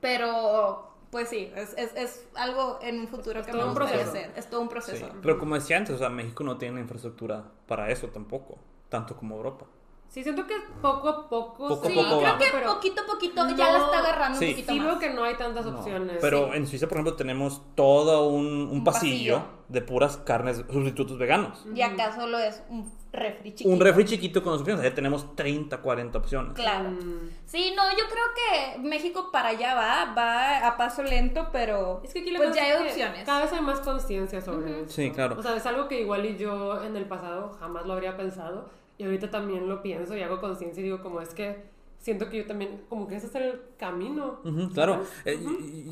pero 0.00 0.88
pues 1.10 1.28
sí, 1.28 1.52
es, 1.54 1.74
es, 1.76 1.94
es 1.94 2.26
algo 2.34 2.78
en 2.82 3.00
un 3.00 3.08
futuro 3.08 3.40
Es 3.40 3.46
que 3.46 3.52
todo 3.52 3.66
me 3.66 3.68
gustaría 3.80 4.04
hacer. 4.04 4.32
Es 4.34 4.48
todo 4.48 4.60
un 4.60 4.68
Sí. 4.68 4.72
proceso. 4.72 5.08
Pero 5.20 5.38
como 5.38 5.54
decía 5.54 5.76
antes, 5.76 5.94
o 5.94 5.98
sea, 5.98 6.08
México 6.08 6.42
no 6.42 6.56
tiene 6.56 6.76
la 6.76 6.80
infraestructura 6.80 7.44
para 7.66 7.90
eso 7.90 8.08
tampoco, 8.08 8.58
tanto 8.88 9.14
como 9.16 9.36
Europa. 9.36 9.66
Sí, 10.12 10.22
siento 10.22 10.46
que 10.46 10.54
poco 10.82 11.08
a 11.08 11.26
poco. 11.26 11.68
Poco 11.68 11.86
a 11.86 11.88
Sí, 11.88 11.94
poco 11.94 12.18
creo 12.18 12.32
va. 12.32 12.36
que 12.38 12.44
pero 12.52 12.74
poquito 12.74 13.00
a 13.00 13.06
poquito 13.06 13.48
ya 13.56 13.72
la 13.72 13.78
está 13.78 13.98
agarrando 14.00 14.38
Sí. 14.38 14.44
un 14.44 14.50
poquito 14.52 14.72
Sí 14.74 14.78
más. 14.78 14.88
veo 14.88 14.98
que 14.98 15.10
no 15.14 15.24
hay 15.24 15.34
tantas 15.36 15.64
No, 15.64 15.78
opciones. 15.78 16.18
Pero 16.20 16.50
Sí. 16.52 16.56
en 16.58 16.66
Suiza, 16.66 16.86
por 16.86 16.98
ejemplo, 16.98 17.14
tenemos 17.16 17.62
todo 17.74 18.28
un, 18.28 18.44
un 18.46 18.68
Un 18.70 18.84
pasillo, 18.84 19.36
pasillo. 19.38 19.62
de 19.68 19.80
puras 19.80 20.18
carnes, 20.18 20.64
sustitutos 20.70 21.16
veganos. 21.16 21.64
Y 21.74 21.80
acá 21.80 22.14
solo 22.14 22.38
es 22.38 22.62
un 22.68 22.92
refri 23.10 23.52
chiquito. 23.54 23.70
Un 23.70 23.80
refri 23.80 24.04
chiquito 24.04 24.42
con 24.42 24.52
las 24.52 24.60
opciones. 24.60 24.84
Allá 24.84 24.94
tenemos 24.94 25.34
30, 25.34 25.78
40 25.80 26.18
opciones. 26.18 26.52
Claro. 26.52 26.90
Mm. 26.90 27.30
Sí, 27.46 27.72
no, 27.74 27.82
yo 27.92 28.04
creo 28.10 28.24
que 28.74 28.78
México 28.86 29.30
para 29.32 29.48
allá 29.48 29.74
va, 29.74 30.12
va 30.14 30.66
a 30.66 30.76
paso 30.76 31.02
lento, 31.02 31.48
pero 31.52 32.02
Es 32.04 32.12
que 32.12 32.20
aquí 32.20 32.34
pues 32.36 32.54
ya 32.54 32.64
hay 32.64 32.82
que 32.82 32.88
opciones. 32.90 33.24
Cada 33.24 33.44
vez 33.44 33.52
hay 33.54 33.62
más 33.62 33.80
conciencia 33.80 34.42
sobre 34.42 34.82
eso. 34.82 34.90
Sí, 34.92 35.10
claro. 35.10 35.36
O 35.38 35.42
sea, 35.42 35.56
es 35.56 35.64
algo 35.64 35.88
que 35.88 36.02
igual 36.02 36.26
y 36.26 36.36
yo 36.36 36.82
en 36.82 36.96
el 36.96 37.06
pasado 37.06 37.56
jamás 37.58 37.86
lo 37.86 37.94
habría 37.94 38.14
pensado. 38.14 38.68
Y 38.98 39.04
ahorita 39.04 39.30
también 39.30 39.68
lo 39.68 39.82
pienso 39.82 40.16
y 40.16 40.22
hago 40.22 40.40
conciencia 40.40 40.80
y 40.80 40.84
digo, 40.84 41.02
como 41.02 41.20
es 41.20 41.34
que 41.34 41.72
siento 42.02 42.28
que 42.28 42.38
yo 42.38 42.46
también, 42.46 42.82
como 42.88 43.06
que 43.06 43.16
ese 43.16 43.28
es 43.28 43.34
el 43.36 43.60
camino. 43.78 44.40
Claro, 44.74 45.04
Eh, 45.24 45.38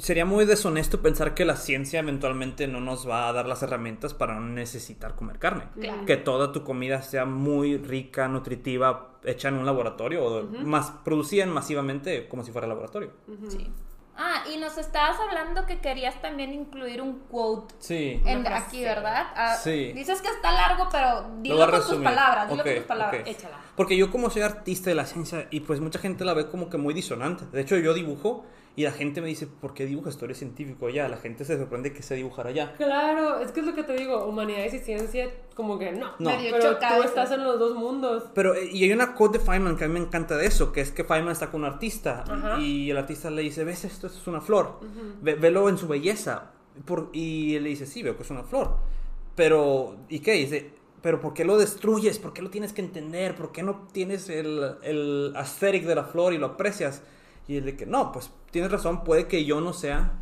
sería 0.01 0.25
muy 0.27 0.45
deshonesto 0.45 1.01
pensar 1.01 1.35
que 1.35 1.45
la 1.45 1.57
ciencia 1.57 2.01
eventualmente 2.01 2.67
no 2.67 2.81
nos 2.81 3.09
va 3.09 3.29
a 3.29 3.33
dar 3.33 3.47
las 3.47 3.63
herramientas 3.63 4.13
para 4.13 4.35
no 4.35 4.47
necesitar 4.47 5.15
comer 5.15 5.39
carne. 5.39 5.65
Claro. 5.81 6.05
Que 6.07 6.17
toda 6.17 6.53
tu 6.53 6.65
comida 6.65 7.01
sea 7.03 7.25
muy 7.25 7.79
rica, 7.79 8.29
nutritiva, 8.29 9.19
hecha 9.25 9.49
en 9.49 9.55
un 9.55 9.67
laboratorio 9.67 10.25
o 10.25 10.43
más 10.65 10.91
producida 11.05 11.47
masivamente 11.47 12.29
como 12.29 12.43
si 12.43 12.53
fuera 12.53 12.67
laboratorio. 12.67 13.13
Sí. 13.49 13.71
Ah, 14.23 14.45
y 14.53 14.59
nos 14.59 14.77
estabas 14.77 15.19
hablando 15.19 15.65
que 15.65 15.79
querías 15.79 16.21
también 16.21 16.53
incluir 16.53 17.01
un 17.01 17.21
quote 17.21 17.75
Sí. 17.79 18.21
en, 18.27 18.47
aquí. 18.47 18.85
¿verdad? 18.85 19.29
Ah, 19.35 19.57
Sí. 19.57 19.93
Dices 19.95 20.21
que 20.21 20.29
está 20.29 20.53
largo, 20.53 20.89
pero 20.93 21.23
Lo 21.23 21.29
dilo 21.41 21.71
con 21.71 21.81
tus 21.81 21.97
palabras, 22.05 22.51
dilo 22.51 22.63
con 22.63 22.75
tus 22.75 22.85
palabras. 22.85 23.23
Échala. 23.27 23.57
Porque 23.77 23.97
yo 23.97 24.11
como 24.11 24.29
soy 24.29 24.43
artista 24.43 24.91
de 24.91 24.97
la 24.97 25.07
ciencia 25.07 25.47
y 25.51 25.61
pues 25.61 25.81
mucha 25.81 25.99
gente 25.99 26.27
la 26.27 26.35
ve 26.35 26.49
como 26.51 26.69
que 26.69 26.77
muy 26.77 26.93
disonante. 26.93 27.47
De 27.47 27.63
hecho 27.63 27.79
yo 27.79 27.95
dibujo 27.95 28.45
y 28.77 28.85
la 28.85 28.93
gente 28.93 29.21
me 29.21 29.27
dice, 29.29 29.47
¿por 29.47 29.75
qué 29.75 29.85
dibujas? 29.85 30.17
Tú 30.17 30.25
eres 30.25 30.39
científico 30.39 30.87
allá. 30.87 31.09
La 31.09 31.17
gente 31.17 31.45
se 31.45 31.59
sorprende 31.59 31.93
que 31.93 32.03
sé 32.03 32.15
dibujar 32.15 32.47
allá. 32.47 32.73
Claro, 32.77 33.41
es 33.41 33.51
que 33.53 33.61
es 33.61 33.67
lo 33.67 33.75
que 33.75 33.83
te 33.83 33.95
digo, 33.95 34.25
humanidades 34.25 34.73
y 34.75 34.79
ciencia, 34.79 35.29
como 35.55 35.79
que 35.79 35.93
no. 35.93 36.13
No. 36.19 36.31
Medio 36.31 36.53
Pero 36.53 36.79
tú 36.79 37.03
estás 37.05 37.31
en 37.33 37.45
los 37.45 37.59
dos 37.59 37.75
mundos. 37.77 38.25
Pero, 38.35 38.55
eh, 38.55 38.69
y 38.73 38.85
hay 38.85 38.93
una 38.93 39.15
quote 39.15 39.39
de 39.39 39.45
Feynman 39.45 39.77
que 39.77 39.85
a 39.85 39.89
mí 39.89 39.95
me 39.95 40.01
encanta 40.07 40.37
de 40.37 40.47
eso, 40.47 40.73
que 40.73 40.81
es 40.81 40.93
que 40.93 41.05
Feynman 41.05 41.33
está 41.33 41.51
con 41.51 41.63
un 41.63 41.67
artista 41.67 42.25
Ajá. 42.29 42.59
y 42.61 42.91
el 42.91 42.97
artista 42.97 43.29
le 43.31 43.43
dice, 43.43 43.65
¿ves 43.65 43.85
esto? 43.85 44.07
Esto 44.07 44.19
es 44.21 44.27
una 44.29 44.41
flor. 44.41 44.79
Ve- 45.21 45.35
velo 45.35 45.69
en 45.69 45.77
su 45.77 45.87
belleza. 45.89 46.53
Por- 46.87 47.11
y 47.13 47.57
él 47.57 47.65
le 47.65 47.71
dice, 47.71 47.87
sí, 47.87 48.03
veo 48.03 48.17
que 48.17 48.23
es 48.23 48.31
una 48.31 48.45
flor. 48.45 48.77
Pero, 49.35 49.97
¿y 50.09 50.21
qué? 50.21 50.33
Dice, 50.33 50.71
pero 51.03 51.21
¿por 51.21 51.35
qué 51.35 51.45
lo 51.45 51.57
destruyes? 51.59 52.19
¿Por 52.19 52.33
qué 52.33 52.43
lo 52.43 52.51
tienes 52.51 52.73
que 52.73 52.83
entender? 52.83 53.35
¿Por 53.35 53.53
qué 53.53 53.63
no 53.63 53.89
tienes 53.93 54.29
el, 54.29 54.77
el 54.83 55.33
aesthetic 55.37 55.85
de 55.85 55.95
la 55.95 56.05
flor 56.05 56.33
y 56.33 56.39
lo 56.39 56.47
aprecias? 56.47 57.03
Y 57.51 57.57
él 57.57 57.65
de 57.65 57.77
que, 57.77 57.85
no, 57.85 58.13
pues 58.13 58.31
tienes 58.53 58.71
razón, 58.71 59.03
puede 59.03 59.27
que 59.27 59.45
yo 59.45 59.61
no 59.61 59.73
sea 59.73 60.13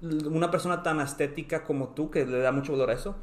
una 0.00 0.50
persona 0.50 0.82
tan 0.82 1.00
estética 1.00 1.62
como 1.62 1.90
tú, 1.90 2.10
que 2.10 2.26
le 2.26 2.40
da 2.40 2.50
mucho 2.50 2.72
valor 2.72 2.90
a 2.90 2.94
eso, 2.94 3.14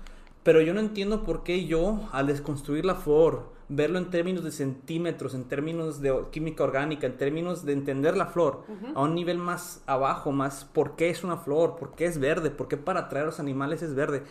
pero 0.44 0.62
yo 0.62 0.74
no 0.74 0.80
entiendo 0.80 1.26
por 1.26 1.44
qué 1.44 1.66
yo, 1.66 2.08
al 2.14 2.28
desconstruir 2.28 2.86
la 2.86 2.96
flor, 2.96 3.52
verlo 3.68 4.00
en 4.00 4.12
términos 4.12 4.46
de 4.46 4.54
centímetros, 4.54 5.34
en 5.34 5.44
términos 5.44 6.00
de 6.00 6.24
química 6.32 6.64
orgánica, 6.64 7.06
en 7.06 7.18
términos 7.18 7.66
de 7.66 7.74
entender 7.74 8.16
la 8.16 8.28
flor, 8.28 8.64
a 8.96 9.02
un 9.02 9.14
nivel 9.14 9.38
más 9.38 9.84
abajo, 9.88 10.32
más 10.32 10.64
por 10.64 10.96
qué 10.96 11.10
es 11.10 11.26
una 11.26 11.36
flor, 11.36 11.76
por 11.76 11.96
qué 11.96 12.06
es 12.06 12.18
verde, 12.18 12.52
por 12.52 12.70
qué 12.70 12.78
para 12.78 13.02
atraer 13.02 13.24
a 13.24 13.26
los 13.26 13.42
animales 13.42 13.82
es 13.82 13.94
verde, 13.94 14.24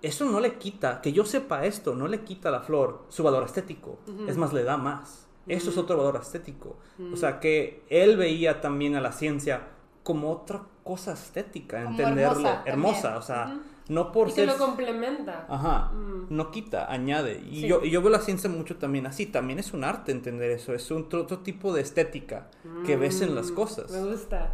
eso 0.00 0.26
no 0.26 0.38
le 0.38 0.58
quita, 0.58 1.00
que 1.00 1.12
yo 1.12 1.24
sepa 1.24 1.64
esto, 1.66 1.96
no 1.96 2.06
le 2.06 2.20
quita 2.20 2.50
a 2.50 2.52
la 2.52 2.60
flor 2.60 3.04
su 3.08 3.24
valor 3.24 3.42
estético, 3.42 3.98
es 4.28 4.36
más, 4.36 4.52
le 4.52 4.62
da 4.62 4.76
más. 4.76 5.26
Eso 5.46 5.70
es 5.70 5.78
otro 5.78 5.96
valor 5.96 6.20
estético. 6.22 6.76
O 7.12 7.16
sea, 7.16 7.40
que 7.40 7.82
él 7.88 8.16
veía 8.16 8.60
también 8.60 8.94
a 8.96 9.00
la 9.00 9.12
ciencia 9.12 9.68
como 10.02 10.30
otra 10.30 10.62
cosa 10.84 11.12
estética, 11.12 11.78
Como 11.84 11.90
entenderlo, 11.98 12.48
hermosa 12.64 13.16
o 13.18 13.22
sea, 13.22 13.58
no 13.88 14.12
por 14.12 14.28
Y 14.28 14.30
que 14.30 14.46
ser... 14.46 14.48
lo 14.48 14.56
complementa. 14.58 15.46
Ajá, 15.48 15.90
Mm. 15.92 16.26
no 16.30 16.50
quita, 16.50 16.90
añade. 16.90 17.42
Y, 17.50 17.62
Sí. 17.62 17.66
yo, 17.68 17.82
y 17.84 17.90
yo 17.90 18.00
veo 18.00 18.10
la 18.10 18.20
ciencia 18.20 18.48
mucho 18.48 18.76
también 18.76 19.06
así, 19.06 19.26
también 19.26 19.58
es 19.58 19.72
un 19.72 19.84
arte 19.84 20.12
entender 20.12 20.50
eso, 20.52 20.72
es 20.74 20.90
un 20.90 21.02
otro, 21.04 21.22
otro 21.22 21.38
tipo 21.40 21.72
de 21.72 21.80
estética 21.82 22.48
que 22.86 22.96
ves 22.96 23.20
en 23.20 23.34
las 23.34 23.50
Mm, 23.50 23.54
cosas. 23.54 23.90
Me 23.90 24.00
gusta. 24.10 24.52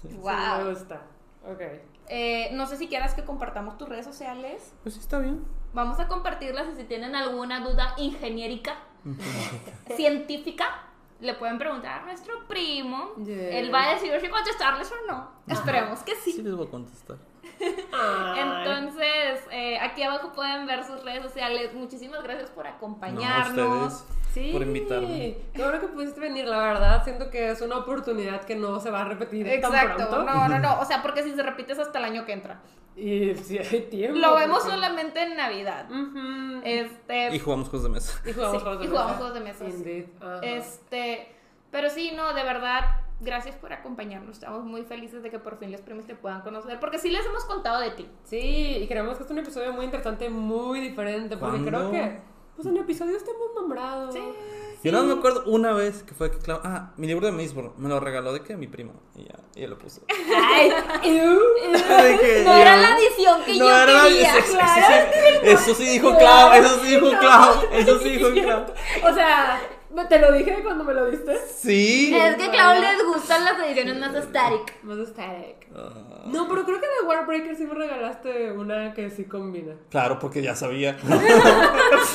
Sí, 0.00 0.08
Wow. 0.20 0.64
me 0.64 0.70
gusta. 0.70 1.02
Ok. 1.46 1.60
Eh, 2.08 2.50
no 2.54 2.66
sé 2.66 2.76
si 2.76 2.88
quieras 2.88 3.14
que 3.14 3.24
compartamos 3.24 3.78
tus 3.78 3.88
redes 3.88 4.04
sociales. 4.04 4.72
Pues 4.82 4.94
sí, 4.94 5.00
está 5.00 5.18
bien. 5.20 5.44
Vamos 5.72 6.00
a 6.00 6.08
compartirlas 6.08 6.66
y 6.74 6.76
si 6.80 6.84
tienen 6.84 7.14
alguna 7.14 7.60
duda 7.60 7.94
ingeniérica, 7.98 8.74
científica, 9.96 10.66
le 11.20 11.34
pueden 11.34 11.58
preguntar 11.58 12.00
a 12.00 12.04
nuestro 12.04 12.46
primo. 12.46 13.14
Yeah. 13.16 13.58
Él 13.58 13.74
va 13.74 13.90
a 13.90 13.94
decir 13.94 14.12
si 14.20 14.28
contestarles 14.28 14.90
o 14.92 15.06
no. 15.12 15.30
Esperemos 15.46 16.00
que 16.00 16.14
sí. 16.16 16.32
Sí 16.32 16.42
les 16.42 16.54
voy 16.54 16.66
a 16.66 16.70
contestar. 16.70 17.16
Entonces, 18.36 19.40
eh, 19.50 19.78
aquí 19.80 20.02
abajo 20.02 20.32
pueden 20.32 20.66
ver 20.66 20.84
sus 20.84 21.02
redes 21.04 21.22
sociales. 21.22 21.74
Muchísimas 21.74 22.22
gracias 22.22 22.50
por 22.50 22.64
No, 22.64 22.70
a 22.70 22.74
acompañarnos. 22.76 23.92
ustedes 23.92 24.19
Sí, 24.32 24.50
por 24.52 24.62
invitarme. 24.62 25.36
Qué 25.54 25.62
bueno 25.62 25.80
que 25.80 25.86
pudiste 25.88 26.20
venir, 26.20 26.46
la 26.46 26.58
verdad. 26.58 27.02
Siento 27.04 27.30
que 27.30 27.50
es 27.50 27.60
una 27.60 27.78
oportunidad 27.78 28.42
que 28.44 28.54
no 28.56 28.78
se 28.80 28.90
va 28.90 29.02
a 29.02 29.04
repetir 29.04 29.44
tan 29.46 29.54
Exacto, 29.74 30.08
pronto. 30.08 30.24
no, 30.24 30.48
no, 30.48 30.58
no. 30.58 30.78
O 30.80 30.84
sea, 30.84 31.02
porque 31.02 31.22
si 31.22 31.32
se 31.34 31.42
repite 31.42 31.72
es 31.72 31.78
hasta 31.78 31.98
el 31.98 32.04
año 32.04 32.24
que 32.24 32.32
entra. 32.32 32.60
Y 32.96 33.34
si 33.36 33.58
hay 33.58 33.82
tiempo. 33.90 34.18
Lo 34.18 34.34
vemos 34.36 34.58
porque- 34.60 34.74
solamente 34.74 35.22
en 35.22 35.36
Navidad. 35.36 35.90
Ujú. 35.90 36.60
Este. 36.64 37.34
Y 37.34 37.38
jugamos 37.38 37.68
juegos 37.68 37.84
de 37.84 37.88
mesa. 37.90 38.20
Y 38.28 38.32
jugamos 38.32 38.56
sí, 38.56 38.62
juegos 38.62 38.78
de 38.80 38.84
y 38.84 38.88
jugamos 38.88 39.10
mesa. 39.12 39.18
juegos 39.18 39.34
de 39.34 39.40
mesa. 39.40 39.64
Indeed. 39.64 40.06
Ajá. 40.20 40.40
Este, 40.42 41.28
pero 41.70 41.88
sí, 41.90 42.12
no, 42.16 42.34
de 42.34 42.42
verdad, 42.42 42.84
gracias 43.20 43.54
por 43.56 43.72
acompañarnos. 43.72 44.32
Estamos 44.36 44.64
muy 44.64 44.82
felices 44.82 45.22
de 45.22 45.30
que 45.30 45.38
por 45.38 45.58
fin 45.58 45.70
los 45.72 45.80
premios 45.80 46.06
te 46.06 46.14
puedan 46.14 46.42
conocer, 46.42 46.78
porque 46.80 46.98
sí 46.98 47.10
les 47.10 47.24
hemos 47.26 47.44
contado 47.44 47.80
de 47.80 47.90
ti. 47.92 48.08
Sí, 48.24 48.78
y 48.82 48.86
creemos 48.88 49.16
que 49.16 49.24
es 49.24 49.30
un 49.30 49.38
episodio 49.38 49.72
muy 49.72 49.84
interesante, 49.86 50.28
muy 50.28 50.80
diferente, 50.80 51.36
porque 51.36 51.58
¿Cuándo? 51.62 51.68
creo 51.68 51.90
que 51.92 52.20
pues 52.62 52.74
en 52.74 52.80
episodios 52.80 53.24
te 53.24 53.30
hemos 53.30 53.54
nombrado. 53.54 54.12
Sí. 54.12 54.20
Yo 54.82 54.92
no 54.92 55.02
me 55.04 55.12
acuerdo 55.12 55.42
una 55.46 55.72
vez 55.72 56.02
que 56.02 56.14
fue 56.14 56.30
que, 56.30 56.38
claro, 56.38 56.62
ah, 56.64 56.92
mi 56.96 57.06
libro 57.06 57.26
de 57.26 57.32
Misbro 57.32 57.74
me 57.76 57.88
lo 57.90 58.00
regaló 58.00 58.32
de 58.32 58.42
que 58.42 58.56
mi 58.56 58.66
primo. 58.66 58.94
Y 59.14 59.24
ya, 59.24 59.34
y 59.54 59.64
él 59.64 59.70
lo 59.70 59.78
puso. 59.78 60.00
Ay, 60.08 60.70
De 61.02 62.18
que 62.18 62.42
no 62.44 62.52
era 62.54 62.76
la 62.76 62.96
edición 62.98 63.42
que 63.44 63.52
No 63.52 63.58
yo 63.58 63.70
era 63.70 63.86
la- 63.92 64.02
quería. 64.04 64.34
Eso 65.52 65.74
sí 65.74 65.84
dijo 65.86 66.16
Clau, 66.16 66.52
eso 66.54 66.78
sí 66.82 66.94
dijo 66.94 67.10
Clau, 67.18 67.54
eso 67.72 67.98
sí 67.98 68.08
dijo 68.10 68.30
Clau. 68.30 68.66
O 69.10 69.14
sea, 69.14 69.60
te 70.08 70.18
lo 70.18 70.32
dije 70.32 70.60
cuando 70.62 70.84
me 70.84 70.94
lo 70.94 71.10
diste. 71.10 71.36
Sí. 71.52 72.14
Es 72.14 72.36
que 72.36 72.48
claro, 72.50 72.80
les 72.80 73.04
gustan 73.04 73.44
las 73.44 73.58
ediciones 73.60 73.98
más 73.98 74.14
static. 74.24 74.82
Más 74.84 74.98
static. 75.08 75.68
Ah, 75.76 76.22
No, 76.26 76.48
pero 76.48 76.64
creo 76.64 76.80
que 76.80 76.86
de 76.86 77.06
Warbreaker 77.08 77.56
sí 77.56 77.64
me 77.64 77.74
regalaste 77.74 78.52
una 78.52 78.92
que 78.94 79.10
sí 79.10 79.24
combina. 79.24 79.74
Claro, 79.90 80.18
porque 80.18 80.42
ya 80.42 80.54
sabía. 80.54 80.96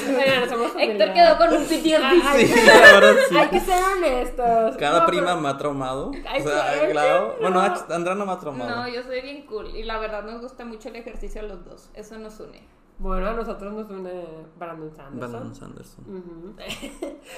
Oigan, 0.08 0.50
somos 0.50 0.72
Héctor 0.78 1.14
quedó 1.14 1.38
con 1.38 1.54
un 1.54 1.64
PTSD. 1.64 2.04
Ay, 2.04 2.48
Sí, 2.48 2.54
sí. 2.54 3.38
Hay 3.38 3.50
que 3.50 3.60
ser 3.60 3.84
honestos. 3.84 4.78
Cada 4.78 5.02
No, 5.02 5.06
prima 5.06 5.26
pero- 5.28 5.42
me 5.42 5.50
ha 5.50 5.58
traumado. 5.58 6.12
Ay, 6.28 6.42
O 6.42 6.44
sea, 6.48 6.54
claro 6.64 6.82
que 6.86 6.92
claro. 6.92 7.36
no. 7.42 7.42
Bueno, 7.52 7.62
Andrea 7.90 8.16
no 8.16 8.26
me 8.26 8.32
ha 8.32 8.40
traumado. 8.40 8.76
No, 8.76 8.88
yo 8.88 9.04
soy 9.04 9.22
bien 9.22 9.46
cool 9.46 9.76
y 9.76 9.84
la 9.84 9.98
verdad 10.00 10.24
nos 10.24 10.42
gusta 10.42 10.66
mucho 10.66 10.90
el 10.90 10.96
ejercicio 10.98 11.42
a 11.42 11.44
los 11.44 11.64
dos. 11.66 11.90
Eso 11.94 12.18
nos 12.18 12.40
une. 12.40 12.62
Bueno, 12.98 13.28
a 13.28 13.34
nosotros 13.34 13.74
nos 13.74 13.90
une 13.90 14.24
Brandon 14.58 14.90
Sanderson. 14.96 15.32
Brandon 15.32 15.56
Sanderson. 15.56 16.56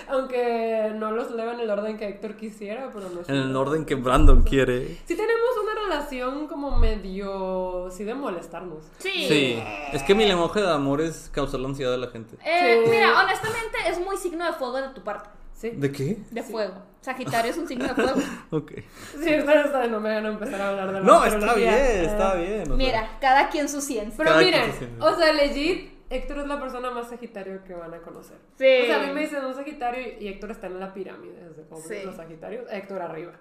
Aunque 0.10 0.92
no 0.96 1.12
los 1.12 1.32
leo 1.32 1.52
en 1.52 1.60
el 1.60 1.70
orden 1.70 1.98
que 1.98 2.08
Héctor 2.08 2.36
quisiera, 2.36 2.92
pero 2.94 3.10
no 3.10 3.22
En 3.28 3.36
el 3.36 3.56
orden 3.56 3.86
que 3.86 3.96
Brandon 3.96 4.44
quiere. 4.44 4.88
Sí 5.06 5.16
tenemos 5.16 5.50
una 5.64 5.74
relación 5.84 6.48
como 6.48 6.78
medio... 6.78 7.90
Sí 7.90 8.04
de 8.04 8.14
molestarnos. 8.14 8.84
Sí. 9.00 9.26
Sí. 9.28 9.64
Es 9.94 10.04
que 10.04 10.14
mi 10.14 10.26
lenguaje 10.26 10.62
de 10.62 10.70
amor 10.72 11.02
es 11.02 11.30
causar 11.34 11.60
la 11.60 11.70
ansiedad 11.70 11.92
de 11.92 11.98
la 11.98 12.08
gente. 12.08 12.38
Eh, 12.46 12.84
Sí. 12.86 12.92
Mira, 12.92 13.20
honestamente 13.24 13.78
es 13.88 14.00
muy 14.00 14.18
signo 14.18 14.46
de 14.46 14.54
fuego 14.54 14.78
de 14.78 14.90
tu 14.90 15.02
parte. 15.02 15.30
Sí. 15.58 15.72
¿De 15.72 15.92
qué? 15.92 16.18
De 16.30 16.44
fuego. 16.44 16.76
Sagitario 17.02 17.50
es 17.52 17.58
un 17.58 17.68
signo 17.68 17.88
de 17.88 17.96
fuego. 17.96 18.20
Ok. 18.52 18.72
Sí, 19.14 19.18
ustedes 19.40 19.66
está- 19.66 19.88
no 19.88 20.00
me 20.00 20.14
van 20.14 20.26
a 20.28 20.30
empezar 20.30 20.62
a 20.62 20.70
hablar 20.70 20.88
de 20.88 20.94
la 20.94 21.00
No, 21.00 21.26
está 21.26 21.54
bien, 21.56 21.74
está 21.74 22.36
bien. 22.36 22.62
o 22.62 22.66
sea. 22.66 22.76
Mira, 22.76 23.18
cada 23.20 23.50
quien 23.50 23.68
su 23.68 23.82
ciencia. 23.82 24.14
Pero 24.18 24.30
Cada 24.30 24.42
miren, 24.44 24.72
o 25.00 25.16
sea, 25.16 25.34
legit, 25.34 25.94
Héctor 26.12 26.38
es 26.40 26.48
la 26.48 26.60
persona 26.62 26.92
más 26.92 27.10
sagitario 27.10 27.64
que 27.64 27.74
van 27.74 27.92
a 27.94 27.98
conocer. 28.02 28.38
Sí. 28.58 28.82
O 28.84 28.86
sea, 28.86 29.02
a 29.02 29.08
mí 29.08 29.14
me 29.14 29.22
dicen 29.22 29.44
un 29.44 29.56
sagitario 29.56 30.06
y 30.20 30.28
Héctor 30.28 30.52
está 30.52 30.68
en 30.68 30.80
la 30.80 30.94
pirámide, 30.94 31.44
desde 31.50 31.64
como 31.68 31.82
Sí. 31.82 31.96
los 32.06 32.16
sagitarios, 32.16 32.66
Héctor 32.72 33.02
arriba. 33.02 33.34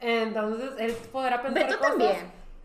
Entonces, 0.00 0.70
él 0.78 0.94
podrá 1.10 1.42
pensar 1.42 1.64
Beto 1.64 1.78
cosas. 1.78 1.90
también. 1.96 2.16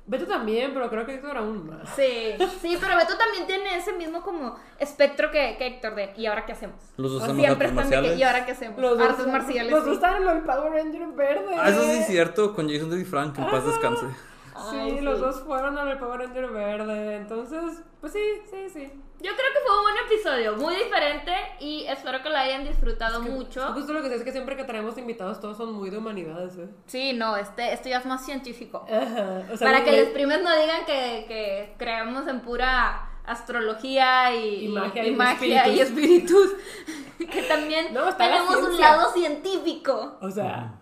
Beto 0.07 0.25
también, 0.25 0.71
pero 0.73 0.89
creo 0.89 1.05
que 1.05 1.15
Héctor 1.15 1.37
aún 1.37 1.67
más. 1.67 1.87
Sí, 1.95 2.33
sí, 2.59 2.77
pero 2.81 2.97
Beto 2.97 3.17
también 3.17 3.45
tiene 3.45 3.77
ese 3.77 3.93
mismo 3.93 4.21
como 4.21 4.57
espectro 4.79 5.29
que, 5.31 5.55
que 5.57 5.67
Héctor 5.67 5.95
de 5.95 6.13
¿y 6.17 6.25
ahora 6.25 6.45
qué 6.45 6.53
hacemos? 6.53 6.75
Los 6.97 7.13
dos 7.13 7.21
O 7.21 7.25
hacemos 7.25 7.45
artes 7.45 7.67
que 7.69 7.73
marciales. 7.73 8.17
¿y 8.17 8.23
ahora 8.23 8.45
qué 8.45 8.51
hacemos? 8.51 8.79
Los 8.81 8.97
dos, 8.97 9.09
artes 9.09 9.27
marciales. 9.27 9.71
Los 9.71 9.83
sí. 9.83 9.89
dos 9.89 9.95
están 9.97 10.21
en 10.21 10.27
el 10.27 10.43
Power 10.43 10.71
Ranger 10.71 11.07
verde. 11.13 11.55
Ah, 11.55 11.69
eso 11.69 11.83
sí 11.83 11.91
es 11.91 12.07
cierto, 12.07 12.53
con 12.55 12.69
Jason 12.69 12.89
David 12.89 13.05
Frank, 13.05 13.35
que 13.35 13.41
en 13.41 13.49
paz 13.49 13.65
descanse. 13.65 14.05
Sí, 14.69 14.77
Ay, 14.77 15.01
los 15.01 15.15
sí. 15.15 15.21
dos 15.21 15.41
fueron 15.43 15.77
al 15.77 15.97
Power 15.97 16.19
Ranger 16.19 16.47
verde. 16.49 17.15
Entonces, 17.15 17.81
pues 18.01 18.11
sí, 18.13 18.41
sí, 18.49 18.69
sí. 18.73 18.91
Yo 19.21 19.29
creo 19.35 19.53
que 19.53 19.59
fue 19.65 19.77
un 19.77 19.83
buen 19.83 19.95
episodio, 20.05 20.55
muy 20.57 20.75
diferente 20.75 21.31
y 21.59 21.85
espero 21.85 22.23
que 22.23 22.29
lo 22.29 22.37
hayan 22.37 22.63
disfrutado 22.63 23.21
mucho. 23.21 23.61
Justo 23.73 23.93
lo 23.93 24.01
que 24.01 24.09
sé 24.09 24.15
es 24.15 24.23
que 24.23 24.31
siempre 24.31 24.55
que 24.55 24.63
traemos 24.63 24.97
invitados 24.97 25.39
todos 25.39 25.57
son 25.57 25.73
muy 25.73 25.91
de 25.91 25.99
humanidades, 25.99 26.57
¿eh? 26.57 26.67
Sí, 26.87 27.13
no, 27.13 27.37
este, 27.37 27.71
esto 27.73 27.87
ya 27.87 27.99
es 27.99 28.05
más 28.05 28.25
científico. 28.25 28.83
Ajá. 28.89 29.43
O 29.53 29.57
sea, 29.57 29.67
Para 29.71 29.83
que 29.83 30.01
los 30.01 30.09
primes 30.09 30.41
no 30.41 30.49
digan 30.59 30.85
que, 30.85 31.25
que 31.27 31.75
creemos 31.77 32.27
en 32.27 32.39
pura 32.41 33.09
astrología 33.25 34.33
y, 34.35 34.65
Y 34.65 34.67
magia 34.69 35.05
y 35.05 35.11
magia 35.11 35.67
y 35.67 35.79
espíritus. 35.79 36.51
que 37.31 37.43
también 37.43 37.93
No, 37.93 38.09
está 38.09 38.27
la 38.27 38.37
tenemos 38.37 38.55
un 38.55 38.79
lado 38.79 39.11
científico. 39.13 40.17
O 40.21 40.31
sea, 40.31 40.73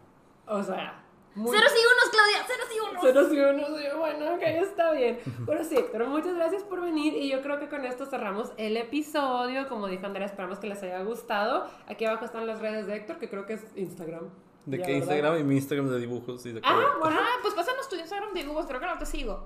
o 0.48 0.64
sea. 0.64 0.99
Muy... 1.40 1.56
Ceros 1.58 1.72
y 1.72 1.84
unos, 1.94 2.10
Claudia, 2.12 2.44
ceros 2.48 2.70
y 2.76 2.80
unos. 2.90 3.02
Ceros 3.02 3.34
y 3.34 3.40
unos, 3.40 3.98
bueno, 3.98 4.36
ok, 4.36 4.42
está 4.44 4.92
bien. 4.92 5.20
Pero 5.46 5.64
sí, 5.64 5.78
pero 5.92 6.08
muchas 6.08 6.36
gracias 6.36 6.64
por 6.64 6.82
venir 6.82 7.14
y 7.14 7.30
yo 7.30 7.42
creo 7.42 7.60
que 7.60 7.70
con 7.70 7.86
esto 7.86 8.06
cerramos 8.06 8.52
el 8.58 8.76
episodio. 8.76 9.68
Como 9.70 9.88
dijo 9.88 10.06
Andrea, 10.06 10.26
esperamos 10.26 10.60
que 10.60 10.68
les 10.68 10.84
haya 10.84 11.02
gustado. 11.04 11.66
Aquí 11.88 12.04
abajo 12.06 12.26
están 12.26 12.46
las 12.46 12.60
redes 12.60 12.88
de 12.88 12.96
Héctor, 12.98 13.20
que 13.20 13.30
creo 13.30 13.46
que 13.46 13.54
es 13.54 13.66
Instagram. 13.76 14.30
De 14.66 14.78
Ya, 14.78 14.84
¿verdad? 14.84 14.98
Instagram 14.98 15.40
y 15.40 15.44
mi 15.44 15.56
Instagram 15.56 15.88
de 15.90 16.00
dibujos. 16.00 16.46
y 16.46 16.52
de 16.52 16.62
Ah, 16.64 16.96
bueno. 17.00 17.18
Ah, 17.20 17.38
pues 17.42 17.54
pásanos 17.54 17.88
tu 17.88 17.96
Instagram 17.96 18.34
de 18.34 18.42
dibujos, 18.42 18.66
creo 18.66 18.80
que 18.82 18.86
no 18.86 18.98
te 18.98 19.06
sigo. 19.06 19.46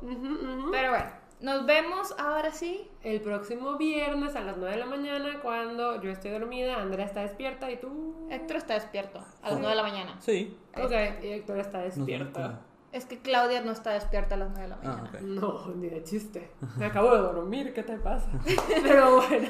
Pero 0.72 0.90
bueno, 0.90 1.06
nos 1.44 1.66
vemos 1.68 2.16
ahora 2.18 2.52
sí. 2.52 2.90
El 3.04 3.22
próximo 3.22 3.78
viernes 3.78 4.36
a 4.36 4.42
las 4.42 4.58
9 4.58 4.72
de 4.74 4.80
la 4.80 4.86
mañana, 4.88 5.40
cuando 5.42 6.02
yo 6.02 6.10
estoy 6.10 6.32
dormida, 6.32 6.82
Andrea 6.82 7.06
está 7.06 7.22
despierta 7.22 7.70
y 7.70 7.78
tú. 7.78 8.28
Héctor 8.32 8.58
está 8.58 8.74
despierto 8.74 9.20
a 9.42 9.50
las 9.52 9.60
9 9.60 9.70
de 9.70 9.76
la 9.76 9.84
mañana. 9.84 10.16
Sí. 10.20 10.58
Ok, 10.76 10.92
y 11.22 11.28
Héctor 11.28 11.60
está 11.60 11.80
despierta. 11.80 12.62
Es 12.94 13.06
que 13.06 13.20
Claudia 13.20 13.62
no 13.62 13.72
está 13.72 13.92
despierta 13.92 14.36
a 14.36 14.38
las 14.38 14.50
9 14.52 14.62
de 14.64 14.68
la 14.70 14.76
Ah, 14.84 15.02
mañana. 15.04 15.20
No, 15.22 15.68
ni 15.76 15.90
de 15.90 16.04
chiste. 16.04 16.52
Me 16.78 16.86
acabo 16.86 17.12
de 17.14 17.22
dormir, 17.22 17.74
¿qué 17.74 17.84
te 17.84 17.98
pasa? 17.98 18.28
Pero 18.84 19.16
bueno. 19.18 19.50